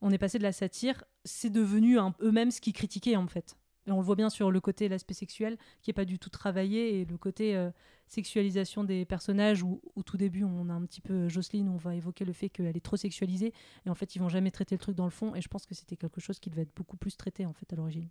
on 0.00 0.10
est 0.10 0.18
passé 0.18 0.38
de 0.38 0.42
la 0.42 0.52
satire, 0.52 1.04
c'est 1.24 1.50
devenu 1.50 1.98
eux-mêmes 2.20 2.50
ce 2.50 2.60
qu'ils 2.60 2.72
critiquaient 2.72 3.16
en 3.16 3.28
fait. 3.28 3.56
On 3.88 3.96
le 3.96 4.02
voit 4.02 4.16
bien 4.16 4.30
sur 4.30 4.50
le 4.50 4.60
côté 4.60 4.88
l'aspect 4.88 5.14
sexuel 5.14 5.56
qui 5.80 5.90
est 5.90 5.94
pas 5.94 6.04
du 6.04 6.18
tout 6.18 6.30
travaillé 6.30 7.00
et 7.00 7.04
le 7.04 7.18
côté 7.18 7.56
euh, 7.56 7.70
sexualisation 8.06 8.84
des 8.84 9.04
personnages 9.04 9.62
où 9.62 9.80
au 9.96 10.02
tout 10.02 10.16
début 10.16 10.44
on 10.44 10.68
a 10.68 10.72
un 10.72 10.84
petit 10.84 11.00
peu 11.00 11.14
euh, 11.14 11.28
Jocelyne 11.28 11.68
où 11.68 11.72
on 11.72 11.78
va 11.78 11.94
évoquer 11.94 12.24
le 12.24 12.32
fait 12.32 12.48
qu'elle 12.48 12.76
est 12.76 12.84
trop 12.84 12.96
sexualisée 12.96 13.52
et 13.86 13.90
en 13.90 13.94
fait 13.94 14.14
ils 14.14 14.18
vont 14.18 14.28
jamais 14.28 14.50
traiter 14.50 14.74
le 14.74 14.80
truc 14.80 14.94
dans 14.94 15.04
le 15.04 15.10
fond 15.10 15.34
et 15.34 15.40
je 15.40 15.48
pense 15.48 15.66
que 15.66 15.74
c'était 15.74 15.96
quelque 15.96 16.20
chose 16.20 16.38
qui 16.38 16.50
devait 16.50 16.62
être 16.62 16.74
beaucoup 16.76 16.96
plus 16.96 17.16
traité 17.16 17.46
en 17.46 17.52
fait 17.52 17.72
à 17.72 17.76
l'origine. 17.76 18.08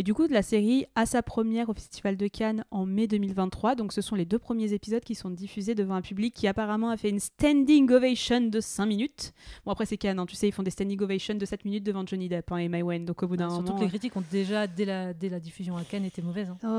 Et 0.00 0.02
du 0.02 0.14
coup, 0.14 0.26
la 0.30 0.40
série 0.40 0.86
a 0.94 1.04
sa 1.04 1.22
première 1.22 1.68
au 1.68 1.74
Festival 1.74 2.16
de 2.16 2.26
Cannes 2.26 2.64
en 2.70 2.86
mai 2.86 3.06
2023. 3.06 3.74
Donc, 3.74 3.92
ce 3.92 4.00
sont 4.00 4.14
les 4.14 4.24
deux 4.24 4.38
premiers 4.38 4.72
épisodes 4.72 5.04
qui 5.04 5.14
sont 5.14 5.28
diffusés 5.28 5.74
devant 5.74 5.92
un 5.94 6.00
public 6.00 6.32
qui 6.32 6.46
apparemment 6.46 6.88
a 6.88 6.96
fait 6.96 7.10
une 7.10 7.20
standing 7.20 7.90
ovation 7.90 8.40
de 8.40 8.60
5 8.60 8.86
minutes. 8.86 9.34
Bon, 9.66 9.72
après, 9.72 9.84
c'est 9.84 9.98
Cannes, 9.98 10.18
hein, 10.18 10.24
tu 10.24 10.36
sais, 10.36 10.48
ils 10.48 10.52
font 10.52 10.62
des 10.62 10.70
standing 10.70 10.98
ovations 11.02 11.34
de 11.34 11.44
7 11.44 11.66
minutes 11.66 11.84
devant 11.84 12.06
Johnny 12.06 12.30
Depp 12.30 12.50
hein, 12.50 12.56
et 12.56 12.70
Mai 12.70 12.82
Wen. 12.82 13.04
Donc, 13.04 13.22
au 13.22 13.26
bout 13.28 13.36
d'un 13.36 13.50
Surtout 13.50 13.64
moment. 13.66 13.78
que 13.78 13.82
les 13.84 13.90
critiques 13.90 14.16
ont 14.16 14.24
déjà 14.32 14.66
dès 14.66 14.86
la, 14.86 15.12
dès 15.12 15.28
la 15.28 15.38
diffusion 15.38 15.76
à 15.76 15.84
Cannes 15.84 16.06
été 16.06 16.22
mauvaises. 16.22 16.48
hein. 16.48 16.56
Ouais, 16.62 16.70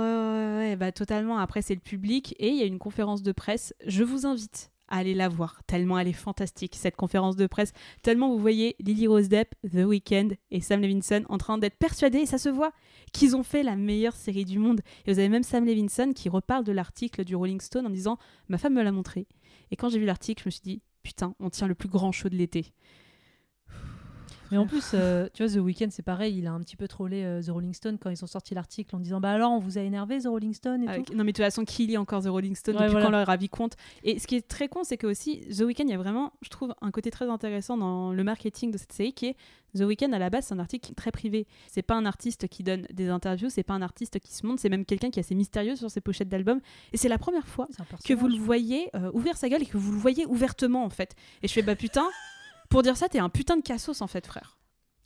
ouais, 0.64 0.70
ouais, 0.70 0.76
bah 0.76 0.92
totalement. 0.92 1.38
Après, 1.38 1.62
c'est 1.62 1.76
le 1.76 1.80
public 1.80 2.34
et 2.40 2.48
il 2.50 2.56
y 2.56 2.64
a 2.64 2.66
une 2.66 2.80
conférence 2.80 3.22
de 3.22 3.32
presse. 3.34 3.76
Je 3.86 4.04
vous 4.04 4.26
invite 4.26 4.72
à 4.92 4.98
aller 4.98 5.16
la 5.16 5.30
voir, 5.30 5.62
tellement 5.66 5.98
elle 5.98 6.08
est 6.08 6.14
fantastique, 6.14 6.76
cette 6.76 6.96
conférence 6.96 7.36
de 7.36 7.48
presse. 7.48 7.74
Tellement 8.04 8.30
vous 8.30 8.38
voyez 8.38 8.76
Lily 8.80 9.08
Rose 9.08 9.30
Depp, 9.30 9.56
The 9.64 9.86
Weeknd 9.86 10.30
et 10.52 10.62
Sam 10.62 10.82
Levinson 10.82 11.24
en 11.30 11.38
train 11.38 11.58
d'être 11.58 11.78
persuadés, 11.78 12.20
et 12.20 12.26
ça 12.26 12.38
se 12.38 12.50
voit, 12.50 12.74
qu'ils 13.14 13.36
ont 13.36 13.44
fait 13.44 13.64
la 13.64 13.76
meilleure 13.76 14.16
série 14.16 14.46
du 14.46 14.60
monde. 14.60 14.82
Et 15.06 15.14
vous 15.14 15.20
avez 15.20 15.30
même 15.30 15.44
Sam 15.44 15.66
Levinson 15.66 16.14
qui 16.14 16.30
reparle 16.30 16.64
de 16.64 16.72
l'article 16.72 17.24
du 17.24 17.36
Rolling 17.36 17.62
Stone 17.62 17.88
en 17.88 17.90
disant 17.90 18.18
Ma 18.50 18.58
femme 18.58 18.74
me 18.74 18.84
l'a 18.84 18.92
montré. 18.92 19.28
Et 19.72 19.76
quand 19.76 19.90
j'ai 19.90 20.00
vu 20.00 20.06
l'article, 20.06 20.44
je 20.44 20.48
me 20.48 20.52
suis 20.52 20.62
dit 20.62 20.82
Putain, 21.04 21.34
on 21.40 21.50
tient 21.50 21.68
le 21.68 21.76
plus 21.76 21.90
grand 21.90 22.12
show 22.12 22.30
de 22.30 22.36
l'été. 22.36 22.74
Mais 24.52 24.58
en 24.58 24.66
plus, 24.68 24.92
euh, 24.94 25.28
tu 25.34 25.44
vois, 25.44 25.52
The 25.54 25.58
Weeknd, 25.58 25.88
c'est 25.92 26.04
pareil, 26.04 26.38
il 26.38 26.48
a 26.48 26.52
un 26.52 26.60
petit 26.60 26.76
peu 26.76 26.88
trollé 26.88 27.24
euh, 27.24 27.42
The 27.42 27.50
Rolling 27.50 27.74
Stone 27.74 27.98
quand 27.98 28.10
ils 28.10 28.24
ont 28.24 28.28
sorti 28.28 28.54
l'article 28.54 28.96
en 28.96 29.00
disant 29.00 29.20
Bah 29.22 29.32
alors, 29.32 29.52
on 29.52 29.60
vous 29.60 29.78
a 29.78 29.82
énervé, 29.82 30.20
The 30.20 30.28
Rolling 30.28 30.54
Stone 30.54 30.84
et 30.84 30.88
Avec- 30.88 31.06
tout. 31.06 31.14
Non, 31.14 31.24
mais 31.24 31.32
de 31.32 31.38
toute 31.38 31.46
façon, 31.46 31.64
qui 31.66 31.88
lit 31.88 31.98
encore 31.98 32.24
The 32.24 32.28
Rolling 32.28 32.56
Stone 32.56 32.76
Ouais, 32.76 32.82
depuis 32.82 32.92
voilà. 32.94 33.06
quand 33.06 33.12
leur 33.12 33.30
avis 33.30 33.50
compte? 33.50 33.76
Et 34.04 34.20
ce 34.20 34.28
qui 34.28 34.36
est 34.36 34.48
très 34.48 34.68
con, 34.68 34.84
c'est 34.84 34.98
que 34.98 35.08
aussi, 35.08 35.42
The 35.56 35.62
Weeknd, 35.62 35.84
il 35.86 35.92
y 35.92 35.94
a 35.94 35.98
vraiment, 35.98 36.34
je 36.42 36.50
trouve, 36.50 36.74
un 36.82 36.92
côté 36.92 37.12
très 37.12 37.30
intéressant 37.30 37.78
dans 37.78 38.12
le 38.14 38.24
marketing 38.24 38.72
de 38.72 38.78
cette 38.78 38.92
série 38.94 39.14
qui 39.14 39.28
est 39.28 39.36
The 39.78 39.84
Weeknd, 39.84 40.12
à 40.12 40.20
la 40.20 40.30
base, 40.30 40.48
c'est 40.48 40.54
un 40.54 40.60
article 40.60 40.94
très 40.96 41.12
privé. 41.12 41.48
C'est 41.70 41.82
pas 41.82 41.96
un 41.96 42.06
artiste 42.06 42.50
qui 42.50 42.62
donne 42.64 42.86
des 42.92 43.08
interviews, 43.08 43.50
c'est 43.50 43.64
pas 43.64 43.74
un 43.74 43.82
artiste 43.82 44.20
qui 44.20 44.34
se 44.36 44.46
montre, 44.46 44.60
c'est 44.60 44.68
même 44.68 44.84
quelqu'un 44.84 45.10
qui 45.12 45.20
est 45.20 45.24
assez 45.24 45.34
mystérieux 45.36 45.78
sur 45.78 45.90
ses 45.90 46.02
pochettes 46.02 46.28
d'albums. 46.28 46.60
Et 46.92 46.98
c'est 46.98 47.08
la 47.08 47.18
première 47.18 47.48
fois 47.48 47.70
que 48.06 48.14
vous 48.14 48.28
le 48.28 48.38
voyez 48.38 48.90
euh, 48.96 49.10
ouvrir 49.14 49.38
sa 49.38 49.48
gueule 49.48 49.62
et 49.62 49.66
que 49.66 49.78
vous 49.78 49.94
le 49.94 49.98
voyez 49.98 50.26
ouvertement, 50.26 50.84
en 50.84 50.90
fait. 50.90 51.16
Et 51.42 51.48
je 51.48 51.54
fais, 51.54 51.62
bah 51.62 51.76
putain, 51.78 52.06
pour 52.72 52.82
dire 52.82 52.98
ça, 52.98 53.08
t'es 53.10 53.20
un 53.20 53.30
putain 53.30 53.58
de 53.58 53.62
cassos, 53.62 54.02
en 54.02 54.08
fait, 54.08 54.26
frère. 54.26 54.58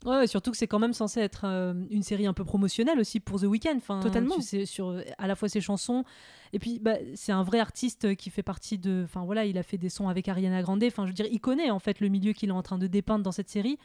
Ouais, 0.04 0.26
surtout 0.26 0.52
que 0.52 0.56
c'est 0.56 0.68
quand 0.68 0.78
même 0.78 0.92
censé 0.92 1.20
être 1.20 1.42
euh, 1.44 1.74
une 1.90 2.02
série 2.02 2.26
un 2.26 2.32
peu 2.32 2.44
promotionnelle 2.44 3.00
aussi 3.00 3.18
pour 3.18 3.40
The 3.40 3.44
Weeknd. 3.44 3.76
Enfin, 3.76 4.00
Totalement. 4.00 4.36
tu 4.38 4.64
sur 4.64 4.90
euh, 4.90 5.02
à 5.18 5.26
la 5.26 5.34
fois 5.34 5.48
ses 5.48 5.60
chansons 5.60 6.04
et 6.52 6.60
puis 6.60 6.78
bah, 6.78 6.96
c'est 7.14 7.32
un 7.32 7.42
vrai 7.42 7.58
artiste 7.58 8.14
qui 8.14 8.30
fait 8.30 8.44
partie 8.44 8.78
de. 8.78 9.02
Enfin 9.04 9.24
voilà, 9.24 9.46
il 9.46 9.58
a 9.58 9.64
fait 9.64 9.78
des 9.78 9.88
sons 9.88 10.08
avec 10.08 10.28
Ariana 10.28 10.62
Grande. 10.62 10.84
Enfin, 10.84 11.04
je 11.04 11.10
veux 11.10 11.14
dire, 11.14 11.26
il 11.30 11.40
connaît 11.40 11.70
en 11.70 11.80
fait 11.80 12.00
le 12.00 12.08
milieu 12.08 12.32
qu'il 12.34 12.50
est 12.50 12.52
en 12.52 12.62
train 12.62 12.78
de 12.78 12.86
dépeindre 12.86 13.24
dans 13.24 13.32
cette 13.32 13.48
série. 13.48 13.78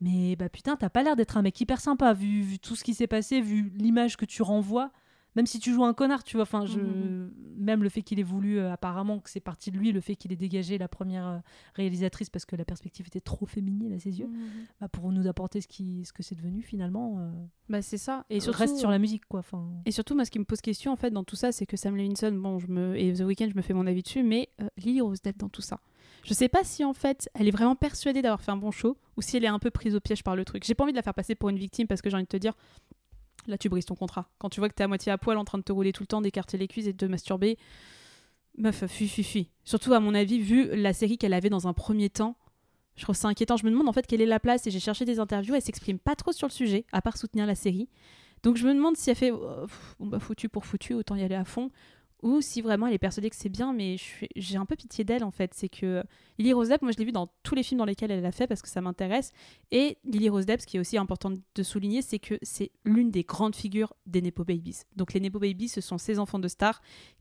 Mais 0.00 0.36
bah 0.36 0.48
putain, 0.48 0.76
t'as 0.76 0.90
pas 0.90 1.02
l'air 1.02 1.16
d'être 1.16 1.36
un 1.36 1.42
mec 1.42 1.60
hyper 1.60 1.80
sympa 1.80 2.12
vu, 2.12 2.42
vu 2.42 2.58
tout 2.60 2.76
ce 2.76 2.84
qui 2.84 2.94
s'est 2.94 3.08
passé, 3.08 3.40
vu 3.40 3.72
l'image 3.74 4.16
que 4.16 4.26
tu 4.26 4.42
renvoies. 4.42 4.92
Même 5.36 5.46
si 5.46 5.60
tu 5.60 5.72
joues 5.72 5.84
un 5.84 5.94
connard, 5.94 6.24
tu 6.24 6.36
vois. 6.36 6.42
Enfin, 6.42 6.64
je... 6.66 6.80
Mhm. 6.80 7.30
même 7.58 7.82
le 7.82 7.88
fait 7.88 8.02
qu'il 8.02 8.18
ait 8.18 8.24
voulu, 8.24 8.58
euh, 8.58 8.72
apparemment, 8.72 9.20
que 9.20 9.30
c'est 9.30 9.40
parti 9.40 9.70
de 9.70 9.78
lui, 9.78 9.92
le 9.92 10.00
fait 10.00 10.16
qu'il 10.16 10.32
ait 10.32 10.36
dégagé 10.36 10.78
la 10.78 10.88
première 10.88 11.26
euh, 11.26 11.38
réalisatrice 11.74 12.30
parce 12.30 12.44
que 12.44 12.56
la 12.56 12.64
perspective 12.64 13.06
était 13.06 13.20
trop 13.20 13.46
féminine 13.46 13.92
à 13.92 13.98
ses 13.98 14.18
yeux 14.18 14.28
bah, 14.80 14.88
pour 14.88 15.12
nous 15.12 15.26
apporter 15.28 15.60
ce, 15.60 15.68
qui, 15.68 16.04
ce 16.04 16.12
que 16.12 16.22
c'est 16.22 16.34
devenu 16.34 16.62
finalement. 16.62 17.16
euh, 17.18 17.30
Bah 17.68 17.82
c'est 17.82 17.98
ça. 17.98 18.24
Et 18.30 18.40
surtout, 18.40 18.58
reste 18.58 18.76
sur 18.78 18.90
la 18.90 18.98
musique 18.98 19.26
quoi. 19.28 19.42
Et 19.86 19.92
surtout, 19.92 20.14
moi, 20.14 20.24
ce 20.24 20.30
qui 20.30 20.38
me 20.38 20.44
pose 20.44 20.60
question 20.60 20.92
en 20.92 20.96
fait 20.96 21.10
dans 21.10 21.24
tout 21.24 21.36
ça, 21.36 21.52
c'est 21.52 21.66
que 21.66 21.76
Sam 21.76 21.96
Levinson, 21.96 22.32
bon, 22.32 22.58
je 22.58 22.66
me 22.68 22.96
et 22.98 23.12
The 23.12 23.20
Weeknd, 23.20 23.48
je 23.50 23.56
me 23.56 23.62
fais 23.62 23.74
mon 23.74 23.86
avis 23.86 24.02
dessus, 24.02 24.22
mais 24.22 24.48
Lily 24.78 25.00
Rose 25.00 25.20
Depp 25.22 25.36
dans 25.38 25.48
tout 25.48 25.62
ça. 25.62 25.78
Je 26.24 26.34
sais 26.34 26.48
pas 26.48 26.64
si 26.64 26.84
en 26.84 26.94
fait 26.94 27.30
elle 27.34 27.46
est 27.46 27.52
vraiment 27.52 27.76
persuadée 27.76 28.22
d'avoir 28.22 28.40
fait 28.42 28.50
un 28.50 28.56
bon 28.56 28.70
show 28.72 28.96
ou 29.16 29.22
si 29.22 29.36
elle 29.36 29.44
est 29.44 29.48
un 29.48 29.58
peu 29.60 29.70
prise 29.70 29.94
au 29.94 30.00
piège 30.00 30.24
par 30.24 30.34
le 30.36 30.44
truc. 30.44 30.64
J'ai 30.64 30.74
pas 30.74 30.82
envie 30.84 30.92
de 30.92 30.96
la 30.96 31.02
faire 31.02 31.14
passer 31.14 31.34
pour 31.36 31.48
une 31.48 31.58
victime 31.58 31.86
parce 31.86 32.02
que 32.02 32.10
j'ai 32.10 32.16
envie 32.16 32.24
de 32.24 32.28
te 32.28 32.36
dire, 32.36 32.54
là 33.48 33.58
tu 33.58 33.68
brises 33.68 33.86
ton 33.86 33.94
contrat. 33.94 34.30
Quand 34.38 34.48
tu 34.48 34.60
vois 34.60 34.68
que 34.68 34.74
t'es 34.74 34.84
à 34.84 34.88
moitié 34.88 35.10
à 35.10 35.18
poil 35.18 35.36
en 35.36 35.44
train 35.44 35.58
de 35.58 35.64
te 35.64 35.72
rouler 35.72 35.92
tout 35.92 36.02
le 36.02 36.06
temps, 36.06 36.20
d'écarter 36.20 36.58
les 36.58 36.68
cuisses 36.68 36.86
et 36.86 36.92
de 36.92 36.98
te 36.98 37.04
masturber, 37.04 37.58
meuf, 38.56 38.86
fui, 38.86 39.08
fui, 39.08 39.24
fui. 39.24 39.50
Surtout 39.64 39.94
à 39.94 40.00
mon 40.00 40.14
avis, 40.14 40.38
vu 40.38 40.74
la 40.76 40.92
série 40.92 41.18
qu'elle 41.18 41.32
avait 41.32 41.50
dans 41.50 41.66
un 41.66 41.72
premier 41.72 42.10
temps. 42.10 42.36
Je 42.96 43.04
trouve 43.04 43.16
ça 43.16 43.28
inquiétant. 43.28 43.56
Je 43.56 43.64
me 43.64 43.70
demande 43.70 43.88
en 43.88 43.92
fait 43.92 44.06
quelle 44.06 44.20
est 44.20 44.26
la 44.26 44.40
place 44.40 44.66
et 44.66 44.70
j'ai 44.70 44.80
cherché 44.80 45.04
des 45.04 45.20
interviews. 45.20 45.54
Elle 45.54 45.62
s'exprime 45.62 45.98
pas 45.98 46.16
trop 46.16 46.32
sur 46.32 46.48
le 46.48 46.52
sujet, 46.52 46.84
à 46.92 47.00
part 47.00 47.16
soutenir 47.16 47.46
la 47.46 47.54
série. 47.54 47.88
Donc 48.42 48.56
je 48.56 48.66
me 48.66 48.74
demande 48.74 48.96
si 48.96 49.10
elle 49.10 49.16
fait 49.16 49.30
oh, 49.30 49.66
pff, 49.66 49.96
bon, 49.98 50.06
bah, 50.06 50.18
foutu 50.18 50.48
pour 50.48 50.64
foutu, 50.64 50.94
autant 50.94 51.16
y 51.16 51.22
aller 51.22 51.34
à 51.34 51.44
fond. 51.44 51.70
Ou 52.22 52.40
si 52.40 52.62
vraiment 52.62 52.86
elle 52.88 52.94
est 52.94 52.98
persuadée 52.98 53.30
que 53.30 53.36
c'est 53.36 53.48
bien, 53.48 53.72
mais 53.72 53.96
j'ai 54.34 54.56
un 54.56 54.66
peu 54.66 54.74
pitié 54.74 55.04
d'elle 55.04 55.22
en 55.22 55.30
fait. 55.30 55.52
C'est 55.54 55.68
que 55.68 56.02
Lily 56.38 56.52
Rose 56.52 56.68
Depp, 56.68 56.82
moi 56.82 56.90
je 56.90 56.98
l'ai 56.98 57.04
vue 57.04 57.12
dans 57.12 57.28
tous 57.42 57.54
les 57.54 57.62
films 57.62 57.78
dans 57.78 57.84
lesquels 57.84 58.10
elle 58.10 58.22
l'a 58.22 58.32
fait 58.32 58.46
parce 58.46 58.62
que 58.62 58.68
ça 58.68 58.80
m'intéresse. 58.80 59.32
Et 59.70 59.98
Lily 60.04 60.28
Rose 60.28 60.46
Depp, 60.46 60.60
ce 60.60 60.66
qui 60.66 60.76
est 60.78 60.80
aussi 60.80 60.98
important 60.98 61.32
de 61.54 61.62
souligner, 61.62 62.02
c'est 62.02 62.18
que 62.18 62.34
c'est 62.42 62.72
l'une 62.84 63.10
des 63.10 63.22
grandes 63.22 63.54
figures 63.54 63.94
des 64.06 64.20
Nepo 64.20 64.44
Babies. 64.44 64.82
Donc 64.96 65.12
les 65.12 65.20
Nepo 65.20 65.38
Babies, 65.38 65.68
ce 65.68 65.80
sont 65.80 65.98
ces 65.98 66.18
enfants 66.18 66.40
de 66.40 66.48
stars 66.48 66.80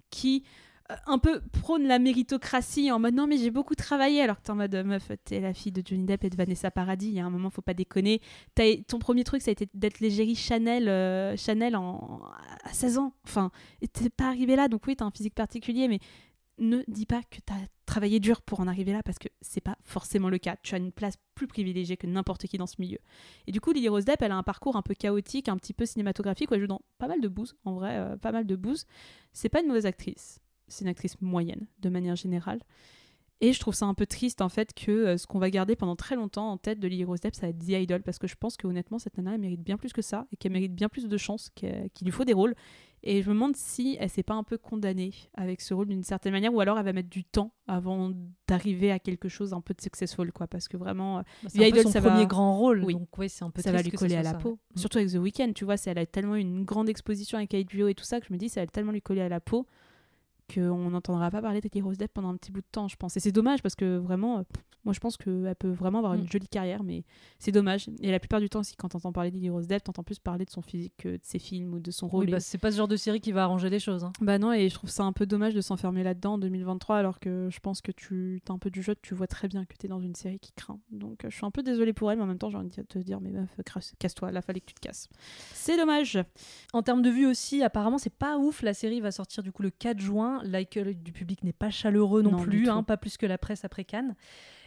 qui 0.10 0.44
euh, 0.44 0.77
un 1.06 1.18
peu 1.18 1.42
prônent 1.52 1.86
la 1.88 2.00
méritocratie 2.00 2.92
en 2.92 3.00
mode 3.00 3.14
non 3.14 3.28
mais 3.28 3.38
j'ai 3.38 3.52
beaucoup 3.52 3.76
travaillé 3.76 4.22
alors 4.22 4.38
que 4.38 4.44
t'es 4.44 4.52
en 4.52 4.56
mode 4.56 4.74
meuf 4.86 5.12
t'es 5.26 5.42
la 5.42 5.54
fille 5.54 5.72
de 5.74 5.82
Johnny 5.86 6.06
Depp 6.06 6.24
et 6.24 6.30
de 6.30 6.36
Vanessa 6.38 6.72
Paradis 6.72 7.08
il 7.08 7.14
y 7.16 7.20
a 7.20 7.26
un 7.26 7.30
moment 7.30 7.50
faut 7.50 7.62
pas 7.62 7.74
déconner 7.74 8.22
T'as- 8.56 8.82
ton 8.88 8.98
premier 9.00 9.24
truc 9.26 9.42
ça 9.42 9.50
a 9.50 9.54
été 9.54 9.68
d'être 9.74 10.00
l'égérie 10.00 10.36
Chanel 10.36 10.88
euh, 10.88 11.36
Chanel 11.36 11.76
en, 11.76 12.22
à 12.64 12.72
16 12.74 12.98
ans 13.00 13.14
enfin 13.26 13.52
t'es 13.92 14.10
pas 14.10 14.28
arrivé 14.28 14.56
là 14.56 14.70
donc 14.70 14.88
oui 14.88 14.96
t'as 14.96 15.06
un 15.06 15.12
physique 15.12 15.36
particulier 15.36 15.88
mais 15.90 16.00
ne 16.60 16.82
dis 16.88 17.06
pas 17.06 17.22
que 17.24 17.38
tu 17.46 17.54
as 17.54 17.58
travaillé 17.86 18.20
dur 18.20 18.42
pour 18.42 18.60
en 18.62 18.68
arriver 18.68 18.92
là 18.94 19.04
parce 19.04 19.20
que 19.20 19.28
c'est 19.42 19.62
pas 19.62 19.78
forcément 19.84 20.28
le 20.30 20.40
cas. 20.40 20.56
Tu 20.64 20.74
as 20.74 20.80
une 20.80 20.92
place 20.92 21.14
plus 21.36 21.46
privilégiée 21.48 21.98
que 21.98 22.08
n'importe 22.08 22.48
qui 22.48 22.58
dans 22.58 22.66
ce 22.66 22.76
milieu. 22.80 22.98
Et 23.46 23.52
du 23.52 23.62
coup, 23.62 23.72
Lily 23.72 23.88
Rose 23.90 24.06
Depp, 24.06 24.24
elle 24.24 24.32
a 24.32 24.36
un 24.38 24.42
parcours 24.44 24.76
un 24.76 24.82
peu 24.82 24.96
chaotique, 24.96 25.50
un 25.50 25.56
petit 25.58 25.74
peu 25.74 25.86
cinématographique 25.86 26.50
où 26.50 26.56
elle 26.56 26.62
joue 26.62 26.68
dans 26.68 26.82
pas 26.98 27.08
mal 27.08 27.22
de 27.22 27.28
bouses, 27.28 27.56
en 27.64 27.74
vrai, 27.76 27.96
euh, 27.98 28.18
pas 28.18 28.32
mal 28.32 28.48
de 28.48 28.56
bouses. 28.56 28.86
C'est 29.34 29.50
pas 29.50 29.62
une 29.62 29.68
mauvaise 29.68 29.86
actrice. 29.86 30.40
C'est 30.68 30.84
une 30.86 30.90
actrice 30.90 31.20
moyenne, 31.22 31.68
de 31.80 31.90
manière 31.90 32.16
générale. 32.16 32.60
Et 33.40 33.54
je 33.54 33.60
trouve 33.60 33.76
ça 33.76 33.86
un 33.86 33.94
peu 33.94 34.08
triste 34.08 34.42
en 34.42 34.50
fait 34.50 34.74
que 34.74 34.90
euh, 34.92 35.18
ce 35.18 35.28
qu'on 35.28 35.38
va 35.38 35.52
garder 35.52 35.76
pendant 35.76 35.96
très 35.96 36.16
longtemps 36.16 36.50
en 36.50 36.58
tête 36.58 36.80
de 36.80 36.88
Lily 36.88 37.04
Rose 37.04 37.20
Depp, 37.22 37.36
ça 37.36 37.42
va 37.44 37.50
être 37.50 37.60
The 37.60 37.70
Idol 37.70 38.02
parce 38.02 38.18
que 38.18 38.26
je 38.26 38.34
pense 38.36 38.58
que 38.58 38.66
honnêtement 38.66 38.98
cette 38.98 39.16
nana 39.18 39.36
elle 39.36 39.42
mérite 39.42 39.62
bien 39.62 39.78
plus 39.78 39.94
que 39.94 40.02
ça 40.02 40.26
et 40.32 40.38
qu'elle 40.38 40.52
mérite 40.54 40.74
bien 40.74 40.90
plus 40.90 41.08
de 41.08 41.18
chance, 41.18 41.52
qu'il 41.54 41.70
lui 42.02 42.12
faut 42.12 42.26
des 42.26 42.34
rôles. 42.34 42.56
Et 43.04 43.22
je 43.22 43.30
me 43.30 43.36
demande 43.36 43.56
si 43.56 43.96
elle 44.00 44.10
s'est 44.10 44.24
pas 44.24 44.34
un 44.34 44.42
peu 44.42 44.58
condamnée 44.58 45.14
avec 45.36 45.62
ce 45.62 45.76
rôle 45.76 45.86
d'une 45.88 46.02
certaine 46.02 46.32
manière 46.32 46.52
ou 46.52 46.60
alors 46.62 46.80
elle 46.80 46.86
va 46.86 46.94
mettre 46.94 47.10
du 47.12 47.24
temps 47.24 47.54
avant 47.68 48.12
d'arriver 48.48 48.90
à 48.92 48.98
quelque 48.98 49.30
chose 49.30 49.54
un 49.54 49.62
peu 49.62 49.76
de 49.76 49.82
successful 49.82 50.32
quoi 50.32 50.48
parce 50.48 50.68
que 50.68 50.76
vraiment 50.78 51.20
euh, 51.20 51.22
Bah, 51.44 51.50
The 51.50 51.52
c'est 51.52 51.60
un 51.60 51.62
peu 51.62 51.68
Idol, 51.68 51.84
son 51.84 51.92
ça 51.92 52.02
premier 52.02 52.22
va- 52.22 52.26
grand 52.26 52.58
rôle, 52.58 52.84
Oui. 52.86 52.94
donc 52.96 53.16
ouais, 53.20 53.30
c'est 53.30 53.44
un 53.46 53.52
peu 53.52 53.62
ça 53.62 53.72
va 53.72 53.84
lui 53.84 53.92
coller 53.92 54.16
à 54.16 54.24
la 54.24 54.32
ça, 54.32 54.38
peau. 54.40 54.58
Surtout 54.76 54.98
avec 54.98 55.12
The 55.12 55.18
Weeknd, 55.18 55.52
tu 55.54 55.64
vois, 55.64 55.76
elle 55.86 56.00
a 56.00 56.08
tellement 56.08 56.36
une 56.36 56.66
grande 56.66 56.90
exposition 56.90 57.38
avec 57.38 57.52
HBO 57.54 57.88
et 57.88 57.94
tout 57.94 58.04
ça 58.04 58.20
que 58.20 58.26
je 58.26 58.34
me 58.34 58.40
dis 58.40 58.50
ça 58.50 58.62
va 58.62 58.68
tellement 58.68 58.92
lui 58.94 59.04
coller 59.04 59.22
à 59.22 59.30
la 59.30 59.40
peau 59.40 59.68
qu'on 60.54 60.90
n'entendra 60.90 61.30
pas 61.32 61.42
parler 61.42 61.62
de 61.62 61.68
Lily 61.72 61.82
Rose 61.82 61.98
Depp 61.98 62.14
pendant 62.14 62.30
un 62.30 62.38
petit 62.38 62.52
bout 62.52 62.62
de 62.62 62.68
temps, 62.72 62.88
je 62.88 62.96
pense. 62.96 63.16
Et 63.18 63.20
c'est 63.20 63.32
dommage 63.32 63.62
parce 63.62 63.76
que 63.76 63.98
vraiment, 63.98 64.40
euh, 64.40 64.44
pff, 64.44 64.64
moi 64.86 64.94
je 64.94 65.00
pense 65.02 65.18
qu'elle 65.18 65.54
peut 65.60 65.70
vraiment 65.72 65.98
avoir 66.00 66.14
une 66.14 66.22
Mm. 66.24 66.32
jolie 66.32 66.48
carrière, 66.48 66.84
mais 66.84 67.04
c'est 67.40 67.52
dommage. 67.52 67.90
Et 68.02 68.10
la 68.12 68.20
plupart 68.20 68.40
du 68.40 68.48
temps 68.50 68.62
aussi, 68.62 68.76
quand 68.78 68.88
t'entends 68.90 69.12
parler 69.12 69.32
de 69.32 69.36
Lily 69.36 69.50
Rose 69.50 69.68
Depp, 69.68 69.84
t'entends 69.84 70.04
plus 70.04 70.20
parler 70.20 70.46
de 70.46 70.50
son 70.50 70.62
physique 70.62 70.94
que 70.98 71.10
de 71.10 71.20
ses 71.24 71.40
films 71.40 71.74
ou 71.74 71.80
de 71.80 71.92
son 71.92 72.08
rôle. 72.08 72.24
Oui, 72.24 72.30
Et- 72.30 72.32
bah, 72.32 72.40
c'est 72.40 72.58
pas 72.58 72.72
ce 72.72 72.78
genre 72.78 72.88
de 72.88 72.96
série 72.96 73.20
qui 73.20 73.34
va 73.34 73.44
arranger 73.44 73.70
les 73.70 73.80
choses. 73.80 74.04
hein. 74.06 74.14
bah 74.22 74.40
non, 74.40 74.54
et 74.54 74.70
je 74.70 74.74
trouve 74.76 74.90
ça 74.90 75.04
un 75.04 75.12
peu 75.12 75.26
dommage 75.26 75.54
de 75.54 75.62
s'enfermer 75.62 76.04
là-dedans 76.04 76.34
en 76.34 76.38
2023, 76.38 76.96
alors 76.98 77.20
que 77.20 77.50
je 77.52 77.60
pense 77.60 77.82
que 77.82 77.92
tu 77.92 78.42
as 78.48 78.54
un 78.54 78.58
peu 78.58 78.70
du 78.70 78.82
jeu, 78.82 78.96
tu 79.02 79.14
vois 79.14 79.28
très 79.28 79.48
bien 79.50 79.66
que 79.66 79.74
tu 79.78 79.86
es 79.88 79.90
dans 79.90 80.00
une 80.00 80.16
série 80.16 80.40
qui 80.40 80.54
craint. 80.54 80.80
Donc 80.92 81.20
je 81.26 81.36
suis 81.36 81.46
un 81.46 81.52
peu 81.52 81.64
désolée 81.64 81.92
pour 81.94 82.10
elle, 82.12 82.18
mais 82.20 82.24
en 82.24 82.28
même 82.28 82.38
temps 82.38 82.50
j'ai 82.50 82.58
envie 82.58 82.70
de 82.70 82.82
te 82.84 83.00
dire, 83.00 83.20
mais 83.20 83.32
meuf, 83.32 83.50
casse-toi, 84.00 84.32
là 84.32 84.42
fallait 84.42 84.62
que 84.62 84.66
tu 84.68 84.74
te 84.76 84.80
casses. 84.80 85.10
C'est 85.54 85.76
dommage. 85.76 86.18
En 86.74 86.82
termes 86.82 87.02
de 87.02 87.10
vue 87.10 87.26
aussi, 87.26 87.62
apparemment, 87.64 87.98
c'est 87.98 88.14
pas 88.14 88.38
ouf. 88.38 88.62
La 88.62 88.74
série 88.74 89.02
va 89.02 89.12
sortir 89.12 89.44
du 89.44 89.52
coup 89.52 89.64
le 89.64 89.70
4 89.70 90.00
juin. 90.00 90.37
L'accueil 90.44 90.96
du 90.96 91.12
public 91.12 91.44
n'est 91.44 91.54
pas 91.54 91.70
chaleureux 91.70 92.22
non, 92.22 92.38
plus, 92.38 92.70
hein, 92.70 92.84
pas 92.84 92.98
plus 92.98 93.18
que 93.18 93.26
la 93.26 93.38
presse 93.38 93.64
après 93.66 93.84
Cannes. 93.84 94.16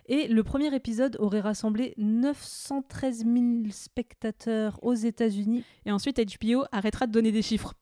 Et 0.06 0.26
le 0.28 0.42
premier 0.42 0.74
épisode 0.74 1.16
aurait 1.20 1.40
rassemblé 1.40 1.94
913 1.98 3.24
000 3.24 3.70
spectateurs 3.70 4.78
aux 4.82 4.94
États-Unis. 4.94 5.64
Et 5.86 5.92
ensuite 5.92 6.20
HBO 6.40 6.64
arrêtera 6.72 7.06
de 7.06 7.12
donner 7.12 7.32
des 7.32 7.42
chiffres, 7.42 7.74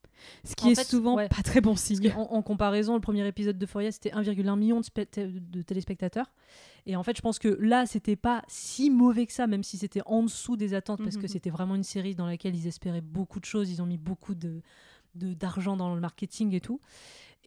ce 0.44 0.54
qui 0.54 0.66
En 0.66 0.70
est 0.70 0.74
fait, 0.74 0.84
souvent 0.84 1.14
ouais. 1.16 1.28
pas 1.28 1.42
très 1.42 1.60
bon 1.60 1.76
signe. 1.76 2.12
En, 2.16 2.22
en 2.34 2.42
comparaison, 2.42 2.94
le 2.94 3.00
premier 3.00 3.26
épisode 3.26 3.56
d'Euphoria, 3.56 3.92
c'était 3.92 4.10
1,1 4.10 4.58
million 4.58 4.80
de, 4.80 4.84
spe- 4.84 5.40
de 5.50 5.62
téléspectateurs. 5.62 6.32
Et 6.86 6.96
en 6.96 7.02
fait, 7.02 7.16
je 7.16 7.22
pense 7.22 7.38
que 7.38 7.48
là, 7.60 7.86
c'était 7.86 8.16
pas 8.16 8.42
si 8.48 8.90
mauvais 8.90 9.26
que 9.26 9.32
ça, 9.32 9.46
même 9.46 9.62
si 9.62 9.78
c'était 9.78 10.02
en 10.06 10.22
dessous 10.22 10.56
des 10.56 10.74
attentes, 10.74 11.02
parce 11.02 11.16
que 11.16 11.22
Mhm. 11.22 11.28
c'était 11.28 11.50
vraiment 11.50 11.76
une 11.76 11.82
série 11.84 12.14
dans 12.14 12.26
laquelle 12.26 12.56
ils 12.56 12.66
espéraient 12.66 13.00
beaucoup 13.00 13.40
de 13.40 13.44
choses. 13.44 13.70
Ils 13.70 13.80
ont 13.80 13.86
mis 13.86 13.98
beaucoup 13.98 14.34
de 14.34 14.60
de- 15.14 15.32
d'argent 15.34 15.76
dans 15.76 15.94
le 15.94 16.00
marketing 16.00 16.54
et 16.54 16.60
tout. 16.60 16.80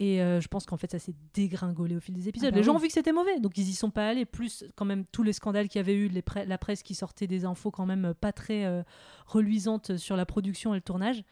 Et 0.04 0.20
euh, 0.20 0.41
je 0.41 0.47
pense 0.47 0.66
qu'en 0.66 0.78
fait, 0.78 0.89
ça 0.89 0.97
s'est 0.97 1.14
dégringolé 1.36 1.95
au 1.95 1.99
fil 1.99 2.16
des 2.16 2.28
épisodes. 2.28 2.47
Ah 2.47 2.52
bah 2.52 2.58
les 2.58 2.64
gens 2.64 2.72
oui. 2.72 2.78
ont 2.78 2.82
vu 2.82 2.88
que 2.88 2.93
c'était 2.93 3.12
mauvais, 3.12 3.39
donc 3.39 3.56
ils 3.60 3.70
y 3.70 3.74
sont 3.74 3.91
pas 3.91 4.08
allés. 4.08 4.26
Plus 4.26 4.66
quand 4.76 4.86
même 4.86 5.06
tous 5.12 5.22
les 5.22 5.32
scandales 5.34 5.68
qu'il 5.68 5.78
y 5.78 5.84
avait 5.84 5.93
eu, 5.93 6.08
les 6.08 6.22
pre- 6.24 6.47
la 6.47 6.58
presse 6.58 6.82
qui 6.82 6.95
sortait 6.95 7.28
des 7.28 7.45
infos 7.45 7.70
quand 7.70 7.86
même 7.86 8.06
euh, 8.06 8.14
pas 8.16 8.32
très 8.32 8.66
euh, 8.66 8.82
reluisantes 9.28 9.97
sur 9.97 10.16
la 10.16 10.26
production 10.26 10.74
et 10.74 10.78
le 10.78 10.82
tournage. 10.82 11.24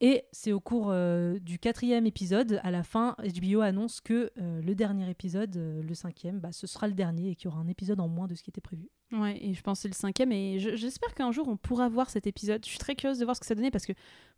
Et 0.00 0.24
c'est 0.32 0.52
au 0.52 0.60
cours 0.60 0.88
euh, 0.90 1.38
du 1.38 1.58
quatrième 1.58 2.04
épisode, 2.04 2.60
à 2.64 2.70
la 2.72 2.82
fin, 2.82 3.16
HBO 3.40 3.60
annonce 3.60 4.00
que 4.02 4.32
euh, 4.38 4.60
le 4.60 4.74
dernier 4.74 5.08
épisode, 5.08 5.56
euh, 5.56 5.82
le 5.82 5.94
cinquième, 5.94 6.40
bah, 6.40 6.52
ce 6.52 6.66
sera 6.66 6.88
le 6.88 6.94
dernier 6.94 7.30
et 7.30 7.34
qu'il 7.36 7.48
y 7.48 7.48
aura 7.48 7.60
un 7.60 7.68
épisode 7.68 8.00
en 8.00 8.08
moins 8.08 8.26
de 8.26 8.34
ce 8.34 8.42
qui 8.42 8.50
était 8.50 8.60
prévu. 8.60 8.90
Ouais, 9.12 9.38
et 9.40 9.54
je 9.54 9.62
pense 9.62 9.78
que 9.78 9.82
c'est 9.82 9.88
le 9.88 9.94
cinquième, 9.94 10.32
et 10.32 10.58
je- 10.58 10.74
j'espère 10.74 11.14
qu'un 11.14 11.30
jour 11.30 11.46
on 11.48 11.56
pourra 11.56 11.88
voir 11.88 12.10
cet 12.10 12.26
épisode. 12.26 12.62
Je 12.64 12.68
suis 12.70 12.78
très 12.78 12.96
curieuse 12.96 13.18
de 13.20 13.24
voir 13.24 13.36
ce 13.36 13.40
que 13.40 13.46
ça 13.46 13.54
donnait, 13.54 13.70
parce 13.70 13.86
que 13.86 13.92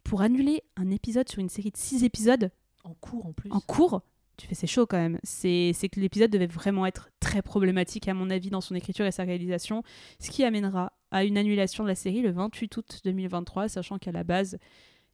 pour 0.05 0.21
annuler 0.21 0.63
un 0.77 0.91
épisode 0.91 1.29
sur 1.29 1.41
une 1.41 1.49
série 1.49 1.71
de 1.71 1.77
six 1.79 2.05
épisodes, 2.05 2.51
En 2.87 2.95
cours 2.95 3.27
en 3.27 3.33
plus. 3.33 3.51
en 3.51 3.61
cours, 3.61 4.03
tu 4.37 4.47
fais 4.47 4.55
c'est 4.55 4.67
chaud 4.67 4.87
quand 4.87 4.97
même. 4.99 5.19
C'est 5.23 5.73
que 5.93 6.01
l'épisode 6.01 6.31
devait 6.31 6.47
vraiment 6.47 6.87
être 6.87 7.11
très 7.21 7.43
problématique 7.43 8.09
à 8.09 8.15
mon 8.15 8.31
avis 8.31 8.51
dans 8.51 8.61
son 8.61 8.75
écriture 8.75 9.05
et 9.07 9.13
sa 9.13 9.25
réalisation, 9.25 9.83
ce 10.21 10.31
qui 10.31 10.45
amènera 10.45 10.93
à 11.11 11.25
une 11.25 11.39
annulation 11.39 11.85
de 11.85 11.89
la 11.89 11.95
série 11.95 12.23
le 12.23 12.31
28 12.31 12.77
août 12.77 13.01
2023, 13.05 13.69
sachant 13.69 13.99
qu'à 13.99 14.13
la 14.13 14.25
base, 14.25 14.59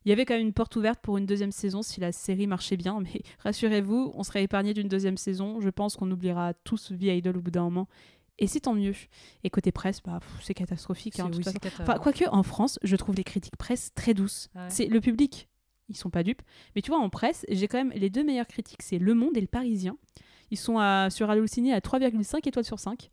il 0.05 0.09
y 0.09 0.13
avait 0.13 0.25
quand 0.25 0.35
même 0.35 0.47
une 0.47 0.53
porte 0.53 0.75
ouverte 0.77 1.01
pour 1.01 1.17
une 1.17 1.27
deuxième 1.27 1.53
saison 1.53 1.83
si 1.83 2.01
la 2.01 2.11
série 2.13 2.47
marchait 2.47 2.77
bien, 2.77 3.01
mais 3.01 3.23
rassurez-vous, 3.39 4.13
on 4.15 4.23
serait 4.25 4.43
épargné 4.43 4.75
d'une 4.75 4.89
deuxième 4.89 5.17
saison. 5.17 5.61
Je 5.61 5.71
pense 5.71 5.97
qu'on 5.97 6.11
oubliera 6.11 6.55
tous 6.65 6.89
The 6.99 7.03
Idol 7.03 7.37
au 7.37 7.41
bout 7.41 7.51
d'un 7.53 7.63
moment. 7.65 7.89
Et 8.39 8.49
c'est 8.49 8.61
tant 8.61 8.75
mieux. 8.75 8.95
Et 9.45 9.51
côté 9.51 9.71
presse, 9.71 10.01
bah, 10.03 10.19
c'est 10.41 10.55
catastrophique. 10.55 11.21
hein, 11.21 11.31
oui, 11.33 11.45
Enfin, 11.81 11.99
quoique, 11.99 12.25
en 12.33 12.43
France, 12.43 12.79
je 12.83 12.97
trouve 12.97 13.15
les 13.15 13.23
critiques 13.23 13.57
presse 13.57 13.93
très 13.95 14.15
douces. 14.15 14.49
Ah 14.55 14.65
ouais. 14.65 14.71
C'est 14.71 14.87
le 14.87 15.01
public, 15.01 15.49
ils 15.89 15.97
sont 15.97 16.11
pas 16.11 16.23
dupes. 16.23 16.43
Mais 16.75 16.83
tu 16.83 16.91
vois, 16.91 17.01
en 17.01 17.11
presse, 17.11 17.45
j'ai 17.49 17.69
quand 17.69 17.79
même 17.79 17.93
les 17.95 18.11
deux 18.11 18.25
meilleures 18.25 18.47
critiques, 18.47 18.83
c'est 18.83 18.99
Le 18.99 19.15
Monde 19.15 19.37
et 19.37 19.41
Le 19.41 19.47
Parisien. 19.47 19.97
Ils 20.51 20.59
sont 20.59 20.77
sur 21.11 21.31
Allociné 21.31 21.73
à 21.73 21.81
3,5 21.81 22.47
étoiles 22.47 22.65
sur 22.65 22.79
5. 22.79 23.11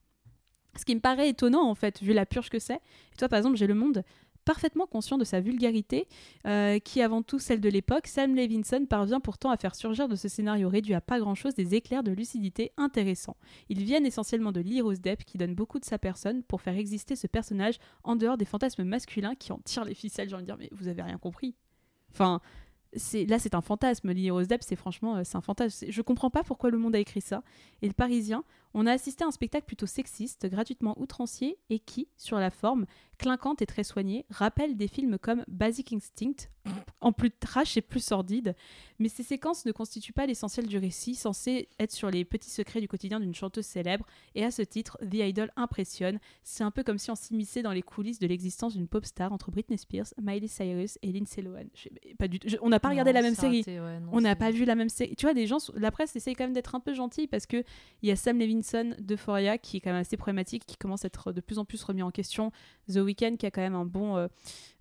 Ce 0.78 0.86
qui 0.86 0.94
me 0.94 1.00
paraît 1.00 1.30
étonnant, 1.30 1.70
en 1.70 1.76
fait, 1.76 2.02
vu 2.02 2.14
la 2.14 2.26
purge 2.26 2.50
que 2.50 2.60
c'est. 2.60 2.76
Et 2.76 3.18
toi, 3.18 3.30
par 3.30 3.38
exemple, 3.38 3.58
j'ai 3.58 3.68
Le 3.68 3.76
Monde 3.76 4.04
parfaitement 4.50 4.88
conscient 4.88 5.20
de 5.20 5.24
sa 5.24 5.42
vulgarité, 5.42 6.08
euh, 6.48 6.80
qui 6.80 7.02
avant 7.02 7.22
tout 7.22 7.38
celle 7.38 7.62
de 7.62 7.70
l'époque, 7.70 8.08
Sam 8.08 8.36
Levinson 8.36 8.88
parvient 8.88 9.20
pourtant 9.20 9.52
à 9.52 9.58
faire 9.58 9.76
surgir 9.76 10.08
de 10.08 10.16
ce 10.16 10.28
scénario 10.28 10.70
réduit 10.70 10.96
à 10.96 11.02
pas 11.02 11.20
grand-chose 11.20 11.54
des 11.54 11.76
éclairs 11.76 12.02
de 12.02 12.12
lucidité 12.12 12.72
intéressants. 12.76 13.38
Ils 13.70 13.84
viennent 13.84 14.08
essentiellement 14.08 14.52
de 14.52 14.62
Lee 14.62 14.82
Depp, 15.04 15.24
qui 15.24 15.38
donne 15.38 15.54
beaucoup 15.54 15.78
de 15.78 15.86
sa 15.86 16.00
personne 16.00 16.42
pour 16.44 16.62
faire 16.62 16.76
exister 16.76 17.16
ce 17.16 17.28
personnage 17.28 17.76
en 18.04 18.16
dehors 18.16 18.38
des 18.38 18.46
fantasmes 18.46 18.84
masculins 18.84 19.36
qui 19.36 19.52
en 19.52 19.60
tirent 19.60 19.86
les 19.86 19.94
ficelles. 19.94 20.30
J'ai 20.30 20.36
envie 20.36 20.46
de 20.46 20.48
dire, 20.48 20.58
mais 20.58 20.70
vous 20.72 20.88
avez 20.88 21.04
rien 21.04 21.20
compris. 21.20 21.54
Enfin, 22.12 22.42
là, 23.28 23.40
c'est 23.40 23.56
un 23.56 23.62
fantasme. 23.62 24.14
Rose 24.32 24.48
Depp, 24.48 24.64
c'est 24.64 24.76
franchement, 24.76 25.18
euh, 25.18 25.24
un 25.34 25.42
fantasme. 25.42 25.88
Je 25.90 26.02
comprends 26.02 26.30
pas 26.30 26.44
pourquoi 26.44 26.70
le 26.70 26.78
monde 26.78 26.96
a 26.96 27.00
écrit 27.00 27.22
ça. 27.22 27.44
Et 27.82 27.88
le 27.88 27.94
Parisien, 27.94 28.44
on 28.74 28.86
a 28.86 28.92
assisté 28.92 29.24
à 29.24 29.28
un 29.28 29.32
spectacle 29.32 29.66
plutôt 29.66 29.86
sexiste, 29.88 30.46
gratuitement 30.48 31.00
outrancier 31.00 31.58
et 31.70 31.80
qui, 31.80 32.08
sur 32.18 32.38
la 32.38 32.50
forme, 32.52 32.86
clinquante 33.18 33.62
et 33.62 33.66
très 33.66 33.84
soignée, 33.84 34.26
rappelle 34.30 34.78
des 34.78 34.88
films 34.88 35.18
comme 35.18 35.44
Basic 35.48 35.92
Instinct, 35.92 36.48
en 37.02 37.12
plus 37.12 37.32
trash 37.32 37.76
et 37.76 37.82
plus 37.82 38.00
sordide. 38.04 38.56
Mais 39.00 39.10
ces 39.10 39.24
séquences 39.24 39.66
ne 39.66 39.72
constituent 39.74 40.14
pas 40.14 40.26
l'essentiel 40.26 40.68
du 40.68 40.78
récit, 40.78 41.16
censé 41.16 41.68
être 41.80 41.92
sur 41.92 42.10
les 42.12 42.24
petits 42.24 42.50
secrets 42.50 42.80
du 42.80 42.88
quotidien 42.88 43.20
d'une 43.20 43.34
chanteuse 43.36 43.66
célèbre. 43.66 44.06
Et 44.36 44.46
à 44.46 44.52
ce 44.52 44.62
titre, 44.62 44.98
The 45.02 45.16
Idol 45.16 45.52
impressionne. 45.58 46.20
C'est 46.44 46.64
un 46.64 46.72
peu 46.72 46.84
comme 46.84 46.98
si 46.98 47.12
on 47.12 47.16
s'immisçait 47.16 47.62
dans 47.62 47.72
les 47.74 47.82
coulisses 47.82 48.20
de 48.20 48.28
l'existence 48.28 48.74
d'une 48.76 48.88
pop 48.88 49.06
star 49.06 49.34
entre 49.34 49.52
Britney 49.52 49.78
Spears, 49.78 50.08
Miley 50.22 50.48
Cyrus 50.48 50.98
et 51.02 51.12
Lindsay 51.12 51.42
Lohan. 51.42 51.66
Pas 52.18 52.28
du 52.30 52.40
je- 52.46 52.58
on 52.62 52.70
n'a 52.70 52.80
pas 52.80 52.90
regardé 52.90 53.12
Non, 53.12 53.16
la 53.20 53.22
même 53.24 53.36
série. 53.36 53.60
raté, 53.60 53.80
ouais, 53.82 54.00
non, 54.00 54.10
On 54.14 54.22
n'a 54.22 54.36
pas 54.36 54.52
vu 54.52 54.64
la 54.64 54.76
même 54.76 54.90
série. 54.90 55.16
Tu 55.18 55.26
vois, 55.26 55.34
des 55.34 55.48
gens, 55.48 55.58
la 55.76 55.92
presse 55.92 56.16
essaye 56.16 56.36
quand 56.36 56.46
même 56.46 56.54
d'être 56.54 56.76
un 56.76 56.80
peu 56.80 56.94
gentille 56.94 57.28
parce 57.28 57.46
que 57.48 57.64
il 58.02 58.08
y 58.10 58.12
a 58.12 58.16
Sam 58.16 58.38
Levinson 58.60 58.96
d'Euphoria 59.00 59.58
qui 59.58 59.78
est 59.78 59.80
quand 59.80 59.92
même 59.92 60.02
assez 60.02 60.18
problématique, 60.18 60.66
qui 60.66 60.78
commence 60.78 61.06
à 61.06 61.08
être 61.08 61.32
de 61.32 61.42
plus 61.42 61.60
en 61.60 61.66
plus 61.66 61.84
remis 61.84 62.04
en 62.04 62.12
question. 62.12 62.52
The 62.88 62.98
Weeknd 62.98 63.38
qui 63.38 63.46
a 63.46 63.52
quand 63.52 63.62
même 63.62 63.76
un 63.76 63.86
bon, 63.86 64.18
euh, 64.18 64.28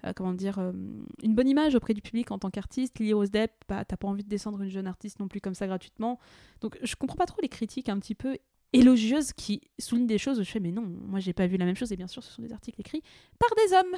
euh, 0.05 0.12
comment 0.14 0.33
dire, 0.33 0.59
euh, 0.59 0.72
une 1.22 1.35
bonne 1.35 1.49
image 1.49 1.74
auprès 1.74 1.95
du 1.95 2.03
public 2.03 2.31
en 2.31 2.39
tant 2.39 2.51
qu'artiste. 2.51 2.99
Lily 2.99 3.12
Rose 3.12 3.31
Depp, 3.31 3.53
bah, 3.68 3.85
t'as 3.85 3.97
pas 3.97 4.09
envie 4.09 4.24
de 4.24 4.29
descendre 4.29 4.61
une 4.62 4.70
jeune 4.70 4.87
artiste 4.87 5.20
non 5.20 5.29
plus 5.29 5.41
comme 5.41 5.55
ça 5.55 5.66
gratuitement. 5.66 6.18
Donc 6.61 6.79
je 6.83 6.95
comprends 6.97 7.16
pas 7.16 7.26
trop 7.26 7.41
les 7.41 7.49
critiques 7.49 7.89
un 7.89 7.99
petit 7.99 8.14
peu 8.14 8.37
élogieuses 8.74 9.33
qui 9.33 9.62
soulignent 9.79 10.07
des 10.07 10.18
choses 10.18 10.43
je 10.43 10.51
fais 10.51 10.61
mais 10.61 10.72
non, 10.72 10.83
moi 10.83 11.20
j'ai 11.20 11.33
pas 11.33 11.47
vu 11.47 11.57
la 11.57 11.64
même 11.64 11.74
chose 11.74 11.91
et 11.91 11.97
bien 11.97 12.07
sûr 12.07 12.22
ce 12.22 12.31
sont 12.31 12.43
des 12.43 12.53
articles 12.53 12.79
écrits 12.79 13.03
par 13.39 13.49
des 13.57 13.74
hommes. 13.74 13.97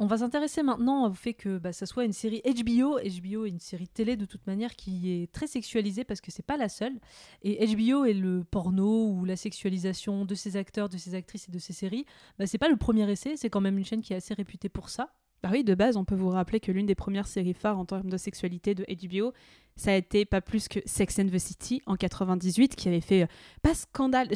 On 0.00 0.06
va 0.06 0.18
s'intéresser 0.18 0.62
maintenant 0.62 1.08
au 1.08 1.12
fait 1.12 1.34
que 1.34 1.58
bah, 1.58 1.72
ça 1.72 1.84
soit 1.84 2.04
une 2.04 2.12
série 2.12 2.40
HBO. 2.44 3.00
HBO 3.00 3.44
est 3.46 3.48
une 3.48 3.58
série 3.58 3.88
télé 3.88 4.16
de 4.16 4.26
toute 4.26 4.46
manière 4.46 4.76
qui 4.76 5.10
est 5.10 5.32
très 5.32 5.48
sexualisée 5.48 6.04
parce 6.04 6.20
que 6.20 6.30
c'est 6.30 6.44
pas 6.44 6.56
la 6.56 6.68
seule. 6.68 7.00
Et 7.42 7.66
HBO 7.66 8.04
est 8.04 8.14
le 8.14 8.44
porno 8.44 9.08
ou 9.08 9.24
la 9.24 9.34
sexualisation 9.34 10.24
de 10.24 10.36
ses 10.36 10.56
acteurs, 10.56 10.88
de 10.88 10.96
ses 10.98 11.16
actrices 11.16 11.48
et 11.48 11.52
de 11.52 11.58
ses 11.58 11.72
séries. 11.72 12.04
Bah, 12.38 12.46
c'est 12.46 12.58
pas 12.58 12.68
le 12.68 12.76
premier 12.76 13.10
essai, 13.10 13.36
c'est 13.36 13.50
quand 13.50 13.60
même 13.60 13.76
une 13.76 13.84
chaîne 13.84 14.00
qui 14.00 14.12
est 14.12 14.16
assez 14.16 14.34
réputée 14.34 14.68
pour 14.68 14.88
ça. 14.88 15.12
Bah 15.42 15.50
oui, 15.52 15.62
de 15.62 15.74
base, 15.74 15.96
on 15.96 16.04
peut 16.04 16.16
vous 16.16 16.30
rappeler 16.30 16.58
que 16.58 16.72
l'une 16.72 16.86
des 16.86 16.96
premières 16.96 17.28
séries 17.28 17.54
phares 17.54 17.78
en 17.78 17.84
termes 17.84 18.10
de 18.10 18.16
sexualité 18.16 18.74
de 18.74 18.84
HBO, 18.84 19.32
ça 19.76 19.92
a 19.92 19.94
été 19.94 20.24
pas 20.24 20.40
plus 20.40 20.66
que 20.66 20.80
Sex 20.84 21.18
and 21.20 21.28
the 21.28 21.38
City 21.38 21.80
en 21.86 21.94
98, 21.94 22.74
qui 22.74 22.88
avait 22.88 23.00
fait 23.00 23.22
euh, 23.22 23.26
pas 23.62 23.74
scandale, 23.74 24.28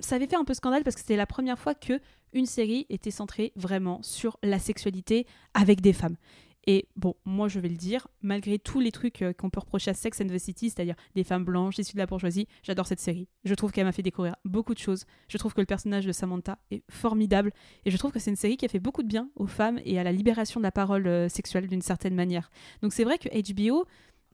ça 0.00 0.16
avait 0.16 0.26
fait 0.26 0.36
un 0.36 0.44
peu 0.44 0.54
scandale 0.54 0.82
parce 0.82 0.96
que 0.96 1.00
c'était 1.00 1.16
la 1.16 1.26
première 1.26 1.58
fois 1.58 1.74
que 1.74 2.00
une 2.32 2.46
série 2.46 2.86
était 2.90 3.12
centrée 3.12 3.52
vraiment 3.54 4.02
sur 4.02 4.36
la 4.42 4.58
sexualité 4.58 5.26
avec 5.54 5.80
des 5.80 5.92
femmes. 5.92 6.16
Et 6.70 6.86
bon, 6.96 7.14
moi 7.24 7.48
je 7.48 7.60
vais 7.60 7.70
le 7.70 7.78
dire, 7.78 8.08
malgré 8.20 8.58
tous 8.58 8.78
les 8.78 8.92
trucs 8.92 9.22
euh, 9.22 9.32
qu'on 9.32 9.48
peut 9.48 9.58
reprocher 9.58 9.90
à 9.90 9.94
Sex 9.94 10.20
and 10.20 10.26
the 10.26 10.36
City, 10.36 10.68
c'est-à-dire 10.68 10.96
des 11.14 11.24
femmes 11.24 11.42
blanches 11.42 11.78
issues 11.78 11.94
de 11.94 11.98
la 11.98 12.04
bourgeoisie, 12.04 12.46
j'adore 12.62 12.86
cette 12.86 13.00
série. 13.00 13.26
Je 13.46 13.54
trouve 13.54 13.72
qu'elle 13.72 13.86
m'a 13.86 13.92
fait 13.92 14.02
découvrir 14.02 14.36
beaucoup 14.44 14.74
de 14.74 14.78
choses. 14.78 15.06
Je 15.28 15.38
trouve 15.38 15.54
que 15.54 15.62
le 15.62 15.66
personnage 15.66 16.04
de 16.04 16.12
Samantha 16.12 16.58
est 16.70 16.82
formidable. 16.90 17.54
Et 17.86 17.90
je 17.90 17.96
trouve 17.96 18.12
que 18.12 18.18
c'est 18.18 18.28
une 18.28 18.36
série 18.36 18.58
qui 18.58 18.66
a 18.66 18.68
fait 18.68 18.80
beaucoup 18.80 19.02
de 19.02 19.08
bien 19.08 19.30
aux 19.34 19.46
femmes 19.46 19.80
et 19.86 19.98
à 19.98 20.04
la 20.04 20.12
libération 20.12 20.60
de 20.60 20.62
la 20.62 20.70
parole 20.70 21.06
euh, 21.06 21.30
sexuelle 21.30 21.68
d'une 21.68 21.80
certaine 21.80 22.14
manière. 22.14 22.50
Donc 22.82 22.92
c'est 22.92 23.04
vrai 23.04 23.16
que 23.16 23.30
HBO, 23.30 23.86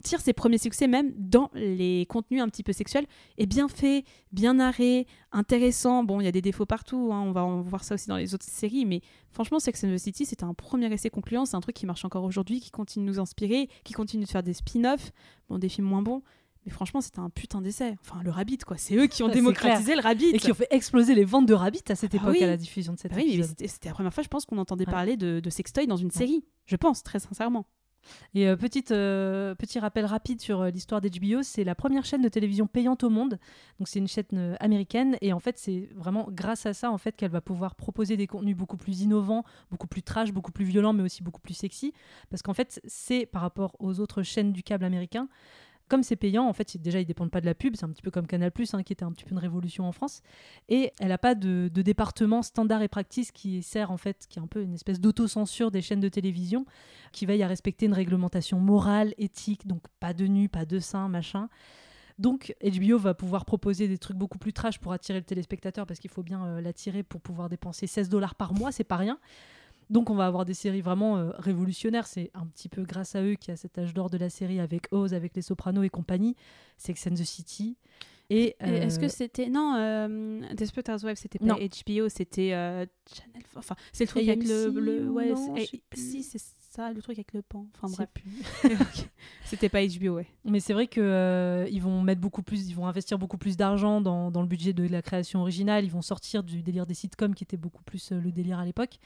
tire 0.02 0.20
ses 0.20 0.32
premiers 0.32 0.58
succès 0.58 0.86
même 0.86 1.12
dans 1.16 1.50
les 1.54 2.04
contenus 2.06 2.42
un 2.42 2.48
petit 2.48 2.62
peu 2.62 2.72
sexuels 2.72 3.06
et 3.38 3.46
bien 3.46 3.68
fait, 3.68 4.04
bien 4.32 4.54
narré, 4.54 5.06
intéressant. 5.32 6.04
Bon, 6.04 6.20
il 6.20 6.24
y 6.24 6.26
a 6.28 6.32
des 6.32 6.42
défauts 6.42 6.66
partout, 6.66 7.10
hein, 7.12 7.20
on 7.20 7.32
va 7.32 7.44
en 7.44 7.62
voir 7.62 7.84
ça 7.84 7.94
aussi 7.94 8.08
dans 8.08 8.16
les 8.16 8.34
autres 8.34 8.46
séries, 8.46 8.84
mais 8.86 9.00
franchement, 9.30 9.58
Sex 9.60 9.84
and 9.84 9.94
the 9.94 9.98
City, 9.98 10.26
c'était 10.26 10.44
un 10.44 10.54
premier 10.54 10.92
essai 10.92 11.10
concluant, 11.10 11.44
c'est 11.46 11.56
un 11.56 11.60
truc 11.60 11.76
qui 11.76 11.86
marche 11.86 12.04
encore 12.04 12.24
aujourd'hui, 12.24 12.60
qui 12.60 12.70
continue 12.70 13.06
de 13.06 13.10
nous 13.12 13.20
inspirer, 13.20 13.68
qui 13.84 13.92
continue 13.94 14.24
de 14.24 14.28
faire 14.30 14.42
des 14.42 14.52
spin-offs, 14.54 15.12
bon, 15.48 15.58
des 15.58 15.68
films 15.68 15.86
moins 15.86 16.02
bons. 16.02 16.22
Mais 16.66 16.72
franchement, 16.72 17.02
c'était 17.02 17.18
un 17.18 17.28
putain 17.28 17.60
d'essai. 17.60 17.94
Enfin, 18.00 18.22
le 18.22 18.30
Rabbit, 18.30 18.56
quoi. 18.66 18.78
C'est 18.78 18.96
eux 18.96 19.06
qui 19.06 19.22
ont 19.22 19.28
démocratisé 19.42 19.94
le 19.94 20.00
Rabbit. 20.00 20.30
Et 20.30 20.38
qui 20.38 20.50
ont 20.50 20.54
fait 20.54 20.66
exploser 20.70 21.14
les 21.14 21.26
ventes 21.26 21.44
de 21.44 21.52
Rabbit 21.52 21.82
à 21.90 21.94
cette 21.94 22.14
Ah 22.14 22.16
époque, 22.16 22.36
oui. 22.38 22.42
à 22.42 22.46
la 22.46 22.56
diffusion 22.56 22.94
de 22.94 22.98
cette 22.98 23.12
oui, 23.12 23.24
mais 23.26 23.34
épisode. 23.34 23.56
c'était 23.68 23.90
la 23.90 23.94
première 23.94 24.14
fois, 24.14 24.22
je 24.22 24.28
pense, 24.28 24.46
qu'on 24.46 24.56
entendait 24.56 24.86
Ouais. 24.86 24.92
parler 24.92 25.18
de, 25.18 25.40
de 25.40 25.50
sextoy 25.50 25.86
dans 25.86 25.98
une 25.98 26.10
série. 26.10 26.42
Je 26.64 26.76
pense, 26.76 27.02
très 27.02 27.18
sincèrement. 27.18 27.66
Et 28.34 28.48
euh, 28.48 28.56
euh, 28.90 29.54
petit 29.54 29.78
rappel 29.78 30.04
rapide 30.06 30.40
sur 30.40 30.60
euh, 30.60 30.70
l'histoire 30.70 31.00
d'HBO, 31.00 31.42
c'est 31.42 31.64
la 31.64 31.74
première 31.74 32.04
chaîne 32.04 32.22
de 32.22 32.28
télévision 32.28 32.66
payante 32.66 33.04
au 33.04 33.10
monde. 33.10 33.38
Donc 33.78 33.88
c'est 33.88 33.98
une 33.98 34.08
chaîne 34.08 34.24
euh, 34.34 34.56
américaine 34.60 35.16
et 35.20 35.32
en 35.32 35.40
fait 35.40 35.58
c'est 35.58 35.88
vraiment 35.94 36.26
grâce 36.30 36.66
à 36.66 36.74
ça 36.74 36.90
en 36.90 36.98
fait 36.98 37.16
qu'elle 37.16 37.30
va 37.30 37.40
pouvoir 37.40 37.74
proposer 37.74 38.16
des 38.16 38.26
contenus 38.26 38.56
beaucoup 38.56 38.76
plus 38.76 39.02
innovants, 39.02 39.44
beaucoup 39.70 39.86
plus 39.86 40.02
trash, 40.02 40.32
beaucoup 40.32 40.52
plus 40.52 40.64
violents, 40.64 40.92
mais 40.92 41.02
aussi 41.02 41.22
beaucoup 41.22 41.40
plus 41.40 41.54
sexy. 41.54 41.92
Parce 42.30 42.42
qu'en 42.42 42.54
fait 42.54 42.80
c'est 42.84 43.26
par 43.26 43.42
rapport 43.42 43.76
aux 43.78 44.00
autres 44.00 44.22
chaînes 44.22 44.52
du 44.52 44.62
câble 44.62 44.84
américain. 44.84 45.28
Comme 45.88 46.02
c'est 46.02 46.16
payant, 46.16 46.46
en 46.48 46.52
fait, 46.52 46.76
déjà, 46.78 47.00
ils 47.00 47.04
dépendent 47.04 47.30
pas 47.30 47.40
de 47.40 47.46
la 47.46 47.54
pub. 47.54 47.76
C'est 47.76 47.84
un 47.84 47.90
petit 47.90 48.02
peu 48.02 48.10
comme 48.10 48.26
Canal+, 48.26 48.50
hein, 48.72 48.82
qui 48.82 48.92
était 48.92 49.04
un 49.04 49.12
petit 49.12 49.24
peu 49.24 49.32
une 49.32 49.38
révolution 49.38 49.86
en 49.86 49.92
France. 49.92 50.22
Et 50.68 50.92
elle 50.98 51.08
n'a 51.08 51.18
pas 51.18 51.34
de, 51.34 51.70
de 51.72 51.82
département 51.82 52.42
standard 52.42 52.82
et 52.82 52.88
practice 52.88 53.32
qui 53.32 53.62
sert, 53.62 53.90
en 53.90 53.98
fait, 53.98 54.26
qui 54.28 54.38
est 54.38 54.42
un 54.42 54.46
peu 54.46 54.62
une 54.62 54.74
espèce 54.74 55.00
d'autocensure 55.00 55.70
des 55.70 55.82
chaînes 55.82 56.00
de 56.00 56.08
télévision, 56.08 56.64
qui 57.12 57.26
veille 57.26 57.42
à 57.42 57.48
respecter 57.48 57.86
une 57.86 57.92
réglementation 57.92 58.60
morale, 58.60 59.14
éthique, 59.18 59.66
donc 59.66 59.82
pas 60.00 60.14
de 60.14 60.26
nu, 60.26 60.48
pas 60.48 60.64
de 60.64 60.78
sein, 60.78 61.08
machin. 61.08 61.48
Donc 62.18 62.54
HBO 62.62 62.98
va 62.98 63.14
pouvoir 63.14 63.44
proposer 63.44 63.88
des 63.88 63.98
trucs 63.98 64.16
beaucoup 64.16 64.38
plus 64.38 64.52
trash 64.52 64.78
pour 64.78 64.92
attirer 64.92 65.18
le 65.18 65.24
téléspectateur 65.24 65.86
parce 65.86 65.98
qu'il 65.98 66.10
faut 66.10 66.22
bien 66.22 66.44
euh, 66.46 66.60
l'attirer 66.60 67.02
pour 67.02 67.20
pouvoir 67.20 67.48
dépenser 67.48 67.86
16 67.86 68.08
dollars 68.08 68.36
par 68.36 68.54
mois, 68.54 68.70
c'est 68.70 68.84
pas 68.84 68.96
rien. 68.96 69.18
Donc 69.90 70.10
on 70.10 70.14
va 70.14 70.26
avoir 70.26 70.44
des 70.44 70.54
séries 70.54 70.80
vraiment 70.80 71.16
euh, 71.16 71.30
révolutionnaires. 71.38 72.06
C'est 72.06 72.30
un 72.34 72.46
petit 72.46 72.68
peu 72.68 72.82
grâce 72.82 73.14
à 73.14 73.22
eux 73.22 73.34
qu'il 73.34 73.50
y 73.50 73.52
a 73.52 73.56
cet 73.56 73.78
âge 73.78 73.94
d'or 73.94 74.10
de 74.10 74.18
la 74.18 74.30
série 74.30 74.60
avec 74.60 74.88
Oz, 74.92 75.14
avec 75.14 75.34
Les 75.36 75.42
Sopranos 75.42 75.82
et 75.82 75.90
compagnie, 75.90 76.36
Sex 76.76 77.06
and 77.06 77.14
the 77.14 77.24
City. 77.24 77.76
Et, 78.30 78.56
Et 78.60 78.64
Est-ce 78.64 78.98
que 78.98 79.04
euh, 79.04 79.08
c'était. 79.08 79.48
Non, 79.48 79.74
euh, 79.76 80.40
Desperate 80.54 80.88
Housewives, 80.88 81.16
c'était 81.16 81.38
pas 81.38 81.44
Non. 81.44 81.56
HBO, 81.56 82.08
c'était 82.08 82.54
euh, 82.54 82.86
Channel. 83.12 83.42
Enfin, 83.54 83.76
c'est 83.92 84.04
le 84.04 84.08
truc 84.08 84.28
avec 84.28 84.44
le. 84.44 84.68
Le 84.68 85.10
ou 85.10 85.14
ouais, 85.14 85.32
non, 85.32 85.54
si, 85.92 86.22
c'est 86.22 86.40
ça, 86.74 86.92
le 86.92 87.00
truc 87.00 87.18
avec 87.18 87.32
le 87.32 87.42
pan. 87.42 87.66
Enfin, 87.80 88.06
bref. 88.62 89.08
C'était 89.44 89.68
pas 89.68 89.86
HBO, 89.86 90.16
ouais. 90.16 90.26
Mais 90.44 90.58
c'est 90.58 90.72
vrai 90.72 90.88
que 90.88 91.00
euh, 91.00 91.68
ils 91.70 91.80
vont 91.80 92.02
mettre 92.02 92.20
beaucoup 92.20 92.42
plus, 92.42 92.68
ils 92.68 92.74
vont 92.74 92.86
investir 92.86 93.18
beaucoup 93.18 93.38
plus 93.38 93.56
d'argent 93.56 94.00
dans, 94.00 94.30
dans 94.30 94.42
le 94.42 94.48
budget 94.48 94.72
de 94.72 94.86
la 94.88 95.00
création 95.00 95.40
originale. 95.40 95.84
Ils 95.84 95.90
vont 95.90 96.02
sortir 96.02 96.42
du 96.42 96.62
délire 96.62 96.86
des 96.86 96.94
sitcoms 96.94 97.34
qui 97.34 97.44
était 97.44 97.56
beaucoup 97.56 97.84
plus 97.84 98.10
euh, 98.10 98.20
le 98.20 98.32
délire 98.32 98.58
à 98.58 98.64
l'époque 98.64 98.98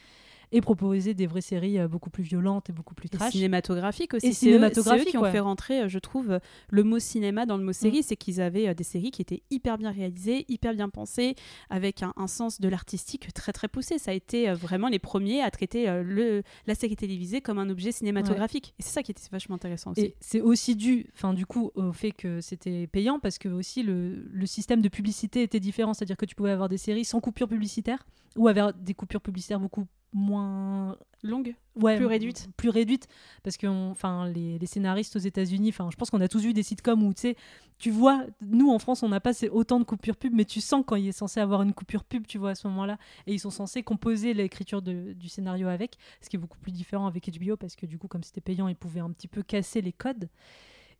et 0.53 0.61
proposer 0.61 1.15
des 1.15 1.27
vraies 1.27 1.41
séries 1.41 1.79
euh, 1.79 1.89
beaucoup 1.89 2.11
plus 2.11 2.23
violentes 2.23 2.71
et 2.71 2.73
beaucoup 2.73 2.95
plus 2.95 3.07
Et 3.07 3.17
trash. 3.17 3.33
cinématographique 3.33 4.15
aussi. 4.15 4.27
Et 4.29 4.33
C'est 4.33 4.51
eux- 4.53 4.61
eux 4.65 5.05
qui 5.05 5.17
ont 5.19 5.25
fait 5.25 5.41
rentrer, 5.41 5.83
euh, 5.83 5.89
je 5.89 5.99
trouve, 5.99 6.39
le 6.71 6.85
mot 6.85 6.99
cinéma 6.99 7.47
dans 7.47 7.57
le 7.57 7.65
mot 7.65 7.71
Mm. 7.71 7.75
série. 7.75 8.03
C'est 8.03 8.17
qu'ils 8.17 8.41
avaient 8.41 8.69
euh, 8.69 8.75
des 8.75 8.85
séries 8.85 9.11
qui 9.11 9.23
étaient 9.23 9.43
hyper 9.51 9.79
bien 9.79 9.91
réalisées, 9.91 10.45
hyper 10.49 10.75
bien 10.75 10.89
pensées, 10.89 11.35
avec 11.71 12.03
un, 12.03 12.13
un 12.17 12.27
sens 12.27 12.61
de 12.61 12.69
l'artistique 12.69 13.33
très 13.35 13.53
très 13.53 13.69
poussé. 13.69 13.99
Ça 13.99 14.11
a 14.11 14.15
été 14.15 14.53
vraiment 14.53 14.89
les 14.89 14.99
premiers 14.99 15.43
à 15.43 15.51
traiter 15.51 15.87
le, 16.05 16.43
la 16.67 16.75
série 16.75 16.97
télévisée 16.97 17.41
comme 17.41 17.59
un 17.59 17.69
objet 17.71 17.93
cinématographique. 17.93 18.75
Et 18.79 18.83
c'est 18.83 18.91
ça 18.93 19.03
qui 19.03 19.11
était 19.11 19.23
vachement 19.31 19.57
intéressant 19.57 19.93
aussi. 19.93 20.01
Et 20.01 20.15
c'est 20.21 20.41
aussi 20.41 20.77
dû, 20.77 21.07
enfin 21.15 21.35
du 21.35 21.47
coup, 21.47 21.71
au 21.75 21.93
fait 21.93 22.13
que 22.13 22.41
c'était 22.41 22.87
payant 22.87 23.19
parce 23.19 23.39
que 23.39 23.49
aussi 23.49 23.83
le, 23.83 24.27
le 24.31 24.47
système 24.47 24.81
de 24.81 24.89
publicité 24.89 25.43
était 25.43 25.61
différent, 25.61 25.95
c'est-à-dire 25.95 26.17
que 26.17 26.27
tu 26.27 26.35
pouvais 26.35 26.51
avoir 26.51 26.69
des 26.69 26.79
séries 26.79 27.05
sans 27.05 27.21
coupure 27.21 27.49
publicitaire 27.49 28.07
ou 28.37 28.49
avoir 28.49 28.73
des 28.73 28.95
coupures 28.95 29.21
publicitaires 29.21 29.61
beaucoup 29.61 29.87
moins 30.13 30.97
Longue 31.25 31.57
ouais, 31.75 31.97
Plus 31.97 32.07
réduite. 32.07 32.49
plus 32.57 32.69
réduite 32.69 33.09
parce 33.43 33.57
que 33.57 33.67
enfin 33.67 34.29
les, 34.29 34.57
les 34.59 34.67
scénaristes 34.67 35.17
aux 35.17 35.21
États-Unis 35.21 35.71
enfin 35.71 35.89
je 35.91 35.97
pense 35.97 36.11
qu'on 36.11 36.21
a 36.21 36.29
tous 36.29 36.43
vu 36.45 36.53
des 36.53 36.63
sitcoms 36.63 37.03
où 37.03 37.13
tu 37.13 37.23
sais 37.23 37.37
tu 37.79 37.91
vois 37.91 38.25
nous 38.41 38.71
en 38.71 38.79
France 38.79 39.03
on 39.03 39.09
n'a 39.09 39.19
pas 39.19 39.33
autant 39.51 39.81
de 39.81 39.85
coupures 39.85 40.17
pub 40.17 40.33
mais 40.33 40.45
tu 40.45 40.61
sens 40.61 40.85
quand 40.87 40.95
il 40.95 41.09
est 41.09 41.13
censé 41.13 41.41
avoir 41.41 41.63
une 41.63 41.73
coupure 41.73 42.05
pub 42.05 42.25
tu 42.27 42.39
vois 42.39 42.51
à 42.51 42.55
ce 42.55 42.69
moment-là 42.69 42.99
et 43.27 43.35
ils 43.35 43.41
sont 43.41 43.51
censés 43.51 43.83
composer 43.83 44.33
l'écriture 44.33 44.81
du 44.81 45.29
scénario 45.29 45.67
avec 45.67 45.97
ce 46.23 46.29
qui 46.29 46.37
est 46.37 46.39
beaucoup 46.39 46.59
plus 46.59 46.73
différent 46.73 47.09
avec 47.09 47.29
HBO 47.37 47.57
parce 47.57 47.75
que 47.75 47.87
du 47.87 47.99
coup 47.99 48.07
comme 48.07 48.23
c'était 48.23 48.41
payant 48.41 48.69
ils 48.69 48.77
pouvaient 48.77 49.01
un 49.01 49.11
petit 49.11 49.29
peu 49.29 49.43
casser 49.43 49.81
les 49.81 49.93
codes 49.93 50.29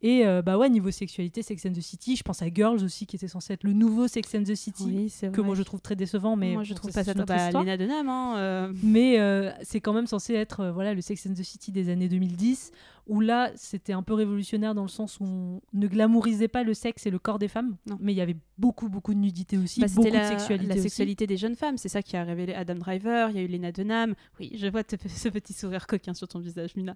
et 0.01 0.25
euh, 0.25 0.43
bah 0.43 0.57
ouais 0.57 0.71
niveau 0.71 0.93
sexualité 0.93 1.43
Sex 1.43 1.67
and 1.67 1.73
the 1.73 1.81
City 1.81 2.15
je 2.15 2.23
pense 2.23 2.41
à 2.41 2.47
Girls 2.53 2.85
aussi 2.85 3.05
qui 3.05 3.17
était 3.17 3.27
censé 3.27 3.55
être 3.55 3.65
le 3.65 3.73
nouveau 3.73 4.07
Sex 4.07 4.33
and 4.37 4.45
the 4.45 4.55
City 4.55 4.85
Oui, 4.87 5.31
que 5.33 5.41
moi 5.41 5.57
je 5.57 5.63
trouve 5.65 5.81
très 5.81 5.97
décevant 5.97 6.37
mais 6.37 6.53
Moi, 6.53 6.63
je 6.63 6.75
trouve 6.75 6.93
pas 6.93 7.03
ça. 7.03 7.13
une 7.13 7.21
autre 7.23 7.27
Bah. 7.35 7.51
Lena 7.51 7.77
Dunham, 7.77 8.09
hein, 8.09 8.35
euh, 8.37 8.73
Mais 8.85 9.19
euh, 9.19 9.51
c'est 9.63 9.81
quand 9.81 9.93
même 9.93 10.07
censé 10.07 10.35
être 10.35 10.61
euh, 10.61 10.73
voilà 10.73 10.95
le 10.95 11.01
Sex 11.01 11.27
and 11.27 11.35
the 11.35 11.43
City 11.43 11.73
des 11.73 11.89
années 11.89 12.09
2010 12.09 12.71
où 13.09 13.21
là 13.21 13.51
c'était 13.57 13.93
un 13.93 14.03
peu 14.03 14.15
révolutionnaire 14.15 14.75
dans 14.75 14.83
le 14.83 14.89
sens 14.89 15.19
où 15.21 15.25
on 15.25 15.61
ne 15.73 15.87
glamourisait 15.89 16.49
pas 16.49 16.63
le 16.63 16.75
sexe 16.75 17.07
et 17.07 17.11
le 17.11 17.19
corps 17.19 17.39
des 17.39 17.49
femmes, 17.49 17.77
Non. 17.87 17.97
mais 18.01 18.13
il 18.13 18.17
y 18.17 18.21
avait 18.21 18.37
beaucoup 18.59 18.89
beaucoup 18.89 19.15
de 19.15 19.19
nudité 19.19 19.57
aussi, 19.59 19.81
Bah, 19.81 19.87
beaucoup 19.89 20.03
c'était 20.07 20.17
la, 20.19 20.25
de 20.25 20.29
sexualité 20.31 20.67
la 20.69 20.75
aussi. 20.75 20.83
sexualité 20.83 21.27
des 21.27 21.37
jeunes 21.37 21.55
femmes. 21.57 21.79
C'est 21.79 21.89
ça 21.89 22.03
qui 22.03 22.17
a 22.17 22.25
révélé 22.25 22.55
Adam 22.55 22.75
Driver. 22.75 23.31
Il 23.31 23.37
y 23.37 23.39
a 23.39 23.43
eu 23.43 23.47
Lena 23.47 23.73
Dunham. 23.73 24.15
Oui, 24.41 24.53
je 24.57 24.67
vois 24.67 24.85
te- 24.85 24.97
ce 25.09 25.29
petit 25.29 25.53
sourire 25.53 25.87
coquin 25.87 26.13
sur 26.15 26.29
ton 26.29 26.39
visage, 26.41 26.75
Mina. 26.77 26.95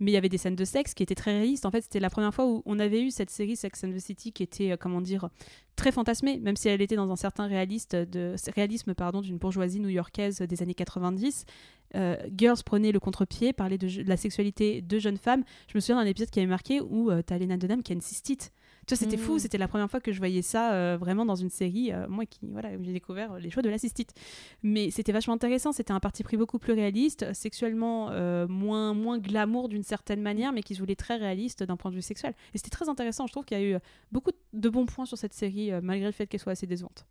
Mais 0.00 0.10
il 0.10 0.14
y 0.14 0.16
avait 0.16 0.28
des 0.30 0.38
scènes 0.38 0.56
de 0.56 0.64
sexe 0.64 0.94
qui 0.94 1.02
étaient 1.02 1.14
très 1.14 1.32
réalistes. 1.32 1.66
En 1.66 1.70
fait, 1.70 1.82
c'était 1.82 2.00
la 2.00 2.10
première 2.10 2.34
fois 2.34 2.46
où 2.46 2.62
on 2.66 2.78
avait 2.78 3.02
eu 3.02 3.10
cette 3.10 3.30
série 3.30 3.56
Sex 3.56 3.84
and 3.84 3.92
the 3.92 3.98
City 3.98 4.32
qui 4.32 4.42
était, 4.42 4.72
euh, 4.72 4.76
comment 4.78 5.00
dire, 5.00 5.28
très 5.76 5.92
fantasmée, 5.92 6.38
même 6.38 6.56
si 6.56 6.68
elle 6.68 6.80
était 6.82 6.96
dans 6.96 7.10
un 7.10 7.16
certain 7.16 7.46
réaliste 7.46 7.94
de, 7.94 8.34
réalisme 8.54 8.94
pardon, 8.94 9.20
d'une 9.20 9.38
bourgeoisie 9.38 9.80
new-yorkaise 9.80 10.40
des 10.40 10.62
années 10.62 10.74
90. 10.74 11.44
Euh, 11.94 12.16
Girls 12.36 12.58
prenait 12.64 12.92
le 12.92 13.00
contre-pied, 13.00 13.52
parlait 13.52 13.78
de, 13.78 14.02
la 14.06 14.16
sexualité 14.16 14.80
de 14.82 14.98
jeunes 14.98 15.18
femmes. 15.18 15.44
Je 15.68 15.76
me 15.76 15.80
souviens 15.80 15.96
d'un 16.02 16.08
épisode 16.08 16.30
qui 16.30 16.38
avait 16.40 16.48
marqué 16.48 16.80
où 16.80 17.10
euh, 17.10 17.22
t'as 17.22 17.38
Lena 17.38 17.56
Dunham 17.56 17.82
qui 17.82 17.92
a 17.92 17.94
une 17.94 18.00
cystite. 18.00 18.52
Tu 18.86 18.94
vois, 18.94 18.98
c'était 18.98 19.16
fou, 19.16 19.36
Mm. 19.36 19.38
c'était 19.38 19.58
la 19.58 19.68
première 19.68 19.88
fois 19.88 20.00
que 20.00 20.10
je 20.10 20.18
voyais 20.18 20.42
ça 20.42 20.72
euh, 20.72 20.96
vraiment 20.98 21.24
dans 21.24 21.36
une 21.36 21.50
série. 21.50 21.92
euh, 21.92 22.08
moi 22.08 22.26
qui, 22.26 22.40
voilà, 22.50 22.70
j'ai 22.82 22.92
découvert 22.92 23.38
les 23.38 23.48
choix 23.50 23.62
de 23.62 23.68
la 23.70 23.78
cystite. 23.78 24.12
Mais 24.64 24.90
c'était 24.90 25.12
vachement 25.12 25.34
intéressant, 25.34 25.70
c'était 25.70 25.92
un 25.92 26.00
parti 26.00 26.24
pris 26.24 26.36
beaucoup 26.36 26.58
plus 26.58 26.72
réaliste, 26.72 27.32
sexuellement 27.32 28.10
moins, 28.48 28.92
moins 28.94 29.18
glamour 29.18 29.68
d'une 29.68 29.84
certaine 29.84 30.20
manière, 30.20 30.52
mais 30.52 30.62
qui 30.62 30.74
se 30.74 30.80
voulait 30.80 30.96
très 30.96 31.16
réaliste 31.16 31.62
d'un 31.62 31.76
point 31.76 31.90
de 31.92 31.96
vue 31.96 32.02
sexuel. 32.02 32.34
Et 32.54 32.58
c'était 32.58 32.70
très 32.70 32.88
intéressant, 32.88 33.26
je 33.28 33.32
trouve 33.32 33.44
qu'il 33.44 33.58
y 33.58 33.60
a 33.60 33.64
eu 33.64 33.78
beaucoup 34.10 34.32
de 34.52 34.68
bons 34.68 34.86
points 34.86 35.06
sur 35.06 35.16
cette 35.18 35.34
série, 35.34 35.70
malgré 35.82 36.06
le 36.06 36.12
fait 36.12 36.26
qu'elle 36.26 36.40
soit 36.40 36.52
assez 36.52 36.66
décevante. 36.66 37.06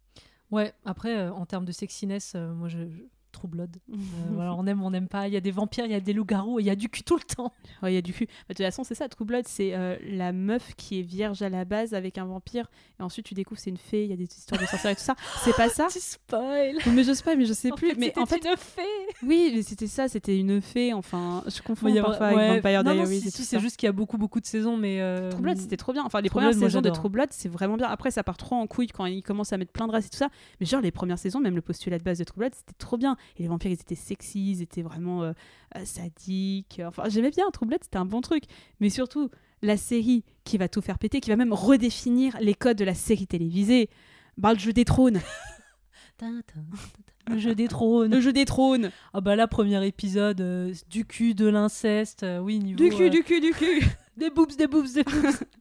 Ouais, 0.52 0.74
après 0.84 1.16
euh, 1.18 1.32
en 1.32 1.46
termes 1.46 1.64
de 1.64 1.72
sexiness, 1.72 2.34
euh, 2.36 2.54
moi 2.54 2.68
je, 2.68 2.80
je- 2.80 3.04
True 3.32 3.48
Blood. 3.48 3.78
Euh, 3.92 4.34
voilà, 4.34 4.54
on 4.56 4.66
aime, 4.68 4.82
on 4.84 4.92
n'aime 4.92 5.08
pas. 5.08 5.28
Il 5.28 5.34
y 5.34 5.38
a 5.38 5.40
des 5.42 5.52
vampires, 5.52 5.86
il 5.86 5.92
y 5.92 5.96
a 5.96 6.00
des 6.00 6.14
loups-garous, 6.14 6.60
il 6.60 6.66
y 6.66 6.70
a 6.70 6.76
du 6.76 6.90
cul 6.90 7.04
tout 7.04 7.16
le 7.16 7.24
temps. 7.24 7.54
Ouais, 7.82 7.92
il 7.92 7.96
y 7.96 7.98
a 7.98 8.02
du 8.02 8.14
cul. 8.14 8.26
Bah, 8.26 8.34
de 8.50 8.54
toute 8.56 8.66
façon, 8.66 8.84
c'est 8.84 8.96
ça, 8.96 9.08
True 9.10 9.26
Blood, 9.26 9.48
c'est 9.48 9.74
euh, 9.74 9.96
la 10.04 10.32
meuf 10.34 10.74
qui 10.76 11.00
est 11.00 11.02
vierge 11.02 11.42
à 11.42 11.50
la 11.50 11.66
base 11.66 11.94
avec 11.94 12.18
un 12.18 12.26
vampire, 12.26 12.70
et 13.00 13.04
ensuite 13.04 13.26
tu 13.26 13.34
découvres 13.34 13.60
c'est 13.60 13.70
une 13.70 13.78
fée, 13.78 14.04
il 14.04 14.10
y 14.10 14.14
a 14.14 14.16
des 14.18 14.26
histoires 14.26 14.60
de 14.60 14.66
sorcières 14.66 14.92
et 14.92 14.96
tout 14.96 15.02
ça. 15.02 15.16
C'est 15.44 15.56
pas 15.56 15.70
ça? 15.70 15.88
Tu 15.92 16.00
spoil. 16.00 16.76
Mais 16.94 17.04
je 17.04 17.24
pas, 17.24 17.36
mais 17.36 17.46
je 17.46 17.54
sais 17.54 17.72
En 17.72 17.76
plus. 17.76 17.90
fait, 17.92 17.96
mais 17.98 18.08
c'était 18.08 18.20
en 18.22 18.26
fait, 18.26 18.46
une 18.46 18.58
fée. 18.58 18.82
oui, 19.24 19.52
mais 19.56 19.62
c'était 19.62 19.88
ça, 19.88 20.08
c'était 20.08 20.38
une 20.38 20.62
fée, 20.62 20.94
enfin, 20.94 21.44
je 21.48 21.62
confonds 21.62 21.92
Ouais, 21.92 22.02
parfois 22.02 22.34
ouais. 22.34 22.50
avec 22.50 22.64
Vampire 22.64 22.84
non, 22.84 22.96
non, 22.96 23.06
si, 23.06 23.32
si, 23.32 23.44
c'est 23.44 23.60
juste 23.60 23.78
qu'il 23.78 23.88
y 23.88 23.90
a 23.90 23.94
beaucoup 23.94 24.18
beaucoup 24.18 24.40
de 24.40 24.46
saisons, 24.46 24.78
mais 24.78 25.02
euh, 25.02 25.30
True 25.32 25.42
Blood, 25.42 25.58
c'était 25.58 25.78
trop 25.78 25.94
bien. 25.94 26.04
Enfin, 26.06 26.22
les 26.22 26.30
True 26.30 26.40
premières 26.40 26.52
Blood, 26.52 26.64
saisons 26.64 26.82
de. 26.82 26.90
True 26.90 27.10
Blood, 27.10 27.30
c'est 27.32 27.50
vraiment 27.50 27.78
bien. 27.78 27.88
Après, 27.88 28.12
ça 28.12 28.24
part 28.24 28.38
trop 28.38 28.56
en 28.56 28.68
couille 28.68 28.88
quand 28.88 29.06
ils 29.06 29.22
commencent 29.24 29.54
à 29.54 29.58
mettre 29.58 29.72
plein 29.72 29.88
de 29.88 29.92
races 29.92 30.08
et 30.08 30.10
tout 30.10 30.18
ça. 30.18 30.30
Mais 30.60 30.66
genre, 30.66 30.82
les 30.82 30.92
premières 30.92 31.20
saisons, 31.20 31.40
même 31.40 31.56
le 31.56 31.62
postulat 31.62 31.98
de 31.98 32.04
base 32.04 32.20
de 32.20 32.24
True 32.24 32.40
Blood, 32.40 32.54
c'était 32.56 32.74
trop 32.78 32.98
bien. 32.98 33.16
Et 33.38 33.44
les 33.44 33.48
vampires, 33.48 33.72
ils 33.72 33.80
étaient 33.82 33.96
sexy, 33.96 34.52
ils 34.52 34.62
étaient 34.62 34.82
vraiment 34.82 35.24
euh, 35.24 35.34
euh, 35.76 35.86
sadiques. 35.86 36.82
Enfin, 36.86 37.04
j'aimais 37.10 37.32
bien 37.32 37.46
Blood, 37.62 37.80
c'était 37.84 37.98
un 37.98 38.06
bon 38.06 38.22
truc. 38.22 38.44
Mais 38.80 38.90
surtout, 38.90 39.30
la 39.62 39.78
série 39.78 40.24
qui 40.44 40.58
va 40.58 40.68
tout 40.68 40.82
faire 40.82 40.98
péter, 40.98 41.20
qui 41.20 41.30
va 41.30 41.36
même 41.36 41.54
redéfinir 41.54 42.38
les 42.40 42.54
codes 42.54 42.78
de 42.78 42.86
la 42.86 42.96
série 42.96 43.28
télévisée. 43.28 43.90
Bah, 44.38 44.54
le 44.54 44.60
jeu 44.60 44.74
des 44.74 44.86
trônes. 44.86 45.20
le 47.30 47.38
jeu 47.38 47.56
des 47.56 47.68
trônes. 47.68 48.12
Le 48.12 48.20
jeu 48.20 48.34
des 48.34 48.46
trônes. 48.46 48.92
Ah 49.14 49.22
bah 49.22 49.36
là, 49.36 49.48
premier 49.48 49.86
épisode, 49.86 50.42
euh, 50.42 50.74
du 50.90 51.06
cul, 51.06 51.34
de 51.34 51.48
l'inceste, 51.48 52.24
euh, 52.24 52.40
oui, 52.40 52.60
niveau... 52.60 52.78
Du 52.78 52.90
cul, 52.90 53.04
euh, 53.04 53.10
du 53.10 53.24
cul, 53.24 53.40
du 53.40 53.52
cul. 53.52 53.84
Des 54.18 54.30
boobs, 54.30 54.52
des 54.56 54.68
boobs, 54.68 54.92
des 54.92 55.04
boobs. 55.04 55.14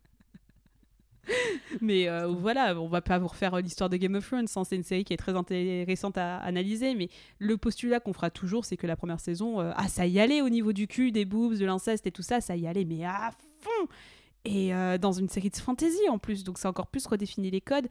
Mais 1.81 2.09
euh, 2.09 2.27
voilà, 2.27 2.79
on 2.81 2.89
va 2.89 3.01
pas 3.01 3.19
vous 3.19 3.29
refaire 3.29 3.57
l'histoire 3.61 3.89
de 3.91 3.97
Game 3.97 4.15
of 4.15 4.27
Thrones. 4.27 4.47
hein, 4.57 4.65
C'est 4.65 4.77
une 4.77 4.83
série 4.83 5.05
qui 5.05 5.13
est 5.13 5.17
très 5.19 5.37
intéressante 5.37 6.19
à 6.19 6.39
analyser. 6.39 6.95
Mais 6.95 7.09
le 7.39 7.57
postulat 7.57 8.01
qu'on 8.01 8.13
fera 8.13 8.31
toujours, 8.31 8.65
c'est 8.65 8.77
que 8.77 8.87
la 8.87 8.97
première 8.97 9.21
saison, 9.21 9.61
euh, 9.61 9.73
ah, 9.77 9.89
ça 9.89 10.07
y 10.07 10.19
allait 10.21 10.43
au 10.43 10.49
niveau 10.49 10.73
du 10.73 10.87
cul, 10.87 11.13
des 11.13 11.25
boobs, 11.25 11.57
de 11.57 11.65
l'inceste 11.65 12.07
et 12.07 12.13
tout 12.13 12.23
ça, 12.23 12.41
ça 12.41 12.57
y 12.57 12.67
allait, 12.67 12.85
mais 12.85 13.05
à 13.05 13.31
fond 13.61 13.87
Et 14.45 14.75
euh, 14.75 14.99
dans 14.99 15.13
une 15.13 15.29
série 15.29 15.51
de 15.51 15.57
fantasy 15.57 16.09
en 16.11 16.19
plus, 16.19 16.45
donc 16.45 16.59
ça 16.59 16.69
encore 16.69 16.87
plus 16.89 17.07
redéfini 17.07 17.51
les 17.51 17.61
codes. 17.61 17.89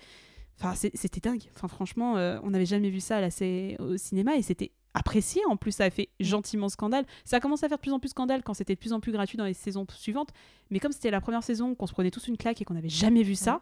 Enfin, 0.61 0.73
c'était 0.75 1.21
dingue. 1.21 1.43
Enfin, 1.55 1.69
franchement, 1.69 2.15
on 2.43 2.49
n'avait 2.49 2.65
jamais 2.65 2.89
vu 2.89 2.99
ça 2.99 3.17
à 3.17 3.21
la 3.21 3.29
sé- 3.31 3.77
au 3.79 3.95
cinéma 3.95 4.35
et 4.35 4.41
c'était 4.41 4.71
apprécié. 4.93 5.41
En 5.49 5.57
plus, 5.57 5.71
ça 5.71 5.85
a 5.85 5.89
fait 5.89 6.09
gentiment 6.19 6.69
scandale. 6.69 7.05
Ça 7.25 7.37
a 7.37 7.39
commencé 7.39 7.65
à 7.65 7.69
faire 7.69 7.77
de 7.77 7.81
plus 7.81 7.93
en 7.93 7.99
plus 7.99 8.09
scandale 8.09 8.43
quand 8.43 8.53
c'était 8.53 8.75
de 8.75 8.79
plus 8.79 8.93
en 8.93 8.99
plus 8.99 9.11
gratuit 9.11 9.37
dans 9.37 9.45
les 9.45 9.53
saisons 9.53 9.85
suivantes. 9.89 10.29
Mais 10.71 10.79
comme 10.79 10.91
c'était 10.91 11.11
la 11.11 11.21
première 11.21 11.43
saison, 11.43 11.75
qu'on 11.75 11.87
se 11.87 11.93
prenait 11.93 12.11
tous 12.11 12.27
une 12.27 12.37
claque 12.37 12.61
et 12.61 12.65
qu'on 12.65 12.73
n'avait 12.73 12.89
jamais 12.89 13.23
vu 13.23 13.35
ça, 13.35 13.61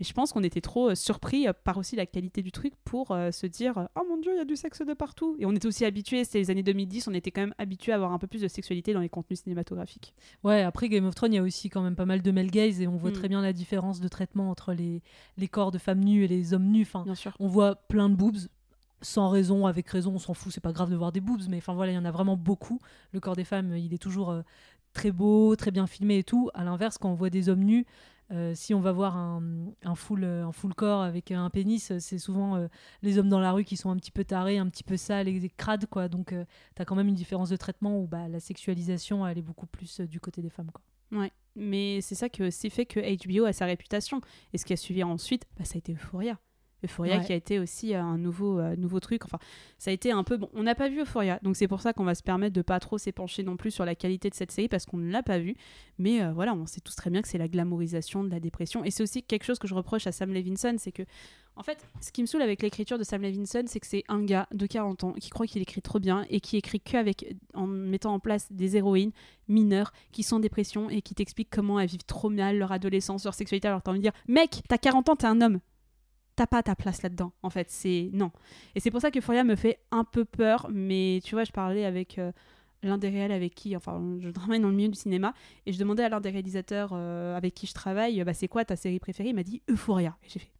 mais 0.00 0.04
je 0.04 0.12
pense 0.12 0.32
qu'on 0.32 0.42
était 0.42 0.60
trop 0.60 0.90
euh, 0.90 0.96
surpris 0.96 1.46
euh, 1.46 1.52
par 1.52 1.78
aussi 1.78 1.94
la 1.94 2.04
qualité 2.04 2.42
du 2.42 2.50
truc 2.50 2.72
pour 2.84 3.12
euh, 3.12 3.30
se 3.30 3.46
dire 3.46 3.88
Oh 3.94 4.02
mon 4.08 4.16
dieu, 4.16 4.32
il 4.34 4.38
y 4.38 4.40
a 4.40 4.44
du 4.44 4.56
sexe 4.56 4.82
de 4.82 4.92
partout. 4.92 5.36
Et 5.38 5.46
on 5.46 5.52
était 5.52 5.66
aussi 5.68 5.84
habitués, 5.84 6.24
c'était 6.24 6.40
les 6.40 6.50
années 6.50 6.64
2010, 6.64 7.06
on 7.06 7.14
était 7.14 7.30
quand 7.30 7.42
même 7.42 7.54
habitués 7.58 7.92
à 7.92 7.94
avoir 7.94 8.12
un 8.12 8.18
peu 8.18 8.26
plus 8.26 8.42
de 8.42 8.48
sexualité 8.48 8.92
dans 8.92 8.98
les 8.98 9.08
contenus 9.08 9.42
cinématographiques. 9.42 10.12
Ouais, 10.42 10.62
après 10.62 10.88
Game 10.88 11.04
of 11.06 11.14
Thrones, 11.14 11.32
il 11.32 11.36
y 11.36 11.38
a 11.38 11.44
aussi 11.44 11.70
quand 11.70 11.80
même 11.80 11.94
pas 11.94 12.06
mal 12.06 12.22
de 12.22 12.30
male 12.32 12.50
gaze 12.50 12.80
et 12.80 12.88
on 12.88 12.96
voit 12.96 13.10
Mm. 13.10 13.14
très 13.14 13.28
bien 13.28 13.40
la 13.40 13.52
différence 13.52 14.00
de 14.00 14.08
traitement 14.08 14.50
entre 14.50 14.72
les, 14.72 15.00
les 15.36 15.46
corps 15.46 15.70
de 15.70 15.78
femmes 15.78 16.02
nues 16.02 16.24
et 16.24 16.28
les 16.28 16.54
hommes 16.54 16.72
nus. 16.72 16.82
Enfin, 16.82 17.04
Bien 17.04 17.14
sûr. 17.14 17.36
on 17.38 17.46
voit 17.46 17.76
plein 17.76 18.08
de 18.10 18.16
boobs 18.16 18.48
sans 19.04 19.28
raison, 19.28 19.66
avec 19.66 19.88
raison, 19.88 20.14
on 20.14 20.18
s'en 20.18 20.34
fout, 20.34 20.52
c'est 20.52 20.60
pas 20.60 20.72
grave 20.72 20.90
de 20.90 20.96
voir 20.96 21.12
des 21.12 21.20
boobs, 21.20 21.42
mais 21.48 21.58
enfin 21.58 21.74
voilà, 21.74 21.92
il 21.92 21.94
y 21.94 21.98
en 21.98 22.04
a 22.04 22.10
vraiment 22.10 22.36
beaucoup. 22.36 22.80
Le 23.12 23.20
corps 23.20 23.36
des 23.36 23.44
femmes, 23.44 23.76
il 23.76 23.92
est 23.94 23.98
toujours 23.98 24.30
euh, 24.30 24.42
très 24.92 25.12
beau, 25.12 25.54
très 25.56 25.70
bien 25.70 25.86
filmé 25.86 26.18
et 26.18 26.24
tout. 26.24 26.50
À 26.54 26.64
l'inverse, 26.64 26.98
quand 26.98 27.10
on 27.10 27.14
voit 27.14 27.30
des 27.30 27.48
hommes 27.48 27.64
nus, 27.64 27.86
euh, 28.32 28.54
si 28.54 28.72
on 28.72 28.80
va 28.80 28.92
voir 28.92 29.16
un, 29.16 29.42
full, 29.94 30.24
euh, 30.24 30.46
un 30.46 30.52
full 30.52 30.74
corps 30.74 31.02
avec 31.02 31.30
un 31.30 31.50
pénis, 31.50 31.92
c'est 31.98 32.18
souvent 32.18 32.68
les 33.02 33.18
hommes 33.18 33.28
dans 33.28 33.40
la 33.40 33.52
rue 33.52 33.64
qui 33.64 33.76
sont 33.76 33.90
un 33.90 33.96
petit 33.96 34.10
peu 34.10 34.24
tarés, 34.24 34.58
un 34.58 34.68
petit 34.68 34.84
peu 34.84 34.96
sales 34.96 35.28
et 35.28 35.50
crades, 35.56 35.86
quoi. 35.86 36.08
Donc, 36.08 36.28
tu 36.28 36.36
t'as 36.74 36.84
quand 36.84 36.96
même 36.96 37.08
une 37.08 37.14
différence 37.14 37.50
de 37.50 37.56
traitement 37.56 37.98
où 37.98 38.06
bah, 38.06 38.28
la 38.28 38.40
sexualisation, 38.40 39.26
elle 39.26 39.38
est 39.38 39.42
beaucoup 39.42 39.66
plus 39.66 40.00
du 40.00 40.20
côté 40.20 40.42
des 40.42 40.50
femmes, 40.50 40.70
quoi. 40.72 40.82
Ouais. 41.12 41.30
Mais 41.56 42.00
c'est 42.00 42.16
ça 42.16 42.28
que 42.28 42.50
c'est 42.50 42.70
fait 42.70 42.86
que 42.86 42.98
HBO 42.98 43.44
a 43.44 43.52
sa 43.52 43.66
réputation. 43.66 44.20
Et 44.52 44.58
ce 44.58 44.64
qui 44.64 44.72
a 44.72 44.76
suivi 44.76 45.04
ensuite, 45.04 45.44
bah, 45.56 45.64
ça 45.64 45.76
a 45.76 45.78
été 45.78 45.92
Euphoria. 45.92 46.38
Euphoria 46.84 47.18
Ouais. 47.18 47.24
qui 47.24 47.32
a 47.32 47.36
été 47.36 47.58
aussi 47.58 47.94
euh, 47.94 48.00
un 48.02 48.18
nouveau, 48.18 48.58
euh, 48.58 48.76
nouveau 48.76 49.00
truc. 49.00 49.24
Enfin, 49.24 49.38
ça 49.78 49.90
a 49.90 49.92
été 49.92 50.10
un 50.12 50.22
peu. 50.24 50.36
Bon, 50.36 50.48
on 50.54 50.62
n'a 50.62 50.74
pas 50.74 50.88
vu 50.88 51.00
Euphoria, 51.02 51.38
donc 51.42 51.56
c'est 51.56 51.68
pour 51.68 51.80
ça 51.80 51.92
qu'on 51.92 52.04
va 52.04 52.14
se 52.14 52.22
permettre 52.22 52.54
de 52.54 52.62
pas 52.62 52.80
trop 52.80 52.98
s'épancher 52.98 53.42
non 53.42 53.56
plus 53.56 53.70
sur 53.70 53.84
la 53.84 53.94
qualité 53.94 54.30
de 54.30 54.34
cette 54.34 54.50
série 54.52 54.68
parce 54.68 54.86
qu'on 54.86 54.98
ne 54.98 55.10
l'a 55.10 55.22
pas 55.22 55.38
vue. 55.38 55.56
Mais 55.98 56.22
euh, 56.22 56.32
voilà, 56.32 56.54
on 56.54 56.66
sait 56.66 56.80
tous 56.80 56.94
très 56.96 57.10
bien 57.10 57.22
que 57.22 57.28
c'est 57.28 57.38
la 57.38 57.48
glamourisation 57.48 58.24
de 58.24 58.30
la 58.30 58.40
dépression. 58.40 58.84
Et 58.84 58.90
c'est 58.90 59.02
aussi 59.02 59.22
quelque 59.22 59.44
chose 59.44 59.58
que 59.58 59.68
je 59.68 59.74
reproche 59.74 60.06
à 60.06 60.12
Sam 60.12 60.32
Levinson 60.32 60.76
c'est 60.78 60.92
que, 60.92 61.02
en 61.56 61.62
fait, 61.62 61.86
ce 62.00 62.10
qui 62.10 62.20
me 62.20 62.26
saoule 62.26 62.42
avec 62.42 62.62
l'écriture 62.62 62.98
de 62.98 63.04
Sam 63.04 63.22
Levinson, 63.22 63.62
c'est 63.66 63.78
que 63.78 63.86
c'est 63.86 64.02
un 64.08 64.22
gars 64.24 64.48
de 64.52 64.66
40 64.66 65.04
ans 65.04 65.12
qui 65.12 65.30
croit 65.30 65.46
qu'il 65.46 65.62
écrit 65.62 65.82
trop 65.82 66.00
bien 66.00 66.24
et 66.28 66.40
qui 66.40 66.56
écrit 66.56 66.80
qu'avec 66.80 67.36
en 67.54 67.66
mettant 67.66 68.12
en 68.14 68.18
place 68.18 68.50
des 68.50 68.76
héroïnes 68.76 69.12
mineures 69.46 69.92
qui 70.10 70.22
sont 70.24 70.36
en 70.36 70.40
dépression 70.40 70.90
et 70.90 71.00
qui 71.02 71.14
t'expliquent 71.14 71.50
comment 71.50 71.78
elles 71.78 71.88
vivent 71.88 72.04
trop 72.06 72.28
mal 72.30 72.58
leur 72.58 72.72
adolescence, 72.72 73.24
leur 73.24 73.34
sexualité. 73.34 73.68
Alors 73.68 73.82
t'as 73.82 73.90
envie 73.92 74.00
de 74.00 74.04
dire, 74.04 74.12
mec, 74.26 74.62
t'as 74.68 74.78
40 74.78 75.08
ans, 75.10 75.16
t'es 75.16 75.26
un 75.26 75.40
homme. 75.40 75.60
T'as 76.36 76.46
pas 76.46 76.62
ta 76.62 76.74
place 76.74 77.02
là-dedans, 77.02 77.32
en 77.42 77.50
fait. 77.50 77.70
C'est 77.70 78.10
non. 78.12 78.32
Et 78.74 78.80
c'est 78.80 78.90
pour 78.90 79.00
ça 79.00 79.10
que 79.10 79.18
Euphoria 79.18 79.44
me 79.44 79.54
fait 79.54 79.78
un 79.90 80.04
peu 80.04 80.24
peur. 80.24 80.68
Mais 80.70 81.20
tu 81.24 81.34
vois, 81.34 81.44
je 81.44 81.52
parlais 81.52 81.84
avec 81.84 82.18
euh, 82.18 82.32
l'un 82.82 82.98
des 82.98 83.08
réels 83.08 83.32
avec 83.32 83.54
qui, 83.54 83.76
enfin, 83.76 84.02
je 84.20 84.30
travaille 84.30 84.60
dans 84.60 84.68
le 84.68 84.74
milieu 84.74 84.88
du 84.88 84.98
cinéma, 84.98 85.32
et 85.66 85.72
je 85.72 85.78
demandais 85.78 86.04
à 86.04 86.08
l'un 86.08 86.20
des 86.20 86.30
réalisateurs 86.30 86.90
euh, 86.92 87.36
avec 87.36 87.54
qui 87.54 87.66
je 87.66 87.74
travaille, 87.74 88.22
bah, 88.24 88.34
c'est 88.34 88.48
quoi 88.48 88.64
ta 88.64 88.76
série 88.76 88.98
préférée? 88.98 89.30
Il 89.30 89.34
m'a 89.34 89.42
dit 89.42 89.62
Euphoria. 89.70 90.16
Et 90.24 90.28
j'ai 90.28 90.40
fait. 90.40 90.53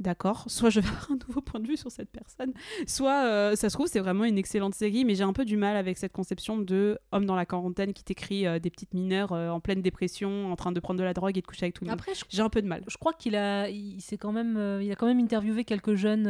D'accord, 0.00 0.44
soit 0.46 0.70
je 0.70 0.80
vais 0.80 0.88
avoir 0.88 1.12
un 1.12 1.18
nouveau 1.28 1.42
point 1.42 1.60
de 1.60 1.66
vue 1.66 1.76
sur 1.76 1.90
cette 1.90 2.08
personne, 2.08 2.54
soit 2.86 3.26
euh, 3.26 3.54
ça 3.54 3.68
se 3.68 3.74
trouve 3.74 3.86
c'est 3.86 4.00
vraiment 4.00 4.24
une 4.24 4.38
excellente 4.38 4.74
série, 4.74 5.04
mais 5.04 5.14
j'ai 5.14 5.24
un 5.24 5.34
peu 5.34 5.44
du 5.44 5.58
mal 5.58 5.76
avec 5.76 5.98
cette 5.98 6.12
conception 6.12 6.56
de 6.56 6.98
homme 7.12 7.26
dans 7.26 7.36
la 7.36 7.44
quarantaine 7.44 7.92
qui 7.92 8.02
t'écrit 8.02 8.46
euh, 8.46 8.58
des 8.58 8.70
petites 8.70 8.94
mineures 8.94 9.32
euh, 9.32 9.50
en 9.50 9.60
pleine 9.60 9.82
dépression, 9.82 10.50
en 10.50 10.56
train 10.56 10.72
de 10.72 10.80
prendre 10.80 10.98
de 10.98 11.04
la 11.04 11.12
drogue 11.12 11.36
et 11.36 11.42
de 11.42 11.46
coucher 11.46 11.64
avec 11.64 11.74
tout 11.74 11.84
le 11.84 11.90
monde. 11.90 12.00
Après, 12.00 12.12
J'ai 12.30 12.40
un 12.40 12.48
peu 12.48 12.62
de 12.62 12.66
mal. 12.66 12.82
je 12.88 12.96
crois 12.96 13.12
qu'il 13.12 13.36
a, 13.36 13.68
il, 13.68 14.00
s'est 14.00 14.16
quand 14.16 14.32
même, 14.32 14.80
il 14.80 14.90
a 14.90 14.96
quand 14.96 15.06
même 15.06 15.20
interviewé 15.20 15.64
quelques 15.64 15.96
jeunes, 15.96 16.26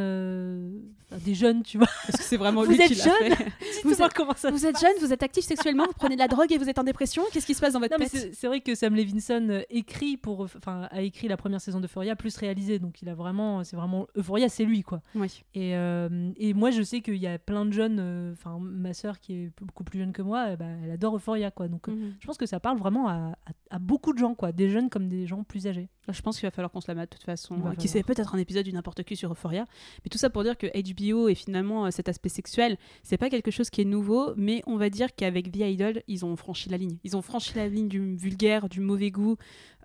enfin, 1.08 1.22
des 1.24 1.34
jeunes, 1.34 1.62
tu 1.62 1.78
vois. 1.78 1.86
Parce 2.06 2.18
que 2.18 2.24
c'est 2.24 2.36
vraiment 2.36 2.62
Vous 2.64 2.72
lui 2.72 2.80
êtes 2.80 2.88
qui 2.88 2.96
l'a 2.96 3.36
fait. 3.36 3.46
Dites-moi 3.84 4.08
comment 4.12 4.34
ça 4.34 4.50
Vous 4.50 4.66
êtes 4.66 4.80
jeune, 4.80 4.94
vous 5.00 5.12
êtes 5.12 5.22
actif 5.22 5.44
sexuellement, 5.44 5.86
vous 5.86 5.92
prenez 5.96 6.16
de 6.16 6.20
la 6.20 6.28
drogue 6.28 6.50
et 6.50 6.58
vous 6.58 6.68
êtes 6.68 6.80
en 6.80 6.84
dépression? 6.84 7.22
Qu'est-ce 7.32 7.46
qui 7.46 7.54
se 7.54 7.60
passe 7.60 7.74
dans 7.74 7.80
votre 7.80 7.96
Non, 7.96 8.04
tête? 8.04 8.34
c'est 8.34 8.46
vrai 8.48 8.60
que 8.62 8.74
Sam 8.74 8.96
Levinson 8.96 9.62
écrit 9.70 10.16
pour, 10.16 10.40
enfin, 10.40 10.88
a 10.90 11.02
écrit 11.02 11.28
la 11.28 11.36
première 11.36 11.60
saison 11.60 11.78
d'Euphoria 11.78 12.16
plus 12.16 12.36
réalisé, 12.36 12.80
donc 12.80 13.00
il 13.00 13.08
a 13.08 13.14
vraiment, 13.14 13.59
c'est 13.64 13.76
vraiment 13.76 14.06
Euphoria, 14.16 14.48
c'est 14.48 14.64
lui 14.64 14.82
quoi. 14.82 15.02
Oui. 15.14 15.42
Et, 15.54 15.76
euh, 15.76 16.30
et 16.36 16.54
moi 16.54 16.70
je 16.70 16.82
sais 16.82 17.00
qu'il 17.00 17.16
y 17.16 17.26
a 17.26 17.38
plein 17.38 17.64
de 17.66 17.72
jeunes, 17.72 17.98
euh, 18.00 18.32
enfin 18.32 18.58
ma 18.60 18.94
sœur 18.94 19.18
qui 19.20 19.34
est 19.34 19.52
beaucoup 19.60 19.84
plus 19.84 19.98
jeune 19.98 20.12
que 20.12 20.22
moi, 20.22 20.56
ben, 20.56 20.78
elle 20.84 20.90
adore 20.90 21.16
Euphoria 21.16 21.50
quoi. 21.50 21.68
Donc 21.68 21.88
euh, 21.88 21.92
Mhm. 21.92 22.14
je 22.20 22.26
pense 22.26 22.36
que 22.38 22.46
ça 22.46 22.60
parle 22.60 22.78
vraiment 22.78 23.08
à, 23.08 23.12
à- 23.46 23.76
à 23.76 23.78
beaucoup 23.78 24.12
de 24.12 24.18
gens 24.18 24.34
quoi, 24.34 24.52
des 24.52 24.68
jeunes 24.68 24.90
comme 24.90 25.08
des 25.08 25.26
gens 25.26 25.44
plus 25.44 25.66
âgés. 25.66 25.88
Je 26.08 26.22
pense 26.22 26.38
qu'il 26.40 26.46
va 26.46 26.50
falloir 26.50 26.72
qu'on 26.72 26.80
se 26.80 26.90
la 26.90 26.94
mate 26.96 27.10
de 27.12 27.16
toute 27.16 27.24
façon. 27.24 27.56
Qui 27.78 27.86
sait, 27.86 28.02
peut-être 28.02 28.34
un 28.34 28.38
épisode 28.38 28.64
du 28.64 28.72
n'importe 28.72 29.04
qui 29.04 29.14
sur 29.14 29.30
Euphoria. 29.30 29.64
Mais 30.04 30.08
tout 30.10 30.18
ça 30.18 30.28
pour 30.28 30.42
dire 30.42 30.58
que 30.58 30.66
HBO 30.66 31.28
et 31.28 31.34
finalement 31.36 31.88
cet 31.92 32.08
aspect 32.08 32.28
sexuel, 32.30 32.78
c'est 33.04 33.16
pas 33.18 33.30
quelque 33.30 33.50
chose 33.52 33.70
qui 33.70 33.80
est 33.82 33.84
nouveau, 33.84 34.32
mais 34.36 34.62
on 34.66 34.76
va 34.76 34.90
dire 34.90 35.14
qu'avec 35.14 35.52
The 35.52 35.58
Idol, 35.58 36.02
ils 36.08 36.24
ont 36.24 36.34
franchi 36.36 36.68
la 36.68 36.78
ligne. 36.78 36.98
Ils 37.04 37.16
ont 37.16 37.22
franchi 37.22 37.52
la 37.54 37.68
ligne 37.68 37.86
du 37.88 38.16
vulgaire, 38.16 38.68
du 38.68 38.80
mauvais 38.80 39.10
goût. 39.12 39.36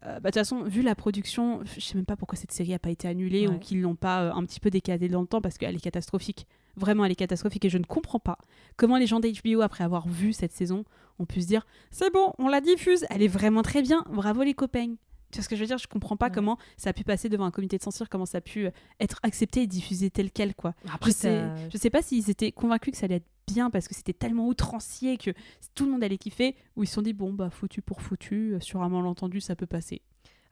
Euh, 0.05 0.19
bah, 0.19 0.29
De 0.29 0.33
toute 0.33 0.35
façon, 0.35 0.63
vu 0.63 0.81
la 0.81 0.95
production, 0.95 1.61
je 1.63 1.79
sais 1.79 1.95
même 1.95 2.05
pas 2.05 2.15
pourquoi 2.15 2.37
cette 2.37 2.51
série 2.51 2.73
a 2.73 2.79
pas 2.79 2.89
été 2.89 3.07
annulée 3.07 3.47
Ouais. 3.47 3.55
ou 3.55 3.59
qu'ils 3.59 3.81
l'ont 3.81 3.95
pas 3.95 4.23
euh, 4.23 4.31
un 4.33 4.43
petit 4.45 4.59
peu 4.59 4.69
décalée 4.69 5.07
dans 5.09 5.21
le 5.21 5.27
temps 5.27 5.41
parce 5.41 5.57
qu'elle 5.57 5.75
est 5.75 5.79
catastrophique. 5.79 6.47
Vraiment, 6.75 7.05
elle 7.05 7.11
est 7.11 7.15
catastrophique 7.15 7.65
et 7.65 7.69
je 7.69 7.77
ne 7.77 7.83
comprends 7.85 8.19
pas 8.19 8.37
comment 8.75 8.97
les 8.97 9.07
gens 9.07 9.19
d'HBO, 9.19 9.61
après 9.61 9.83
avoir 9.83 10.07
vu 10.07 10.33
cette 10.33 10.51
saison, 10.51 10.83
ont 11.19 11.25
pu 11.25 11.41
se 11.41 11.47
dire 11.47 11.65
c'est 11.91 12.11
bon, 12.13 12.33
on 12.37 12.47
la 12.49 12.59
diffuse, 12.61 13.05
elle 13.09 13.21
est 13.21 13.27
vraiment 13.29 13.61
très 13.61 13.81
bien, 13.81 14.03
bravo 14.11 14.43
les 14.43 14.53
copains. 14.53 14.95
Tu 15.31 15.39
vois 15.39 15.43
ce 15.43 15.49
que 15.49 15.55
je 15.55 15.61
veux 15.61 15.67
dire? 15.67 15.77
Je 15.77 15.87
comprends 15.87 16.15
pas 16.17 16.27
Ouais. 16.27 16.31
comment 16.33 16.57
ça 16.77 16.91
a 16.91 16.93
pu 16.93 17.03
passer 17.03 17.29
devant 17.29 17.45
un 17.45 17.51
comité 17.51 17.77
de 17.77 17.83
censure, 17.83 18.07
comment 18.09 18.25
ça 18.25 18.37
a 18.37 18.41
pu 18.41 18.65
euh, 18.67 18.71
être 18.99 19.19
accepté 19.23 19.63
et 19.63 19.67
diffusé 19.67 20.09
tel 20.09 20.31
quel, 20.31 20.53
quoi. 20.53 20.73
Après, 20.93 21.11
je, 21.11 21.15
sais, 21.15 21.43
je 21.73 21.77
sais 21.77 21.89
pas 21.89 22.01
s'ils 22.01 22.29
étaient 22.29 22.51
convaincus 22.51 22.91
que 22.91 22.97
ça 22.97 23.05
allait 23.05 23.15
être 23.15 23.27
bien 23.47 23.69
parce 23.69 23.87
que 23.87 23.95
c'était 23.95 24.13
tellement 24.13 24.47
outrancier 24.47 25.17
que 25.17 25.31
tout 25.73 25.85
le 25.85 25.91
monde 25.91 26.03
allait 26.03 26.17
kiffer, 26.17 26.55
ou 26.75 26.83
ils 26.83 26.87
se 26.87 26.95
sont 26.95 27.01
dit 27.01 27.13
bon, 27.13 27.33
bah 27.33 27.49
foutu 27.49 27.81
pour 27.81 28.01
foutu, 28.01 28.53
euh, 28.53 28.59
sur 28.59 28.81
un 28.81 28.89
malentendu, 28.89 29.41
ça 29.41 29.55
peut 29.55 29.65
passer. 29.65 30.01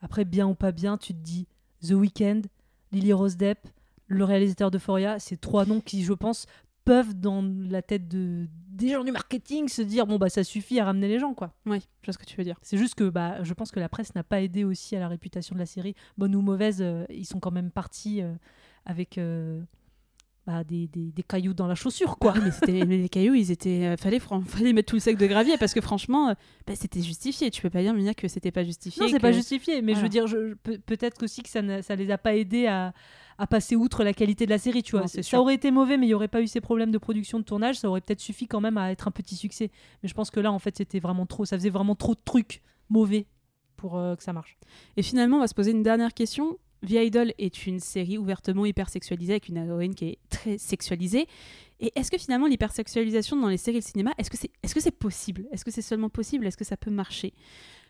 Après, 0.02 0.26
bien 0.26 0.48
ou 0.48 0.56
pas 0.56 0.72
bien, 0.72 0.98
tu 0.98 1.14
te 1.14 1.20
dis 1.20 1.48
The 1.82 1.92
Weeknd, 1.92 2.42
Lily 2.92 3.14
Rose 3.14 3.38
Depp, 3.38 3.68
le 4.08 4.24
réalisateur 4.24 4.70
d'Euphoria, 4.70 5.20
c'est 5.20 5.38
trois 5.38 5.66
noms 5.66 5.82
qui, 5.82 6.04
je 6.04 6.14
pense, 6.14 6.46
peuvent 6.86 7.14
dans 7.14 7.42
la 7.42 7.82
tête 7.82 8.08
de 8.08 8.48
des 8.70 8.90
gens 8.90 9.04
du 9.04 9.12
marketing 9.12 9.68
se 9.68 9.84
dire 9.84 10.08
bon 10.08 10.18
bah 10.18 10.30
ça 10.30 10.44
suffit 10.44 10.80
à 10.80 10.86
ramener 10.86 11.08
les 11.08 11.20
gens 11.20 11.34
quoi. 11.34 11.54
Oui, 11.66 11.80
je 12.02 12.08
vois 12.08 12.14
ce 12.14 12.18
que 12.18 12.26
tu 12.26 12.36
veux 12.36 12.44
dire. 12.44 12.58
C'est 12.62 12.78
juste 12.78 12.96
que 12.96 13.10
bah 13.10 13.44
je 13.44 13.54
pense 13.54 13.72
que 13.72 13.80
la 13.80 13.88
presse 13.88 14.16
n'a 14.16 14.24
pas 14.24 14.42
aidé 14.42 14.64
aussi 14.64 14.96
à 14.96 15.00
la 15.00 15.08
réputation 15.08 15.54
de 15.54 15.60
la 15.60 15.66
série, 15.66 15.96
bonne 16.18 16.36
ou 16.36 16.42
mauvaise, 16.42 16.82
euh, 16.82 17.06
ils 17.10 17.26
sont 17.26 17.40
quand 17.40 17.52
même 17.52 17.72
partis 17.72 18.22
euh, 18.22 18.34
avec 18.86 19.18
euh, 19.18 19.62
bah, 20.46 20.64
des, 20.66 20.88
des, 20.88 21.12
des 21.12 21.24
cailloux 21.24 21.54
dans 21.54 21.68
la 21.68 21.76
chaussure 21.76 22.18
quoi. 22.18 22.34
Quoi 22.34 22.42
Mais, 22.44 22.52
c'était- 22.52 22.86
mais 22.86 22.98
les 22.98 23.08
cailloux, 23.10 23.34
ils 23.34 23.50
étaient. 23.52 23.86
euh, 23.86 23.98
fallait, 23.98 24.20
fallait 24.20 24.74
mettre 24.74 24.90
tout 24.90 24.96
le 24.98 25.00
sac 25.00 25.18
de 25.18 25.26
gravier 25.26 25.58
parce 25.58 25.74
que 25.74 25.80
franchement, 25.82 26.30
euh, 26.30 26.34
bah, 26.68 26.74
c'était 26.76 27.02
justifié. 27.02 27.50
Tu 27.50 27.62
peux 27.62 27.70
pas 27.70 27.82
dire, 27.82 27.94
Mia, 27.94 28.14
que 28.14 28.28
c'était 28.28 28.52
pas 28.52 28.64
justifié. 28.64 29.02
Non, 29.02 29.08
c'est 29.10 29.18
que- 29.18 29.22
pas 29.22 29.32
justifié, 29.32 29.82
mais 29.82 29.96
je 29.96 30.02
veux 30.02 30.10
dire, 30.10 30.28
je, 30.28 30.54
peut-être 30.56 31.24
aussi 31.24 31.44
que 31.44 31.50
ça, 31.50 31.62
n'a- 31.62 31.82
ça 31.82 31.96
les 31.96 32.12
a 32.12 32.18
pas 32.18 32.36
aidés 32.36 32.68
à, 32.68 32.94
à 33.38 33.48
passer 33.48 33.76
outre 33.76 34.04
la 34.04 34.14
qualité 34.14 34.46
de 34.46 34.52
la 34.52 34.58
série, 34.60 34.84
tu 34.84 34.92
vois. 34.92 35.02
Non, 35.02 35.08
c'est 35.08 35.24
ça 35.24 35.30
sûr. 35.30 35.40
aurait 35.40 35.56
été 35.56 35.72
mauvais, 35.72 35.98
mais 35.98 36.08
il 36.08 36.10
y 36.10 36.14
aurait 36.14 36.28
pas 36.28 36.42
eu 36.42 36.48
ces 36.48 36.62
problèmes 36.62 36.92
de 36.92 36.98
production, 36.98 37.40
de 37.40 37.44
tournage, 37.46 37.78
ça 37.80 37.88
aurait 37.90 38.02
peut-être 38.02 38.20
suffi 38.20 38.46
quand 38.48 38.60
même 38.62 38.78
à 38.78 38.92
être 38.92 39.08
un 39.08 39.12
petit 39.12 39.36
succès. 39.36 39.72
Mais 40.04 40.10
je 40.10 40.14
pense 40.14 40.30
que 40.30 40.40
là, 40.42 40.52
en 40.52 40.60
fait, 40.60 40.76
c'était 40.78 41.00
vraiment 41.00 41.26
trop, 41.26 41.46
ça 41.46 41.58
faisait 41.58 41.70
vraiment 41.70 41.96
trop 41.96 42.14
de 42.16 42.20
trucs 42.24 42.62
mauvais 42.90 43.26
pour 43.78 43.98
euh, 43.98 44.16
que 44.16 44.24
ça 44.24 44.34
marche. 44.34 44.58
Et 44.98 45.04
finalement, 45.04 45.38
on 45.38 45.40
va 45.40 45.48
se 45.48 45.56
poser 45.56 45.72
une 45.72 45.84
dernière 45.84 46.14
question. 46.14 46.58
The 46.86 46.92
Idol 46.92 47.34
est 47.38 47.66
une 47.66 47.80
série 47.80 48.18
ouvertement 48.18 48.66
hypersexualisée 48.66 49.34
avec 49.34 49.50
une 49.50 49.58
héroïne 49.58 49.96
qui 49.96 50.06
est 50.06 50.18
très 50.30 50.58
sexualisée. 50.58 51.28
Et 51.80 51.92
est-ce 51.96 52.12
que 52.12 52.18
finalement 52.18 52.48
l'hypersexualisation 52.48 53.38
dans 53.38 53.48
les 53.48 53.58
séries 53.58 53.80
de 53.80 53.84
cinéma, 53.84 54.14
est-ce 54.18 54.30
que 54.30 54.38
c'est 54.38 54.52
est 54.64 54.68
-ce 54.68 54.80
c'est 54.80 54.92
possible? 54.92 55.48
Est-ce 55.52 55.66
que 55.66 55.72
c'est 55.72 55.82
seulement 55.82 56.10
possible? 56.10 56.46
Est-ce 56.46 56.58
que 56.58 56.66
ça 56.66 56.78
peut 56.78 56.92
marcher? 56.92 57.34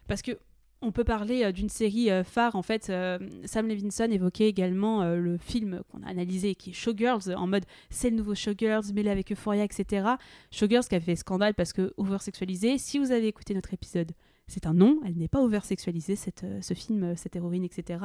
Parce 0.07 0.22
que 0.22 0.38
on 0.84 0.91
peut 0.91 1.03
parler 1.05 1.43
euh, 1.43 1.51
d'une 1.51 1.69
série 1.69 2.11
euh, 2.11 2.23
phare. 2.23 2.55
En 2.55 2.61
fait, 2.61 2.89
euh, 2.89 3.17
Sam 3.45 3.67
Levinson 3.67 4.11
évoquait 4.11 4.47
également 4.47 5.03
le 5.15 5.38
film 5.38 5.81
qu'on 5.89 6.03
a 6.03 6.09
analysé 6.09 6.55
qui 6.55 6.72
est 6.72 6.73
Showgirls, 6.73 7.34
en 7.35 7.47
mode 7.47 7.65
c'est 7.89 8.09
le 8.09 8.17
nouveau 8.17 8.35
Showgirls, 8.35 8.93
mêlé 8.93 9.09
avec 9.09 9.31
Euphoria, 9.31 9.63
etc. 9.63 10.07
Showgirls 10.51 10.85
qui 10.85 10.95
a 10.95 10.99
fait 10.99 11.15
scandale 11.15 11.53
parce 11.53 11.73
que 11.73 11.93
oversexualisé. 11.97 12.77
Si 12.77 12.99
vous 12.99 13.11
avez 13.11 13.27
écouté 13.27 13.53
notre 13.53 13.73
épisode, 13.73 14.11
c'est 14.47 14.67
un 14.67 14.73
non, 14.73 14.99
elle 15.05 15.15
n'est 15.15 15.30
pas 15.30 15.41
oversexualisée, 15.41 16.17
cette, 16.17 16.45
ce 16.61 16.73
film, 16.73 17.15
cette 17.15 17.35
héroïne, 17.35 17.63
etc. 17.63 17.99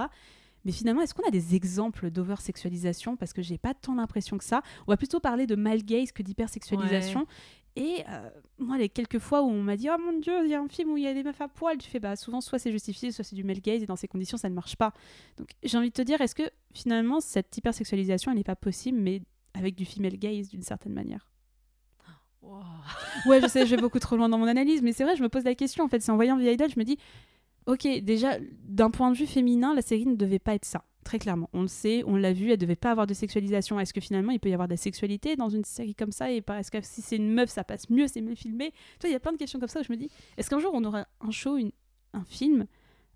Mais 0.68 0.72
finalement, 0.72 1.00
est-ce 1.00 1.14
qu'on 1.14 1.26
a 1.26 1.30
des 1.30 1.54
exemples 1.54 2.10
d'oversexualisation? 2.10 3.16
Parce 3.16 3.32
que 3.32 3.40
j'ai 3.40 3.56
pas 3.56 3.72
tant 3.72 3.94
l'impression 3.94 4.36
que 4.36 4.44
ça. 4.44 4.60
On 4.86 4.92
va 4.92 4.98
plutôt 4.98 5.18
parler 5.18 5.46
de 5.46 5.54
male 5.54 5.82
gaze 5.82 6.12
que 6.12 6.22
d'hypersexualisation. 6.22 7.26
Et 7.74 8.04
euh, 8.06 8.28
moi, 8.58 8.76
les 8.76 8.90
quelques 8.90 9.18
fois 9.18 9.40
où 9.40 9.46
on 9.46 9.62
m'a 9.62 9.78
dit 9.78 9.88
Oh 9.90 9.96
mon 9.98 10.18
dieu, 10.18 10.44
il 10.44 10.50
y 10.50 10.54
a 10.54 10.60
un 10.60 10.68
film 10.68 10.90
où 10.90 10.98
il 10.98 11.04
y 11.04 11.06
a 11.06 11.14
des 11.14 11.22
meufs 11.22 11.40
à 11.40 11.48
poil, 11.48 11.78
tu 11.78 11.88
fais 11.88 12.00
bah 12.00 12.16
souvent 12.16 12.42
soit 12.42 12.58
c'est 12.58 12.70
justifié, 12.70 13.12
soit 13.12 13.24
c'est 13.24 13.34
du 13.34 13.44
male 13.44 13.62
gaze, 13.62 13.82
et 13.82 13.86
dans 13.86 13.96
ces 13.96 14.08
conditions, 14.08 14.36
ça 14.36 14.50
ne 14.50 14.54
marche 14.54 14.76
pas. 14.76 14.92
Donc 15.38 15.48
j'ai 15.62 15.78
envie 15.78 15.88
de 15.88 15.94
te 15.94 16.02
dire, 16.02 16.20
est-ce 16.20 16.34
que 16.34 16.50
finalement 16.74 17.20
cette 17.20 17.56
hypersexualisation, 17.56 18.30
elle 18.30 18.36
n'est 18.36 18.44
pas 18.44 18.54
possible, 18.54 18.98
mais 18.98 19.22
avec 19.54 19.74
du 19.74 19.86
female 19.86 20.18
gaze 20.18 20.50
d'une 20.50 20.62
certaine 20.62 20.92
manière? 20.92 21.30
Ouais, 23.26 23.40
je 23.40 23.46
sais, 23.46 23.64
je 23.64 23.74
vais 23.74 23.80
beaucoup 23.80 24.00
trop 24.00 24.16
loin 24.18 24.28
dans 24.28 24.38
mon 24.38 24.46
analyse, 24.46 24.82
mais 24.82 24.92
c'est 24.92 25.04
vrai, 25.04 25.16
je 25.16 25.22
me 25.22 25.30
pose 25.30 25.44
la 25.44 25.54
question. 25.54 25.84
En 25.84 25.88
fait, 25.88 26.00
c'est 26.00 26.12
en 26.12 26.16
voyant 26.16 26.36
The 26.36 26.42
Idol, 26.42 26.68
je 26.68 26.78
me 26.78 26.84
dis, 26.84 26.98
ok, 27.68 27.86
déjà, 28.02 28.38
d'un 28.64 28.90
point 28.90 29.10
de 29.12 29.16
vue 29.16 29.26
féminin, 29.26 29.74
la 29.74 29.82
série 29.82 30.06
ne 30.06 30.16
devait 30.16 30.38
pas 30.40 30.54
être 30.54 30.64
ça. 30.64 30.84
très 31.04 31.18
clairement. 31.18 31.48
On 31.54 31.62
le 31.62 31.68
sait, 31.68 32.02
on 32.06 32.16
l'a 32.16 32.32
vu, 32.34 32.50
elle 32.50 32.58
devait 32.58 32.76
pas 32.76 32.90
avoir 32.90 33.06
de 33.06 33.14
sexualisation. 33.14 33.80
Est-ce 33.80 33.94
que 33.94 34.00
finalement 34.00 34.30
il 34.32 34.38
peut 34.40 34.50
y 34.50 34.52
avoir 34.52 34.68
de 34.68 34.74
la 34.74 34.76
sexualité 34.76 35.36
dans 35.36 35.48
une 35.48 35.64
série 35.64 35.94
comme 35.94 36.12
ça 36.12 36.30
Et 36.30 36.42
est-ce 36.46 36.70
que 36.70 36.78
si 36.82 37.00
c'est 37.00 37.16
une 37.16 37.32
meuf, 37.32 37.48
ça 37.48 37.64
passe 37.64 37.88
mieux, 37.88 38.08
c'est 38.08 38.20
mieux 38.20 38.34
filmé? 38.34 38.72
Tu 38.72 39.02
vois, 39.02 39.10
il 39.10 39.12
y 39.12 39.16
a 39.16 39.20
plein 39.20 39.32
de 39.32 39.38
questions 39.38 39.58
comme 39.58 39.70
ça 39.70 39.80
où 39.80 39.84
je 39.84 39.90
me 39.92 39.96
dis, 39.96 40.10
est-ce 40.36 40.50
qu'un 40.50 40.58
jour 40.58 40.72
on 40.74 40.84
aura 40.84 41.06
un 41.22 41.30
show, 41.30 41.56
une- 41.56 41.72
un 42.12 42.24
film 42.24 42.66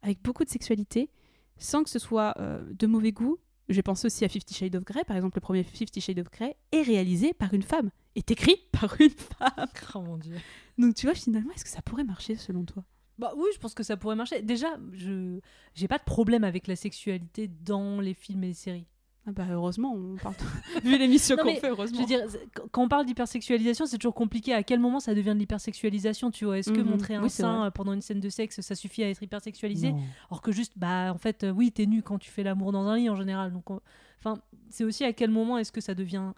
avec 0.01 0.23
beaucoup 0.23 0.43
de 0.45 0.49
sexualité 0.49 1.11
sans 1.59 1.83
que 1.85 1.91
ce 1.91 1.99
soit 1.99 2.33
euh, 2.39 2.63
de 2.73 2.87
mauvais 2.87 3.13
goût? 3.13 3.37
J'ai 3.69 3.83
pensé 3.83 4.07
aussi 4.07 4.25
à 4.25 4.29
Fifty 4.29 4.55
Shades 4.55 4.75
of 4.77 4.85
Grey, 4.85 5.05
par 5.05 5.17
exemple, 5.17 5.37
le 5.37 5.41
premier 5.43 5.63
Fifty 5.63 6.01
Shades 6.01 6.19
of 6.19 6.31
Grey 6.31 6.57
est 6.73 6.83
réalisé 6.83 7.33
par 7.35 7.53
une 7.55 7.63
femme, 7.63 7.91
est 8.17 8.31
écrit 8.31 8.57
par 8.73 8.97
une 9.01 9.11
femme. 9.11 9.67
Oh 9.95 10.01
mon 10.01 10.17
dieu. 10.17 10.37
Donc 10.79 10.95
tu 10.95 11.07
vois, 11.07 11.15
finalement, 11.15 11.53
est-ce 11.55 11.65
que 11.65 11.71
ça 11.71 11.83
pourrait 11.83 12.05
marcher 12.05 12.37
selon 12.37 12.65
toi? 12.65 12.85
Bah 13.19 13.33
oui, 13.37 13.49
je 13.55 13.59
pense 13.61 13.75
que 13.75 13.83
ça 13.83 13.97
pourrait 13.97 14.17
marcher. 14.17 14.43
Déjà, 14.43 14.69
je 14.93 15.39
j'ai 15.75 15.89
pas 15.89 15.99
de 15.99 16.05
problème 16.05 16.45
avec 16.45 16.67
la 16.67 16.77
sexualité 16.77 17.49
dans 17.65 18.01
les 18.01 18.15
films 18.15 18.45
et 18.45 18.49
les 18.49 18.55
séries. 18.55 18.87
Ah 19.25 19.31
bah 19.31 19.45
heureusement, 19.53 19.95
on 19.95 20.17
parle 20.17 20.35
vu 20.83 20.99
l'émission 20.99 21.37
qu'on 21.41 21.55
fait, 21.55 21.69
heureusement. 21.69 21.97
Je 21.97 22.03
veux 22.03 22.07
dire, 22.09 22.27
quand- 22.73 22.83
on 22.83 22.89
parle 22.89 23.07
d'hypersexualisation, 23.07 23.87
c'est 23.87 23.99
toujours 23.99 24.15
compliqué. 24.15 24.53
À 24.53 24.65
quel 24.65 24.81
moment 24.81 24.99
ça 24.99 25.15
devient 25.15 25.35
de 25.35 25.39
l'hypersexualisation 25.39 26.33
Tu 26.33 26.45
vois? 26.45 26.59
Est-ce 26.59 26.73
que 26.73 26.81
Mhm. 26.81 26.89
montrer 26.91 27.15
un 27.15 27.23
Oui, 27.23 27.31
sein 27.31 27.67
euh, 27.67 27.71
pendant 27.71 27.93
une 27.93 28.03
scène 28.03 28.19
de 28.19 28.29
sexe, 28.29 28.61
ça 28.63 28.75
suffit 28.75 29.05
à 29.05 29.11
être 29.11 29.23
hypersexualisé? 29.23 29.93
Non. 29.93 30.01
Alors 30.31 30.43
que 30.43 30.51
juste, 30.51 30.73
bah, 30.77 31.13
en 31.15 31.19
fait, 31.19 31.45
euh, 31.45 31.51
oui, 31.53 31.71
t'es 31.71 31.87
nu 31.87 32.03
quand 32.03 32.19
tu 32.19 32.31
fais 32.31 32.43
l'amour 32.43 32.73
dans 32.73 32.87
un 32.89 32.97
lit 32.97 33.09
en 33.11 33.15
général. 33.15 33.53
Donc, 33.53 33.71
on- 33.71 33.81
enfin, 34.19 34.41
c'est 34.71 34.83
aussi 34.83 35.05
à 35.05 35.13
quel 35.13 35.31
moment 35.31 35.57
est-ce 35.59 35.71
que 35.71 35.81
ça 35.81 35.95
devient 35.95 36.33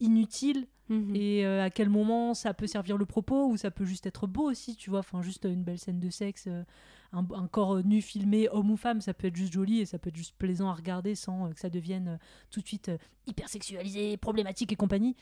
inutile 0.00 0.66
Mhm. 0.90 1.14
et 1.14 1.46
euh, 1.46 1.64
à 1.64 1.70
quel 1.70 1.88
moment 1.88 2.34
ça 2.34 2.52
peut 2.52 2.66
servir 2.66 2.98
le 2.98 3.06
propos 3.06 3.46
ou 3.48 3.56
ça 3.56 3.70
peut 3.70 3.84
juste 3.84 4.06
être 4.06 4.26
beau 4.26 4.50
aussi, 4.50 4.76
tu 4.76 4.90
vois? 4.90 4.98
Enfin, 4.98 5.22
juste 5.22 5.44
une 5.44 5.62
belle 5.62 5.78
scène 5.78 6.00
de 6.00 6.10
sexe, 6.10 6.44
euh, 6.48 6.64
un, 7.12 7.24
un 7.34 7.46
corps 7.46 7.76
euh, 7.76 7.82
nu 7.82 8.02
filmé, 8.02 8.48
homme 8.50 8.70
ou 8.72 8.76
femme, 8.76 9.00
ça 9.00 9.14
peut 9.14 9.28
être 9.28 9.36
juste 9.36 9.52
joli 9.52 9.80
et 9.80 9.86
ça 9.86 9.98
peut 9.98 10.08
être 10.08 10.16
juste 10.16 10.34
plaisant 10.36 10.68
à 10.68 10.74
regarder 10.74 11.14
sans 11.14 11.50
que 11.50 11.60
ça 11.60 11.70
devienne 11.70 12.18
tout 12.50 12.60
de 12.60 12.66
suite 12.66 12.90
hyper 13.26 13.48
sexualisé, 13.48 14.16
problématique 14.16 14.72
et 14.72 14.76
compagnie. 14.76 15.14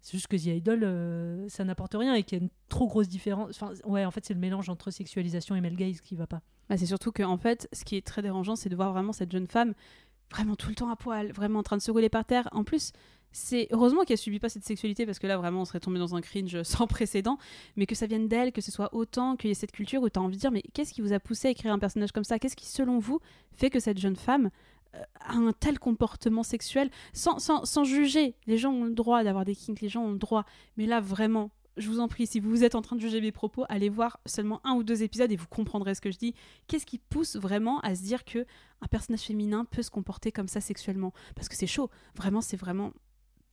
C'est 0.00 0.12
juste 0.12 0.28
que 0.28 0.36
The 0.36 0.46
Idol, 0.58 0.84
euh, 0.84 1.48
ça 1.48 1.64
n'apporte 1.64 1.94
rien 1.94 2.14
et 2.14 2.22
qu'il 2.22 2.38
y 2.38 2.40
a 2.40 2.44
une 2.44 2.50
trop 2.68 2.86
grosse 2.86 3.08
différence. 3.08 3.50
Enfin, 3.50 3.72
ouais, 3.84 4.04
en 4.04 4.12
fait, 4.12 4.24
c'est 4.24 4.34
le 4.34 4.38
mélange 4.40 4.68
entre 4.68 4.92
sexualisation 4.92 5.56
et 5.56 5.60
male 5.60 5.74
gaze 5.74 6.00
qui 6.00 6.14
va 6.14 6.28
pas. 6.28 6.42
Bah, 6.68 6.76
c'est 6.76 6.86
surtout 6.86 7.10
que 7.10 7.24
en 7.24 7.38
fait, 7.38 7.68
ce 7.72 7.84
qui 7.84 7.96
est 7.96 8.06
très 8.06 8.22
dérangeant, 8.22 8.54
c'est 8.54 8.68
de 8.68 8.76
voir 8.76 8.92
vraiment 8.92 9.12
cette 9.12 9.32
jeune 9.32 9.48
femme 9.48 9.74
vraiment 10.30 10.56
tout 10.56 10.68
le 10.68 10.74
temps 10.74 10.90
à 10.90 10.96
poil, 10.96 11.32
vraiment 11.32 11.60
en 11.60 11.62
train 11.62 11.76
de 11.76 11.82
se 11.82 11.90
rouler 11.90 12.08
par 12.08 12.24
terre. 12.24 12.48
En 12.52 12.64
plus, 12.64 12.92
c'est 13.32 13.68
heureusement 13.70 14.04
qu'elle 14.04 14.18
subit 14.18 14.38
pas 14.38 14.48
cette 14.48 14.64
sexualité 14.64 15.04
parce 15.04 15.18
que 15.18 15.26
là 15.26 15.36
vraiment 15.36 15.60
on 15.60 15.64
serait 15.64 15.80
tombé 15.80 15.98
dans 15.98 16.14
un 16.14 16.20
cringe 16.20 16.62
sans 16.64 16.86
précédent, 16.86 17.38
mais 17.76 17.86
que 17.86 17.94
ça 17.94 18.06
vienne 18.06 18.28
d'elle, 18.28 18.52
que 18.52 18.60
ce 18.60 18.70
soit 18.70 18.94
autant 18.94 19.36
qu'il 19.36 19.48
y 19.48 19.50
ait 19.50 19.54
cette 19.54 19.72
culture 19.72 20.02
où 20.02 20.08
tu 20.08 20.18
as 20.18 20.22
envie 20.22 20.36
de 20.36 20.40
dire 20.40 20.50
mais 20.50 20.62
qu'est-ce 20.74 20.92
qui 20.92 21.00
vous 21.00 21.12
a 21.12 21.20
poussé 21.20 21.48
à 21.48 21.50
écrire 21.50 21.72
un 21.72 21.78
personnage 21.78 22.12
comme 22.12 22.24
ça? 22.24 22.38
Qu'est-ce 22.38 22.56
qui 22.56 22.66
selon 22.66 22.98
vous 22.98 23.20
fait 23.52 23.70
que 23.70 23.80
cette 23.80 23.98
jeune 23.98 24.16
femme 24.16 24.50
euh, 24.94 25.02
a 25.20 25.36
un 25.36 25.52
tel 25.52 25.78
comportement 25.78 26.42
sexuel? 26.42 26.90
Sans, 27.12 27.38
sans, 27.38 27.64
sans 27.64 27.84
juger. 27.84 28.34
Les 28.46 28.58
gens 28.58 28.72
ont 28.72 28.84
le 28.84 28.94
droit 28.94 29.22
d'avoir 29.22 29.44
des 29.44 29.54
kinks, 29.54 29.80
les 29.80 29.88
gens 29.88 30.02
ont 30.02 30.12
le 30.12 30.18
droit, 30.18 30.44
mais 30.76 30.86
là 30.86 31.00
vraiment 31.00 31.50
je 31.76 31.88
vous 31.88 32.00
en 32.00 32.08
prie, 32.08 32.26
si 32.26 32.40
vous 32.40 32.64
êtes 32.64 32.74
en 32.74 32.82
train 32.82 32.96
de 32.96 33.00
juger 33.00 33.20
mes 33.20 33.32
propos, 33.32 33.64
allez 33.68 33.88
voir 33.88 34.18
seulement 34.24 34.60
un 34.64 34.74
ou 34.74 34.82
deux 34.82 35.02
épisodes 35.02 35.30
et 35.30 35.36
vous 35.36 35.46
comprendrez 35.46 35.94
ce 35.94 36.00
que 36.00 36.10
je 36.10 36.16
dis. 36.16 36.34
Qu'est-ce 36.66 36.86
qui 36.86 36.98
pousse 36.98 37.36
vraiment 37.36 37.80
à 37.80 37.94
se 37.94 38.02
dire 38.02 38.24
que 38.24 38.46
un 38.80 38.86
personnage 38.86 39.20
féminin 39.20 39.66
peut 39.66 39.82
se 39.82 39.90
comporter 39.90 40.32
comme 40.32 40.48
ça 40.48 40.60
sexuellement? 40.60 41.12
Parce 41.34 41.48
que 41.48 41.54
c'est 41.54 41.66
chaud. 41.66 41.90
Vraiment, 42.14 42.40
c'est 42.40 42.56
vraiment 42.56 42.92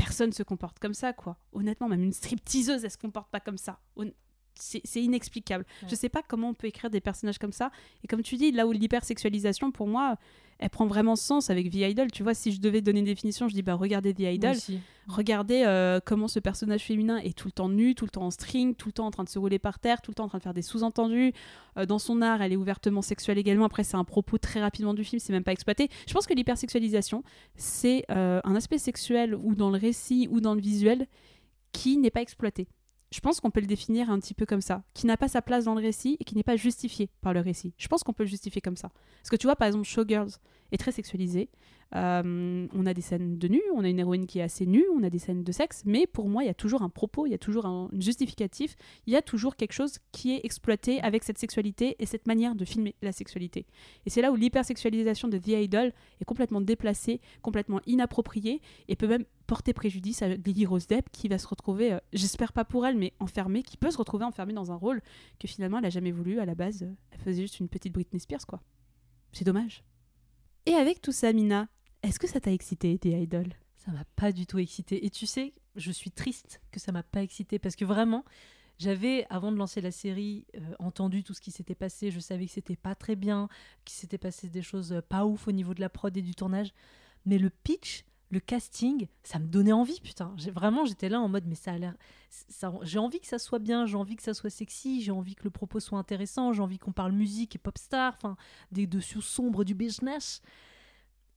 personne 0.03 0.33
se 0.33 0.43
comporte 0.43 0.79
comme 0.79 0.93
ça, 0.93 1.13
quoi. 1.13 1.37
Honnêtement, 1.53 1.87
même 1.87 2.03
une 2.03 2.13
stripteaseuse, 2.13 2.83
elle 2.83 2.91
se 2.91 2.97
comporte 2.97 3.31
pas 3.31 3.39
comme 3.39 3.57
ça. 3.57 3.79
C'est 4.55 5.01
inexplicable. 5.01 5.65
Ouais. 5.81 5.89
Je 5.89 5.95
sais 5.95 6.09
pas 6.09 6.21
comment 6.21 6.49
on 6.49 6.53
peut 6.53 6.67
écrire 6.67 6.89
des 6.89 7.01
personnages 7.01 7.39
comme 7.39 7.53
ça. 7.53 7.71
Et 8.03 8.07
comme 8.07 8.21
tu 8.21 8.35
dis, 8.35 8.51
là 8.51 8.67
où 8.67 8.71
l'hypersexualisation, 8.71 9.71
pour 9.71 9.87
moi, 9.87 10.17
elle 10.59 10.69
prend 10.69 10.87
vraiment 10.87 11.15
sens 11.15 11.49
avec 11.49 11.69
The 11.69 11.75
Idol. 11.75 12.11
Tu 12.11 12.23
vois, 12.23 12.33
si 12.33 12.51
je 12.51 12.61
devais 12.61 12.81
donner 12.81 12.99
une 12.99 13.05
définition, 13.05 13.47
je 13.47 13.53
dis 13.53 13.61
bah 13.61 13.75
regardez 13.75 14.13
The 14.13 14.21
Idol. 14.21 14.55
Regardez 15.07 15.63
euh, 15.65 15.99
comment 16.03 16.29
ce 16.29 16.39
personnage 16.39 16.83
féminin 16.83 17.17
est 17.17 17.37
tout 17.37 17.49
le 17.49 17.51
temps 17.51 17.67
nu, 17.67 17.93
tout 17.93 18.05
le 18.05 18.09
temps 18.09 18.23
en 18.23 18.31
string, 18.31 18.73
tout 18.73 18.87
le 18.87 18.93
temps 18.93 19.05
en 19.05 19.11
train 19.11 19.25
de 19.25 19.29
se 19.29 19.37
rouler 19.37 19.59
par 19.59 19.79
terre, 19.79 20.01
tout 20.01 20.11
le 20.11 20.15
temps 20.15 20.23
en 20.25 20.29
train 20.29 20.37
de 20.37 20.43
faire 20.43 20.53
des 20.53 20.61
sous-entendus. 20.61 21.33
Euh, 21.77 21.85
dans 21.85 21.99
son 21.99 22.21
art, 22.21 22.41
elle 22.41 22.53
est 22.53 22.57
ouvertement 22.57 23.01
sexuelle 23.01 23.37
également. 23.37 23.65
Après, 23.65 23.83
c'est 23.83 23.97
un 23.97 24.05
propos 24.05 24.37
très 24.37 24.61
rapidement 24.61 24.93
du 24.93 25.03
film, 25.03 25.19
c'est 25.19 25.33
même 25.33 25.43
pas 25.43 25.51
exploité. 25.51 25.89
Je 26.07 26.13
pense 26.13 26.25
que 26.25 26.33
l'hypersexualisation, 26.33 27.23
c'est 27.55 28.05
euh, 28.11 28.39
un 28.45 28.55
aspect 28.55 28.77
sexuel 28.77 29.35
ou 29.35 29.55
dans 29.55 29.71
le 29.71 29.77
récit 29.77 30.27
ou 30.31 30.39
dans 30.39 30.55
le 30.55 30.61
visuel 30.61 31.07
qui 31.73 31.97
n'est 31.97 32.11
pas 32.11 32.21
exploité. 32.21 32.67
Je 33.13 33.19
pense 33.19 33.39
qu'on 33.39 33.51
peut 33.51 33.61
le 33.61 33.67
définir 33.67 34.09
un 34.09 34.17
petit 34.19 34.33
peu 34.33 34.47
comme 34.47 34.59
ça, 34.59 34.81
qui 34.95 35.05
n'a 35.05 35.17
pas 35.17 35.27
sa 35.27 35.43
place 35.43 35.65
dans 35.65 35.75
le 35.75 35.81
récit 35.81 36.17
et 36.19 36.23
qui 36.23 36.35
n'est 36.35 36.41
pas 36.41 36.55
justifié 36.55 37.11
par 37.21 37.31
le 37.31 37.41
récit. 37.41 37.71
Je 37.77 37.87
pense 37.87 38.03
qu'on 38.03 38.11
peut 38.11 38.23
le 38.23 38.29
justifier 38.29 38.59
comme 38.59 38.75
ça. 38.75 38.89
Parce 39.21 39.29
que 39.29 39.35
tu 39.35 39.45
vois, 39.45 39.55
par 39.55 39.67
exemple, 39.67 39.85
Showgirls 39.85 40.39
est 40.71 40.77
très 40.77 40.91
sexualisé. 40.91 41.49
Euh, 41.95 42.67
on 42.73 42.85
a 42.87 42.93
des 42.95 43.01
scènes 43.01 43.37
de 43.37 43.47
nu, 43.47 43.61
on 43.75 43.83
a 43.83 43.87
une 43.87 43.99
héroïne 43.99 44.25
qui 44.25 44.39
est 44.39 44.41
assez 44.41 44.65
nue, 44.65 44.85
on 44.95 45.03
a 45.03 45.11
des 45.11 45.19
scènes 45.19 45.43
de 45.43 45.51
sexe, 45.51 45.83
mais 45.85 46.07
pour 46.07 46.27
moi, 46.27 46.43
il 46.43 46.47
y 46.47 46.49
a 46.49 46.55
toujours 46.55 46.81
un 46.81 46.89
propos, 46.89 47.27
il 47.27 47.31
y 47.31 47.35
a 47.35 47.37
toujours 47.37 47.67
un 47.67 47.89
justificatif, 47.99 48.75
il 49.05 49.13
y 49.13 49.15
a 49.15 49.21
toujours 49.21 49.55
quelque 49.55 49.73
chose 49.73 49.99
qui 50.11 50.33
est 50.33 50.41
exploité 50.43 50.99
avec 51.01 51.23
cette 51.23 51.37
sexualité 51.37 51.95
et 51.99 52.07
cette 52.07 52.25
manière 52.25 52.55
de 52.55 52.65
filmer 52.65 52.95
la 53.03 53.11
sexualité. 53.11 53.67
Et 54.07 54.09
c'est 54.09 54.23
là 54.23 54.31
où 54.31 54.35
l'hypersexualisation 54.35 55.27
de 55.27 55.37
The 55.37 55.49
Idol 55.49 55.93
est 56.19 56.25
complètement 56.25 56.61
déplacée, 56.61 57.21
complètement 57.43 57.79
inappropriée 57.85 58.59
et 58.87 58.95
peut 58.95 59.07
même 59.07 59.25
porter 59.47 59.73
préjudice 59.73 60.21
à 60.21 60.29
Lily 60.29 60.65
Rose 60.65 60.87
Depp 60.87 61.09
qui 61.11 61.27
va 61.27 61.37
se 61.37 61.47
retrouver, 61.47 61.93
euh, 61.93 61.99
j'espère 62.13 62.53
pas 62.53 62.65
pour 62.65 62.85
elle, 62.85 62.97
mais 62.97 63.13
enfermée, 63.19 63.63
qui 63.63 63.77
peut 63.77 63.91
se 63.91 63.97
retrouver 63.97 64.25
enfermée 64.25 64.53
dans 64.53 64.71
un 64.71 64.75
rôle 64.75 65.01
que 65.39 65.47
finalement 65.47 65.79
elle 65.79 65.85
a 65.85 65.89
jamais 65.89 66.11
voulu. 66.11 66.39
À 66.39 66.45
la 66.45 66.55
base, 66.55 66.87
elle 67.11 67.19
faisait 67.19 67.41
juste 67.41 67.59
une 67.59 67.69
petite 67.69 67.93
Britney 67.93 68.19
Spears, 68.19 68.45
quoi. 68.47 68.61
C'est 69.31 69.45
dommage. 69.45 69.83
Et 70.65 70.73
avec 70.73 71.01
tout 71.01 71.11
ça, 71.11 71.33
Mina, 71.33 71.67
est-ce 72.03 72.19
que 72.19 72.27
ça 72.27 72.39
t'a 72.39 72.51
excité, 72.51 72.97
The 72.97 73.07
Idol 73.07 73.53
Ça 73.75 73.91
m'a 73.91 74.05
pas 74.15 74.31
du 74.31 74.45
tout 74.45 74.59
excité. 74.59 75.05
Et 75.05 75.09
tu 75.09 75.25
sais, 75.25 75.53
je 75.75 75.91
suis 75.91 76.11
triste 76.11 76.61
que 76.71 76.79
ça 76.79 76.91
m'a 76.91 77.03
pas 77.03 77.21
excité 77.21 77.59
parce 77.59 77.75
que 77.75 77.85
vraiment, 77.85 78.23
j'avais, 78.79 79.25
avant 79.29 79.51
de 79.51 79.57
lancer 79.57 79.81
la 79.81 79.91
série, 79.91 80.45
euh, 80.55 80.59
entendu 80.79 81.23
tout 81.23 81.33
ce 81.33 81.41
qui 81.41 81.51
s'était 81.51 81.75
passé. 81.75 82.11
Je 82.11 82.19
savais 82.19 82.45
que 82.45 82.51
c'était 82.51 82.75
pas 82.75 82.95
très 82.95 83.15
bien, 83.15 83.47
qu'il 83.85 83.95
s'était 83.95 84.17
passé 84.17 84.49
des 84.49 84.61
choses 84.61 84.93
euh, 84.93 85.01
pas 85.01 85.25
ouf 85.25 85.47
au 85.47 85.51
niveau 85.51 85.73
de 85.73 85.81
la 85.81 85.89
prod 85.89 86.15
et 86.15 86.21
du 86.21 86.35
tournage. 86.35 86.73
Mais 87.25 87.37
le 87.37 87.49
pitch, 87.49 88.03
le 88.33 88.39
casting, 88.39 89.07
ça 89.23 89.39
me 89.39 89.47
donnait 89.47 89.71
envie, 89.71 90.01
putain. 90.01 90.35
Vraiment, 90.51 90.85
j'étais 90.85 91.07
là 91.07 91.21
en 91.21 91.29
mode, 91.29 91.45
mais 91.45 91.55
ça 91.55 91.71
a 91.71 91.77
l'air. 91.77 91.95
J'ai 92.81 92.97
envie 92.97 93.19
que 93.19 93.27
ça 93.27 93.37
soit 93.37 93.59
bien, 93.59 93.85
j'ai 93.85 93.95
envie 93.95 94.15
que 94.15 94.23
ça 94.23 94.33
soit 94.33 94.49
sexy, 94.49 95.01
j'ai 95.01 95.11
envie 95.11 95.35
que 95.35 95.43
le 95.43 95.51
propos 95.51 95.79
soit 95.79 95.99
intéressant, 95.99 96.51
j'ai 96.51 96.61
envie 96.61 96.79
qu'on 96.79 96.91
parle 96.91 97.11
musique 97.11 97.55
et 97.55 97.59
pop 97.59 97.77
star, 97.77 98.13
enfin, 98.15 98.35
des 98.71 98.87
dessous 98.87 99.21
sombres 99.21 99.63
du 99.63 99.75
business. 99.75 100.41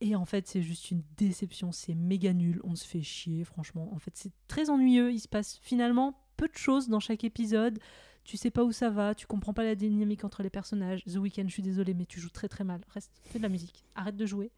Et 0.01 0.15
en 0.15 0.25
fait, 0.25 0.47
c'est 0.47 0.61
juste 0.61 0.91
une 0.91 1.03
déception, 1.17 1.71
c'est 1.71 1.95
méga 1.95 2.33
nul, 2.33 2.59
on 2.63 2.75
se 2.75 2.85
fait 2.85 3.01
chier, 3.01 3.43
franchement. 3.43 3.89
En 3.93 3.99
fait, 3.99 4.11
c'est 4.15 4.31
très 4.47 4.69
ennuyeux, 4.69 5.11
il 5.11 5.19
se 5.19 5.27
passe 5.27 5.59
finalement 5.61 6.19
peu 6.35 6.47
de 6.47 6.57
choses 6.57 6.89
dans 6.89 6.99
chaque 6.99 7.23
épisode. 7.23 7.79
Tu 8.23 8.37
sais 8.37 8.51
pas 8.51 8.63
où 8.63 8.71
ça 8.71 8.89
va, 8.89 9.15
tu 9.15 9.25
comprends 9.25 9.53
pas 9.53 9.63
la 9.63 9.75
dynamique 9.75 10.23
entre 10.23 10.43
les 10.43 10.49
personnages. 10.49 11.03
The 11.05 11.15
Weeknd, 11.15 11.45
je 11.47 11.53
suis 11.53 11.63
désolée, 11.63 11.93
mais 11.93 12.05
tu 12.05 12.19
joues 12.19 12.29
très 12.29 12.49
très 12.49 12.63
mal. 12.63 12.81
Reste, 12.89 13.11
fais 13.23 13.37
de 13.39 13.43
la 13.43 13.49
musique, 13.49 13.85
arrête 13.95 14.17
de 14.17 14.25
jouer. 14.25 14.51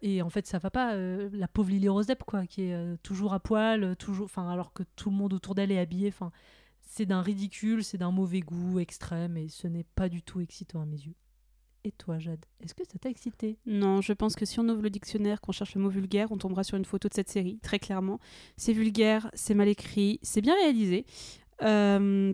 Et 0.00 0.22
en 0.22 0.30
fait, 0.30 0.46
ça 0.46 0.58
va 0.58 0.70
pas. 0.70 0.94
euh, 0.94 1.28
la 1.32 1.48
pauvre 1.48 1.70
Lily 1.70 1.88
Rose 1.88 2.06
Depp, 2.06 2.22
quoi, 2.24 2.46
qui 2.46 2.62
est 2.62 2.74
euh, 2.74 2.96
toujours 3.02 3.34
à 3.34 3.40
poil, 3.40 3.82
euh, 3.82 3.94
toujours, 3.94 4.26
enfin, 4.26 4.48
alors 4.48 4.72
que 4.72 4.84
tout 4.96 5.10
le 5.10 5.16
monde 5.16 5.32
autour 5.32 5.54
d'elle 5.54 5.72
est 5.72 5.78
habillé. 5.78 6.08
Enfin, 6.08 6.30
c'est 6.80 7.06
d'un 7.06 7.22
ridicule, 7.22 7.84
c'est 7.84 7.98
d'un 7.98 8.12
mauvais 8.12 8.40
goût 8.40 8.78
extrême, 8.78 9.36
et 9.36 9.48
ce 9.48 9.66
n'est 9.66 9.84
pas 9.94 10.08
du 10.08 10.22
tout 10.22 10.40
excitant 10.40 10.80
à 10.80 10.86
mes 10.86 10.96
yeux. 10.96 11.14
Et 11.84 11.92
toi, 11.92 12.18
Jade, 12.18 12.44
est-ce 12.60 12.74
que 12.74 12.84
ça 12.84 12.98
t'a 12.98 13.08
excité? 13.08 13.56
Non, 13.66 14.00
je 14.00 14.12
pense 14.12 14.34
que 14.34 14.44
si 14.44 14.58
on 14.58 14.68
ouvre 14.68 14.82
le 14.82 14.90
dictionnaire, 14.90 15.40
qu'on 15.40 15.52
cherche 15.52 15.74
le 15.74 15.80
mot 15.80 15.88
vulgaire, 15.88 16.32
on 16.32 16.36
tombera 16.36 16.64
sur 16.64 16.76
une 16.76 16.84
photo 16.84 17.08
de 17.08 17.14
cette 17.14 17.28
série, 17.28 17.58
très 17.60 17.78
clairement. 17.78 18.18
C'est 18.56 18.72
vulgaire, 18.72 19.30
c'est 19.34 19.54
mal 19.54 19.68
écrit, 19.68 20.18
c'est 20.22 20.40
bien 20.40 20.54
réalisé. 20.54 21.06
Euh, 21.62 22.32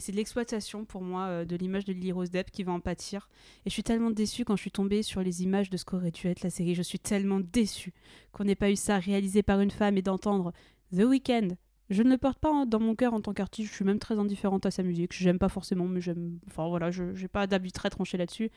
c'est 0.00 0.12
de 0.12 0.16
l'exploitation 0.16 0.84
pour 0.84 1.02
moi 1.02 1.26
euh, 1.26 1.44
de 1.44 1.56
l'image 1.56 1.84
de 1.84 1.92
Lily 1.92 2.12
Rose 2.12 2.30
Depp 2.30 2.50
qui 2.50 2.64
va 2.64 2.72
en 2.72 2.80
pâtir. 2.80 3.28
Et 3.64 3.70
je 3.70 3.72
suis 3.72 3.82
tellement 3.82 4.10
déçue 4.10 4.44
quand 4.44 4.56
je 4.56 4.62
suis 4.62 4.70
tombée 4.70 5.02
sur 5.02 5.22
les 5.22 5.42
images 5.42 5.70
de 5.70 5.76
ce 5.76 5.84
qu'aurait 5.84 6.10
dû 6.10 6.26
être 6.26 6.42
la 6.42 6.50
série. 6.50 6.74
Je 6.74 6.82
suis 6.82 6.98
tellement 6.98 7.40
déçue 7.40 7.92
qu'on 8.32 8.44
n'ait 8.44 8.54
pas 8.54 8.70
eu 8.70 8.76
ça 8.76 8.98
réalisé 8.98 9.42
par 9.42 9.60
une 9.60 9.70
femme 9.70 9.96
et 9.98 10.02
d'entendre 10.02 10.52
The 10.92 11.02
Weeknd. 11.02 11.48
Je 11.90 12.04
ne 12.04 12.10
le 12.10 12.18
porte 12.18 12.38
pas 12.38 12.66
dans 12.66 12.78
mon 12.78 12.94
cœur 12.94 13.14
en 13.14 13.20
tant 13.20 13.32
qu'artiste, 13.32 13.68
je 13.68 13.74
suis 13.74 13.84
même 13.84 13.98
très 13.98 14.16
indifférente 14.16 14.64
à 14.64 14.70
sa 14.70 14.84
musique. 14.84 15.12
J'aime 15.12 15.40
pas 15.40 15.48
forcément, 15.48 15.88
mais 15.88 16.00
j'aime. 16.00 16.38
Enfin 16.46 16.68
voilà, 16.68 16.92
je 16.92 17.02
n'ai 17.02 17.26
pas 17.26 17.48
d'avis 17.48 17.72
très 17.72 17.90
tranché 17.90 18.16
là-dessus. 18.16 18.48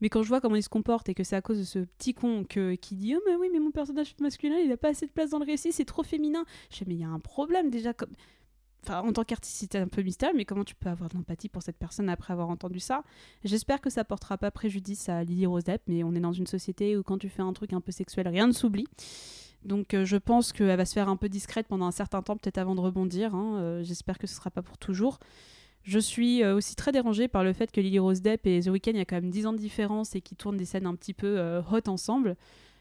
Mais 0.00 0.08
quand 0.08 0.22
je 0.22 0.28
vois 0.28 0.40
comment 0.40 0.56
il 0.56 0.62
se 0.62 0.70
comporte 0.70 1.06
et 1.10 1.14
que 1.14 1.22
c'est 1.22 1.36
à 1.36 1.42
cause 1.42 1.58
de 1.58 1.64
ce 1.64 1.80
petit 1.80 2.14
con 2.14 2.44
que, 2.48 2.76
qui 2.76 2.96
dit 2.96 3.14
Oh, 3.14 3.20
mais 3.26 3.36
oui, 3.36 3.50
mais 3.52 3.58
mon 3.58 3.72
personnage 3.72 4.14
masculin, 4.20 4.56
il 4.56 4.70
n'a 4.70 4.78
pas 4.78 4.88
assez 4.88 5.06
de 5.06 5.12
place 5.12 5.28
dans 5.28 5.38
le 5.38 5.44
récit, 5.44 5.70
c'est 5.70 5.84
trop 5.84 6.02
féminin. 6.02 6.46
Je 6.70 6.78
fais 6.78 6.84
Mais 6.88 6.94
il 6.94 7.00
y 7.00 7.04
a 7.04 7.08
un 7.08 7.20
problème 7.20 7.68
déjà. 7.68 7.92
Enfin, 8.84 9.00
en 9.00 9.12
tant 9.12 9.24
qu'artiste, 9.24 9.56
c'était 9.56 9.78
un 9.78 9.88
peu 9.88 10.02
mystère, 10.02 10.30
mais 10.34 10.44
comment 10.44 10.64
tu 10.64 10.74
peux 10.74 10.88
avoir 10.88 11.10
de 11.10 11.14
l'empathie 11.16 11.48
pour 11.48 11.62
cette 11.62 11.76
personne 11.76 12.08
après 12.08 12.32
avoir 12.32 12.48
entendu 12.48 12.80
ça? 12.80 13.02
J'espère 13.44 13.80
que 13.80 13.90
ça 13.90 14.04
portera 14.04 14.38
pas 14.38 14.50
préjudice 14.50 15.08
à 15.08 15.24
Lily 15.24 15.46
Rose 15.46 15.64
Depp, 15.64 15.82
mais 15.88 16.04
on 16.04 16.14
est 16.14 16.20
dans 16.20 16.32
une 16.32 16.46
société 16.46 16.96
où 16.96 17.02
quand 17.02 17.18
tu 17.18 17.28
fais 17.28 17.42
un 17.42 17.52
truc 17.52 17.72
un 17.72 17.80
peu 17.80 17.92
sexuel, 17.92 18.28
rien 18.28 18.46
ne 18.46 18.52
s'oublie. 18.52 18.86
Donc 19.64 19.92
euh, 19.94 20.04
je 20.04 20.16
pense 20.16 20.52
qu'elle 20.52 20.76
va 20.76 20.84
se 20.84 20.92
faire 20.94 21.08
un 21.08 21.16
peu 21.16 21.28
discrète 21.28 21.66
pendant 21.66 21.86
un 21.86 21.90
certain 21.90 22.22
temps, 22.22 22.36
peut-être 22.36 22.58
avant 22.58 22.76
de 22.76 22.80
rebondir. 22.80 23.34
hein. 23.34 23.56
Euh, 23.58 23.82
J'espère 23.82 24.16
que 24.18 24.26
ce 24.28 24.34
sera 24.36 24.50
pas 24.50 24.62
pour 24.62 24.78
toujours. 24.78 25.18
Je 25.82 25.98
suis 25.98 26.42
euh, 26.44 26.54
aussi 26.54 26.76
très 26.76 26.92
dérangée 26.92 27.26
par 27.28 27.42
le 27.44 27.52
fait 27.52 27.72
que 27.72 27.80
Lily 27.80 27.98
Rose 27.98 28.22
Depp 28.22 28.46
et 28.46 28.60
The 28.60 28.68
Weeknd, 28.68 28.92
il 28.92 28.98
y 28.98 29.00
a 29.00 29.04
quand 29.04 29.16
même 29.16 29.30
10 29.30 29.46
ans 29.46 29.52
de 29.52 29.58
différence 29.58 30.14
et 30.14 30.20
qu'ils 30.20 30.36
tournent 30.36 30.56
des 30.56 30.64
scènes 30.64 30.86
un 30.86 30.94
petit 30.94 31.14
peu 31.14 31.60
hot 31.72 31.88
ensemble. 31.88 32.36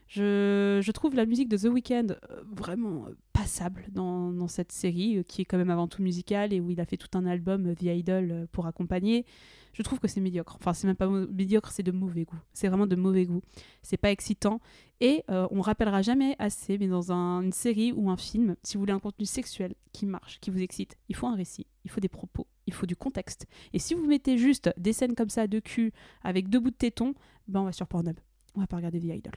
Je, 0.07 0.91
trouve 0.91 1.15
la 1.15 1.25
musique 1.25 1.49
de 1.49 1.57
The 1.57 1.65
Weeknd 1.65 2.07
euh, 2.11 2.41
vraiment 2.49 3.05
euh, 3.07 3.15
passable 3.33 3.85
dans, 3.91 4.47
cette 4.47 4.71
série, 4.71 5.17
euh, 5.17 5.23
qui 5.23 5.41
est 5.41 5.45
quand 5.45 5.57
même 5.57 5.69
avant 5.69 5.87
tout 5.87 6.01
musicale 6.01 6.53
et 6.53 6.59
où 6.59 6.71
il 6.71 6.79
a 6.79 6.85
fait 6.85 6.97
tout 6.97 7.15
un 7.17 7.25
album, 7.25 7.75
The 7.75 7.83
Idol, 7.83 8.47
pour 8.51 8.67
accompagner. 8.67 9.25
Je 9.73 9.83
trouve 9.83 9.99
que 9.99 10.07
c'est 10.07 10.21
médiocre. 10.21 10.55
Enfin, 10.59 10.73
c'est 10.73 10.87
même 10.87 10.95
pas 10.95 11.07
médiocre, 11.07 11.71
c'est 11.71 11.83
de 11.83 11.91
mauvais 11.91 12.23
goût. 12.25 12.39
C'est 12.51 12.67
vraiment 12.67 12.87
de 12.87 12.95
mauvais 12.95 13.25
goût. 13.25 13.41
C'est 13.83 13.97
pas 13.97 14.09
excitant. 14.09 14.59
Et 15.01 15.23
euh, 15.29 15.47
on 15.51 15.61
rappellera 15.61 16.01
jamais 16.01 16.35
assez, 16.39 16.79
mais 16.79 16.87
dans 16.87 17.11
un- 17.11 17.43
une 17.43 17.51
série 17.51 17.91
ou 17.91 18.09
un 18.09 18.17
film, 18.17 18.55
si 18.63 18.75
vous 18.75 18.79
voulez 18.79 18.93
un 18.93 18.99
contenu 18.99 19.27
sexuel 19.27 19.75
qui 19.91 20.07
marche, 20.07 20.39
qui 20.39 20.49
vous 20.49 20.63
excite, 20.63 20.97
il 21.09 21.15
faut 21.15 21.27
un 21.27 21.35
récit, 21.35 21.67
il 21.85 21.91
faut 21.91 21.99
des 21.99 22.09
propos, 22.09 22.47
il 22.65 22.73
faut 22.73 22.87
du 22.87 22.95
contexte. 22.95 23.45
Et 23.73 23.77
si 23.77 23.93
vous 23.93 24.07
mettez 24.07 24.39
juste 24.39 24.71
des 24.77 24.93
scènes 24.93 25.13
comme 25.13 25.29
ça 25.29 25.45
de 25.45 25.59
cul 25.59 25.93
avec 26.23 26.49
deux 26.49 26.59
bouts 26.59 26.71
de 26.71 26.75
téton, 26.75 27.13
ben 27.47 27.61
on 27.61 27.65
va 27.65 27.71
sur 27.71 27.85
Pornhub. 27.87 28.17
On 28.55 28.61
va 28.61 28.65
pas 28.65 28.77
regarder 28.77 28.99
The 28.99 29.15
Idol. 29.15 29.33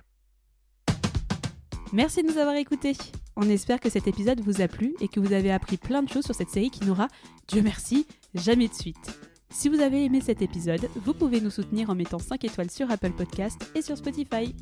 Merci 1.93 2.23
de 2.23 2.29
nous 2.29 2.39
avoir 2.39 2.55
écoutés. 2.55 2.97
On 3.35 3.49
espère 3.49 3.81
que 3.81 3.91
cet 3.91 4.07
épisode 4.07 4.41
vous 4.41 4.61
a 4.61 4.69
plu 4.69 4.95
et 5.01 5.09
que 5.09 5.19
vous 5.19 5.33
avez 5.33 5.51
appris 5.51 5.77
plein 5.77 6.03
de 6.03 6.09
choses 6.09 6.25
sur 6.25 6.35
cette 6.35 6.51
série 6.51 6.71
qui 6.71 6.85
n'aura, 6.85 7.09
Dieu 7.49 7.63
merci, 7.63 8.07
jamais 8.35 8.69
de 8.69 8.75
suite. 8.75 9.19
Si 9.51 9.69
vous 9.69 9.81
avez 9.81 10.05
aimé 10.05 10.21
cet 10.21 10.41
épisode, 10.41 10.89
vous 10.95 11.15
pouvez 11.15 11.41
nous 11.41 11.51
soutenir 11.51 11.91
en 11.91 11.97
mettant 11.97 12.21
5 12.21 12.45
étoiles 12.45 12.71
sur 12.71 12.89
Apple 12.93 13.11
Podcast 13.11 13.73
et 13.75 13.83
sur 13.83 13.97
Spotify. 13.97 14.55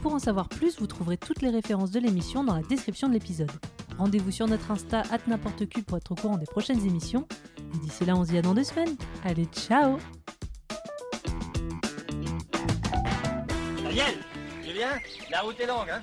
Pour 0.00 0.14
en 0.14 0.20
savoir 0.20 0.48
plus, 0.48 0.78
vous 0.78 0.86
trouverez 0.86 1.16
toutes 1.16 1.42
les 1.42 1.50
références 1.50 1.90
de 1.90 1.98
l'émission 1.98 2.44
dans 2.44 2.54
la 2.54 2.62
description 2.62 3.08
de 3.08 3.14
l'épisode. 3.14 3.50
Rendez-vous 3.98 4.30
sur 4.30 4.46
notre 4.46 4.70
Insta 4.70 5.02
n'importe 5.26 5.64
pour 5.82 5.98
être 5.98 6.12
au 6.12 6.14
courant 6.14 6.36
des 6.36 6.46
prochaines 6.46 6.86
émissions. 6.86 7.26
Et 7.74 7.78
d'ici 7.78 8.04
là, 8.04 8.14
on 8.14 8.24
se 8.24 8.30
dit 8.30 8.38
à 8.38 8.42
dans 8.42 8.54
deux 8.54 8.64
semaines. 8.64 8.96
Allez, 9.24 9.46
ciao 9.46 9.98
Daniel 13.82 14.14
Julien 14.64 14.88
La 15.30 15.40
route 15.40 15.58
est 15.58 15.66
longue, 15.66 15.90
hein? 15.90 16.02